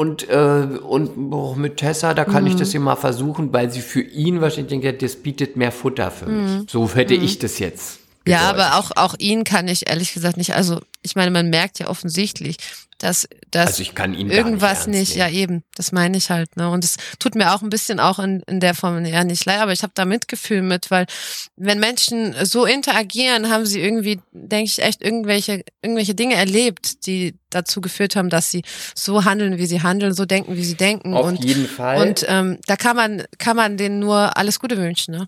und, 0.01 0.27
äh, 0.29 0.67
und 0.81 1.29
boah, 1.29 1.55
mit 1.55 1.77
Tessa, 1.77 2.13
da 2.15 2.25
kann 2.25 2.47
ich 2.47 2.55
Mhm. 2.55 2.59
das 2.59 2.73
ja 2.73 2.79
mal 2.79 2.95
versuchen, 2.95 3.53
weil 3.53 3.71
sie 3.71 3.81
für 3.81 4.01
ihn 4.01 4.41
wahrscheinlich 4.41 4.81
denkt, 4.81 5.01
das 5.03 5.15
bietet 5.15 5.55
mehr 5.55 5.71
Futter 5.71 6.09
für 6.09 6.25
Mhm. 6.27 6.41
mich. 6.41 6.71
So 6.71 6.89
hätte 6.95 7.13
ich 7.13 7.37
das 7.39 7.59
jetzt. 7.59 8.00
Ja, 8.27 8.41
aber 8.41 8.75
auch, 8.77 8.91
auch 8.95 9.15
ihn 9.17 9.43
kann 9.43 9.67
ich 9.67 9.89
ehrlich 9.89 10.13
gesagt 10.13 10.37
nicht. 10.37 10.55
Also, 10.55 10.79
ich 11.01 11.15
meine, 11.15 11.31
man 11.31 11.49
merkt 11.49 11.79
ja 11.79 11.87
offensichtlich, 11.87 12.57
dass, 13.01 13.27
dass 13.49 13.67
Also 13.67 13.81
ich 13.81 13.95
kann 13.95 14.13
ihn 14.13 14.29
irgendwas 14.29 14.85
nicht, 14.87 14.99
nicht, 14.99 15.15
ja 15.15 15.27
eben, 15.29 15.63
das 15.75 15.91
meine 15.91 16.17
ich 16.17 16.29
halt. 16.29 16.55
Ne? 16.55 16.69
Und 16.69 16.83
es 16.83 16.97
tut 17.19 17.35
mir 17.35 17.53
auch 17.53 17.61
ein 17.61 17.69
bisschen 17.69 17.99
auch 17.99 18.19
in, 18.19 18.41
in 18.47 18.59
der 18.59 18.75
Form 18.75 19.03
ja 19.05 19.23
nicht 19.23 19.45
leid, 19.45 19.59
aber 19.59 19.71
ich 19.71 19.81
habe 19.81 19.93
da 19.95 20.05
Mitgefühl 20.05 20.61
mit, 20.61 20.91
weil 20.91 21.07
wenn 21.55 21.79
Menschen 21.79 22.35
so 22.45 22.65
interagieren, 22.65 23.49
haben 23.49 23.65
sie 23.65 23.81
irgendwie, 23.81 24.19
denke 24.31 24.65
ich, 24.65 24.83
echt 24.83 25.01
irgendwelche, 25.01 25.63
irgendwelche 25.81 26.13
Dinge 26.13 26.35
erlebt, 26.35 27.07
die 27.07 27.35
dazu 27.49 27.81
geführt 27.81 28.15
haben, 28.15 28.29
dass 28.29 28.51
sie 28.51 28.61
so 28.95 29.25
handeln, 29.25 29.57
wie 29.57 29.65
sie 29.65 29.81
handeln, 29.81 30.13
so 30.13 30.25
denken, 30.25 30.55
wie 30.55 30.65
sie 30.65 30.75
denken. 30.75 31.15
Auf 31.15 31.25
und 31.25 31.43
jeden 31.43 31.67
Fall. 31.67 32.07
und 32.07 32.25
ähm, 32.27 32.59
da 32.67 32.75
kann 32.75 32.95
man, 32.95 33.23
kann 33.39 33.55
man 33.55 33.77
denen 33.77 33.99
nur 33.99 34.37
alles 34.37 34.59
Gute 34.59 34.77
wünschen. 34.77 35.15
Ne? 35.15 35.27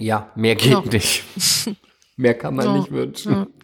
Ja, 0.00 0.30
mehr 0.34 0.56
geht 0.56 0.72
Ja. 0.72 0.80
nicht. 0.80 1.22
mehr 2.16 2.34
kann 2.34 2.56
man 2.56 2.66
Ja. 2.66 2.76
nicht 2.78 2.90
wünschen. 2.90 3.46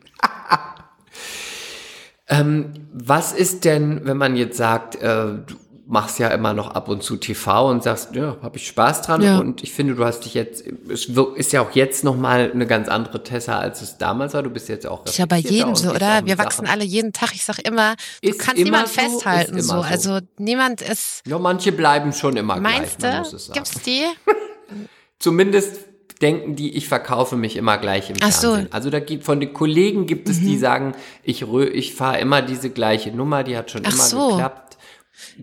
ähm, 2.28 2.72
was 2.93 3.32
ist 3.32 3.64
denn, 3.64 4.01
wenn 4.05 4.16
man 4.16 4.37
jetzt 4.37 4.57
sagt, 4.57 4.97
äh, 4.97 5.01
du 5.01 5.55
machst 5.89 6.18
ja 6.18 6.26
immer 6.28 6.53
noch 6.53 6.70
ab 6.72 6.89
und 6.89 7.05
zu 7.05 7.16
TV 7.16 7.70
und 7.70 7.84
sagst, 7.84 8.12
ja, 8.16 8.37
habe 8.43 8.57
ich 8.57 8.66
Spaß 8.66 9.03
dran 9.03 9.22
Ja. 9.22 9.39
und 9.39 9.62
ich 9.62 9.72
finde, 9.72 9.95
du 9.95 10.05
hast 10.05 10.24
dich 10.24 10.34
jetzt, 10.34 10.64
es 10.89 11.09
ist 11.37 11.53
ja 11.53 11.61
auch 11.61 11.70
jetzt 11.76 12.03
noch 12.03 12.16
mal 12.16 12.51
eine 12.53 12.66
ganz 12.66 12.89
andere 12.89 13.22
Tessa, 13.22 13.61
als 13.61 13.82
es 13.82 13.97
damals 13.97 14.34
war. 14.34 14.43
Du 14.43 14.51
bist 14.51 14.68
jetzt 14.68 14.84
auch 14.84 15.07
Ist 15.07 15.18
ja 15.18 15.26
bei 15.26 15.39
jedem 15.39 15.76
so, 15.76 15.91
oder? 15.91 16.26
Wir 16.26 16.39
wachsen 16.39 16.66
Sachen- 16.66 16.72
alle 16.72 16.82
jeden 16.84 17.12
Tag. 17.12 17.32
Ich 17.37 17.45
sag 17.45 17.61
immer, 17.61 17.95
du 18.20 18.30
Ist 18.30 18.41
kannst 18.41 18.61
niemand 18.64 18.89
so, 18.89 19.01
festhalten. 19.01 19.62
So. 19.62 19.74
so. 19.76 19.80
Also 19.82 20.18
niemand 20.39 20.82
ist. 20.82 21.22
Ja, 21.24 21.39
manche 21.39 21.70
bleiben 21.70 22.12
schon 22.12 22.37
immer 22.37 22.57
Meinst 22.59 22.99
gleich, 22.99 23.18
muss 23.32 23.47
du? 23.47 23.53
Gibt's 23.53 23.80
die? 23.82 24.03
Zumindest 25.20 25.76
denken 26.22 26.56
die, 26.56 26.74
ich 26.76 26.88
verkaufe 26.88 27.36
mich 27.36 27.56
immer 27.56 27.78
gleich 27.78 28.10
im 28.10 28.16
Ach 28.22 28.30
so. 28.32 28.48
Mhm. 28.48 28.52
Fernsehen. 28.52 28.72
Also 28.72 28.90
da 28.90 29.00
gibt 29.00 29.24
von 29.24 29.40
den 29.40 29.52
Kollegen 29.52 30.06
gibt 30.06 30.28
es, 30.28 30.40
die 30.40 30.56
sagen, 30.56 30.94
ich 31.22 31.42
rö- 31.44 31.68
ich 31.70 31.94
fahre 31.94 32.18
immer 32.20 32.42
diese 32.42 32.70
gleiche 32.70 33.10
Nummer, 33.10 33.44
die 33.44 33.56
hat 33.56 33.70
schon 33.70 33.82
Ach 33.86 33.92
immer 33.92 34.02
so. 34.04 34.28
geklappt. 34.30 34.76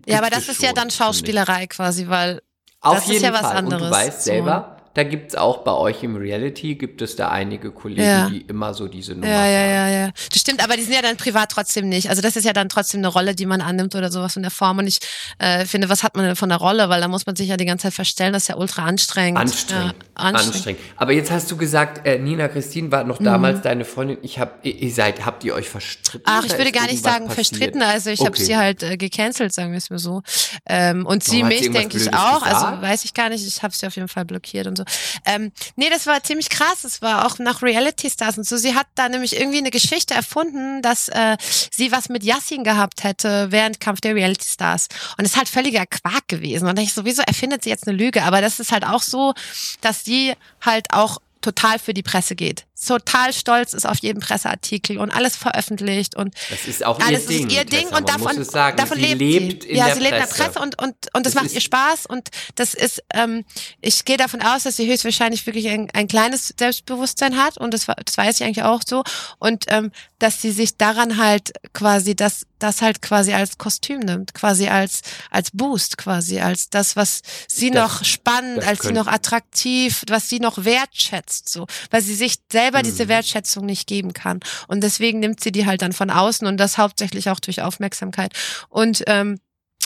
Ja, 0.08 0.18
aber 0.18 0.28
Gibt 0.30 0.38
das 0.38 0.50
ist 0.50 0.62
ja 0.62 0.70
schon, 0.70 0.76
dann 0.76 0.82
finde 0.90 0.94
ich. 0.94 0.96
Schauspielerei 0.98 1.68
quasi, 1.68 2.08
weil 2.08 2.42
Auf 2.82 2.96
das 2.96 3.06
ist 3.06 3.12
jeden 3.14 3.26
ja 3.26 3.34
was 3.34 3.42
Fall. 3.42 3.56
anderes. 3.58 3.82
Und 3.84 3.90
du 3.90 3.96
weißt 3.96 4.24
So. 4.24 4.32
selber, 4.32 4.73
da 4.96 5.04
gibt's 5.04 5.36
auch 5.36 5.60
bei 5.60 5.72
euch 5.72 6.04
im 6.04 6.16
Reality, 6.16 6.76
gibt 6.76 7.02
es 7.02 7.16
da 7.16 7.30
einige 7.30 7.72
Kollegen, 7.72 8.02
Ja. 8.04 8.30
die 8.30 8.42
immer 8.42 8.74
so 8.74 8.88
diese 8.88 9.14
Nummer 9.14 9.28
Ja, 9.28 9.46
ja, 9.48 9.66
ja, 9.66 9.90
ja. 9.90 10.10
Das 10.32 10.42
stimmt, 10.42 10.64
aber 10.64 10.76
die 10.78 10.84
sind 10.84 10.94
ja 10.94 11.02
dann 11.02 11.18
privat 11.18 11.50
trotzdem 11.52 11.90
nicht. 11.90 12.10
Also 12.10 12.22
das 12.22 12.36
ist 12.36 12.44
ja 12.46 12.54
dann 12.54 12.70
trotzdem 12.70 13.00
eine 13.00 13.08
Rolle, 13.08 13.34
die 13.36 13.46
man 13.46 13.62
annimmt 13.62 13.96
oder 13.96 14.12
sowas 14.12 14.36
in 14.36 14.44
der 14.44 14.52
Form. 14.52 14.78
Und 14.78 14.88
ich 14.88 15.00
äh, 15.40 15.66
finde, 15.66 15.90
was 15.90 16.04
hat 16.04 16.16
man 16.16 16.26
denn 16.26 16.36
von 16.36 16.50
der 16.50 16.60
Rolle? 16.60 16.90
Weil 16.90 17.02
da 17.02 17.08
muss 17.08 17.26
man 17.26 17.36
sich 17.36 17.48
ja 17.48 17.58
die 17.58 17.66
ganze 17.66 17.84
Zeit 17.84 17.94
verstellen, 17.94 18.34
das 18.34 18.44
ist 18.44 18.48
ja 18.50 18.56
ultra 18.58 18.84
anstrengend. 18.86 19.40
Anstrengend. 19.40 19.96
Ja, 19.96 20.24
anstrengend. 20.24 20.56
anstrengend. 20.56 20.82
Aber 20.98 21.12
jetzt 21.14 21.32
hast 21.32 21.50
du 21.50 21.58
gesagt, 21.58 22.06
äh, 22.06 22.20
Nina 22.20 22.48
Christine 22.48 22.92
war 22.92 23.04
noch 23.04 23.18
damals 23.18 23.62
deine 23.62 23.86
Freundin. 23.86 24.18
Ich 24.22 24.38
hab, 24.40 24.64
ihr, 24.66 24.92
seid, 24.92 25.26
habt 25.26 25.44
ihr 25.44 25.56
euch 25.56 25.70
verstritten? 25.70 26.32
Mhm. 26.32 26.40
Ach, 26.40 26.46
ich 26.46 26.58
würde 26.58 26.72
gar 26.72 26.86
nicht 26.86 27.04
sagen 27.04 27.28
passiert? 27.28 27.48
verstritten, 27.48 27.82
also 27.82 28.10
ich 28.10 28.20
habe 28.20 28.30
Okay. 28.30 28.44
sie 28.44 28.58
halt 28.58 28.84
äh, 28.84 28.98
gecancelt, 28.98 29.54
sagen 29.54 29.72
wir 29.72 29.78
es 29.78 29.90
mir 29.90 30.00
so. 30.00 30.22
Ähm, 30.66 31.06
und 31.06 31.24
sie 31.24 31.38
Warum, 31.42 31.48
mich, 31.50 31.72
denke 31.72 31.98
ich 31.98 32.14
auch. 32.14 32.42
Also 32.44 32.66
gesagt? 32.66 32.82
weiß 32.82 33.06
ich 33.06 33.14
gar 33.14 33.30
nicht, 33.30 33.46
ich 33.48 33.64
habe 33.64 33.74
sie 33.74 33.86
auf 33.88 33.96
jeden 33.96 34.08
Fall 34.08 34.26
blockiert 34.26 34.68
und 34.68 34.78
so. 34.78 34.83
Ähm, 35.26 35.52
nee, 35.76 35.90
das 35.90 36.08
war 36.08 36.24
ziemlich 36.24 36.50
krass. 36.50 36.84
Es 36.84 37.02
war 37.02 37.26
auch 37.26 37.40
nach 37.40 37.62
Reality 37.62 38.10
Stars 38.10 38.38
und 38.38 38.46
so. 38.46 38.58
Sie 38.58 38.76
hat 38.76 38.88
da 38.96 39.10
nämlich 39.10 39.36
irgendwie 39.36 39.60
eine 39.60 39.72
Geschichte 39.72 40.14
erfunden, 40.14 40.82
dass 40.82 41.10
äh, 41.10 41.38
sie 41.72 41.92
was 41.92 42.10
mit 42.10 42.24
Yassin 42.24 42.64
gehabt 42.64 43.04
hätte 43.04 43.52
während 43.52 43.80
Kampf 43.80 44.02
der 44.02 44.16
Reality 44.16 44.48
Stars. 44.48 44.88
Und 45.18 45.26
es 45.26 45.32
ist 45.32 45.38
halt 45.38 45.50
völliger 45.50 45.86
Quark 45.86 46.28
gewesen. 46.28 46.68
Und 46.68 46.80
ich 46.80 46.94
sowieso 46.94 47.22
erfindet 47.24 47.64
sie 47.64 47.70
jetzt 47.70 47.88
eine 47.88 47.98
Lüge. 47.98 48.24
Aber 48.24 48.42
das 48.42 48.60
ist 48.60 48.72
halt 48.72 48.86
auch 48.86 49.02
so, 49.02 49.34
dass 49.82 50.04
sie 50.04 50.34
halt 50.62 50.88
auch 50.92 51.20
total 51.44 51.78
für 51.78 51.94
die 51.94 52.02
Presse 52.02 52.36
geht. 52.36 52.66
Total 52.86 53.32
stolz 53.32 53.74
ist 53.74 53.86
auf 53.88 54.00
jeden 54.00 54.20
Presseartikel 54.20 54.98
und 54.98 55.12
alles 55.12 55.38
veröffentlicht 55.38 56.16
und 56.16 56.34
Das 56.50 56.66
ist 56.68 56.84
auch 56.86 57.00
ihr 57.00 57.06
alles 57.06 57.28
Ding. 57.28 57.48
ist 57.48 57.54
ihr 57.56 57.64
Ding 57.66 57.84
Tessa, 57.88 57.98
und 57.98 58.10
davon, 58.10 58.44
sagen. 58.44 58.76
davon 58.78 58.98
lebt, 59.00 59.20
lebt 59.22 59.64
sie. 59.64 59.74
ja, 59.76 59.94
sie 59.94 60.00
lebt 60.02 60.14
in 60.16 60.20
der 60.20 60.28
Presse. 60.28 60.60
Und, 60.60 60.82
und, 60.82 60.96
und 61.14 61.26
das, 61.26 61.34
Das 61.34 61.44
macht 61.44 61.54
ihr 61.54 61.62
Spaß 61.62 62.08
und 62.08 62.30
das 62.56 62.74
ist, 62.74 63.02
ähm, 63.14 63.46
ich 63.80 64.04
gehe 64.04 64.18
davon 64.18 64.42
aus, 64.42 64.64
dass 64.64 64.76
sie 64.78 64.90
höchstwahrscheinlich 64.92 65.46
wirklich 65.46 65.70
ein, 65.70 65.90
ein 65.94 66.08
kleines 66.08 66.54
Selbstbewusstsein 66.60 67.38
hat 67.38 67.58
und 67.58 67.74
das, 67.74 67.88
war- 67.88 67.96
das 68.04 68.18
weiß 68.18 68.40
ich 68.42 68.46
eigentlich 68.46 68.64
auch 68.64 68.82
so 68.86 69.04
und 69.40 69.66
ähm, 69.70 69.92
dass 70.20 70.42
sie 70.42 70.52
sich 70.52 70.76
daran 70.78 71.18
halt 71.18 71.54
quasi 71.74 72.16
das, 72.16 72.46
das 72.64 72.82
halt 72.82 73.02
quasi 73.02 73.34
als 73.34 73.58
Kostüm 73.58 74.00
nimmt, 74.00 74.34
quasi 74.34 74.68
als, 74.68 75.02
als 75.30 75.52
Boost 75.52 75.98
quasi, 75.98 76.40
als 76.40 76.70
das, 76.70 76.96
was 76.96 77.22
sie 77.48 77.70
Das- 77.70 77.84
noch 77.84 78.04
spannend, 78.06 78.66
als 78.66 78.82
sie 78.84 78.94
noch 78.94 79.08
attraktiv, 79.08 80.04
was 80.08 80.30
sie 80.30 80.40
noch 80.40 80.64
wertschätzt, 80.66 81.50
so, 81.50 81.68
weil 81.92 82.02
sie 82.02 82.16
sich 82.16 82.38
selber 82.52 82.80
Mhm. 82.80 82.84
diese 82.84 83.08
Wertschätzung 83.08 83.66
nicht 83.66 83.86
geben 83.88 84.14
kann. 84.14 84.40
Und 84.68 84.82
deswegen 84.82 85.20
nimmt 85.20 85.44
sie 85.44 85.52
die 85.52 85.66
halt 85.66 85.82
dann 85.82 85.94
von 85.94 86.10
außen 86.10 86.48
und 86.48 86.58
das 86.58 86.78
hauptsächlich 86.78 87.30
auch 87.30 87.40
durch 87.40 87.62
Aufmerksamkeit. 87.62 88.34
Und 88.70 89.04
ähm, 89.08 89.40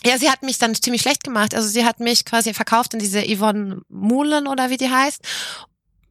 ja, 0.06 0.18
sie 0.20 0.30
hat 0.30 0.44
mich 0.44 0.60
dann 0.60 0.76
ziemlich 0.76 1.02
schlecht 1.02 1.24
gemacht. 1.24 1.56
Also 1.56 1.68
sie 1.68 1.84
hat 1.84 2.00
mich 2.00 2.24
quasi 2.24 2.54
verkauft 2.54 2.94
in 2.94 3.00
diese 3.00 3.22
Yvonne 3.24 3.82
Mullen 3.90 4.48
oder 4.48 4.70
wie 4.70 4.78
die 4.78 4.90
heißt. 4.92 5.20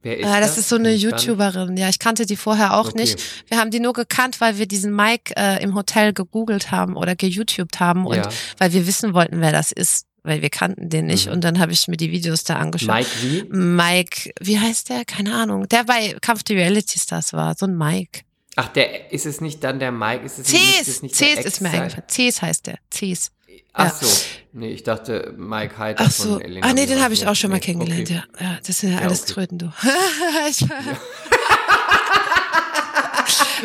Wer 0.07 0.19
ist 0.19 0.27
Äh, 0.27 0.41
das 0.41 0.57
ist 0.59 0.69
so 0.69 0.77
eine. 0.77 0.93
YouTuberin. 0.95 1.77
Ja, 1.77 1.89
ich 1.89 1.99
kannte 1.99 2.27
die 2.27 2.37
vorher 2.37 2.75
auch 2.75 2.89
Okay. 2.91 3.01
nicht. 3.01 3.21
Wir 3.49 3.59
haben 3.59 3.71
die 3.71 3.81
nur 3.81 3.93
gekannt, 3.93 4.41
weil 4.41 4.57
wir 4.59 4.67
diesen 4.67 4.95
Mike 4.95 5.35
äh, 5.37 5.63
im 5.63 5.75
Hotel 5.75 6.13
gegoogelt 6.13 6.71
haben 6.71 6.97
oder 6.97 7.17
geYouTubed 7.17 7.81
haben 7.81 8.07
und 8.07 8.17
Ja. 8.17 8.29
weil 8.59 8.73
wir 8.73 8.87
wissen 8.87 9.15
wollten, 9.15 9.41
wer 9.41 9.53
das 9.53 9.73
ist, 9.73 10.07
weil 10.23 10.43
wir 10.43 10.51
kannten 10.51 10.89
den 10.89 11.07
nicht. 11.07 11.27
Mhm. 11.27 11.33
Und 11.33 11.41
dann 11.45 11.59
habe 11.59 11.73
ich 11.73 11.89
mir 11.89 11.97
die 11.97 12.13
Videos 12.13 12.45
da 12.45 12.57
angeschaut. 12.57 12.95
Mike 12.95 13.11
wie? 13.23 13.43
Mike, 13.51 14.31
wie 14.41 14.59
heißt 14.61 14.89
der? 14.91 15.05
Keine 15.05 15.35
Ahnung. 15.35 15.69
Der 15.69 15.85
bei 15.85 16.17
Kampf 16.21 16.43
der 16.45 16.57
Reality 16.57 16.99
Stars 17.01 17.33
war, 17.33 17.55
so 17.59 17.67
ein 17.67 17.77
Mike. 17.77 18.21
Ach, 18.59 18.69
der 18.69 19.13
ist 19.13 19.27
es 19.27 19.41
nicht 19.43 19.63
dann 19.65 19.79
der 19.81 19.93
Mike? 19.93 20.25
Ist 20.25 20.39
es 20.39 20.51
nicht, 20.53 20.65
Cies, 20.77 20.89
es 20.89 21.03
nicht 21.03 21.15
Cies 21.15 21.45
ist 21.45 21.61
mir 21.61 21.71
eingefallen. 21.71 22.05
Cies 22.09 22.41
heißt 22.41 22.67
der. 22.69 22.79
Cies. 22.93 23.31
Ach 23.79 23.95
so. 23.95 24.07
Nee, 24.53 24.71
ich 24.73 24.83
dachte 24.83 25.35
Mike 25.37 25.77
Heiter 25.79 26.05
Ach 26.07 26.11
so. 26.11 26.35
von 26.35 26.41
Elena 26.41 26.67
Ah 26.67 26.73
nee, 26.73 26.87
den 26.87 27.01
habe 27.03 27.13
ich 27.15 27.27
auch 27.27 27.35
schon 27.35 27.51
mal 27.51 27.57
Nee, 27.57 27.61
kennengelernt, 27.61 28.11
okay. 28.11 28.23
ja. 28.41 28.47
ja. 28.53 28.59
Das 28.67 28.79
sind 28.79 28.93
ja 28.93 29.01
Ja, 29.01 29.07
alles 29.07 29.23
okay. 29.25 29.33
Tröten, 29.35 29.59
du. 29.59 29.67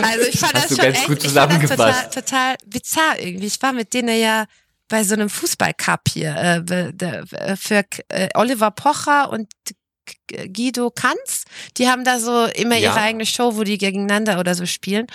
also 0.01 0.25
ich 0.27 0.39
fand 0.39 0.53
Hast 0.55 0.71
das 0.71 0.77
schon 0.77 0.85
echt, 0.85 1.07
gut 1.07 1.23
ich 1.23 1.31
fand 1.31 1.63
das 1.63 1.69
total, 1.69 2.09
total 2.09 2.55
bizarr 2.65 3.19
irgendwie. 3.19 3.47
Ich 3.47 3.61
war 3.61 3.73
mit 3.73 3.93
denen 3.93 4.19
ja 4.19 4.45
bei 4.89 5.03
so 5.03 5.13
einem 5.13 5.29
Fußballcup 5.29 6.01
hier 6.11 6.35
äh, 6.35 6.89
äh, 6.89 7.55
für 7.55 7.85
äh, 8.09 8.29
Oliver 8.35 8.71
Pocher 8.71 9.29
und 9.29 9.47
Guido 10.51 10.89
Kanz. 10.91 11.45
Die 11.77 11.87
haben 11.87 12.03
da 12.03 12.19
so 12.19 12.45
immer 12.45 12.75
Ja. 12.75 12.91
ihre 12.91 13.01
eigene 13.01 13.25
Show, 13.25 13.55
wo 13.55 13.63
die 13.63 13.77
gegeneinander 13.77 14.39
oder 14.39 14.55
so 14.55 14.65
spielen. 14.65 15.07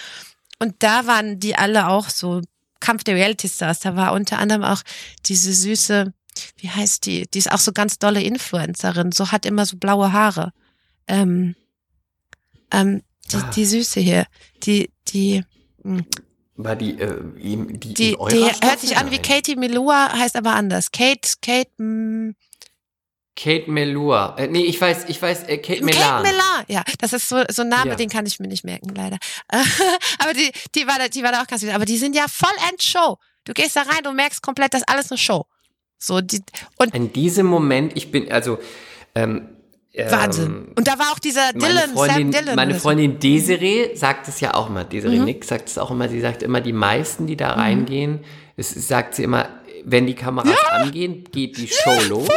Und 0.59 0.83
da 0.83 1.07
waren 1.07 1.39
die 1.39 1.55
alle 1.57 1.89
auch 1.89 2.09
so 2.09 2.41
Kampf 2.81 3.05
der 3.05 3.15
Reality 3.17 3.49
Stars. 3.49 3.81
Da 3.81 3.97
war 3.97 4.13
unter 4.13 4.39
anderem 4.39 4.63
auch 4.65 4.83
diese 5.27 5.53
süße, 5.53 6.13
wie 6.59 6.69
heißt 6.71 7.07
die? 7.07 7.27
Die 7.33 7.39
ist 7.39 7.51
auch 7.51 7.59
so 7.59 7.73
ganz 7.73 7.99
dolle 7.99 8.23
Influencerin. 8.23 9.13
So 9.13 9.33
hat 9.33 9.47
immer 9.47 9.65
so 9.67 9.77
blaue 9.77 10.13
Haare. 10.13 10.53
Ähm, 11.09 11.55
ähm, 12.71 13.03
die, 13.33 13.37
Ah. 13.37 13.51
die 13.55 13.65
Süße 13.65 14.01
hier. 14.01 14.27
Die, 14.65 14.91
die, 15.09 15.45
War 16.57 16.77
die, 16.77 16.99
äh, 17.01 17.23
die, 17.37 17.95
die, 17.95 17.95
die 17.95 18.17
hört 18.17 18.81
sich 18.81 18.97
an 18.97 19.11
wie. 19.11 19.19
Katie 19.19 19.57
Melua, 19.57 20.13
heißt 20.13 20.37
aber 20.37 20.55
anders. 20.55 20.91
Kate, 20.91 21.29
Kate, 21.43 21.71
mm, 21.83 22.31
Kate 23.37 23.71
Melua. 23.71 24.35
Äh, 24.39 24.49
nee, 24.49 24.65
ich 24.65 24.81
weiß, 24.81 25.05
ich 25.09 25.21
weiß, 25.21 25.45
äh, 25.45 25.59
Kate 25.59 25.85
Melan. 25.85 26.01
Kate 26.03 26.23
Melan. 26.23 26.65
Ja, 26.69 26.83
das 26.99 27.13
ist 27.13 27.29
so, 27.29 27.43
so 27.51 27.63
ein 27.63 27.69
Name, 27.69 27.91
Ja. 27.91 27.95
den 27.97 28.09
kann 28.09 28.25
ich 28.27 28.41
mir 28.41 28.49
nicht 28.49 28.65
merken, 28.65 28.95
leider. 28.95 29.19
aber 30.19 30.33
die, 30.35 30.51
die 30.75 30.87
war 30.87 30.99
da, 30.99 31.09
die 31.09 31.23
war 31.23 31.33
da 31.33 31.43
auch 31.43 31.47
ganz 31.47 31.61
süß. 31.63 31.71
Aber 31.75 31.85
die 31.85 31.99
sind 31.99 32.17
ja 32.17 32.27
voll 32.29 32.51
Show. 32.81 33.19
Du 33.45 33.53
gehst 33.53 33.77
da 33.77 33.83
rein, 33.83 34.03
du 34.03 34.13
merkst 34.13 34.43
komplett, 34.43 34.75
das 34.75 34.81
ist 34.81 34.89
alles 34.89 35.11
eine 35.11 35.19
Show. 35.19 35.45
So, 35.99 36.21
die, 36.21 36.41
und 36.79 36.95
In 36.95 37.13
diesem 37.13 37.47
Moment, 37.47 37.97
ich 37.97 38.11
bin, 38.11 38.31
also, 38.33 38.59
ähm, 39.15 39.49
Wahnsinn. 39.97 40.45
Ähm, 40.47 40.73
Und 40.77 40.89
da 40.89 40.99
war 40.99 41.13
auch 41.13 41.19
dieser 41.19 41.53
meine 41.55 41.75
Dylan, 41.75 41.91
Freundin, 41.95 42.33
Sam 42.33 42.43
Dylan. 42.43 42.57
meine. 42.57 42.75
Freundin 42.75 43.19
Desiree 43.19 43.95
sagt 43.95 44.29
es 44.29 44.41
ja 44.41 44.53
auch 44.55 44.69
immer. 44.69 44.85
Desiree 44.85 45.19
Mhm. 45.19 45.25
Nick 45.25 45.45
sagt 45.45 45.69
es 45.71 45.79
auch 45.79 45.91
immer. 45.91 46.09
Sie 46.11 46.21
sagt 46.21 46.43
immer, 46.43 46.61
die 46.61 46.75
meisten, 46.75 47.27
die 47.27 47.37
da 47.37 47.53
reingehen, 47.55 48.21
es 48.59 48.71
sagt 48.71 49.15
sie 49.15 49.23
immer, 49.25 49.49
wenn 49.85 50.07
die 50.07 50.15
Kameras 50.15 50.59
angehen, 50.71 51.25
geht 51.33 51.57
die 51.57 51.69
Show 51.69 51.99
los. 52.09 52.29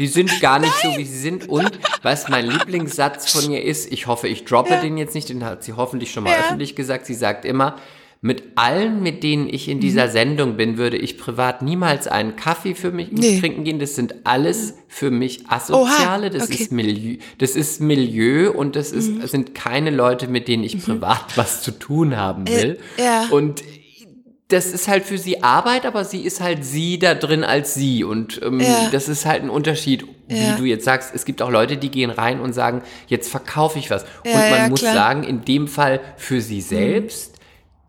Die 0.00 0.06
sind 0.08 0.40
gar 0.40 0.58
nicht 0.58 0.72
so, 0.82 0.88
wie 0.96 1.04
sie 1.04 1.18
sind. 1.18 1.48
Und 1.48 1.78
was 2.02 2.28
mein 2.28 2.46
Lieblingssatz 2.50 3.30
von 3.30 3.52
ihr 3.52 3.62
ist, 3.62 3.92
ich 3.92 4.06
hoffe, 4.08 4.26
ich 4.26 4.44
droppe 4.44 4.76
den 4.82 4.96
jetzt 4.96 5.14
nicht, 5.14 5.28
den 5.28 5.44
hat 5.44 5.62
sie 5.62 5.74
hoffentlich 5.74 6.10
schon 6.10 6.24
mal 6.24 6.30
Ja. 6.30 6.38
öffentlich 6.46 6.74
gesagt. 6.74 7.06
Sie 7.06 7.14
sagt 7.14 7.44
immer, 7.44 7.76
mit 8.22 8.42
allen, 8.56 9.02
mit 9.02 9.22
denen 9.22 9.48
ich 9.48 9.68
in 9.68 9.80
dieser 9.80 10.06
Mhm. 10.08 10.10
Sendung 10.12 10.56
bin, 10.56 10.76
würde 10.76 10.96
ich 10.98 11.16
privat 11.16 11.62
niemals 11.62 12.06
einen 12.06 12.36
Kaffee 12.36 12.74
für 12.74 12.90
mich 12.92 13.12
Nee. 13.12 13.40
trinken 13.40 13.64
gehen. 13.64 13.78
Das 13.78 13.94
sind 13.94 14.14
alles 14.24 14.74
für 14.88 15.10
mich 15.10 15.48
Asoziale. 15.48 16.28
das 16.30 16.44
okay. 16.44 16.54
Mhm. 16.54 16.60
ist 16.62 16.72
Milieu, 16.72 17.16
das 17.38 17.50
ist 17.56 17.80
Milieu 17.80 18.50
und 18.52 18.76
das 18.76 18.92
ist, 18.92 19.28
sind 19.28 19.54
keine 19.54 19.90
Leute, 19.90 20.28
mit 20.28 20.48
denen 20.48 20.64
ich 20.64 20.82
privat 20.84 21.36
was 21.36 21.62
zu 21.62 21.70
tun 21.72 22.16
haben 22.16 22.46
will. 22.48 22.78
Äh, 22.98 23.04
ja. 23.04 23.26
Und 23.30 23.62
das 24.50 24.66
ist 24.66 24.88
halt 24.88 25.04
für 25.04 25.16
sie 25.18 25.42
Arbeit, 25.42 25.86
aber 25.86 26.04
sie 26.04 26.20
ist 26.22 26.40
halt 26.40 26.64
sie 26.64 26.98
da 26.98 27.14
drin 27.14 27.44
als 27.44 27.74
sie. 27.74 28.04
Und 28.04 28.40
ähm, 28.42 28.60
Ja. 28.60 28.88
das 28.92 29.08
ist 29.08 29.24
halt 29.26 29.42
ein 29.42 29.50
Unterschied, 29.50 30.04
Ja. 30.28 30.54
wie 30.54 30.58
du 30.58 30.64
jetzt 30.64 30.84
sagst. 30.84 31.14
Es 31.14 31.24
gibt 31.24 31.40
auch 31.42 31.50
Leute, 31.50 31.76
die 31.76 31.90
gehen 31.90 32.10
rein 32.10 32.40
und 32.40 32.52
sagen, 32.52 32.82
jetzt 33.08 33.30
verkaufe 33.30 33.78
ich 33.78 33.90
was. 33.90 34.04
Ja, 34.24 34.32
und 34.34 34.50
man 34.50 34.58
ja, 34.58 34.68
muss 34.68 34.80
klar. 34.80 34.92
Mhm. 34.92 34.96
sagen, 34.96 35.22
in 35.24 35.44
dem 35.44 35.68
Fall 35.68 36.00
für 36.16 36.40
sie 36.40 36.60
selbst, 36.60 37.36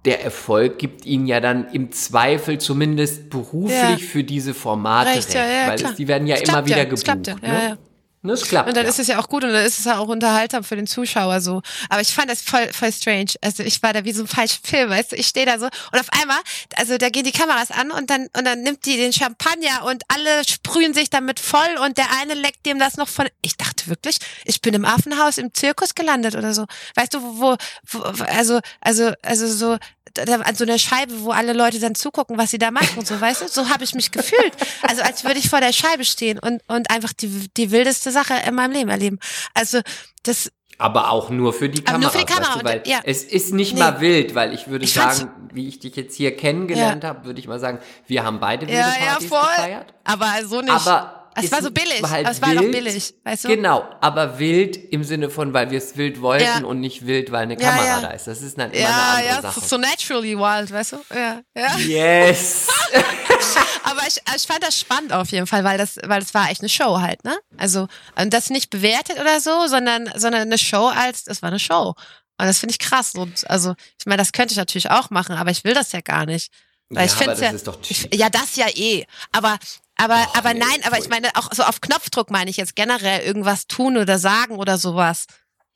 der 0.06 0.24
Erfolg 0.24 0.80
gibt 0.80 1.06
ihnen 1.06 1.28
ja 1.28 1.40
dann 1.40 1.68
im 1.74 1.92
Zweifel 1.92 2.58
zumindest 2.58 3.30
beruflich 3.30 3.74
Ja. 3.74 3.98
für 3.98 4.24
diese 4.24 4.54
Formate 4.56 5.10
Recht, 5.12 5.28
recht. 5.28 5.34
ja, 5.36 5.46
ja, 5.46 5.68
weil 5.68 5.76
es, 5.84 5.96
die 5.96 6.08
werden 6.08 6.26
ja 6.28 6.36
Es 6.36 6.42
immer 6.42 6.54
klappt 6.54 6.68
wieder 6.70 6.78
ja, 6.78 6.84
gebucht. 6.86 7.04
klappt 7.04 7.28
ja, 7.28 7.36
ne? 7.36 7.78
Ne, 8.23 8.34
es 8.34 8.43
klappt. 8.43 8.69
Und 8.69 8.77
dann 8.77 8.84
ja. 8.84 8.89
ist 8.89 8.99
es 8.99 9.07
ja 9.07 9.19
auch 9.19 9.27
gut 9.27 9.43
und 9.43 9.52
dann 9.52 9.65
ist 9.65 9.80
es 9.80 9.85
ja 9.85 9.98
auch 9.98 10.07
unterhaltsam 10.07 10.64
für 10.64 10.76
den 10.76 10.85
Zuschauer 10.85 11.41
so. 11.41 11.61
Aber 11.89 12.02
ich 12.02 12.14
fand 12.14 12.30
das 12.30 12.41
voll, 12.41 12.72
voll 12.72 12.91
strange. 12.91 13.31
Also 13.41 13.64
ich 13.64 13.81
war 13.81 13.93
da 13.93 14.06
wie 14.06 14.11
so 14.11 14.23
ein 14.23 14.27
falscher 14.27 14.60
Film, 14.64 14.91
weißt 14.91 15.14
du, 15.14 15.15
ich 15.15 15.26
stehe 15.26 15.45
da 15.48 15.57
so 15.57 15.65
und 15.65 15.99
auf 15.99 16.07
einmal, 16.19 16.38
also 16.76 16.99
da 16.99 17.10
gehen 17.10 17.23
die 17.23 17.31
Kameras 17.31 17.72
an 17.72 17.89
und 17.89 18.11
dann, 18.11 18.27
und 18.38 18.45
dann 18.45 18.61
nimmt 18.61 18.85
die 18.85 18.98
den 18.98 19.11
Champagner 19.11 19.85
und 19.85 20.03
alle 20.07 20.48
sprühen 20.48 20.93
sich 20.93 21.10
damit 21.10 21.39
voll 21.39 21.77
und 21.84 21.98
der 21.98 22.06
eine 22.22 22.35
leckt 22.35 22.65
dem 22.68 22.77
das 22.77 22.98
noch 22.98 23.07
von, 23.07 23.27
ich 23.41 23.57
dachte 23.57 23.88
wirklich, 23.88 24.18
ich 24.45 24.61
bin 24.61 24.76
im 24.76 24.85
Affenhaus 24.85 25.39
im 25.39 25.52
Zirkus 25.53 25.95
gelandet 25.95 26.35
oder 26.35 26.53
so. 26.53 26.65
Weißt 26.95 27.15
du, 27.15 27.22
wo, 27.39 27.56
wo, 27.89 27.99
also, 28.26 28.60
also, 28.81 29.14
also 29.23 29.48
so, 29.48 29.77
an 30.18 30.56
so 30.56 30.64
einer 30.64 30.77
Scheibe, 30.77 31.22
wo 31.22 31.31
alle 31.31 31.53
Leute 31.53 31.80
dann 31.80 31.95
zugucken, 31.95 32.38
was 32.38 32.52
sie 32.52 32.57
da 32.57 32.72
machen 32.72 32.98
und 32.98 33.07
so, 33.07 33.19
weißt 33.19 33.41
du? 33.41 33.48
So 33.48 33.69
habe 33.69 33.84
ich 33.84 33.93
mich 33.93 34.11
gefühlt. 34.11 34.53
Also 34.81 35.02
als 35.02 35.23
würde 35.23 35.39
ich 35.39 35.49
vor 35.49 35.61
der 35.61 35.73
Scheibe 35.73 36.06
stehen 36.06 36.39
und, 36.39 36.61
und 36.68 36.89
einfach 36.89 37.14
die, 37.14 37.49
die 37.56 37.72
wildeste 37.72 38.11
Sache 38.12 38.34
in 38.48 38.56
meinem 38.56 38.72
Leben 38.72 38.90
erleben. 38.90 39.20
Also 39.54 39.82
das, 40.24 40.52
Aber 40.78 41.12
auch 41.12 41.30
nur 41.30 41.54
für 41.54 41.70
die 41.70 41.80
Aber 41.86 41.94
Kamera. 42.00 42.02
nur 42.02 42.12
für 42.12 42.26
die 42.26 42.34
Kamera, 42.34 42.54
Weißt 42.56 42.62
du, 42.62 42.66
weil 42.66 42.84
ja. 42.86 43.00
Es 43.04 43.24
ist 43.24 43.54
nicht 43.54 43.74
Nee. 43.74 43.80
mal 43.80 44.02
wild, 44.02 44.34
weil 44.36 44.54
ich 44.54 44.68
würde 44.68 44.86
Ich 44.86 44.94
sagen, 44.94 45.30
wie 45.54 45.68
ich 45.68 45.80
dich 45.80 45.96
jetzt 45.96 46.16
hier 46.16 46.36
kennengelernt 46.36 47.04
habe, 47.04 47.26
würde 47.26 47.40
ich 47.40 47.48
mal 47.48 47.60
sagen, 47.60 47.80
wir 48.08 48.24
haben 48.24 48.40
beide 48.40 48.68
wilde 48.68 48.80
ja, 48.80 48.88
ja, 49.00 49.12
Partys 49.12 49.28
voll. 49.30 49.40
gefeiert. 49.56 49.94
Aber 50.04 50.32
so 50.46 50.62
nicht. 50.62 50.72
Aber 50.72 51.20
es 51.36 51.52
war 51.52 51.62
so 51.62 51.72
billig. 51.72 52.02
halt 52.08 52.28
es 52.28 52.41
war 52.41 52.53
doch 52.53 52.62
wild. 52.62 52.72
billig, 52.72 53.14
weißt 53.24 53.45
du? 53.45 53.48
Genau, 53.49 53.88
aber 54.02 54.38
wild 54.40 54.76
im 54.91 55.03
Sinne 55.03 55.30
von, 55.30 55.53
weil 55.53 55.72
wir 55.72 55.78
es 55.78 55.95
wild 55.98 56.22
wollten 56.22 56.44
Ja. 56.45 56.58
und 56.64 56.80
nicht 56.80 57.06
wild, 57.06 57.32
weil 57.32 57.44
eine 57.44 57.53
Ja, 57.60 57.70
Kamera 57.70 57.86
ja. 57.86 58.02
da 58.02 58.08
ist. 58.10 58.28
Das 58.28 58.41
ist 58.41 58.58
dann 58.58 58.72
immer 58.72 58.82
Ja, 58.82 58.88
eine 58.90 59.30
andere 59.30 59.36
ja, 59.36 59.41
Sache. 59.41 59.62
so 59.68 59.78
naturally 59.78 60.38
wild, 60.38 60.72
weißt 60.72 60.91
du? 60.94 60.98
Ja, 61.14 61.41
ja. 61.56 61.78
Yes. 61.78 62.68
Aber 63.84 64.02
ich, 64.08 64.18
ich 64.36 64.44
fand 64.44 64.64
das 64.64 64.80
spannend 64.80 65.14
auf 65.14 65.30
jeden 65.30 65.48
Fall, 65.48 65.64
weil 65.64 65.78
das, 65.78 65.98
weil 66.06 66.20
das 66.22 66.34
war 66.34 66.49
echt 66.49 66.62
eine 66.62 66.70
Show 66.70 66.99
halt, 66.99 67.24
ne? 67.24 67.38
Also, 67.58 67.88
und 68.20 68.34
das 68.34 68.49
nicht 68.49 68.70
bewertet 68.70 69.20
oder 69.20 69.40
so, 69.40 69.68
sondern, 69.68 70.12
sondern 70.16 70.41
eine 70.41 70.58
Show 70.58 70.88
als, 70.88 71.24
das 71.24 71.41
war 71.41 71.49
eine 71.49 71.60
Show. 71.60 71.95
Und 72.38 72.48
das 72.48 72.60
finde 72.60 72.72
ich 72.74 72.80
krass. 72.80 73.14
Und 73.16 73.49
also, 73.49 73.76
ich 73.99 74.06
meine, 74.06 74.18
das 74.22 74.32
könnte 74.32 74.52
ich 74.53 74.58
natürlich 74.58 74.90
auch 74.90 75.10
machen, 75.10 75.36
aber 75.36 75.52
ich 75.52 75.64
will 75.64 75.74
das 75.74 75.91
ja 75.91 76.02
gar 76.02 76.26
nicht. 76.26 76.52
Weil 76.90 77.06
Ja, 77.08 77.12
ich 77.14 77.18
finde 77.18 77.41
ja, 77.41 77.49
ist 77.52 77.68
doch 77.68 77.78
ich, 77.88 77.99
cheap. 78.02 78.16
ja, 78.16 78.30
das 78.30 78.56
ja 78.56 78.68
eh. 78.74 79.06
Aber, 79.32 79.58
aber, 79.97 80.15
Och, 80.15 80.38
aber 80.38 80.53
nee, 80.53 80.59
nein, 80.59 80.81
aber 80.85 80.97
ich 80.99 81.09
meine, 81.09 81.30
auch 81.35 81.49
so 81.53 81.63
auf 81.63 81.81
Knopfdruck 81.81 82.31
meine 82.31 82.49
ich 82.49 82.57
jetzt 82.57 82.76
generell 82.76 83.22
irgendwas 83.22 83.68
tun 83.68 83.97
oder 83.97 84.19
sagen 84.19 84.57
oder 84.57 84.77
sowas. 84.77 85.26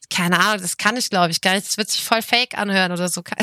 Keine 0.09 0.39
Ahnung, 0.39 0.61
das 0.61 0.77
kann 0.77 0.97
ich 0.97 1.09
glaube 1.09 1.31
ich 1.31 1.41
gar 1.41 1.53
nicht. 1.53 1.67
Das 1.67 1.77
wird 1.77 1.89
sich 1.89 2.03
voll 2.03 2.21
fake 2.21 2.57
anhören 2.57 2.91
oder 2.91 3.09
so. 3.09 3.23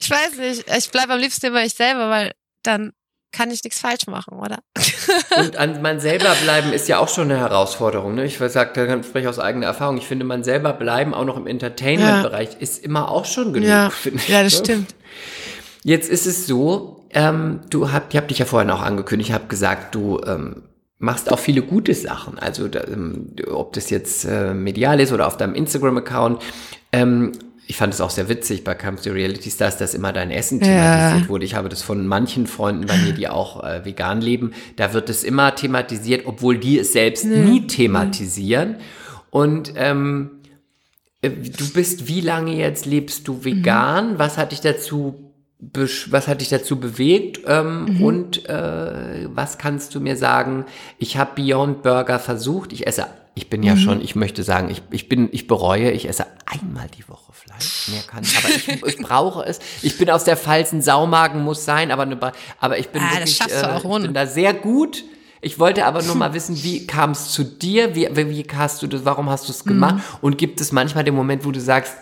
Ich 0.00 0.10
weiß 0.10 0.36
nicht. 0.36 0.64
Ich 0.76 0.90
bleibe 0.90 1.14
am 1.14 1.20
liebsten 1.20 1.46
immer 1.46 1.64
ich 1.64 1.74
selber, 1.74 2.10
weil 2.10 2.32
dann 2.62 2.92
kann 3.32 3.50
ich 3.50 3.64
nichts 3.64 3.80
falsch 3.80 4.06
machen, 4.06 4.38
oder? 4.38 4.58
Und 5.36 5.56
an 5.56 5.82
man 5.82 5.98
selber 5.98 6.34
bleiben 6.42 6.72
ist 6.72 6.88
ja 6.88 6.98
auch 6.98 7.08
schon 7.08 7.30
eine 7.30 7.40
Herausforderung. 7.40 8.14
Ne? 8.14 8.24
Ich 8.24 8.38
sage, 8.38 8.70
da 8.74 9.02
spreche 9.02 9.24
ich 9.24 9.28
aus 9.28 9.40
eigener 9.40 9.66
Erfahrung. 9.66 9.98
Ich 9.98 10.06
finde, 10.06 10.24
man 10.24 10.44
selber 10.44 10.72
bleiben, 10.72 11.14
auch 11.14 11.24
noch 11.24 11.36
im 11.36 11.46
Entertainment-Bereich, 11.46 12.60
ist 12.60 12.84
immer 12.84 13.10
auch 13.10 13.24
schon 13.24 13.52
genug. 13.52 13.68
finde 13.90 14.20
ich, 14.20 14.28
ja, 14.28 14.42
das 14.44 14.52
ne? 14.52 14.58
stimmt. 14.60 14.94
Jetzt 15.82 16.08
ist 16.08 16.26
es 16.26 16.46
so, 16.46 17.03
ähm, 17.14 17.60
du 17.70 17.92
habt, 17.92 18.12
ich 18.12 18.16
habe 18.16 18.26
dich 18.28 18.38
ja 18.38 18.44
vorhin 18.44 18.70
auch 18.70 18.82
angekündigt, 18.82 19.30
ich 19.30 19.34
habe 19.34 19.46
gesagt, 19.46 19.94
du 19.94 20.20
ähm, 20.26 20.62
machst 20.98 21.30
auch 21.32 21.38
viele 21.38 21.62
gute 21.62 21.94
Sachen. 21.94 22.38
Also 22.38 22.68
da, 22.68 22.84
ähm, 22.84 23.28
ob 23.50 23.72
das 23.72 23.90
jetzt 23.90 24.24
äh, 24.24 24.52
medial 24.54 25.00
ist 25.00 25.12
oder 25.12 25.26
auf 25.26 25.36
deinem 25.36 25.54
Instagram-Account. 25.54 26.42
Ähm, 26.92 27.32
ich 27.66 27.76
fand 27.78 27.94
es 27.94 28.00
auch 28.02 28.10
sehr 28.10 28.28
witzig 28.28 28.62
bei 28.62 28.74
Comes 28.74 29.02
to 29.02 29.10
Reality 29.10 29.50
Stars, 29.50 29.78
dass 29.78 29.94
immer 29.94 30.12
dein 30.12 30.30
Essen 30.30 30.60
thematisiert 30.60 31.22
Ja. 31.22 31.28
wurde. 31.30 31.44
Ich 31.46 31.54
habe 31.54 31.70
das 31.70 31.80
von 31.82 32.06
manchen 32.06 32.46
Freunden 32.46 32.86
bei 32.86 32.96
mir, 32.98 33.12
die 33.14 33.26
auch 33.28 33.64
äh, 33.64 33.84
vegan 33.86 34.20
leben. 34.20 34.52
Da 34.76 34.92
wird 34.92 35.08
es 35.08 35.24
immer 35.24 35.54
thematisiert, 35.54 36.26
obwohl 36.26 36.58
die 36.58 36.78
es 36.78 36.92
selbst 36.92 37.24
nie 37.24 37.66
thematisieren. 37.66 38.76
Und 39.30 39.72
ähm, 39.76 40.42
äh, 41.22 41.30
du 41.30 41.70
bist, 41.72 42.06
wie 42.06 42.20
lange 42.20 42.54
jetzt 42.54 42.84
lebst 42.84 43.26
du 43.28 43.44
vegan? 43.44 44.18
Was 44.18 44.36
hat 44.36 44.52
dich 44.52 44.60
dazu, 44.60 45.23
was 46.10 46.28
hat 46.28 46.40
dich 46.40 46.48
dazu 46.48 46.78
bewegt? 46.78 47.40
Ähm, 47.46 48.00
Und 48.02 48.48
äh, 48.48 49.28
was 49.34 49.58
kannst 49.58 49.94
du 49.94 50.00
mir 50.00 50.16
sagen? 50.16 50.64
Ich 50.98 51.16
habe 51.16 51.40
Beyond 51.42 51.82
Burger 51.82 52.18
versucht. 52.18 52.72
Ich 52.72 52.86
esse, 52.86 53.06
ich 53.34 53.50
bin 53.50 53.62
ja 53.62 53.76
schon, 53.76 54.00
ich 54.00 54.14
möchte 54.14 54.42
sagen, 54.42 54.70
ich, 54.70 54.82
ich 54.90 55.08
bin, 55.08 55.28
ich 55.32 55.46
bereue, 55.46 55.90
ich 55.90 56.08
esse 56.08 56.26
einmal 56.46 56.86
die 56.96 57.08
Woche 57.08 57.32
Fleisch. 57.32 57.88
Mehr 57.88 58.02
kann 58.02 58.22
ich, 58.22 58.38
aber 58.38 58.48
ich, 58.48 58.68
ich 58.68 58.98
brauche 58.98 59.42
es. 59.44 59.58
Ich 59.82 59.98
bin 59.98 60.08
aus 60.10 60.24
der 60.24 60.36
falschen 60.36 60.82
Saumagen, 60.82 61.42
muss 61.42 61.64
sein, 61.64 61.90
aber, 61.90 62.02
eine, 62.02 62.18
aber 62.60 62.78
ich 62.78 62.88
bin 62.90 63.02
Ah, 63.02 63.14
wirklich, 63.16 63.40
äh, 63.40 63.76
ich 63.76 64.02
bin 64.02 64.14
da 64.14 64.26
sehr 64.26 64.54
gut. 64.54 65.04
Ich 65.40 65.58
wollte 65.58 65.84
aber 65.84 66.02
nur 66.02 66.14
mal 66.14 66.32
wissen, 66.34 66.62
wie 66.62 66.86
kam 66.86 67.10
es 67.10 67.30
zu 67.32 67.44
dir? 67.44 67.94
Wie, 67.94 68.08
wie 68.12 68.30
wie 68.30 68.46
hast 68.56 68.82
du 68.82 68.86
das, 68.86 69.04
warum 69.04 69.28
hast 69.28 69.48
du 69.48 69.52
es 69.52 69.64
gemacht? 69.64 69.96
Mhm. 69.96 70.02
Und 70.22 70.38
gibt 70.38 70.60
es 70.60 70.72
manchmal 70.72 71.04
den 71.04 71.14
Moment, 71.14 71.44
wo 71.44 71.50
du 71.50 71.60
sagst, 71.60 71.94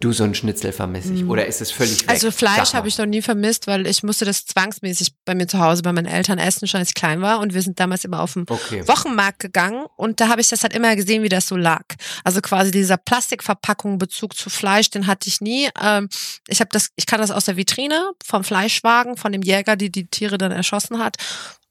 du 0.00 0.12
so 0.12 0.24
ein 0.24 0.34
Schnitzel 0.34 0.72
vermisse 0.72 1.12
ich? 1.12 1.24
Oder 1.24 1.46
ist 1.46 1.60
es 1.60 1.70
völlig 1.70 2.00
weg? 2.00 2.06
Mhm. 2.06 2.10
Also 2.10 2.30
Fleisch 2.30 2.72
habe 2.74 2.88
ich 2.88 2.98
noch 2.98 3.06
nie 3.06 3.22
vermisst, 3.22 3.66
weil 3.66 3.86
ich 3.86 4.02
musste 4.02 4.24
das 4.24 4.46
zwangsmäßig 4.46 5.12
bei 5.24 5.34
mir 5.34 5.46
zu 5.48 5.58
Hause 5.58 5.82
bei 5.82 5.92
meinen 5.92 6.06
Eltern 6.06 6.38
essen, 6.38 6.68
schon 6.68 6.80
als 6.80 6.90
ich 6.90 6.94
klein 6.94 7.20
war. 7.20 7.40
Und 7.40 7.54
wir 7.54 7.62
sind 7.62 7.80
damals 7.80 8.04
immer 8.04 8.20
auf 8.20 8.34
den 8.34 8.46
Okay. 8.48 8.86
Wochenmarkt 8.86 9.40
gegangen 9.40 9.86
und 9.96 10.20
da 10.20 10.28
habe 10.28 10.40
ich 10.40 10.48
das 10.48 10.62
halt 10.62 10.74
immer 10.74 10.94
gesehen, 10.96 11.22
wie 11.22 11.28
das 11.28 11.48
so 11.48 11.56
lag. 11.56 11.84
Also 12.24 12.40
quasi 12.40 12.70
dieser 12.70 12.96
Plastikverpackung 12.96 13.98
Bezug 13.98 14.36
zu 14.36 14.50
Fleisch, 14.50 14.90
den 14.90 15.06
hatte 15.06 15.28
ich 15.28 15.40
nie. 15.40 15.68
Ähm, 15.82 16.08
ich 16.46 16.60
habe 16.60 16.70
das, 16.72 16.90
ich 16.96 17.06
kann 17.06 17.20
das 17.20 17.30
aus 17.30 17.46
der 17.46 17.56
Vitrine 17.56 18.12
vom 18.24 18.44
Fleischwagen, 18.44 19.16
von 19.16 19.32
dem 19.32 19.42
Jäger, 19.42 19.76
die 19.76 19.90
die 19.90 20.06
Tiere 20.06 20.38
dann 20.38 20.52
erschossen 20.52 20.98
hat. 20.98 21.16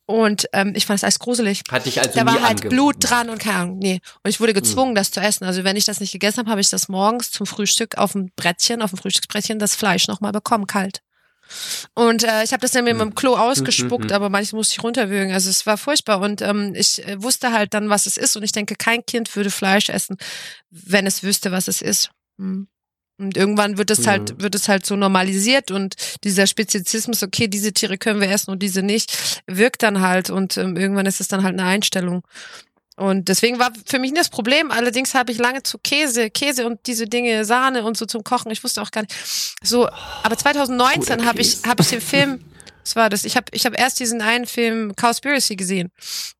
Und 0.09 0.47
ähm, 0.53 0.71
ich 0.73 0.85
fand 0.85 0.97
das 0.97 1.03
alles 1.03 1.19
gruselig. 1.19 1.63
Hat 1.69 1.85
dich 1.85 1.99
also 1.99 2.11
da 2.15 2.23
nie 2.23 2.27
war 2.31 2.41
halt 2.47 2.61
ange- 2.63 2.69
Blut 2.69 2.95
dran 2.99 3.29
und 3.29 3.39
keine 3.39 3.57
Ahnung, 3.57 3.77
nee. 3.79 3.99
Und 4.23 4.29
ich 4.29 4.39
wurde 4.39 4.53
Hm. 4.53 4.61
gezwungen, 4.61 4.95
das 4.95 5.11
zu 5.11 5.19
essen. 5.19 5.43
Also 5.43 5.63
wenn 5.65 5.75
ich 5.75 5.83
das 5.85 5.99
nicht 5.99 6.13
gegessen 6.13 6.39
habe, 6.39 6.49
habe 6.49 6.61
ich 6.61 6.69
das 6.69 6.87
morgens 6.87 7.29
zum 7.29 7.45
Frühstück 7.45 7.97
auf 7.97 8.13
dem 8.13 8.31
Brettchen, 8.37 8.81
auf 8.81 8.91
dem 8.91 8.97
Frühstücksbrettchen, 8.99 9.59
das 9.59 9.75
Fleisch 9.75 10.07
nochmal 10.07 10.31
bekommen, 10.31 10.65
kalt. 10.65 11.01
Und 11.93 12.23
äh, 12.23 12.43
ich 12.43 12.51
habe 12.53 12.61
das 12.61 12.71
dann 12.71 12.85
Hm. 12.87 12.97
mit 12.97 13.01
dem 13.07 13.15
Klo 13.15 13.35
ausgespuckt, 13.35 14.11
aber 14.13 14.29
manches 14.29 14.53
musste 14.53 14.75
ich 14.77 14.83
runterwürgen. 14.83 15.33
Also 15.33 15.49
es 15.49 15.65
war 15.65 15.77
furchtbar. 15.77 16.21
Und 16.21 16.41
ähm, 16.41 16.73
ich 16.75 17.05
äh, 17.05 17.21
wusste 17.21 17.51
halt 17.51 17.73
dann, 17.73 17.89
was 17.89 18.05
es 18.05 18.15
ist. 18.17 18.35
Und 18.37 18.43
ich 18.43 18.53
denke, 18.53 18.75
kein 18.75 19.05
Kind 19.05 19.33
würde 19.35 19.51
Fleisch 19.51 19.89
essen, 19.89 20.17
wenn 20.69 21.05
es 21.05 21.21
wüsste, 21.23 21.51
was 21.51 21.67
es 21.67 21.81
ist. 21.81 22.11
Hm. 22.37 22.67
Und 23.19 23.35
irgendwann 23.35 23.77
wird 23.77 23.89
es 23.89 24.01
Mhm. 24.01 24.07
halt, 24.07 24.41
wird 24.41 24.53
es 24.55 24.67
halt 24.67 24.85
so 24.85 24.95
normalisiert 24.95 25.71
und 25.71 25.95
dieser 26.23 26.45
Spezizismus, 26.45 27.23
okay, 27.23 27.47
diese 27.47 27.73
Tiere 27.73 27.97
können 27.97 28.21
wir 28.21 28.29
essen 28.29 28.51
und 28.51 28.61
diese 28.61 28.83
nicht, 28.83 29.41
wirkt 29.47 29.81
dann 29.83 30.01
halt 30.01 30.29
und 30.29 30.57
ähm, 30.57 30.75
irgendwann 30.77 31.07
ist 31.07 31.19
es 31.19 31.27
dann 31.27 31.43
halt 31.43 31.53
eine 31.59 31.67
Einstellung. 31.67 32.23
Und 32.95 33.27
deswegen 33.27 33.59
war 33.59 33.71
für 33.85 33.99
mich 33.99 34.11
nicht 34.11 34.21
das 34.21 34.29
Problem. 34.29 34.71
Allerdings 34.71 35.13
habe 35.13 35.31
ich 35.31 35.37
lange 35.37 35.61
zu 35.61 35.77
Käse, 35.77 36.31
Käse 36.31 36.65
und 36.65 36.79
diese 36.87 37.05
Dinge, 37.05 37.45
Sahne 37.45 37.83
und 37.83 37.95
so 37.95 38.07
zum 38.07 38.23
Kochen. 38.23 38.51
Ich 38.51 38.63
wusste 38.63 38.81
auch 38.81 38.89
gar 38.89 39.01
nicht. 39.01 39.13
So, 39.61 39.87
aber 40.23 40.35
2019 40.35 41.17
Guter 41.17 41.25
habe 41.27 41.39
ich, 41.41 41.57
habe 41.65 41.83
ich 41.83 41.89
den 41.89 42.01
Film, 42.01 42.43
was 42.87 42.95
war 42.95 43.09
das? 43.09 43.25
Ich 43.25 43.35
habe, 43.35 43.47
ich 43.51 43.65
habe 43.65 43.75
erst 43.75 43.99
diesen 43.99 44.21
einen 44.21 44.45
Film 44.45 44.93
Cowspiracy 44.95 45.57
gesehen. 45.57 45.91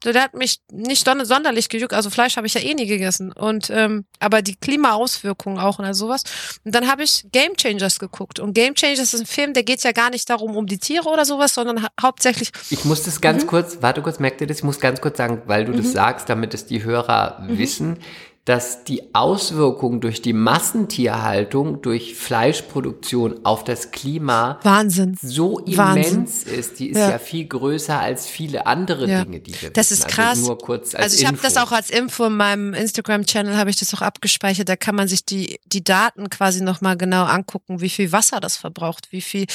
So, 0.02 0.14
der 0.14 0.22
hat 0.24 0.34
mich 0.34 0.62
nicht 0.72 1.06
sonderlich 1.24 1.68
gejuckt. 1.68 1.94
Also 1.94 2.10
Fleisch 2.10 2.38
habe 2.38 2.48
ich 2.48 2.54
ja 2.54 2.62
eh 2.62 2.74
nie 2.74 2.86
gegessen. 2.88 3.34
Und 3.34 3.70
ähm, 3.70 4.06
aber 4.20 4.42
die 4.42 4.56
Klimaauswirkungen 4.56 5.60
auch 5.60 5.80
und 5.80 5.86
all 5.86 5.94
sowas. 5.94 6.24
Und 6.64 6.74
dann 6.74 6.88
habe 6.90 7.04
ich 7.04 7.26
Game 7.34 7.56
Changers 7.58 8.00
geguckt. 8.00 8.40
Und 8.40 8.54
Game 8.54 8.76
Changers 8.76 9.14
ist 9.14 9.20
ein 9.20 9.26
Film, 9.26 9.54
der 9.54 9.64
geht 9.64 9.84
ja 9.84 9.92
gar 9.92 10.10
nicht 10.10 10.30
darum 10.30 10.56
um 10.56 10.68
die 10.68 10.78
Tiere 10.78 11.10
oder 11.10 11.26
sowas, 11.26 11.54
sondern 11.54 11.84
ha 11.84 11.90
hauptsächlich 12.02 12.52
Ich 12.70 12.86
muss 12.86 13.04
das 13.04 13.20
ganz 13.20 13.44
Mhm. 13.44 13.48
kurz, 13.48 13.78
warte 13.82 14.02
kurz, 14.02 14.20
merkt 14.20 14.40
ihr 14.42 14.48
das? 14.48 14.58
Ich 14.60 14.64
muss 14.64 14.80
ganz 14.80 15.02
kurz 15.02 15.18
sagen, 15.18 15.42
weil 15.48 15.66
du 15.66 15.74
das 15.74 15.92
sagst, 15.92 16.30
damit 16.30 16.54
es 16.54 16.66
die 16.66 16.84
Hörer 16.84 17.40
Mhm. 17.42 17.58
wissen, 17.58 17.98
dass 18.48 18.86
die 18.86 19.14
Auswirkungen 19.14 20.00
durch 20.00 20.22
die 20.22 20.32
Massentierhaltung, 20.32 21.82
durch 21.82 22.16
Fleischproduktion 22.16 23.42
auf 23.46 23.66
das 23.66 23.92
Klima 23.92 24.60
Wahnsinn. 24.64 25.18
so 25.22 25.60
Wahnsinn. 25.66 26.14
immens 26.14 26.44
ist. 26.44 26.80
Die 26.80 26.90
ist 26.92 26.98
Ja. 26.98 27.10
ja, 27.12 27.20
viel 27.20 27.46
größer 27.46 28.00
als 28.00 28.26
viele 28.26 28.66
andere 28.66 29.06
Ja. 29.06 29.26
Dinge, 29.26 29.42
die 29.42 29.54
wir 29.62 29.70
Das 29.72 29.92
wissen. 29.92 30.04
ist 30.04 30.08
krass. 30.08 30.30
Also 30.38 30.46
nur 30.48 30.58
kurz 30.60 30.96
als 30.96 31.04
also 31.04 31.18
ich 31.20 31.28
habe 31.28 31.38
das 31.42 31.58
auch 31.58 31.74
als 31.74 31.90
Info 31.90 32.26
in 32.28 32.38
meinem 32.38 32.74
Instagram-Channel 32.74 33.58
habe 33.58 33.70
ich 33.70 33.76
das 33.76 33.94
auch 33.94 34.02
abgespeichert. 34.02 34.70
Da 34.70 34.78
kann 34.78 34.96
man 34.96 35.10
sich 35.10 35.26
die 35.26 35.60
die 35.66 35.84
Daten 35.84 36.30
quasi 36.30 36.64
noch 36.64 36.80
mal 36.80 36.96
genau 36.96 37.26
angucken, 37.26 37.82
wie 37.82 37.90
viel 37.90 38.14
Wasser 38.14 38.40
das 38.40 38.56
verbraucht, 38.56 39.12
wie 39.12 39.22
viel, 39.22 39.46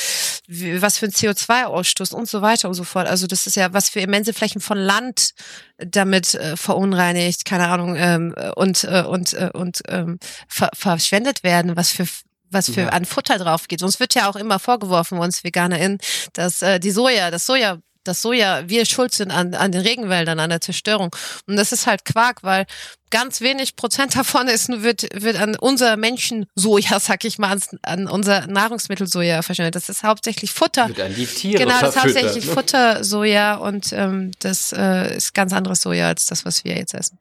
wie, 0.47 0.83
was 0.83 0.99
für 0.99 1.07
ein 1.07 1.13
CO2-Ausstoß 1.13 2.13
und 2.15 2.29
so 2.29 2.43
weiter 2.43 2.69
und 2.69 2.75
so 2.75 2.85
fort. 2.85 3.07
Also 3.09 3.27
das 3.27 3.47
ist 3.47 3.57
ja 3.57 3.73
was 3.73 3.89
für 3.89 4.01
immense 4.01 4.35
Flächen 4.35 4.61
von 4.61 4.77
Land 4.77 5.31
damit 5.79 6.35
äh, 6.35 6.57
verunreinigt, 6.57 7.45
keine 7.47 7.69
Ahnung 7.69 7.97
ähm, 7.97 8.35
und 8.55 8.82
äh, 8.85 9.05
und 9.07 9.33
äh, 9.35 9.51
und 9.53 9.83
ähm, 9.89 10.19
ver 10.49 10.71
verschwendet 10.75 11.43
werden, 11.43 11.77
was 11.77 11.91
für 11.91 12.07
was 12.51 12.71
für 12.71 12.83
Ja. 12.83 12.89
an 12.91 13.05
Futter 13.05 13.39
drauf 13.39 13.69
geht. 13.69 13.83
Uns 13.83 13.99
wird 13.99 14.15
ja 14.15 14.29
auch 14.29 14.37
immer 14.37 14.59
vorgeworfen, 14.59 15.19
uns 15.19 15.43
VeganerInnen, 15.43 15.99
dass 16.35 16.61
äh, 16.63 16.79
die 16.79 16.91
Soja, 16.91 17.31
das 17.31 17.47
Soja 17.47 17.79
das 18.05 18.23
Soja, 18.23 18.69
wir 18.69 18.85
schuld 18.85 19.15
sind 19.15 19.31
an, 19.31 19.55
an 19.55 19.73
den 19.73 19.83
Regenwäldern, 19.83 20.41
an 20.41 20.51
der 20.51 20.61
Zerstörung. 20.61 21.15
Und 21.47 21.57
das 21.57 21.73
ist 21.73 21.87
halt 21.87 22.05
Quark, 22.05 22.43
weil 22.43 22.67
ganz 23.11 23.41
wenig 23.41 23.77
Prozent 23.77 24.17
davon 24.17 24.49
ist, 24.49 24.69
wird, 24.69 25.09
wird 25.15 25.37
an 25.41 25.57
unser 25.57 25.97
Menschen-Soja, 25.97 26.99
sag 27.01 27.25
ich 27.25 27.39
mal, 27.39 27.57
an 27.83 28.09
unser 28.09 28.47
Nahrungsmittel-Soja 28.47 29.43
verschwendet. 29.43 29.77
Das 29.77 29.89
ist 29.89 30.03
hauptsächlich 30.03 30.53
Futter. 30.53 30.89
Wird 30.89 31.01
an 31.01 31.15
die 31.15 31.27
Tiere 31.27 31.65
Genau, 31.65 31.81
das 31.81 31.97
ist 31.97 32.03
hauptsächlich 32.03 32.47
ne? 32.47 32.53
Futter-Soja 32.53 33.55
und 33.57 33.93
ähm, 33.93 34.33
das 34.41 34.73
äh, 34.73 35.17
ist 35.17 35.35
ganz 35.35 35.53
anderes 35.53 35.83
Soja 35.83 36.09
als 36.09 36.27
das, 36.27 36.45
was 36.45 36.65
wir 36.65 36.77
jetzt 36.77 36.95
essen. 36.95 37.19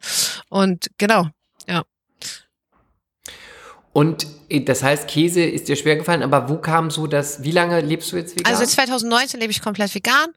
Und 0.49 0.89
genau, 0.97 1.27
ja. 1.67 1.83
Und 3.93 4.25
äh, 4.49 4.61
das 4.61 4.83
heißt, 4.83 5.07
Käse 5.07 5.43
ist 5.43 5.67
dir 5.67 5.75
schwer 5.75 5.97
gefallen, 5.97 6.23
aber 6.23 6.47
wo 6.49 6.57
kam 6.57 6.89
so 6.91 7.07
das, 7.07 7.43
wie 7.43 7.51
lange 7.51 7.81
lebst 7.81 8.11
du 8.11 8.17
jetzt 8.17 8.37
vegan? 8.39 8.53
Also 8.53 8.65
2019 8.65 9.39
lebe 9.39 9.51
ich 9.51 9.61
komplett 9.61 9.93
vegan 9.93 10.29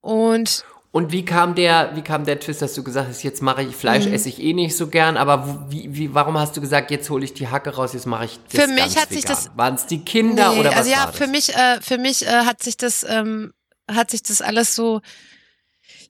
und 0.00 0.64
Und 0.92 1.12
wie 1.12 1.22
kam 1.24 1.54
der, 1.54 1.94
wie 1.94 2.00
kam 2.00 2.24
der 2.24 2.40
Twist, 2.40 2.62
dass 2.62 2.72
du 2.72 2.82
gesagt 2.82 3.08
hast, 3.10 3.22
jetzt 3.22 3.42
mache 3.42 3.60
ich 3.62 3.68
Mhm. 3.68 3.72
Fleisch, 3.74 4.06
esse 4.06 4.30
ich 4.30 4.40
eh 4.40 4.54
nicht 4.54 4.74
so 4.74 4.86
gern, 4.88 5.18
aber 5.18 5.66
wie, 5.68 5.94
wie, 5.94 6.14
warum 6.14 6.38
hast 6.38 6.56
du 6.56 6.62
gesagt, 6.62 6.90
jetzt 6.90 7.10
hole 7.10 7.22
ich 7.22 7.34
die 7.34 7.48
Hacke 7.48 7.74
raus, 7.74 7.92
jetzt 7.92 8.06
mache 8.06 8.24
ich 8.24 8.38
das 8.50 8.62
Für 8.64 8.68
mich 8.68 8.78
ganz 8.78 8.96
hat 8.96 9.08
sich 9.10 9.24
vegan? 9.24 9.36
das- 9.36 9.50
Waren 9.56 9.74
es 9.74 9.86
die 9.86 10.02
Kinder 10.02 10.52
Nee, 10.54 10.60
oder 10.60 10.70
was 10.70 10.76
also 10.78 10.90
ja, 10.90 10.98
war 11.00 11.06
das? 11.08 11.16
für 11.16 11.26
mich, 11.26 11.54
äh, 11.54 11.80
für 11.82 11.98
mich 11.98 12.26
äh, 12.26 12.30
hat 12.46 12.62
sich 12.62 12.78
das, 12.78 13.04
ähm, 13.06 13.52
hat 13.90 14.10
sich 14.10 14.22
das 14.22 14.40
alles 14.40 14.74
so, 14.74 15.02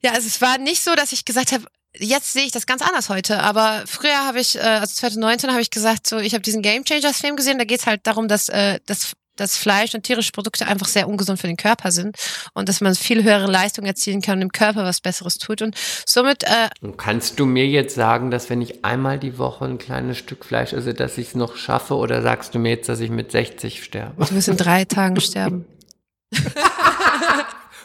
ja, 0.03 0.13
also 0.13 0.29
es 0.29 0.41
war 0.41 0.59
nicht 0.59 0.85
so, 0.85 0.95
dass 0.95 1.11
ich 1.11 1.25
gesagt 1.25 1.51
habe, 1.51 1.65
jetzt 1.99 2.33
sehe 2.33 2.45
ich 2.45 2.53
das 2.53 2.67
ganz 2.67 2.83
anders 2.83 3.09
heute, 3.09 3.43
aber 3.43 3.83
früher 3.87 4.27
habe 4.27 4.41
ich, 4.41 4.57
äh, 4.57 4.61
also 4.61 4.95
2019 4.95 5.51
habe 5.51 5.61
ich 5.61 5.71
gesagt, 5.71 6.07
so, 6.07 6.19
ich 6.19 6.35
habe 6.35 6.43
diesen 6.43 6.63
Game 6.63 6.85
Changers 6.85 7.19
Film 7.19 7.37
gesehen, 7.37 7.59
da 7.59 7.65
geht 7.65 7.81
es 7.81 7.87
halt 7.87 8.07
darum, 8.07 8.29
dass, 8.29 8.49
äh, 8.49 8.79
dass 8.87 9.13
dass 9.37 9.57
Fleisch 9.57 9.95
und 9.95 10.03
tierische 10.03 10.33
Produkte 10.33 10.67
einfach 10.67 10.89
sehr 10.89 11.09
ungesund 11.09 11.39
für 11.39 11.47
den 11.47 11.57
Körper 11.57 11.93
sind 11.93 12.17
und 12.55 12.69
dass 12.69 12.81
man 12.81 12.95
viel 12.95 13.23
höhere 13.23 13.51
Leistung 13.51 13.85
erzielen 13.85 14.23
kann 14.23 14.35
und 14.35 14.41
dem 14.41 14.53
Körper 14.53 14.85
was 14.85 15.01
Besseres 15.01 15.39
tut. 15.39 15.63
Und 15.63 15.77
somit 16.07 16.43
äh, 16.45 16.69
Und 16.81 16.97
kannst 16.97 17.39
du 17.39 17.47
mir 17.47 17.67
jetzt 17.67 17.95
sagen, 17.95 18.31
dass 18.31 18.51
wenn 18.51 18.63
ich 18.63 18.85
einmal 18.85 19.19
die 19.19 19.39
Woche 19.39 19.65
ein 19.67 19.79
kleines 19.79 20.19
Stück 20.19 20.45
Fleisch 20.45 20.73
esse, 20.73 20.95
dass 20.95 21.19
ich 21.19 21.29
es 21.29 21.35
noch 21.35 21.57
schaffe 21.57 21.95
oder 21.97 22.23
sagst 22.23 22.55
du 22.55 22.59
mir 22.59 22.71
jetzt, 22.71 22.89
dass 22.89 23.01
ich 23.01 23.11
mit 23.11 23.31
60 23.33 23.85
sterbe? 23.85 24.25
du 24.25 24.35
wirst 24.35 24.49
in 24.49 24.57
drei 24.57 24.85
Tagen 24.87 25.21
sterben. 25.21 25.67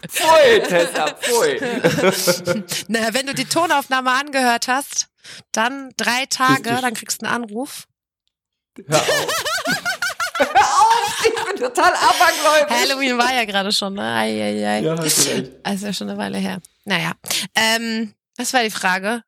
Pfui, 0.08 0.62
Tessa, 0.68 1.14
pfui. 1.14 1.60
Na, 2.88 3.14
wenn 3.14 3.28
du 3.28 3.34
die 3.34 3.46
Tonaufnahme 3.46 4.12
angehört 4.12 4.68
hast, 4.68 5.08
dann 5.52 5.92
drei 5.98 6.26
Tage, 6.28 6.78
dann 6.82 6.94
kriegst 6.94 7.22
du 7.22 7.26
einen 7.26 7.44
Anruf. 7.44 7.88
Hör 8.88 9.00
auf. 9.00 9.08
Hör 10.38 10.48
auf, 10.50 11.26
ich 11.26 11.46
bin 11.46 11.56
total 11.56 11.94
abergläubisch. 11.94 12.76
Halloween 12.76 13.18
war 13.18 13.34
ja 13.34 13.46
gerade 13.46 13.72
schon, 13.72 13.94
ne? 13.94 14.02
Ei, 14.02 14.42
ei, 14.42 14.68
ei. 14.68 14.80
Ja, 14.82 14.98
hast 14.98 15.28
du 15.28 15.32
recht. 15.32 15.52
Also 15.64 15.86
ja 15.86 15.94
schon 15.94 16.10
eine 16.10 16.18
Weile 16.18 16.40
her. 16.40 16.60
Naja. 16.86 17.12
Ähm, 17.56 18.14
was 18.38 18.54
war 18.54 18.64
die 18.64 18.72
Frage? 18.72 19.24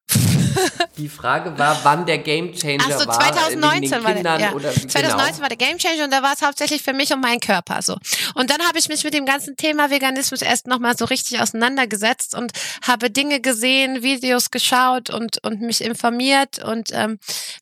Die 0.98 1.10
Frage 1.10 1.58
war, 1.58 1.80
wann 1.84 2.06
der 2.06 2.20
Gamechanger 2.20 2.84
Ach 2.88 3.00
so, 3.00 3.08
war. 3.08 3.20
2019 3.20 3.82
wegen 3.82 3.82
den 3.82 4.04
war 4.04 4.14
Kindern 4.14 4.38
der, 4.38 4.48
ja. 4.50 4.54
oder 4.54 4.72
2019 4.72 5.02
genau. 5.02 5.42
war 5.42 5.50
der 5.50 5.58
Gamechanger 5.58 6.04
und 6.04 6.12
da 6.12 6.24
war 6.24 6.34
es 6.34 6.42
hauptsächlich 6.42 6.84
für 6.84 6.94
mich 6.94 7.14
um 7.14 7.22
meinen 7.22 7.40
Körper 7.40 7.82
so. 7.82 7.98
Und 8.36 8.50
dann 8.50 8.62
habe 8.68 8.78
ich 8.78 8.90
mich 8.90 9.04
mit 9.04 9.14
dem 9.14 9.26
ganzen 9.26 9.56
Thema 9.58 9.90
Veganismus 9.90 10.42
erst 10.42 10.68
nochmal 10.68 10.98
so 10.98 11.06
richtig 11.06 11.42
auseinandergesetzt 11.42 12.36
und 12.36 12.52
habe 12.86 13.10
Dinge 13.10 13.42
gesehen, 13.42 14.04
Videos 14.04 14.52
geschaut 14.52 15.10
und, 15.10 15.44
und 15.44 15.62
mich 15.62 15.84
informiert 15.84 16.64
und 16.64 16.90
ähm, 16.92 17.20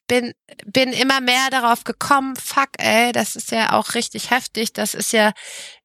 bin, 0.08 0.34
bin 0.66 0.92
immer 0.94 1.22
mehr 1.22 1.50
darauf 1.52 1.84
gekommen, 1.84 2.36
fuck 2.36 2.70
ey, 2.78 3.12
das 3.12 3.36
ist 3.36 3.52
ja 3.52 3.74
auch 3.74 3.94
richtig 3.94 4.32
heftig, 4.32 4.74
das 4.74 4.94
ist 4.94 5.14
ja, 5.14 5.32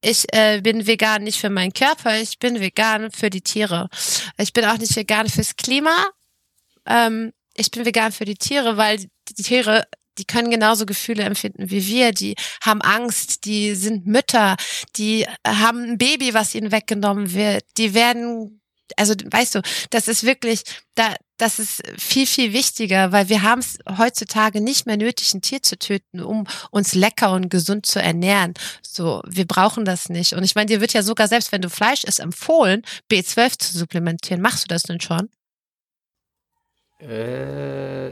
ich 0.00 0.26
äh, 0.32 0.60
bin 0.60 0.86
vegan 0.86 1.22
nicht 1.22 1.40
für 1.40 1.50
meinen 1.50 1.72
Körper, 1.72 2.18
ich 2.18 2.38
bin 2.38 2.60
vegan 2.60 3.10
für 3.10 3.30
die 3.30 3.42
Tiere. 3.42 3.88
Ich 4.38 4.52
bin 4.52 4.64
auch 4.64 4.78
nicht 4.78 4.94
vegan 4.96 5.28
fürs 5.28 5.56
Klima, 5.56 5.94
ähm, 6.86 7.32
ich 7.54 7.70
bin 7.70 7.84
vegan 7.84 8.12
für 8.12 8.24
die 8.24 8.36
Tiere, 8.36 8.76
weil 8.76 8.98
die 8.98 9.42
Tiere, 9.42 9.86
die 10.18 10.24
können 10.24 10.50
genauso 10.50 10.86
Gefühle 10.86 11.24
empfinden 11.24 11.70
wie 11.70 11.86
wir. 11.86 12.12
Die 12.12 12.36
haben 12.62 12.82
Angst, 12.82 13.44
die 13.44 13.74
sind 13.74 14.06
Mütter, 14.06 14.56
die 14.96 15.26
haben 15.46 15.82
ein 15.84 15.98
Baby, 15.98 16.34
was 16.34 16.54
ihnen 16.54 16.72
weggenommen 16.72 17.34
wird. 17.34 17.64
Die 17.76 17.94
werden, 17.94 18.60
also 18.96 19.14
weißt 19.24 19.56
du, 19.56 19.62
das 19.90 20.08
ist 20.08 20.24
wirklich, 20.24 20.62
da, 20.94 21.14
das 21.38 21.58
ist 21.58 21.82
viel, 21.98 22.26
viel 22.26 22.52
wichtiger, 22.54 23.12
weil 23.12 23.28
wir 23.28 23.42
haben 23.42 23.58
es 23.58 23.78
heutzutage 23.98 24.62
nicht 24.62 24.86
mehr 24.86 24.96
nötig, 24.96 25.34
ein 25.34 25.42
Tier 25.42 25.62
zu 25.62 25.78
töten, 25.78 26.20
um 26.20 26.46
uns 26.70 26.94
lecker 26.94 27.32
und 27.32 27.50
gesund 27.50 27.84
zu 27.84 28.00
ernähren. 28.00 28.54
So, 28.82 29.22
wir 29.26 29.46
brauchen 29.46 29.84
das 29.84 30.08
nicht. 30.08 30.32
Und 30.32 30.44
ich 30.44 30.54
meine, 30.54 30.66
dir 30.66 30.80
wird 30.80 30.94
ja 30.94 31.02
sogar, 31.02 31.28
selbst 31.28 31.52
wenn 31.52 31.62
du 31.62 31.68
Fleisch 31.68 32.04
isst, 32.04 32.20
empfohlen, 32.20 32.82
B12 33.10 33.58
zu 33.58 33.78
supplementieren. 33.78 34.40
Machst 34.40 34.64
du 34.64 34.68
das 34.68 34.84
denn 34.84 35.00
schon? 35.00 35.28
Äh, 36.98 38.10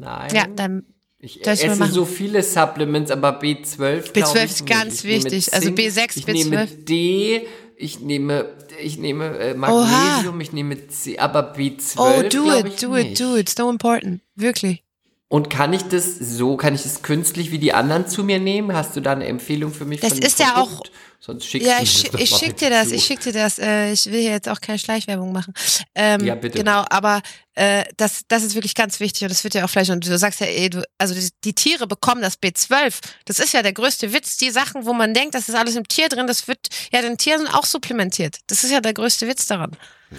nein. 0.00 0.28
Ja, 0.34 0.46
dann 0.54 0.84
Ich 1.18 1.46
esse 1.46 1.86
so 1.86 2.04
viele 2.04 2.42
Supplements, 2.42 3.10
aber 3.10 3.40
B12 3.40 4.12
glaub 4.12 4.28
B12 4.34 4.44
ich 4.44 4.50
ist 4.50 4.66
ganz 4.66 5.04
Ich 5.04 5.04
wichtig. 5.04 5.52
Also 5.52 5.66
Zink, 5.66 5.78
B6, 5.78 6.16
ich 6.16 6.24
B12. 6.26 6.32
nehme 6.32 6.66
D, 6.66 7.46
ich 7.76 8.00
nehme, 8.00 8.46
ich 8.82 8.98
nehme 8.98 9.38
äh, 9.38 9.54
Magnesium, 9.54 10.40
ich 10.40 10.52
nehme 10.52 10.88
C, 10.88 11.18
aber 11.18 11.54
B12 11.54 11.96
Oh, 11.98 12.22
do 12.28 12.52
ich 12.52 12.64
it, 12.74 12.82
do 12.82 12.94
nicht. 12.94 13.12
it, 13.12 13.20
do 13.20 13.36
it. 13.36 13.48
So 13.48 13.70
important. 13.70 14.20
Wirklich. 14.36 14.84
Und 15.30 15.50
kann 15.50 15.74
ich 15.74 15.82
das 15.82 16.16
so, 16.18 16.56
kann 16.56 16.74
ich 16.74 16.82
das 16.84 17.02
künstlich 17.02 17.50
wie 17.50 17.58
die 17.58 17.74
anderen 17.74 18.08
zu 18.08 18.24
mir 18.24 18.38
nehmen? 18.40 18.72
Hast 18.74 18.96
du 18.96 19.00
da 19.02 19.12
eine 19.12 19.26
Empfehlung 19.26 19.74
für 19.74 19.84
mich? 19.84 20.00
Das 20.00 20.14
von 20.14 20.22
ist 20.22 20.38
ja 20.38 20.56
auch-? 20.56 20.82
Sonst 21.20 21.44
schickst 21.46 21.68
Ja, 21.68 21.78
du 21.78 21.82
ich, 21.82 22.14
ich 22.14 22.30
schick 22.30 22.56
dir 22.56 22.70
das, 22.70 22.88
zu. 22.88 22.94
ich 22.94 23.04
schick 23.04 23.20
dir 23.20 23.32
das. 23.32 23.58
Äh, 23.58 23.92
ich 23.92 24.06
will 24.06 24.20
hier 24.22 24.30
jetzt 24.30 24.48
auch 24.48 24.60
keine 24.60 24.78
Schleichwerbung 24.78 25.32
machen. 25.32 25.52
Ähm, 25.94 26.24
Ja, 26.24 26.34
bitte. 26.36 26.56
Genau, 26.58 26.84
aber 26.88 27.20
äh, 27.56 27.84
das, 27.96 28.22
das 28.28 28.44
ist 28.44 28.54
wirklich 28.54 28.74
ganz 28.74 29.00
wichtig 29.00 29.22
und 29.22 29.30
das 29.30 29.42
wird 29.44 29.52
ja 29.54 29.64
auch 29.64 29.68
vielleicht, 29.68 29.90
und 29.90 30.06
du 30.06 30.16
sagst 30.16 30.40
ja, 30.40 30.46
ey, 30.46 30.70
du, 30.70 30.82
also 30.96 31.12
die, 31.14 31.28
die 31.44 31.54
Tiere 31.54 31.86
bekommen 31.88 32.22
das 32.22 32.40
B12. 32.40 33.00
Das 33.26 33.40
ist 33.40 33.52
ja 33.52 33.62
der 33.62 33.72
größte 33.72 34.12
Witz. 34.14 34.36
Die 34.38 34.50
Sachen, 34.50 34.86
wo 34.86 34.92
man 34.94 35.12
denkt, 35.12 35.34
das 35.34 35.48
ist 35.48 35.56
alles 35.56 35.74
im 35.76 35.86
Tier 35.88 36.08
drin, 36.08 36.26
das 36.28 36.46
wird 36.48 36.68
ja 36.92 37.02
den 37.02 37.18
Tieren 37.18 37.48
auch 37.48 37.66
supplementiert. 37.66 38.38
Das 38.46 38.62
ist 38.64 38.70
ja 38.70 38.80
der 38.80 38.94
größte 38.94 39.26
Witz 39.26 39.46
daran. 39.48 39.72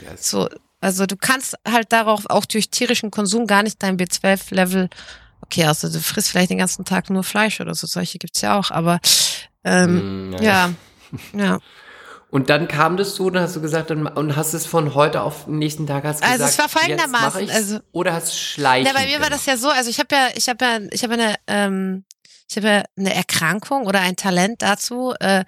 Ja, 0.03 0.11
es- 0.13 0.29
So, 0.29 0.49
also 0.81 1.05
du 1.05 1.15
kannst 1.17 1.55
halt 1.67 1.91
darauf 1.91 2.29
auch 2.29 2.45
durch 2.45 2.69
tierischen 2.69 3.11
Konsum 3.11 3.47
gar 3.47 3.63
nicht 3.63 3.81
dein 3.83 3.97
B12-Level, 3.97 4.89
okay, 5.41 5.65
also 5.65 5.89
du 5.91 5.99
frisst 5.99 6.29
vielleicht 6.29 6.51
den 6.51 6.57
ganzen 6.57 6.85
Tag 6.85 7.09
nur 7.09 7.23
Fleisch 7.23 7.59
oder 7.61 7.75
so, 7.75 7.87
solche 7.87 8.17
gibt's 8.17 8.41
ja 8.41 8.57
auch, 8.57 8.71
aber 8.71 8.99
ähm, 9.63 10.29
Mm, 10.29 10.33
ja, 10.41 10.71
ja. 11.33 11.59
Und 12.31 12.51
dann 12.51 12.67
kam 12.67 12.95
das 12.95 13.15
so, 13.15 13.31
dann 13.31 13.41
hast 13.41 13.55
du 13.55 13.61
gesagt, 13.61 13.89
dann, 13.89 14.05
und 14.05 14.35
hast 14.35 14.53
es 14.53 14.67
von 14.67 14.93
heute 14.93 15.23
auf 15.23 15.45
den 15.45 15.57
nächsten 15.57 15.87
Tag 15.87 16.03
hast 16.03 16.21
Also 16.21 16.33
gesagt, 16.33 16.51
es 16.51 16.59
war 16.59 16.69
folgendermaßen, 16.69 17.49
also- 17.49 17.79
oder 17.91 18.13
hast 18.13 18.37
schleichen 18.37 18.85
Ja, 18.85 18.93
bei 18.93 19.07
mir 19.07 19.19
war 19.19 19.31
das 19.31 19.47
ja 19.47 19.57
so, 19.57 19.69
also 19.69 19.89
ich 19.89 19.97
habe 19.99 20.15
ja, 20.15 20.27
ich 20.35 20.47
habe 20.47 20.63
ja, 20.63 20.79
ich 20.91 21.01
habe 21.03 21.13
eine, 21.13 21.35
ähm, 21.47 22.05
ich 22.47 22.57
habe 22.57 22.67
ja 22.67 22.83
eine 22.97 23.15
Erkrankung 23.15 23.87
oder 23.87 24.01
ein 24.01 24.15
Talent 24.15 24.61
dazu, 24.61 25.13
äh, 25.19 25.43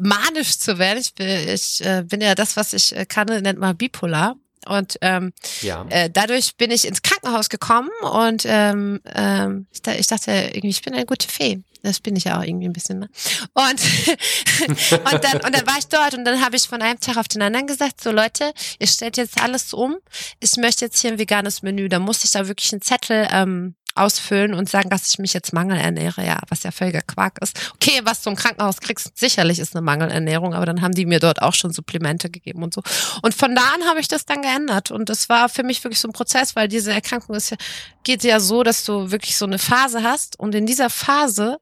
manisch 0.00 0.58
zu 0.58 0.78
werden. 0.78 1.00
Ich 1.00 1.14
bin, 1.14 1.26
ich 1.26 1.84
äh, 1.84 2.04
bin 2.06 2.20
ja 2.20 2.36
das, 2.36 2.56
was 2.56 2.72
ich 2.74 2.94
äh, 2.96 3.06
kann, 3.06 3.26
nennt 3.26 3.58
man 3.58 3.76
bipolar. 3.76 4.36
Und 4.66 4.98
ähm, 5.00 5.32
ja. 5.62 5.84
äh, 5.90 6.10
dadurch 6.10 6.56
bin 6.56 6.70
ich 6.70 6.86
ins 6.86 7.02
Krankenhaus 7.02 7.48
gekommen 7.48 7.90
und 8.02 8.44
ähm, 8.46 9.00
ähm, 9.14 9.66
ich, 9.72 9.82
da- 9.82 9.94
ich 9.94 10.06
dachte 10.06 10.30
irgendwie, 10.32 10.70
ich 10.70 10.82
bin 10.82 10.94
eine 10.94 11.06
gute 11.06 11.28
Fee. 11.28 11.62
Das 11.82 12.00
bin 12.00 12.16
ich 12.16 12.24
ja 12.24 12.38
auch 12.38 12.42
irgendwie 12.42 12.66
ein 12.66 12.72
bisschen. 12.72 12.98
Ne? 13.00 13.08
Und, 13.52 13.80
und, 15.12 15.24
dann, 15.24 15.40
und 15.44 15.54
dann 15.54 15.66
war 15.66 15.76
ich 15.78 15.86
dort 15.88 16.14
und 16.14 16.24
dann 16.24 16.42
habe 16.42 16.56
ich 16.56 16.62
von 16.66 16.80
einem 16.80 16.98
Tag 16.98 17.18
auf 17.18 17.28
den 17.28 17.42
anderen 17.42 17.66
gesagt, 17.66 18.00
so 18.02 18.10
Leute, 18.10 18.52
ihr 18.78 18.86
stellt 18.86 19.18
jetzt 19.18 19.40
alles 19.42 19.74
um. 19.74 19.96
Ich 20.40 20.56
möchte 20.56 20.86
jetzt 20.86 21.00
hier 21.00 21.12
ein 21.12 21.18
veganes 21.18 21.60
Menü. 21.62 21.88
Da 21.90 21.98
musste 21.98 22.26
ich 22.26 22.32
da 22.32 22.48
wirklich 22.48 22.72
einen 22.72 22.80
Zettel 22.80 23.28
ähm, 23.30 23.74
ausfüllen 23.94 24.54
und 24.54 24.68
sagen, 24.68 24.90
dass 24.90 25.08
ich 25.08 25.18
mich 25.18 25.32
jetzt 25.32 25.52
mangelernähre, 25.52 26.24
ja, 26.24 26.38
was 26.48 26.62
ja 26.62 26.70
völliger 26.70 27.02
Quark 27.02 27.38
ist. 27.42 27.72
Okay, 27.74 28.00
was 28.04 28.22
du 28.22 28.30
im 28.30 28.36
Krankenhaus 28.36 28.80
kriegst, 28.80 29.16
sicherlich 29.16 29.58
ist 29.58 29.74
eine 29.74 29.82
Mangelernährung, 29.82 30.54
aber 30.54 30.66
dann 30.66 30.82
haben 30.82 30.94
die 30.94 31.06
mir 31.06 31.20
dort 31.20 31.42
auch 31.42 31.54
schon 31.54 31.72
Supplemente 31.72 32.30
gegeben 32.30 32.62
und 32.62 32.74
so. 32.74 32.82
Und 33.22 33.34
von 33.34 33.54
da 33.54 33.62
an 33.74 33.84
habe 33.88 34.00
ich 34.00 34.08
das 34.08 34.24
dann 34.24 34.42
geändert 34.42 34.90
und 34.90 35.08
das 35.08 35.28
war 35.28 35.48
für 35.48 35.62
mich 35.62 35.82
wirklich 35.84 36.00
so 36.00 36.08
ein 36.08 36.12
Prozess, 36.12 36.56
weil 36.56 36.68
diese 36.68 36.92
Erkrankung 36.92 37.36
ist 37.36 37.50
ja, 37.50 37.56
geht 38.02 38.24
ja 38.24 38.40
so, 38.40 38.62
dass 38.62 38.84
du 38.84 39.10
wirklich 39.10 39.36
so 39.36 39.44
eine 39.44 39.58
Phase 39.58 40.02
hast 40.02 40.38
und 40.38 40.54
in 40.54 40.66
dieser 40.66 40.90
Phase 40.90 41.58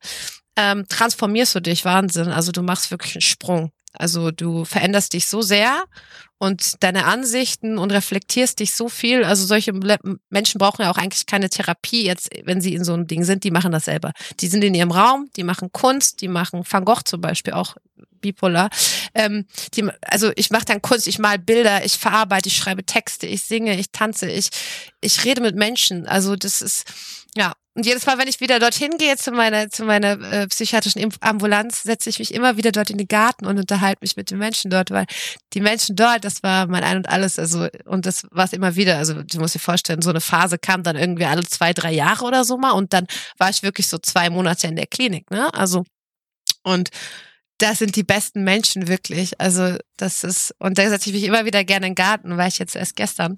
ähm, 0.56 0.86
transformierst 0.88 1.54
du 1.54 1.60
dich 1.60 1.84
Wahnsinn. 1.84 2.28
Also 2.28 2.52
du 2.52 2.62
machst 2.62 2.90
wirklich 2.90 3.14
einen 3.14 3.22
Sprung. 3.22 3.72
Also 3.92 4.30
du 4.30 4.64
veränderst 4.64 5.12
dich 5.12 5.26
so 5.26 5.42
sehr 5.42 5.84
und 6.38 6.82
deine 6.82 7.04
Ansichten 7.04 7.78
und 7.78 7.92
reflektierst 7.92 8.58
dich 8.58 8.74
so 8.74 8.88
viel. 8.88 9.24
Also 9.24 9.46
solche 9.46 9.72
Menschen 10.30 10.58
brauchen 10.58 10.82
ja 10.82 10.90
auch 10.90 10.98
eigentlich 10.98 11.26
keine 11.26 11.50
Therapie 11.50 12.04
jetzt, 12.04 12.30
wenn 12.44 12.60
sie 12.60 12.74
in 12.74 12.84
so 12.84 12.94
einem 12.94 13.06
Ding 13.06 13.24
sind. 13.24 13.44
Die 13.44 13.50
machen 13.50 13.72
das 13.72 13.84
selber. 13.84 14.12
Die 14.40 14.48
sind 14.48 14.64
in 14.64 14.74
ihrem 14.74 14.90
Raum, 14.90 15.28
die 15.36 15.44
machen 15.44 15.70
Kunst, 15.72 16.20
die 16.20 16.28
machen 16.28 16.64
Van 16.68 16.84
Gogh 16.84 17.02
zum 17.04 17.20
Beispiel 17.20 17.52
auch 17.52 17.76
bipolar. 18.20 18.70
Ähm, 19.14 19.46
die, 19.74 19.88
also 20.00 20.32
ich 20.36 20.50
mache 20.50 20.64
dann 20.64 20.80
Kunst, 20.80 21.06
ich 21.06 21.18
mal 21.18 21.38
Bilder, 21.38 21.84
ich 21.84 21.98
verarbeite, 21.98 22.48
ich 22.48 22.56
schreibe 22.56 22.86
Texte, 22.86 23.26
ich 23.26 23.42
singe, 23.42 23.78
ich 23.78 23.90
tanze, 23.92 24.30
ich 24.30 24.48
ich 25.00 25.24
rede 25.24 25.42
mit 25.42 25.56
Menschen. 25.56 26.06
Also 26.06 26.36
das 26.36 26.62
ist 26.62 26.84
ja 27.36 27.52
und 27.74 27.86
jedes 27.86 28.04
Mal, 28.04 28.18
wenn 28.18 28.28
ich 28.28 28.40
wieder 28.40 28.58
dorthin 28.58 28.98
gehe 28.98 29.16
zu 29.16 29.32
meiner 29.32 29.70
zu 29.70 29.84
meiner 29.84 30.20
äh, 30.32 30.46
psychiatrischen 30.46 31.10
Ambulanz, 31.20 31.82
setze 31.82 32.10
ich 32.10 32.18
mich 32.18 32.34
immer 32.34 32.58
wieder 32.58 32.70
dort 32.70 32.90
in 32.90 32.98
den 32.98 33.08
Garten 33.08 33.46
und 33.46 33.58
unterhalte 33.58 34.00
mich 34.02 34.16
mit 34.16 34.30
den 34.30 34.38
Menschen 34.38 34.70
dort, 34.70 34.90
weil 34.90 35.06
die 35.54 35.60
Menschen 35.60 35.96
dort, 35.96 36.24
das 36.24 36.42
war 36.42 36.66
mein 36.66 36.84
Ein 36.84 36.98
und 36.98 37.08
Alles. 37.08 37.38
Also 37.38 37.68
und 37.86 38.04
das 38.04 38.26
war 38.30 38.44
es 38.44 38.52
immer 38.52 38.76
wieder. 38.76 38.98
Also 38.98 39.22
du 39.22 39.38
musst 39.40 39.54
dir 39.54 39.58
vorstellen, 39.60 40.02
so 40.02 40.10
eine 40.10 40.20
Phase 40.20 40.58
kam 40.58 40.82
dann 40.82 40.96
irgendwie 40.96 41.24
alle 41.24 41.44
zwei 41.44 41.72
drei 41.72 41.92
Jahre 41.92 42.24
oder 42.26 42.44
so 42.44 42.58
mal 42.58 42.72
und 42.72 42.92
dann 42.92 43.06
war 43.38 43.48
ich 43.48 43.62
wirklich 43.62 43.86
so 43.88 43.98
zwei 43.98 44.28
Monate 44.28 44.66
in 44.66 44.76
der 44.76 44.86
Klinik. 44.86 45.30
Ne? 45.30 45.52
Also 45.54 45.84
und 46.62 46.90
das 47.62 47.78
sind 47.78 47.96
die 47.96 48.02
besten 48.02 48.44
Menschen 48.44 48.88
wirklich. 48.88 49.40
Also 49.40 49.76
das 49.96 50.24
ist, 50.24 50.54
und 50.58 50.78
da 50.78 50.88
setze 50.88 51.10
ich 51.10 51.14
mich 51.14 51.24
immer 51.24 51.44
wieder 51.44 51.62
gerne 51.64 51.86
in 51.86 51.92
den 51.92 51.94
Garten, 51.94 52.36
weil 52.36 52.48
ich 52.48 52.58
jetzt 52.58 52.74
erst 52.74 52.96
gestern 52.96 53.36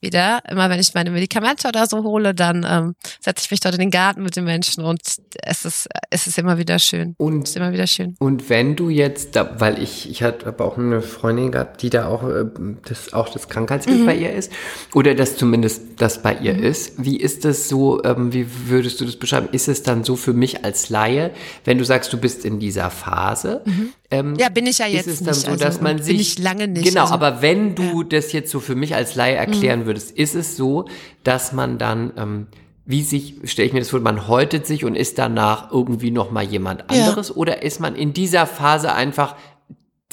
wieder, 0.00 0.40
immer 0.50 0.70
wenn 0.70 0.80
ich 0.80 0.94
meine 0.94 1.10
Medikamente 1.10 1.68
oder 1.68 1.86
so 1.86 2.02
hole, 2.02 2.34
dann 2.34 2.66
ähm, 2.68 2.94
setze 3.20 3.44
ich 3.44 3.50
mich 3.50 3.60
dort 3.60 3.74
in 3.74 3.80
den 3.80 3.90
Garten 3.90 4.22
mit 4.22 4.34
den 4.34 4.44
Menschen 4.44 4.82
und 4.82 5.00
es 5.42 5.64
ist, 5.64 5.88
es 6.10 6.26
ist 6.26 6.38
immer 6.38 6.56
wieder 6.58 6.78
schön. 6.78 7.14
Und 7.18 7.42
Es 7.42 7.50
ist 7.50 7.56
immer 7.56 7.72
wieder 7.72 7.86
schön. 7.86 8.16
Und 8.18 8.48
wenn 8.48 8.76
du 8.76 8.88
jetzt, 8.88 9.36
da, 9.36 9.60
weil 9.60 9.82
ich, 9.82 10.08
ich 10.08 10.22
hatte 10.22 10.46
aber 10.46 10.64
auch 10.64 10.78
eine 10.78 11.02
Freundin 11.02 11.52
gehabt, 11.52 11.82
die 11.82 11.90
da 11.90 12.06
auch 12.08 12.22
äh, 12.26 12.44
das, 12.88 13.12
auch 13.12 13.28
das 13.28 13.48
Krankheitsbild 13.48 14.00
Mhm. 14.00 14.06
bei 14.06 14.16
ihr 14.16 14.32
ist, 14.32 14.50
oder 14.94 15.14
das 15.14 15.36
zumindest 15.36 15.82
das 15.98 16.22
bei 16.22 16.34
ihr 16.36 16.56
ist. 16.56 16.92
Wie 17.04 17.18
ist 17.18 17.44
das 17.44 17.68
so, 17.68 18.02
ähm, 18.04 18.32
wie 18.32 18.46
würdest 18.68 19.00
du 19.00 19.04
das 19.04 19.16
beschreiben? 19.16 19.48
Ist 19.52 19.68
es 19.68 19.82
dann 19.82 20.02
so 20.04 20.16
für 20.16 20.32
mich 20.32 20.64
als 20.64 20.88
Laie, 20.88 21.30
wenn 21.64 21.78
du 21.78 21.84
sagst, 21.84 22.12
du 22.12 22.18
bist 22.18 22.44
in 22.44 22.58
dieser 22.58 22.90
Phase? 22.90 23.62
Ähm, 24.10 24.34
Ja, 24.38 24.48
bin 24.48 24.66
ich 24.66 24.78
ja 24.78 24.86
jetzt 24.86 25.06
ist 25.06 25.14
es 25.14 25.18
dann 25.24 25.34
nicht. 25.34 25.44
so, 25.46 25.50
also, 25.52 25.64
dass 25.64 25.80
man 25.80 25.96
bin 25.96 26.04
sich 26.04 26.20
ich 26.20 26.38
lange 26.38 26.68
nicht. 26.68 26.84
Genau, 26.88 27.02
also, 27.02 27.14
aber 27.14 27.42
wenn 27.42 27.74
du 27.74 28.02
das 28.02 28.32
jetzt 28.32 28.50
so 28.50 28.60
für 28.60 28.74
mich 28.74 28.94
als 28.94 29.14
Laie 29.14 29.34
erklären 29.34 29.80
Mhm. 29.80 29.86
würdest, 29.86 30.10
ist 30.12 30.34
es 30.34 30.56
so, 30.56 30.86
dass 31.24 31.52
man 31.52 31.78
dann 31.78 32.12
ähm, 32.16 32.46
wie 32.88 33.02
sich 33.02 33.34
stelle 33.44 33.66
ich 33.66 33.72
mir 33.72 33.80
das 33.80 33.90
vor, 33.90 33.98
man 33.98 34.28
häutet 34.28 34.64
sich 34.64 34.84
und 34.84 34.94
ist 34.94 35.18
danach 35.18 35.72
irgendwie 35.72 36.12
noch 36.12 36.30
mal 36.30 36.44
jemand 36.44 36.82
Ja. 36.82 36.86
anderes 37.06 37.34
oder 37.34 37.62
ist 37.64 37.80
man 37.80 37.96
in 37.96 38.12
dieser 38.12 38.46
Phase 38.46 38.92
einfach 38.92 39.34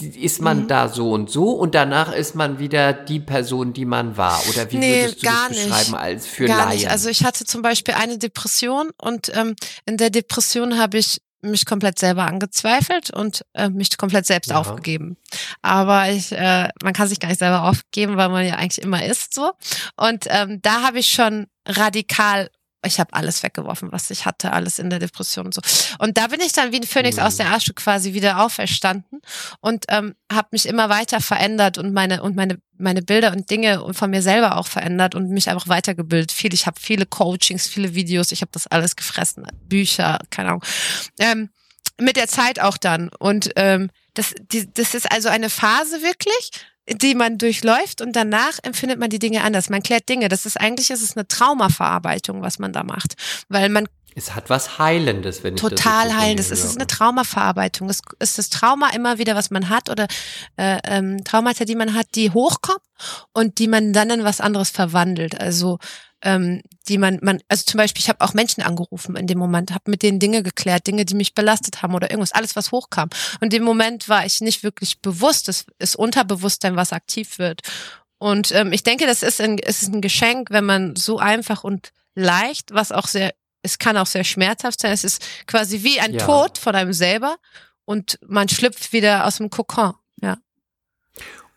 ist 0.01 0.41
man 0.41 0.63
Mhm. 0.63 0.67
da 0.69 0.89
so 0.89 1.11
und 1.11 1.29
so 1.29 1.51
und 1.51 1.75
danach 1.75 2.15
ist 2.15 2.33
man 2.33 2.57
wieder 2.57 2.91
die 2.93 3.19
Person, 3.19 3.73
die 3.73 3.85
man 3.85 4.17
war 4.17 4.41
oder 4.49 4.71
wie 4.71 4.77
Nee, 4.77 5.03
würdest 5.03 5.21
du 5.21 5.27
gar 5.27 5.49
das 5.49 5.57
nicht. 5.57 5.69
beschreiben 5.69 5.95
als 5.95 6.25
für 6.25 6.45
Gar 6.47 6.57
Laien? 6.65 6.77
nicht. 6.79 6.89
Also 6.89 7.09
ich 7.09 7.23
hatte 7.23 7.45
zum 7.45 7.61
Beispiel 7.61 7.93
eine 7.93 8.17
Depression 8.17 8.89
und 8.99 9.31
ähm, 9.37 9.55
in 9.85 9.97
der 9.97 10.09
Depression 10.09 10.79
habe 10.79 10.97
ich 10.97 11.21
mich 11.43 11.65
komplett 11.65 11.99
selber 11.99 12.25
angezweifelt 12.25 13.11
und 13.11 13.45
äh, 13.53 13.69
mich 13.69 13.97
komplett 13.97 14.25
selbst 14.25 14.49
Ja. 14.51 14.57
aufgegeben. 14.59 15.17
Aber 15.61 16.09
ich, 16.09 16.31
äh, 16.31 16.69
man 16.83 16.93
kann 16.93 17.07
sich 17.07 17.19
gar 17.19 17.29
nicht 17.29 17.39
selber 17.39 17.63
aufgeben, 17.63 18.17
weil 18.17 18.29
man 18.29 18.45
ja 18.45 18.55
eigentlich 18.55 18.81
immer 18.83 19.03
ist 19.05 19.33
so. 19.33 19.51
Und 19.97 20.25
ähm, 20.29 20.61
da 20.61 20.83
habe 20.83 20.99
ich 20.99 21.11
schon 21.11 21.47
radikal 21.67 22.49
ich 22.85 22.99
habe 22.99 23.13
alles 23.13 23.43
weggeworfen, 23.43 23.91
was 23.91 24.09
ich 24.09 24.25
hatte, 24.25 24.51
alles 24.53 24.79
in 24.79 24.89
der 24.89 24.99
Depression 24.99 25.45
und 25.45 25.53
so. 25.53 25.61
Und 25.99 26.17
da 26.17 26.27
bin 26.27 26.41
ich 26.41 26.51
dann 26.51 26.71
wie 26.71 26.77
ein 26.77 26.83
Phönix 26.83 27.17
mhm. 27.17 27.23
aus 27.23 27.37
der 27.37 27.51
Asche 27.51 27.73
quasi 27.73 28.13
wieder 28.13 28.43
auferstanden 28.43 29.21
und 29.61 29.85
ähm, 29.89 30.15
habe 30.31 30.49
mich 30.51 30.67
immer 30.67 30.89
weiter 30.89 31.21
verändert 31.21 31.77
und 31.77 31.93
meine 31.93 32.21
und 32.21 32.35
meine 32.35 32.59
meine 32.77 33.01
Bilder 33.01 33.31
und 33.31 33.49
Dinge 33.49 33.93
von 33.93 34.09
mir 34.09 34.21
selber 34.21 34.57
auch 34.57 34.67
verändert 34.67 35.15
und 35.15 35.29
mich 35.29 35.49
einfach 35.49 35.67
weitergebildet. 35.67 36.31
Viel, 36.31 36.53
ich 36.53 36.65
habe 36.65 36.79
viele 36.79 37.05
Coachings, 37.05 37.67
viele 37.67 37.95
Videos, 37.95 38.31
ich 38.31 38.41
habe 38.41 38.51
das 38.51 38.67
alles 38.67 38.95
gefressen, 38.95 39.45
Bücher, 39.69 40.19
keine 40.31 40.49
Ahnung. 40.49 40.63
Ähm, 41.19 41.49
mit 41.99 42.17
der 42.17 42.27
Zeit 42.27 42.59
auch 42.59 42.77
dann 42.77 43.09
und 43.19 43.51
ähm, 43.55 43.89
das, 44.15 44.33
die, 44.51 44.71
das 44.71 44.93
ist 44.93 45.11
also 45.11 45.29
eine 45.29 45.49
Phase 45.49 46.01
wirklich, 46.01 46.51
die 46.89 47.15
man 47.15 47.37
durchläuft 47.37 48.01
und 48.01 48.15
danach 48.15 48.59
empfindet 48.63 48.99
man 48.99 49.09
die 49.09 49.19
Dinge 49.19 49.43
anders. 49.43 49.69
Man 49.69 49.83
klärt 49.83 50.09
Dinge. 50.09 50.27
Das 50.29 50.45
ist 50.45 50.59
eigentlich, 50.59 50.89
ist 50.89 51.01
es 51.01 51.15
eine 51.15 51.27
Traumaverarbeitung, 51.27 52.41
was 52.41 52.59
man 52.59 52.73
da 52.73 52.83
macht, 52.83 53.15
weil 53.49 53.69
man 53.69 53.87
es 54.15 54.35
hat 54.35 54.49
was 54.49 54.77
Heilendes, 54.77 55.43
wenn 55.43 55.55
ich 55.55 55.61
Total 55.61 56.07
das 56.07 56.17
heilendes. 56.17 56.51
Es 56.51 56.63
ist 56.63 56.75
eine 56.75 56.85
Traumaverarbeitung. 56.85 57.89
Es 57.89 58.01
ist 58.19 58.37
das 58.37 58.49
Trauma 58.49 58.89
immer 58.89 59.17
wieder, 59.17 59.35
was 59.35 59.49
man 59.49 59.69
hat 59.69 59.89
oder 59.89 60.07
äh, 60.55 60.77
ähm, 60.83 61.23
Traumata, 61.23 61.65
die 61.65 61.75
man 61.75 61.95
hat, 61.95 62.07
die 62.13 62.29
hochkommen 62.29 62.81
und 63.33 63.57
die 63.57 63.67
man 63.67 63.91
dann 63.91 64.11
in 64.11 64.23
was 64.23 64.39
anderes 64.39 64.69
verwandelt. 64.69 65.39
Also 65.39 65.79
ähm, 66.23 66.61
die 66.87 66.97
man, 66.97 67.19
man, 67.21 67.41
also 67.47 67.63
zum 67.65 67.77
Beispiel, 67.77 68.01
ich 68.01 68.09
habe 68.09 68.21
auch 68.21 68.33
Menschen 68.33 68.63
angerufen 68.63 69.15
in 69.15 69.27
dem 69.27 69.37
Moment, 69.37 69.71
habe 69.71 69.91
mit 69.91 70.01
denen 70.01 70.19
Dinge 70.19 70.41
geklärt, 70.43 70.87
Dinge, 70.87 71.05
die 71.05 71.15
mich 71.15 71.35
belastet 71.35 71.81
haben 71.81 71.93
oder 71.93 72.09
irgendwas, 72.09 72.31
alles, 72.31 72.55
was 72.55 72.71
hochkam. 72.71 73.09
Und 73.35 73.45
in 73.45 73.49
dem 73.49 73.63
Moment 73.63 74.09
war 74.09 74.25
ich 74.25 74.41
nicht 74.41 74.63
wirklich 74.63 75.01
bewusst, 75.01 75.49
es 75.49 75.65
ist 75.79 75.95
Unterbewusstsein, 75.95 76.75
was 76.75 76.93
aktiv 76.93 77.39
wird. 77.39 77.61
Und 78.17 78.51
ähm, 78.53 78.71
ich 78.71 78.83
denke, 78.83 79.05
das 79.05 79.21
ist 79.21 79.41
ein, 79.41 79.59
es 79.59 79.83
ist 79.83 79.93
ein 79.93 80.01
Geschenk, 80.01 80.49
wenn 80.49 80.65
man 80.65 80.95
so 80.95 81.19
einfach 81.19 81.63
und 81.63 81.91
leicht, 82.15 82.73
was 82.73 82.91
auch 82.91 83.07
sehr 83.07 83.33
es 83.63 83.79
kann 83.79 83.97
auch 83.97 84.05
sehr 84.05 84.25
schmerzhaft 84.25 84.81
sein. 84.81 84.91
Es 84.91 85.03
ist 85.03 85.25
quasi 85.47 85.83
wie 85.83 85.99
ein 85.99 86.13
ja. 86.13 86.25
Tod 86.25 86.57
von 86.57 86.75
einem 86.75 86.93
selber 86.93 87.37
und 87.85 88.19
man 88.27 88.49
schlüpft 88.49 88.93
wieder 88.93 89.25
aus 89.25 89.37
dem 89.37 89.49
Kokon. 89.49 89.93
Ja. 90.21 90.37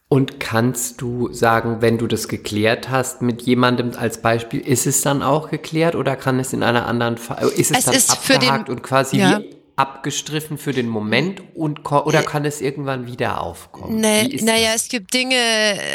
Und 0.09 0.39
kannst 0.39 1.01
du 1.01 1.33
sagen, 1.33 1.79
wenn 1.81 1.99
du 1.99 2.07
das 2.07 2.29
geklärt 2.29 2.91
hast 2.91 3.23
mit 3.23 3.43
jemandem 3.43 3.93
als 3.97 4.23
Beispiel, 4.23 4.61
ist 4.61 4.87
es 4.87 5.01
dann 5.01 5.21
auch 5.21 5.51
geklärt 5.51 5.97
oder 5.97 6.15
kann 6.15 6.39
es 6.39 6.53
in 6.53 6.63
einer 6.63 6.87
anderen 6.87 7.19
Fall, 7.19 7.49
ist 7.49 7.73
es, 7.73 7.79
es 7.79 7.85
dann 7.87 7.95
ist 7.95 8.11
abgehakt 8.13 8.69
und 8.69 8.85
quasi 8.85 9.19
ja. 9.19 9.41
abgestriffen 9.75 10.59
für 10.59 10.73
den 10.73 10.89
Moment 10.89 11.43
und 11.57 11.91
oder 11.91 12.23
kann 12.23 12.45
es 12.45 12.61
irgendwann 12.61 13.09
wieder 13.09 13.41
aufkommen? 13.41 13.99
Nee, 13.99 14.39
naja, 14.43 14.71
es 14.77 14.89
gibt 14.89 15.13
Dinge, 15.13 15.35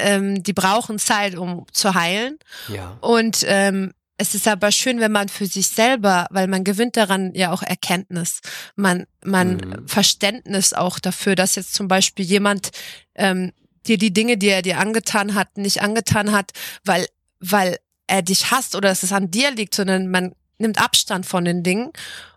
ähm, 0.03 0.43
die 0.43 0.53
brauchen 0.53 0.99
Zeit, 0.99 1.38
um 1.38 1.65
zu 1.71 1.93
heilen. 1.93 2.38
Ja. 2.67 2.97
Und 2.99 3.45
ähm, 3.47 3.93
es 4.17 4.35
ist 4.35 4.45
aber 4.45 4.73
schön, 4.73 4.99
wenn 4.99 5.13
man 5.13 5.29
für 5.29 5.45
sich 5.45 5.69
selber, 5.69 6.27
weil 6.31 6.47
man 6.47 6.65
gewinnt 6.65 6.97
daran 6.97 7.33
ja 7.33 7.53
auch 7.53 7.63
Erkenntnis, 7.63 8.41
man, 8.75 9.05
man 9.23 9.55
mhm. 9.55 9.88
Verständnis 9.88 10.73
auch 10.73 10.99
dafür, 10.99 11.35
dass 11.35 11.55
jetzt 11.55 11.73
zum 11.73 11.88
Beispiel 11.88 12.25
jemand 12.25 12.71
ähm, 13.15 13.53
dir 13.87 13.97
die 13.97 14.13
Dinge, 14.13 14.37
die 14.37 14.49
er 14.49 14.61
dir 14.61 14.79
angetan 14.79 15.35
hat, 15.35 15.57
nicht 15.57 15.81
angetan 15.81 16.31
hat, 16.31 16.51
weil, 16.83 17.07
weil 17.39 17.77
er 18.07 18.21
dich 18.21 18.51
hasst 18.51 18.75
oder 18.75 18.89
dass 18.89 19.03
es 19.03 19.11
an 19.11 19.31
dir 19.31 19.51
liegt, 19.51 19.75
sondern 19.75 20.09
man 20.09 20.35
nimmt 20.57 20.81
Abstand 20.81 21.25
von 21.25 21.45
den 21.45 21.63
Dingen 21.63 21.91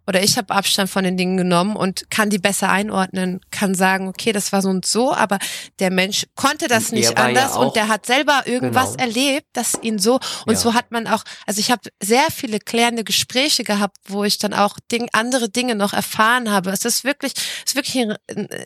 oder 0.07 0.23
ich 0.23 0.37
habe 0.37 0.55
Abstand 0.55 0.91
von 0.91 1.05
den 1.05 1.17
Dingen 1.17 1.37
genommen 1.37 1.77
und 1.77 2.11
kann 2.11 2.31
die 2.31 2.39
besser 2.39 2.71
einordnen, 2.71 3.41
kann 3.51 3.75
sagen, 3.75 4.09
okay, 4.09 4.33
das 4.33 4.53
war 4.53 4.63
so 4.63 4.69
und 4.69 4.87
so, 4.87 5.15
aber 5.15 5.39
der 5.79 5.91
Mensch 5.91 6.27
konnte 6.35 6.69
das 6.69 6.91
und 6.91 6.99
nicht 6.99 7.17
anders 7.17 7.55
ja 7.55 7.61
und 7.61 7.77
der 7.77 7.89
hat 7.89 8.07
selber 8.07 8.43
irgendwas 8.47 8.93
genau. 8.93 9.05
erlebt, 9.05 9.47
das 9.53 9.75
ihn 9.83 9.99
so 9.99 10.21
und 10.47 10.55
ja. 10.55 10.59
so 10.59 10.75
hat 10.75 10.91
man 10.91 11.07
auch, 11.07 11.25
also 11.47 11.61
ich 11.61 11.71
habe 11.71 11.83
sehr 12.03 12.31
viele 12.31 12.59
klärende 12.59 13.05
Gespräche 13.05 13.65
gehabt, 13.65 13.97
wo 14.07 14.25
ich 14.25 14.39
dann 14.39 14.53
auch 14.53 14.79
Ding, 14.93 15.09
andere 15.13 15.49
Dinge 15.49 15.75
noch 15.75 15.93
erfahren 15.93 16.51
habe. 16.51 16.71
Es 16.71 16.85
ist 16.85 17.05
wirklich, 17.05 17.33
es 17.65 17.73
ist 17.73 17.77
wirklich 17.77 17.99
ein, 17.99 18.17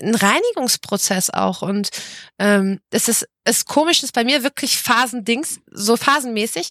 ein 0.02 0.14
Reinigungsprozess 0.14 1.30
auch 1.30 1.62
und 1.62 1.90
ähm, 2.38 2.80
es 2.90 3.08
ist, 3.08 3.28
es 3.44 3.64
komisch 3.64 4.02
ist 4.02 4.12
bei 4.12 4.24
mir 4.24 4.42
wirklich 4.42 4.78
Phasendings, 4.78 5.60
so 5.70 5.96
phasenmäßig. 5.96 6.70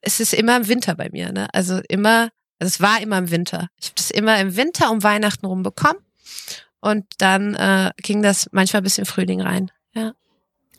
Es 0.00 0.20
ist 0.20 0.32
immer 0.32 0.56
im 0.56 0.68
Winter 0.68 0.94
bei 0.94 1.08
mir, 1.10 1.32
ne? 1.32 1.48
Also 1.52 1.80
immer 1.88 2.30
also 2.58 2.68
es 2.68 2.80
war 2.80 3.00
immer 3.00 3.18
im 3.18 3.30
Winter. 3.30 3.68
Ich 3.80 3.86
habe 3.86 3.94
das 3.96 4.10
immer 4.10 4.40
im 4.40 4.56
Winter 4.56 4.90
um 4.90 5.02
Weihnachten 5.02 5.46
rum 5.46 5.62
bekommen. 5.62 5.98
Und 6.80 7.04
dann 7.18 7.54
äh, 7.54 7.90
ging 8.02 8.22
das 8.22 8.48
manchmal 8.52 8.82
bis 8.82 8.98
in 8.98 9.04
Frühling 9.04 9.40
rein. 9.40 9.70
Ja. 9.94 10.12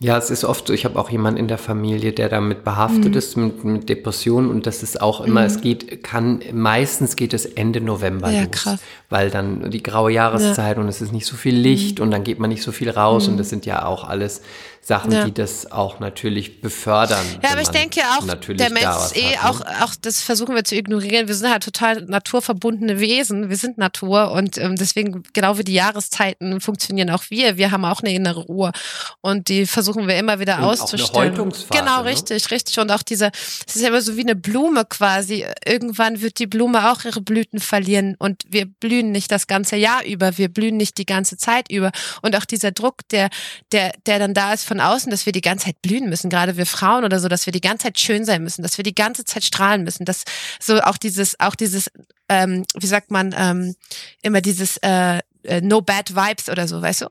Ja, 0.02 0.16
es 0.16 0.30
ist 0.30 0.44
oft 0.44 0.66
so, 0.66 0.72
ich 0.72 0.86
habe 0.86 0.98
auch 0.98 1.10
jemanden 1.10 1.38
in 1.38 1.46
der 1.46 1.58
Familie, 1.58 2.14
der 2.14 2.30
damit 2.30 2.64
behaftet 2.64 3.10
mhm. 3.10 3.18
ist, 3.18 3.36
mit, 3.36 3.64
mit 3.64 3.88
Depressionen 3.90 4.50
und 4.50 4.66
das 4.66 4.82
ist 4.82 5.02
auch 5.02 5.20
immer, 5.20 5.40
mhm. 5.42 5.46
es 5.46 5.60
geht, 5.60 6.02
kann, 6.02 6.40
meistens 6.54 7.16
geht 7.16 7.34
es 7.34 7.44
Ende 7.44 7.82
November 7.82 8.30
ja, 8.30 8.44
los, 8.44 8.50
krass. 8.50 8.80
weil 9.10 9.28
dann 9.28 9.70
die 9.70 9.82
graue 9.82 10.10
Jahreszeit 10.10 10.78
ja. 10.78 10.82
und 10.82 10.88
es 10.88 11.02
ist 11.02 11.12
nicht 11.12 11.26
so 11.26 11.36
viel 11.36 11.54
Licht 11.54 11.98
mhm. 11.98 12.04
und 12.04 12.10
dann 12.12 12.24
geht 12.24 12.38
man 12.38 12.48
nicht 12.48 12.62
so 12.62 12.72
viel 12.72 12.88
raus 12.88 13.28
und 13.28 13.34
mhm. 13.34 13.38
das 13.38 13.50
sind 13.50 13.66
ja 13.66 13.84
auch 13.84 14.04
alles 14.04 14.40
Sachen, 14.82 15.12
ja. 15.12 15.24
die 15.24 15.34
das 15.34 15.70
auch 15.70 16.00
natürlich 16.00 16.62
befördern. 16.62 17.24
Ja, 17.42 17.50
aber 17.50 17.60
ich 17.60 17.68
denke 17.68 18.00
auch, 18.00 18.26
der 18.26 18.70
Mensch 18.70 18.84
ist 18.84 19.16
eh 19.16 19.36
hat, 19.36 19.44
ne? 19.44 19.50
auch, 19.50 19.82
auch, 19.82 19.94
das 20.00 20.22
versuchen 20.22 20.54
wir 20.54 20.64
zu 20.64 20.74
ignorieren. 20.74 21.28
Wir 21.28 21.34
sind 21.34 21.50
halt 21.50 21.62
total 21.62 22.02
naturverbundene 22.06 22.98
Wesen. 22.98 23.50
Wir 23.50 23.58
sind 23.58 23.76
Natur 23.76 24.32
und 24.32 24.56
ähm, 24.56 24.76
deswegen, 24.76 25.22
genau 25.34 25.58
wie 25.58 25.64
die 25.64 25.74
Jahreszeiten, 25.74 26.62
funktionieren 26.62 27.10
auch 27.10 27.24
wir. 27.28 27.58
Wir 27.58 27.72
haben 27.72 27.84
auch 27.84 28.00
eine 28.02 28.14
innere 28.14 28.48
Uhr 28.48 28.72
und 29.20 29.48
die 29.48 29.66
versuchen 29.66 30.08
wir 30.08 30.16
immer 30.16 30.40
wieder 30.40 30.58
und 30.58 30.64
auszustellen. 30.64 31.38
Auch 31.38 31.44
eine 31.44 31.52
genau, 31.70 32.02
ne? 32.02 32.10
richtig, 32.10 32.50
richtig. 32.50 32.78
Und 32.78 32.90
auch 32.90 33.02
diese, 33.02 33.30
es 33.66 33.76
ist 33.76 33.82
ja 33.82 33.88
immer 33.88 34.00
so 34.00 34.16
wie 34.16 34.22
eine 34.22 34.34
Blume 34.34 34.86
quasi. 34.86 35.44
Irgendwann 35.66 36.22
wird 36.22 36.38
die 36.38 36.46
Blume 36.46 36.90
auch 36.90 37.04
ihre 37.04 37.20
Blüten 37.20 37.60
verlieren 37.60 38.16
und 38.18 38.44
wir 38.48 38.64
blühen 38.64 39.12
nicht 39.12 39.30
das 39.30 39.46
ganze 39.46 39.76
Jahr 39.76 40.04
über. 40.06 40.38
Wir 40.38 40.48
blühen 40.48 40.78
nicht 40.78 40.96
die 40.96 41.06
ganze 41.06 41.36
Zeit 41.36 41.70
über. 41.70 41.92
Und 42.22 42.34
auch 42.34 42.46
dieser 42.46 42.72
Druck, 42.72 43.06
der, 43.10 43.28
der, 43.72 43.92
der 44.06 44.18
dann 44.18 44.32
da 44.32 44.54
ist 44.54 44.69
von 44.70 44.78
außen, 44.78 45.10
dass 45.10 45.26
wir 45.26 45.32
die 45.32 45.40
ganze 45.40 45.66
Zeit 45.66 45.82
blühen 45.82 46.08
müssen, 46.08 46.30
gerade 46.30 46.56
wir 46.56 46.64
Frauen 46.64 47.02
oder 47.04 47.18
so, 47.18 47.26
dass 47.26 47.44
wir 47.44 47.52
die 47.52 47.60
ganze 47.60 47.86
Zeit 47.86 47.98
schön 47.98 48.24
sein 48.24 48.44
müssen, 48.44 48.62
dass 48.62 48.78
wir 48.78 48.84
die 48.84 48.94
ganze 48.94 49.24
Zeit 49.24 49.42
strahlen 49.42 49.82
müssen, 49.82 50.04
dass 50.04 50.22
so 50.60 50.80
auch 50.80 50.96
dieses, 50.96 51.40
auch 51.40 51.56
dieses, 51.56 51.90
ähm, 52.28 52.64
wie 52.78 52.86
sagt 52.86 53.10
man, 53.10 53.34
ähm, 53.36 53.74
immer 54.22 54.40
dieses 54.40 54.76
äh, 54.76 55.18
äh 55.42 55.60
No 55.60 55.80
Bad 55.80 56.14
Vibes 56.14 56.48
oder 56.48 56.68
so, 56.68 56.80
weißt 56.80 57.00
du? 57.00 57.06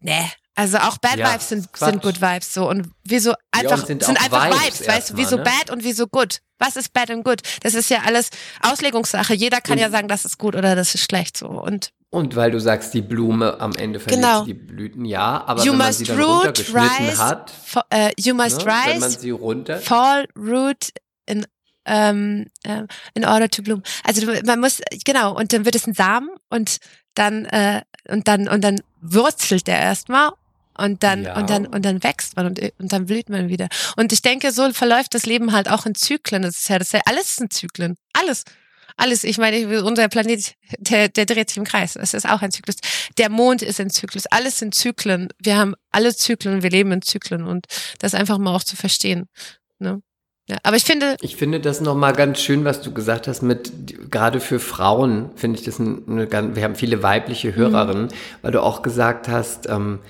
Nee, 0.00 0.30
also 0.54 0.78
auch 0.78 0.98
Bad 0.98 1.16
ja, 1.16 1.32
Vibes 1.32 1.48
sind, 1.48 1.68
sind 1.76 2.02
Good 2.02 2.20
Vibes 2.20 2.52
so 2.52 2.68
und 2.68 2.90
wieso 3.04 3.32
einfach 3.50 3.78
ja, 3.78 3.86
sind, 3.86 4.04
sind 4.04 4.22
einfach 4.22 4.46
Vibes, 4.46 4.80
Vibes 4.80 4.88
weißt 4.88 5.10
du, 5.10 5.16
wieso 5.16 5.36
ne? 5.36 5.44
Bad 5.44 5.70
und 5.70 5.84
wieso 5.84 6.06
Good? 6.06 6.40
Was 6.58 6.76
ist 6.76 6.92
Bad 6.92 7.10
und 7.10 7.24
Good? 7.24 7.40
Das 7.62 7.74
ist 7.74 7.88
ja 7.90 8.02
alles 8.04 8.30
Auslegungssache. 8.60 9.34
Jeder 9.34 9.60
kann 9.60 9.74
und, 9.74 9.80
ja 9.80 9.90
sagen, 9.90 10.08
das 10.08 10.24
ist 10.24 10.38
gut 10.38 10.54
oder 10.54 10.76
das 10.76 10.94
ist 10.94 11.04
schlecht 11.04 11.36
so 11.36 11.48
und 11.48 11.92
und 12.10 12.36
weil 12.36 12.50
du 12.50 12.60
sagst, 12.60 12.92
die 12.92 13.00
Blume 13.00 13.58
am 13.58 13.74
Ende 13.74 13.98
verliert 13.98 14.22
genau. 14.22 14.44
die 14.44 14.52
Blüten, 14.52 15.06
ja, 15.06 15.44
aber 15.46 15.64
you 15.64 15.72
wenn 15.72 15.78
man 15.78 15.92
sie 15.94 16.04
dann 16.04 16.20
runtergeschnitten 16.20 17.06
rise, 17.08 17.18
hat, 17.18 17.50
for, 17.64 17.82
uh, 17.92 18.10
you 18.18 18.34
must 18.34 18.58
ne, 18.58 18.66
rise, 18.66 18.86
wenn 18.86 19.00
man 19.00 19.10
sie 19.10 19.30
runter, 19.30 19.78
fall, 19.78 20.26
root 20.36 20.88
in 21.24 21.46
ähm, 21.86 22.50
äh, 22.64 22.82
in 23.14 23.24
order 23.24 23.48
to 23.48 23.62
bloom. 23.62 23.82
Also 24.04 24.26
man 24.44 24.60
muss 24.60 24.82
genau 25.06 25.34
und 25.34 25.54
dann 25.54 25.64
wird 25.64 25.74
es 25.74 25.86
ein 25.86 25.94
Samen 25.94 26.28
und 26.50 26.76
dann 27.14 27.46
äh, 27.46 27.80
und 28.08 28.28
dann 28.28 28.46
und 28.46 28.62
dann 28.62 28.82
wurzelt 29.00 29.66
der 29.66 29.80
erstmal 29.80 30.32
und 30.76 31.02
dann 31.02 31.24
ja. 31.24 31.36
und 31.36 31.50
dann 31.50 31.66
und 31.66 31.84
dann 31.84 32.02
wächst 32.02 32.36
man 32.36 32.46
und, 32.46 32.60
und 32.78 32.92
dann 32.92 33.06
blüht 33.06 33.28
man 33.28 33.48
wieder. 33.48 33.68
Und 33.96 34.12
ich 34.12 34.22
denke, 34.22 34.52
so 34.52 34.72
verläuft 34.72 35.14
das 35.14 35.26
Leben 35.26 35.52
halt 35.52 35.68
auch 35.68 35.86
in 35.86 35.94
Zyklen. 35.94 36.42
Das 36.42 36.56
ist 36.56 36.68
ja 36.68 36.78
das 36.78 36.88
ist 36.88 36.94
ja 36.94 37.00
alles 37.06 37.38
in 37.38 37.50
Zyklen, 37.50 37.96
alles. 38.12 38.44
Alles, 38.96 39.24
ich 39.24 39.38
meine, 39.38 39.82
unser 39.82 40.08
Planet, 40.08 40.54
der, 40.78 41.08
der 41.08 41.24
dreht 41.24 41.48
sich 41.48 41.56
im 41.56 41.64
Kreis. 41.64 41.96
Es 41.96 42.12
ist 42.12 42.28
auch 42.28 42.42
ein 42.42 42.50
Zyklus. 42.50 42.76
Der 43.16 43.30
Mond 43.30 43.62
ist 43.62 43.80
ein 43.80 43.88
Zyklus. 43.88 44.26
Alles 44.26 44.58
sind 44.58 44.74
Zyklen. 44.74 45.28
Wir 45.38 45.56
haben 45.56 45.74
alle 45.90 46.14
Zyklen, 46.14 46.62
wir 46.62 46.68
leben 46.68 46.92
in 46.92 47.00
Zyklen 47.00 47.46
und 47.46 47.66
das 48.00 48.14
einfach 48.14 48.36
mal 48.36 48.54
auch 48.54 48.64
zu 48.64 48.76
verstehen. 48.76 49.28
Ne? 49.78 50.02
Ja, 50.48 50.56
aber 50.64 50.76
ich 50.76 50.84
finde. 50.84 51.16
Ich 51.20 51.36
finde 51.36 51.60
das 51.60 51.80
nochmal 51.80 52.12
ganz 52.14 52.40
schön, 52.40 52.64
was 52.64 52.82
du 52.82 52.92
gesagt 52.92 53.28
hast, 53.28 53.42
mit, 53.42 54.10
gerade 54.10 54.40
für 54.40 54.58
Frauen 54.58 55.30
finde 55.36 55.58
ich 55.58 55.64
das 55.64 55.78
eine, 55.78 56.02
eine, 56.06 56.56
wir 56.56 56.64
haben 56.64 56.74
viele 56.74 57.02
weibliche 57.02 57.54
Hörerinnen, 57.54 58.06
mhm. 58.06 58.10
weil 58.42 58.52
du 58.52 58.62
auch 58.62 58.82
gesagt 58.82 59.28
hast, 59.28 59.68
ähm, 59.68 60.00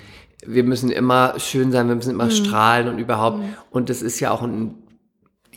wir 0.45 0.63
müssen 0.63 0.91
immer 0.91 1.39
schön 1.39 1.71
sein, 1.71 1.87
wir 1.87 1.95
müssen 1.95 2.11
immer 2.11 2.25
mhm. 2.25 2.31
strahlen 2.31 2.87
und 2.87 2.99
überhaupt. 2.99 3.39
Mhm. 3.39 3.55
Und 3.71 3.89
das 3.89 4.01
ist 4.01 4.19
ja 4.19 4.31
auch 4.31 4.41
ein 4.41 4.82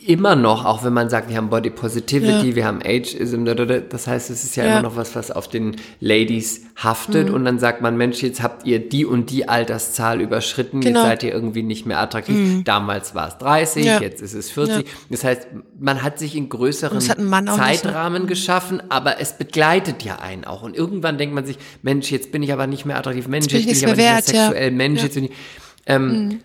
immer 0.07 0.35
noch, 0.35 0.65
auch 0.65 0.83
wenn 0.83 0.93
man 0.93 1.09
sagt, 1.09 1.29
wir 1.29 1.37
haben 1.37 1.49
Body 1.49 1.69
Positivity, 1.69 2.49
ja. 2.49 2.55
wir 2.55 2.65
haben 2.65 2.79
Ageism, 2.83 3.45
das 3.45 4.07
heißt, 4.07 4.29
es 4.29 4.43
ist 4.43 4.55
ja, 4.55 4.65
ja, 4.65 4.71
immer 4.71 4.83
noch 4.83 4.95
was, 4.95 5.15
was 5.15 5.31
auf 5.31 5.49
den 5.49 5.75
Ladies 5.99 6.61
haftet 6.77 7.27
mhm. 7.29 7.35
und 7.35 7.45
dann 7.45 7.59
sagt 7.59 7.81
man, 7.81 7.97
Mensch, 7.97 8.23
jetzt 8.23 8.41
habt 8.41 8.65
ihr 8.65 8.79
die 8.79 9.05
und 9.05 9.29
die 9.29 9.49
Alterszahl 9.49 10.21
überschritten, 10.21 10.79
genau. 10.79 10.99
jetzt 10.99 11.07
seid 11.07 11.23
ihr 11.23 11.33
irgendwie 11.33 11.63
nicht 11.63 11.85
mehr 11.85 11.99
attraktiv. 11.99 12.35
Mhm. 12.35 12.63
Damals 12.63 13.15
war 13.15 13.27
es 13.27 13.37
30, 13.39 13.85
ja. 13.85 13.99
jetzt 13.99 14.21
ist 14.21 14.33
es 14.33 14.49
40. 14.49 14.85
Das 15.09 15.23
heißt, 15.23 15.47
man 15.79 16.01
hat 16.03 16.19
sich 16.19 16.35
in 16.35 16.47
größeren 16.47 17.01
Zeitrahmen 17.01 18.23
nicht, 18.23 18.29
geschaffen, 18.29 18.81
aber 18.89 19.19
es 19.19 19.37
begleitet 19.37 20.03
ja 20.03 20.19
einen 20.19 20.45
auch 20.45 20.63
und 20.63 20.75
irgendwann 20.75 21.17
denkt 21.17 21.35
man 21.35 21.45
sich, 21.45 21.57
Mensch, 21.81 22.11
jetzt 22.11 22.31
bin 22.31 22.43
ich 22.43 22.53
aber 22.53 22.65
nicht 22.65 22.85
mehr 22.85 22.97
attraktiv, 22.97 23.27
Mensch, 23.27 23.51
jetzt 23.51 23.65
bin 23.65 23.75
ich, 23.75 23.85
aber 23.85 23.97
wert, 23.97 24.27
nicht 24.27 24.33
mehr 24.33 24.45
sexuell, 24.45 24.71
Mensch, 24.71 25.03
jetzt 25.03 25.15
bin 25.15 25.25
ich, 25.25 25.31
ähm, 25.85 26.07
mhm. 26.07 26.39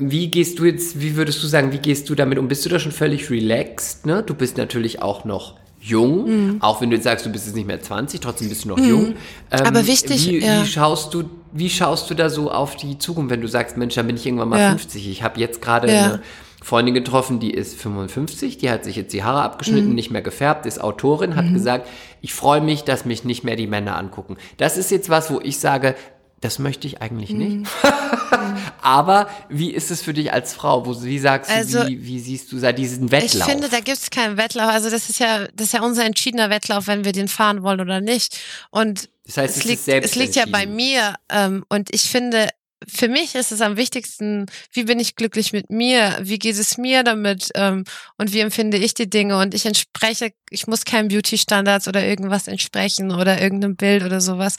Wie 0.00 0.28
gehst 0.28 0.58
du 0.58 0.64
jetzt, 0.64 1.00
wie 1.00 1.14
würdest 1.16 1.42
du 1.42 1.46
sagen, 1.46 1.72
wie 1.72 1.78
gehst 1.78 2.08
du 2.08 2.14
damit 2.14 2.38
um? 2.38 2.48
Bist 2.48 2.64
du 2.64 2.68
da 2.70 2.78
schon 2.78 2.92
völlig 2.92 3.30
relaxed? 3.30 4.06
Ne? 4.06 4.22
Du 4.22 4.34
bist 4.34 4.56
natürlich 4.56 5.02
auch 5.02 5.24
noch 5.24 5.56
jung, 5.82 6.56
auch 6.60 6.80
wenn 6.80 6.90
du 6.90 6.96
jetzt 6.96 7.04
sagst, 7.04 7.24
du 7.26 7.30
bist 7.30 7.46
jetzt 7.46 7.54
nicht 7.56 7.66
mehr 7.66 7.80
20, 7.80 8.20
trotzdem 8.20 8.48
bist 8.48 8.64
du 8.64 8.68
noch 8.68 8.78
jung. 8.78 9.14
Ähm, 9.50 9.60
Aber 9.66 9.86
wichtig, 9.86 10.26
wie, 10.28 10.38
ja. 10.38 10.62
wie 10.62 10.66
schaust 10.66 11.14
du, 11.14 11.24
wie 11.52 11.70
schaust 11.70 12.10
du 12.10 12.14
da 12.14 12.28
so 12.30 12.50
auf 12.50 12.76
die 12.76 12.98
Zukunft, 12.98 13.30
wenn 13.30 13.40
du 13.40 13.48
sagst, 13.48 13.76
Mensch, 13.78 13.94
dann 13.94 14.06
bin 14.06 14.16
ich 14.16 14.26
irgendwann 14.26 14.48
mal 14.50 14.60
Ja. 14.60 14.68
50. 14.70 15.08
Ich 15.10 15.22
habe 15.22 15.40
jetzt 15.40 15.62
gerade 15.62 15.90
Ja. 15.92 16.04
eine 16.04 16.20
Freundin 16.62 16.92
getroffen, 16.94 17.40
die 17.40 17.50
ist 17.52 17.74
55, 17.80 18.58
die 18.58 18.68
hat 18.70 18.84
sich 18.84 18.94
jetzt 18.96 19.14
die 19.14 19.22
Haare 19.24 19.38
Mhm. 19.38 19.44
abgeschnitten, 19.46 19.94
nicht 19.94 20.10
mehr 20.10 20.20
gefärbt, 20.22 20.66
ist 20.66 20.80
Autorin, 20.82 21.34
hat 21.34 21.50
gesagt, 21.54 21.88
ich 22.20 22.34
freue 22.34 22.60
mich, 22.60 22.84
dass 22.84 23.06
mich 23.06 23.24
nicht 23.24 23.44
mehr 23.44 23.56
die 23.56 23.66
Männer 23.66 23.96
angucken. 23.96 24.36
Das 24.58 24.76
ist 24.76 24.90
jetzt 24.90 25.08
was, 25.08 25.30
wo 25.30 25.40
ich 25.42 25.58
sage, 25.58 25.94
das 26.42 26.58
möchte 26.58 26.86
ich 26.86 27.00
eigentlich 27.00 27.30
nicht. 27.30 27.66
Aber 28.82 29.28
wie 29.48 29.70
ist 29.72 29.90
es 29.90 30.02
für 30.02 30.12
dich 30.12 30.32
als 30.32 30.52
Frau? 30.54 30.86
Wo, 30.86 31.02
wie 31.02 31.18
sagst 31.18 31.50
du, 31.50 31.54
Also, 31.54 31.86
wie, 31.86 32.04
wie 32.04 32.18
siehst 32.20 32.50
du 32.52 32.58
da 32.60 32.72
diesen 32.72 33.06
Ich 33.06 33.12
Wettlauf? 33.12 33.48
finde, 33.48 33.68
da 33.68 33.80
gibt's 33.80 34.10
keinen 34.10 34.36
Wettlauf. 34.36 34.68
Also 34.70 34.90
das 34.90 35.08
ist 35.08 35.18
ja, 35.20 35.46
das 35.54 35.68
ist 35.68 35.72
ja 35.74 35.82
unser 35.82 36.04
entschiedener 36.04 36.50
Wettlauf, 36.50 36.86
wenn 36.86 37.04
wir 37.04 37.12
den 37.12 37.28
fahren 37.28 37.62
wollen 37.62 37.80
oder 37.80 38.00
nicht. 38.00 38.38
Und 38.70 39.08
Das 39.26 39.36
heißt, 39.36 39.56
es 39.56 39.64
es 39.64 39.86
liegt, 39.86 39.88
es 40.04 40.14
liegt 40.14 40.34
ja 40.36 40.44
bei 40.46 40.66
mir. 40.66 41.14
Ähm, 41.28 41.64
und 41.68 41.88
ich 41.94 42.02
finde, 42.02 42.48
für 42.88 43.08
mich 43.08 43.34
ist 43.34 43.52
es 43.52 43.60
am 43.60 43.76
wichtigsten, 43.76 44.46
wie 44.72 44.84
bin 44.84 44.98
ich 44.98 45.16
glücklich 45.16 45.52
mit 45.52 45.70
mir? 45.70 46.18
Wie 46.22 46.38
geht 46.38 46.56
es 46.56 46.78
mir 46.78 47.02
damit? 47.02 47.50
Ähm, 47.54 47.84
und 48.16 48.32
wie 48.32 48.40
empfinde 48.40 48.78
ich 48.78 48.94
die 48.94 49.10
Dinge? 49.10 49.38
Und 49.38 49.54
ich 49.54 49.66
entspreche, 49.66 50.32
ich 50.48 50.66
muss 50.66 50.84
keinen 50.84 51.08
Beauty-Standards 51.08 51.88
oder 51.88 52.04
irgendwas 52.04 52.48
entsprechen 52.48 53.12
oder 53.12 53.40
irgendeinem 53.40 53.76
Bild 53.76 54.02
oder 54.02 54.20
sowas. 54.20 54.56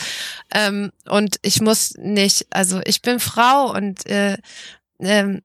Ähm, 0.53 0.91
und 1.07 1.37
ich 1.41 1.61
muss 1.61 1.95
nicht, 1.97 2.45
also 2.51 2.81
ich 2.85 3.01
bin 3.01 3.19
Frau 3.19 3.71
und 3.73 4.05
äh, 4.05 4.37
ähm, 4.99 5.41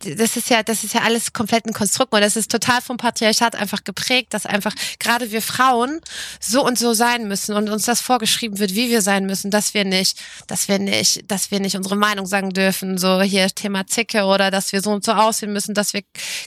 das 0.00 0.36
ist 0.36 0.50
ja, 0.50 0.62
das 0.62 0.84
ist 0.84 0.94
ja 0.94 1.02
alles 1.02 1.32
komplett 1.32 1.66
ein 1.66 1.72
Konstrukt 1.72 2.12
und 2.12 2.20
das 2.20 2.36
ist 2.36 2.50
total 2.50 2.80
vom 2.80 2.96
Patriarchat 2.96 3.54
einfach 3.54 3.84
geprägt, 3.84 4.34
dass 4.34 4.46
einfach 4.46 4.74
gerade 4.98 5.30
wir 5.30 5.42
Frauen 5.42 6.00
so 6.40 6.64
und 6.64 6.78
so 6.78 6.94
sein 6.94 7.28
müssen 7.28 7.54
und 7.54 7.68
uns 7.68 7.84
das 7.84 8.00
vorgeschrieben 8.00 8.58
wird, 8.58 8.74
wie 8.74 8.90
wir 8.90 9.02
sein 9.02 9.26
müssen, 9.26 9.50
dass 9.50 9.74
wir 9.74 9.84
nicht, 9.84 10.20
dass 10.46 10.68
wir 10.68 10.78
nicht, 10.78 11.30
dass 11.30 11.50
wir 11.50 11.60
nicht 11.60 11.76
unsere 11.76 11.96
Meinung 11.96 12.26
sagen 12.26 12.50
dürfen, 12.50 12.98
so 12.98 13.22
hier 13.22 13.48
Thema 13.48 13.86
Zicke 13.86 14.24
oder 14.24 14.50
dass 14.50 14.72
wir 14.72 14.80
so 14.80 14.90
und 14.90 15.04
so 15.04 15.12
aussehen 15.12 15.52
müssen, 15.52 15.74
dass 15.74 15.92
wir 15.92 16.02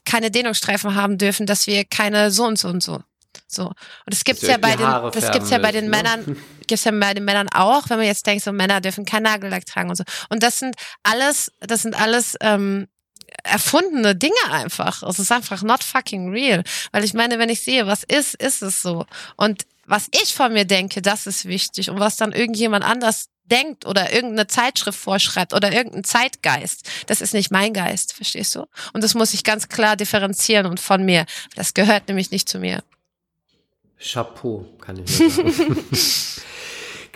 keine 0.06 0.32
Dehnungsstreifen 0.32 0.96
haben 0.96 1.18
dürfen, 1.18 1.46
dass 1.46 1.68
wir 1.68 1.86
keine 1.86 2.32
so 2.32 2.46
und 2.46 2.60
so 2.60 2.68
und 2.68 2.84
so. 2.84 3.02
So. 3.48 3.66
Und 3.66 4.14
es 4.14 4.24
gibt's 4.24 4.42
ja 4.42 4.58
bei 4.58 4.76
den, 4.76 4.88
das 5.14 5.32
gibt's 5.32 5.50
ja 5.50 5.58
bei 5.58 5.72
den 5.72 5.86
ne? 5.86 5.92
Männern, 5.92 6.38
gibt's 6.68 6.84
ja 6.84 6.92
bei 6.92 7.14
den 7.14 7.24
Männern 7.24 7.48
auch, 7.54 7.90
wenn 7.90 7.98
man 7.98 8.06
jetzt 8.06 8.26
denkt, 8.28 8.44
so 8.44 8.52
Männer 8.52 8.82
dürfen 8.82 9.06
kein 9.06 9.24
Nagellack 9.24 9.66
tragen 9.66 9.90
und 9.90 9.96
so. 9.96 10.04
Und 10.30 10.44
das 10.44 10.60
sind 10.60 10.76
alles, 11.04 11.52
das 11.60 11.84
sind 11.84 12.00
alles 12.00 12.36
ähm, 12.42 12.88
erfundene 13.44 14.16
Dinge 14.16 14.34
einfach. 14.50 15.04
Es 15.04 15.20
ist 15.20 15.32
einfach 15.32 15.62
not 15.64 15.84
fucking 15.84 16.30
real. 16.30 16.64
Weil 16.92 17.04
ich 17.04 17.14
meine, 17.14 17.40
wenn 17.40 17.50
ich 17.50 17.64
sehe, 17.64 17.88
was 17.88 18.04
ist, 18.04 18.36
ist 18.36 18.62
es 18.62 18.82
so. 18.82 19.06
Und 19.36 19.66
was 19.86 20.10
ich 20.12 20.34
von 20.34 20.54
mir 20.54 20.66
denke, 20.66 21.02
das 21.02 21.28
ist 21.28 21.46
wichtig. 21.46 21.90
Und 21.90 22.00
was 22.00 22.18
dann 22.18 22.34
irgendjemand 22.34 22.84
anders 22.84 23.30
denkt 23.46 23.86
oder 23.86 24.12
irgendeine 24.12 24.48
Zeitschrift 24.48 25.00
vorschreibt 25.00 25.54
oder 25.54 25.72
irgendein 25.72 26.04
Zeitgeist, 26.04 26.90
das 27.08 27.22
ist 27.22 27.34
nicht 27.34 27.52
mein 27.52 27.74
Geist, 27.74 28.14
verstehst 28.14 28.56
du? 28.56 28.68
Und 28.94 29.04
das 29.04 29.14
muss 29.14 29.34
ich 29.34 29.44
ganz 29.44 29.70
klar 29.70 29.96
differenzieren 29.96 30.66
und 30.66 30.80
von 30.80 31.04
mir. 31.04 31.26
Das 31.56 31.74
gehört 31.74 32.10
nämlich 32.10 32.32
nicht 32.32 32.50
zu 32.50 32.60
mir. 32.60 32.84
Chapeau, 34.00 34.66
kann 34.80 35.02
ich 35.04 35.20
nur 35.20 35.30
sagen. 35.30 35.86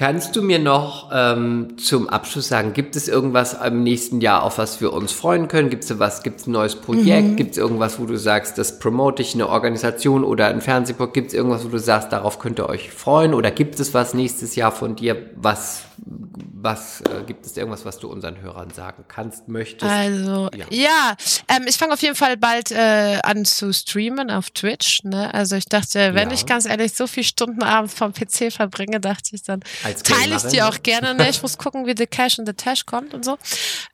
Kannst 0.02 0.36
du 0.36 0.42
mir 0.42 0.58
noch 0.58 1.12
ähm, 1.14 1.78
zum 1.78 2.10
Abschluss 2.10 2.48
sagen, 2.48 2.74
gibt 2.74 2.96
es 2.96 3.08
irgendwas 3.08 3.54
im 3.54 3.84
nächsten 3.84 4.20
Jahr, 4.20 4.42
auf 4.42 4.58
was 4.58 4.82
wir 4.82 4.94
uns 4.94 5.12
freuen 5.12 5.48
können? 5.48 5.70
Gibt 5.70 5.84
es 5.84 6.00
was, 6.00 6.24
gibt 6.24 6.40
es 6.40 6.48
ein 6.48 6.54
neues 6.54 6.76
Projekt? 6.76 7.28
Mhm. 7.28 7.36
Gibt 7.36 7.52
es 7.52 7.58
irgendwas, 7.60 8.00
wo 8.00 8.06
du 8.06 8.18
sagst, 8.18 8.58
das 8.58 8.80
promote 8.80 9.22
ich, 9.22 9.36
eine 9.36 9.48
Organisation 9.48 10.24
oder 10.24 10.48
ein 10.48 10.62
Fernsehprojekt? 10.62 11.14
Gibt 11.14 11.28
es 11.28 11.34
irgendwas, 11.36 11.64
wo 11.64 11.68
du 11.68 11.78
sagst, 11.78 12.12
darauf 12.12 12.40
könnt 12.40 12.58
ihr 12.60 12.68
euch 12.68 12.90
freuen? 12.90 13.36
Oder 13.36 13.52
gibt 13.52 13.80
es 13.80 13.94
was 13.94 14.16
nächstes 14.16 14.56
Jahr 14.56 14.72
von 14.72 14.96
dir? 14.96 15.30
Was, 15.36 15.84
was 15.98 17.02
äh, 17.02 17.22
gibt 17.28 17.46
es 17.46 17.56
irgendwas, 17.56 17.86
was 17.86 18.00
du 18.00 18.08
unseren 18.12 18.42
Hörern 18.42 18.72
sagen 18.72 19.06
kannst, 19.08 19.50
möchtest? 19.50 19.92
Also, 19.92 20.50
Ja. 20.56 20.66
ja, 20.72 21.16
ähm, 21.48 21.66
ich 21.68 21.78
fange 21.78 21.94
auf 21.94 22.02
jeden 22.02 22.16
Fall 22.16 22.38
bald 22.38 22.72
äh, 22.72 23.20
an 23.22 23.46
zu 23.46 23.72
streamen 23.72 24.32
auf 24.32 24.50
Twitch. 24.50 25.04
Ne? 25.04 25.32
Also 25.32 25.56
ich 25.58 25.66
dachte, 25.66 26.16
wenn 26.16 26.30
Ja. 26.30 26.34
ich 26.34 26.48
ganz 26.48 26.66
ehrlich 26.66 26.94
so 26.94 27.06
viele 27.06 27.24
Stunden 27.26 27.62
abends 27.62 27.94
vom 27.94 28.14
PC 28.14 28.52
verbringe, 28.52 29.00
dachte 29.00 29.36
ich 29.36 29.44
dann, 29.44 29.60
Als 29.92 30.04
teile 30.04 30.36
ich 30.36 30.44
ne? 30.54 30.68
auch 30.68 30.82
gerne. 30.84 31.14
Ne? 31.16 31.30
Ich 31.30 31.42
muss 31.42 31.58
gucken, 31.58 31.86
wie 31.86 31.94
The 31.98 32.08
Cash 32.08 32.40
and 32.40 32.48
the 32.48 32.54
Tash 32.54 32.86
kommt 32.86 33.14
und 33.14 33.24
so. 33.26 33.38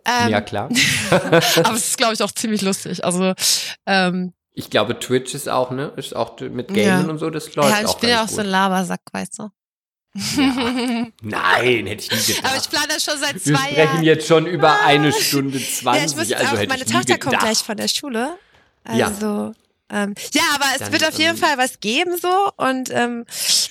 Ähm, 0.06 0.30
ja, 0.30 0.41
klar. 0.41 0.69
aber 1.11 1.38
es 1.76 1.88
ist, 1.90 1.98
glaube 1.98 2.14
ich, 2.14 2.22
auch 2.24 2.32
ziemlich 2.32 2.61
lustig. 2.61 3.03
Also, 3.03 3.34
ähm, 3.86 4.34
Ich 4.53 4.69
glaube, 4.69 4.99
Twitch 4.99 5.34
ist 5.34 5.49
auch, 5.49 5.72
ne? 5.72 5.91
Ist 5.98 6.15
auch 6.15 6.40
mit 6.40 6.69
Gamen 6.69 6.80
Ja. 6.80 6.99
und 7.02 7.18
so, 7.19 7.30
das 7.30 7.53
läuft 7.56 7.69
ja, 7.69 7.82
ich 7.82 7.88
auch 7.88 7.99
bin 7.99 8.10
ja 8.10 8.18
auch 8.18 8.19
ganz 8.22 8.32
so 8.32 8.40
ein 8.40 8.45
gut. 8.45 8.52
Labersack, 8.52 9.02
weißt 9.11 9.40
du. 9.40 9.49
Nein, 11.22 11.86
hätte 11.88 12.03
ich 12.03 12.11
nie 12.11 12.34
gedacht. 12.34 12.45
Aber 12.45 12.57
ich 12.57 12.69
plane 12.69 12.88
das 12.90 13.03
schon 13.03 13.19
seit 13.19 13.36
Wir 13.36 13.53
zwei 13.56 13.69
sprechen 13.69 13.78
Jahren. 13.78 14.03
jetzt 14.03 14.28
schon 14.28 14.45
über 14.48 14.82
eine 14.84 15.11
Stunde 15.14 15.60
Ja, 15.60 15.65
20, 15.65 16.06
ich 16.11 16.15
muss 16.18 16.32
also 16.34 16.56
auch, 16.56 16.60
hätte 16.60 16.69
meine 16.69 16.86
Tochter 16.86 17.18
kommt 17.19 17.40
gleich 17.40 17.60
von 17.60 17.78
der 17.78 17.88
Schule. 17.88 18.38
Ja. 18.91 19.11
Ähm, 19.90 20.14
ja, 20.34 20.42
aber 20.54 20.66
es 20.74 20.80
Dann, 20.80 20.92
wird 20.92 21.08
auf 21.08 21.18
jeden 21.18 21.32
ähm, 21.32 21.38
Fall 21.38 21.58
was 21.58 21.80
geben 21.80 22.18
so. 22.18 22.52
Und 22.58 22.90
ähm, 22.92 23.26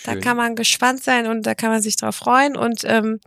da 0.04 0.16
kann 0.16 0.36
man 0.36 0.56
gespannt 0.56 1.02
sein 1.02 1.26
und 1.26 1.42
da 1.42 1.54
kann 1.54 1.70
man 1.70 1.82
sich 1.82 1.96
drauf 1.96 2.16
freuen. 2.16 2.56
Und 2.56 2.84
ähm, 2.84 3.20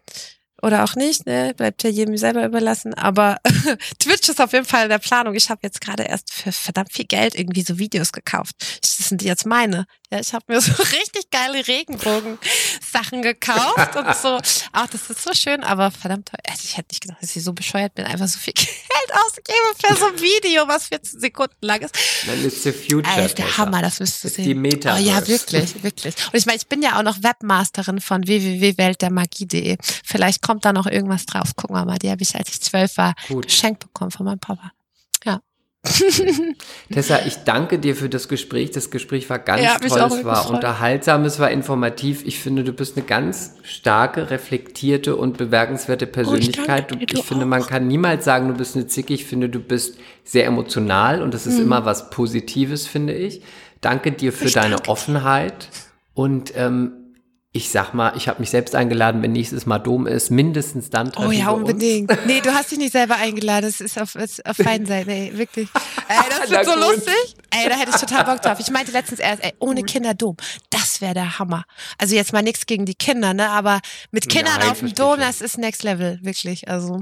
oder 0.61 0.83
auch 0.83 0.95
nicht, 0.95 1.25
ne? 1.25 1.53
Bleibt 1.55 1.83
ja 1.83 1.89
jedem 1.89 2.17
selber 2.17 2.45
überlassen. 2.45 2.93
Aber 2.93 3.37
Twitch 3.99 4.29
ist 4.29 4.41
auf 4.41 4.53
jeden 4.53 4.65
Fall 4.65 4.83
in 4.83 4.89
der 4.89 4.99
Planung. 4.99 5.35
Ich 5.35 5.49
habe 5.49 5.61
jetzt 5.63 5.81
gerade 5.81 6.03
erst 6.03 6.33
für 6.33 6.51
verdammt 6.51 6.93
viel 6.93 7.05
Geld 7.05 7.35
irgendwie 7.35 7.61
so 7.61 7.79
Videos 7.79 8.11
gekauft. 8.11 8.55
Das 8.81 8.97
sind 8.97 9.21
jetzt 9.21 9.45
meine. 9.45 9.85
Ja, 10.11 10.19
ich 10.19 10.33
habe 10.33 10.45
mir 10.47 10.59
so 10.61 10.71
richtig 10.71 11.29
geile 11.31 11.65
Regenbogen-Sachen 11.67 13.21
gekauft 13.21 13.95
und 13.95 14.15
so. 14.15 14.39
Ach, 14.71 14.87
das 14.87 15.09
ist 15.09 15.23
so 15.23 15.33
schön, 15.33 15.63
aber 15.63 15.91
verdammt. 15.91 16.31
Also 16.47 16.63
ich 16.63 16.77
hätte 16.77 16.87
nicht 16.91 17.01
gedacht, 17.01 17.21
dass 17.21 17.35
ich 17.35 17.43
so 17.43 17.53
bescheuert 17.53 17.93
bin, 17.93 18.05
einfach 18.05 18.27
so 18.27 18.39
viel 18.39 18.53
Geld 18.53 18.69
ausgebe 19.25 19.87
für 19.87 19.95
so 19.95 20.07
ein 20.07 20.19
Video, 20.19 20.67
was 20.67 20.87
14 20.87 21.19
Sekunden 21.19 21.53
lang 21.61 21.81
ist. 21.81 21.95
Dann 22.25 22.43
ist 22.43 22.63
the 22.63 22.71
future. 22.71 23.07
Alter, 23.07 23.35
der. 23.35 23.57
Hammer, 23.57 23.81
das 23.81 23.99
müsst 23.99 24.23
ihr 24.23 24.27
ist 24.29 24.35
sehen. 24.35 24.45
die 24.45 24.55
Metaverse. 24.55 25.03
Oh 25.03 25.07
ja, 25.07 25.27
wirklich, 25.27 25.83
wirklich. 25.83 26.15
Und 26.27 26.35
ich 26.35 26.45
meine, 26.45 26.57
ich 26.57 26.67
bin 26.67 26.81
ja 26.81 26.97
auch 26.97 27.03
noch 27.03 27.21
Webmasterin 27.21 28.01
von 28.01 28.25
www.weltdermagie.de. 28.25 29.77
Vielleicht 30.03 30.41
kommt 30.49 30.65
da 30.65 30.73
noch 30.73 30.87
irgendwas 30.87 31.27
drauf. 31.27 31.55
Gucken 31.55 31.75
wir 31.75 31.85
mal. 31.85 31.99
Die 31.99 32.09
habe 32.09 32.23
ich, 32.23 32.35
als 32.35 32.49
ich 32.49 32.59
zwölf 32.59 32.97
war, 32.97 33.13
Gut. 33.27 33.45
geschenkt 33.45 33.81
bekommen 33.81 34.09
von 34.09 34.25
meinem 34.25 34.39
Papa. 34.39 34.71
Ja. 35.23 35.41
Tessa, 36.91 37.19
ich 37.27 37.37
danke 37.45 37.77
dir 37.77 37.95
für 37.95 38.09
das 38.09 38.27
Gespräch. 38.27 38.71
Das 38.71 38.89
Gespräch 38.89 39.29
war 39.29 39.37
ganz 39.37 39.61
Ja, 39.61 39.77
toll. 39.77 40.01
auch 40.01 40.11
Es 40.11 40.25
war 40.25 40.35
gefreut. 40.41 40.55
unterhaltsam, 40.55 41.23
es 41.25 41.39
war 41.39 41.51
informativ. 41.51 42.25
Ich 42.25 42.39
finde, 42.39 42.63
du 42.63 42.73
bist 42.73 42.97
eine 42.97 43.05
ganz 43.05 43.53
starke, 43.63 44.31
reflektierte 44.31 45.15
und 45.15 45.37
bemerkenswerte 45.37 46.07
Persönlichkeit. 46.07 46.67
danke 46.91 46.97
dir, 46.97 47.05
Du- 47.05 47.13
du 47.13 47.19
ich 47.19 47.25
finde, 47.25 47.45
man 47.45 47.63
kann 47.65 47.87
niemals 47.87 48.25
sagen, 48.25 48.47
du 48.47 48.55
bist 48.55 48.75
eine 48.75 48.87
Zicke. 48.87 49.13
Ich 49.13 49.25
finde, 49.25 49.49
du 49.49 49.59
bist 49.59 49.97
sehr 50.23 50.45
emotional 50.47 51.21
und 51.21 51.33
das 51.35 51.45
ist 51.45 51.59
immer 51.59 51.85
was 51.85 52.09
Positives, 52.09 52.87
finde 52.87 53.13
ich. 53.13 53.41
Danke 53.81 54.11
dir 54.11 54.33
für 54.33 54.45
Mhm. 54.45 54.47
Ich 54.47 54.53
deine 54.55 54.75
danke. 54.77 54.89
Offenheit 54.89 55.69
und 56.15 56.51
ähm, 56.55 56.93
ich 57.51 57.71
sag 57.71 57.93
mal, 57.95 58.13
ich 58.15 58.27
habe 58.27 58.39
mich 58.41 58.51
selbst 58.51 58.75
eingeladen, 58.75 59.23
wenn 59.23 59.31
nächstes 59.31 59.65
Mal 59.65 59.79
Dom 59.79 60.05
ist, 60.05 60.29
mindestens 60.29 60.91
dann 60.91 61.11
treffen 61.11 61.27
Oh 61.29 61.31
ja, 61.31 61.45
wir 61.47 61.53
uns. 61.53 61.69
unbedingt. 61.69 62.25
Nee, 62.27 62.41
du 62.41 62.53
hast 62.53 62.69
dich 62.71 62.77
nicht 62.77 62.91
selber 62.91 63.15
eingeladen. 63.15 63.65
Das 63.65 63.81
ist 63.81 63.99
auf, 63.99 64.13
ist 64.13 64.45
auf 64.45 64.57
beiden 64.57 64.85
Seiten, 64.85 65.09
ey, 65.09 65.35
wirklich. 65.35 65.67
Ey, 66.07 66.17
das 66.29 66.49
wird 66.51 66.65
so 66.65 66.73
gut. 66.73 66.81
lustig. 66.81 67.35
Ey, 67.49 67.67
da 67.67 67.75
hätte 67.75 67.89
ich 67.89 67.99
total 67.99 68.23
Bock 68.25 68.41
drauf. 68.43 68.59
Ich 68.59 68.69
meinte 68.69 68.91
letztens 68.91 69.19
erst, 69.19 69.43
ey, 69.43 69.53
ohne 69.59 69.81
Kinder 69.81 70.13
Dom. 70.13 70.37
Das 70.69 71.01
wäre 71.01 71.15
der 71.15 71.39
Hammer. 71.39 71.63
Also 71.97 72.13
jetzt 72.15 72.33
mal 72.33 72.43
nichts 72.43 72.67
gegen 72.67 72.85
die 72.85 72.93
Kinder, 72.93 73.33
ne, 73.33 73.49
aber 73.49 73.79
mit 74.11 74.29
Kindern 74.29 74.59
Nein, 74.59 74.69
auf 74.69 74.79
dem 74.79 74.93
Dom, 74.93 75.17
das 75.19 75.41
ist 75.41 75.57
Next 75.57 75.81
Level, 75.81 76.19
wirklich. 76.21 76.67
Also, 76.69 76.99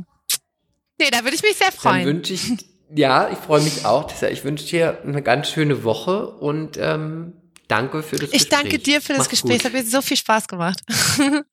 nee, 0.98 1.10
da 1.11 1.24
würde 1.26 1.36
ich 1.36 1.44
mich 1.44 1.57
sehr 1.57 1.72
Dann 1.72 1.78
freuen. 1.80 2.06
wünsche 2.06 2.34
ich, 2.34 2.53
ja, 2.95 3.30
ich 3.30 3.38
freue 3.38 3.61
mich 3.61 3.86
auch. 3.86 4.10
Ich 4.32 4.45
wünsche 4.45 4.65
dir 4.65 4.99
eine 5.03 5.22
ganz 5.22 5.49
schöne 5.49 5.84
Woche 5.84 6.26
und 6.30 6.78
ähm, 6.78 7.34
danke 7.68 8.03
für 8.03 8.15
das 8.18 8.30
Ich 8.31 8.49
Gespräch. 8.49 8.49
danke 8.49 8.80
dir 8.80 9.02
für 9.02 9.14
das 9.14 9.19
Mach's 9.19 9.30
Gespräch. 9.30 9.60
Es 9.60 9.65
hat 9.65 9.73
mir 9.73 9.84
so 9.84 10.02
viel 10.02 10.18
Spaß 10.18 10.48
gemacht. 10.48 10.81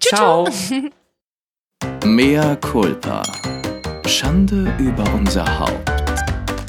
Ciao. 0.00 0.48
Mea 2.04 2.56
culpa. 2.56 3.22
Schande 4.06 4.74
über 4.78 5.04
unser 5.14 5.58
Haupt. 5.58 5.90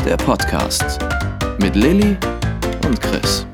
Der 0.05 0.17
Podcast 0.17 0.99
mit 1.59 1.75
Lilly 1.75 2.17
und 2.85 2.99
Chris. 3.01 3.45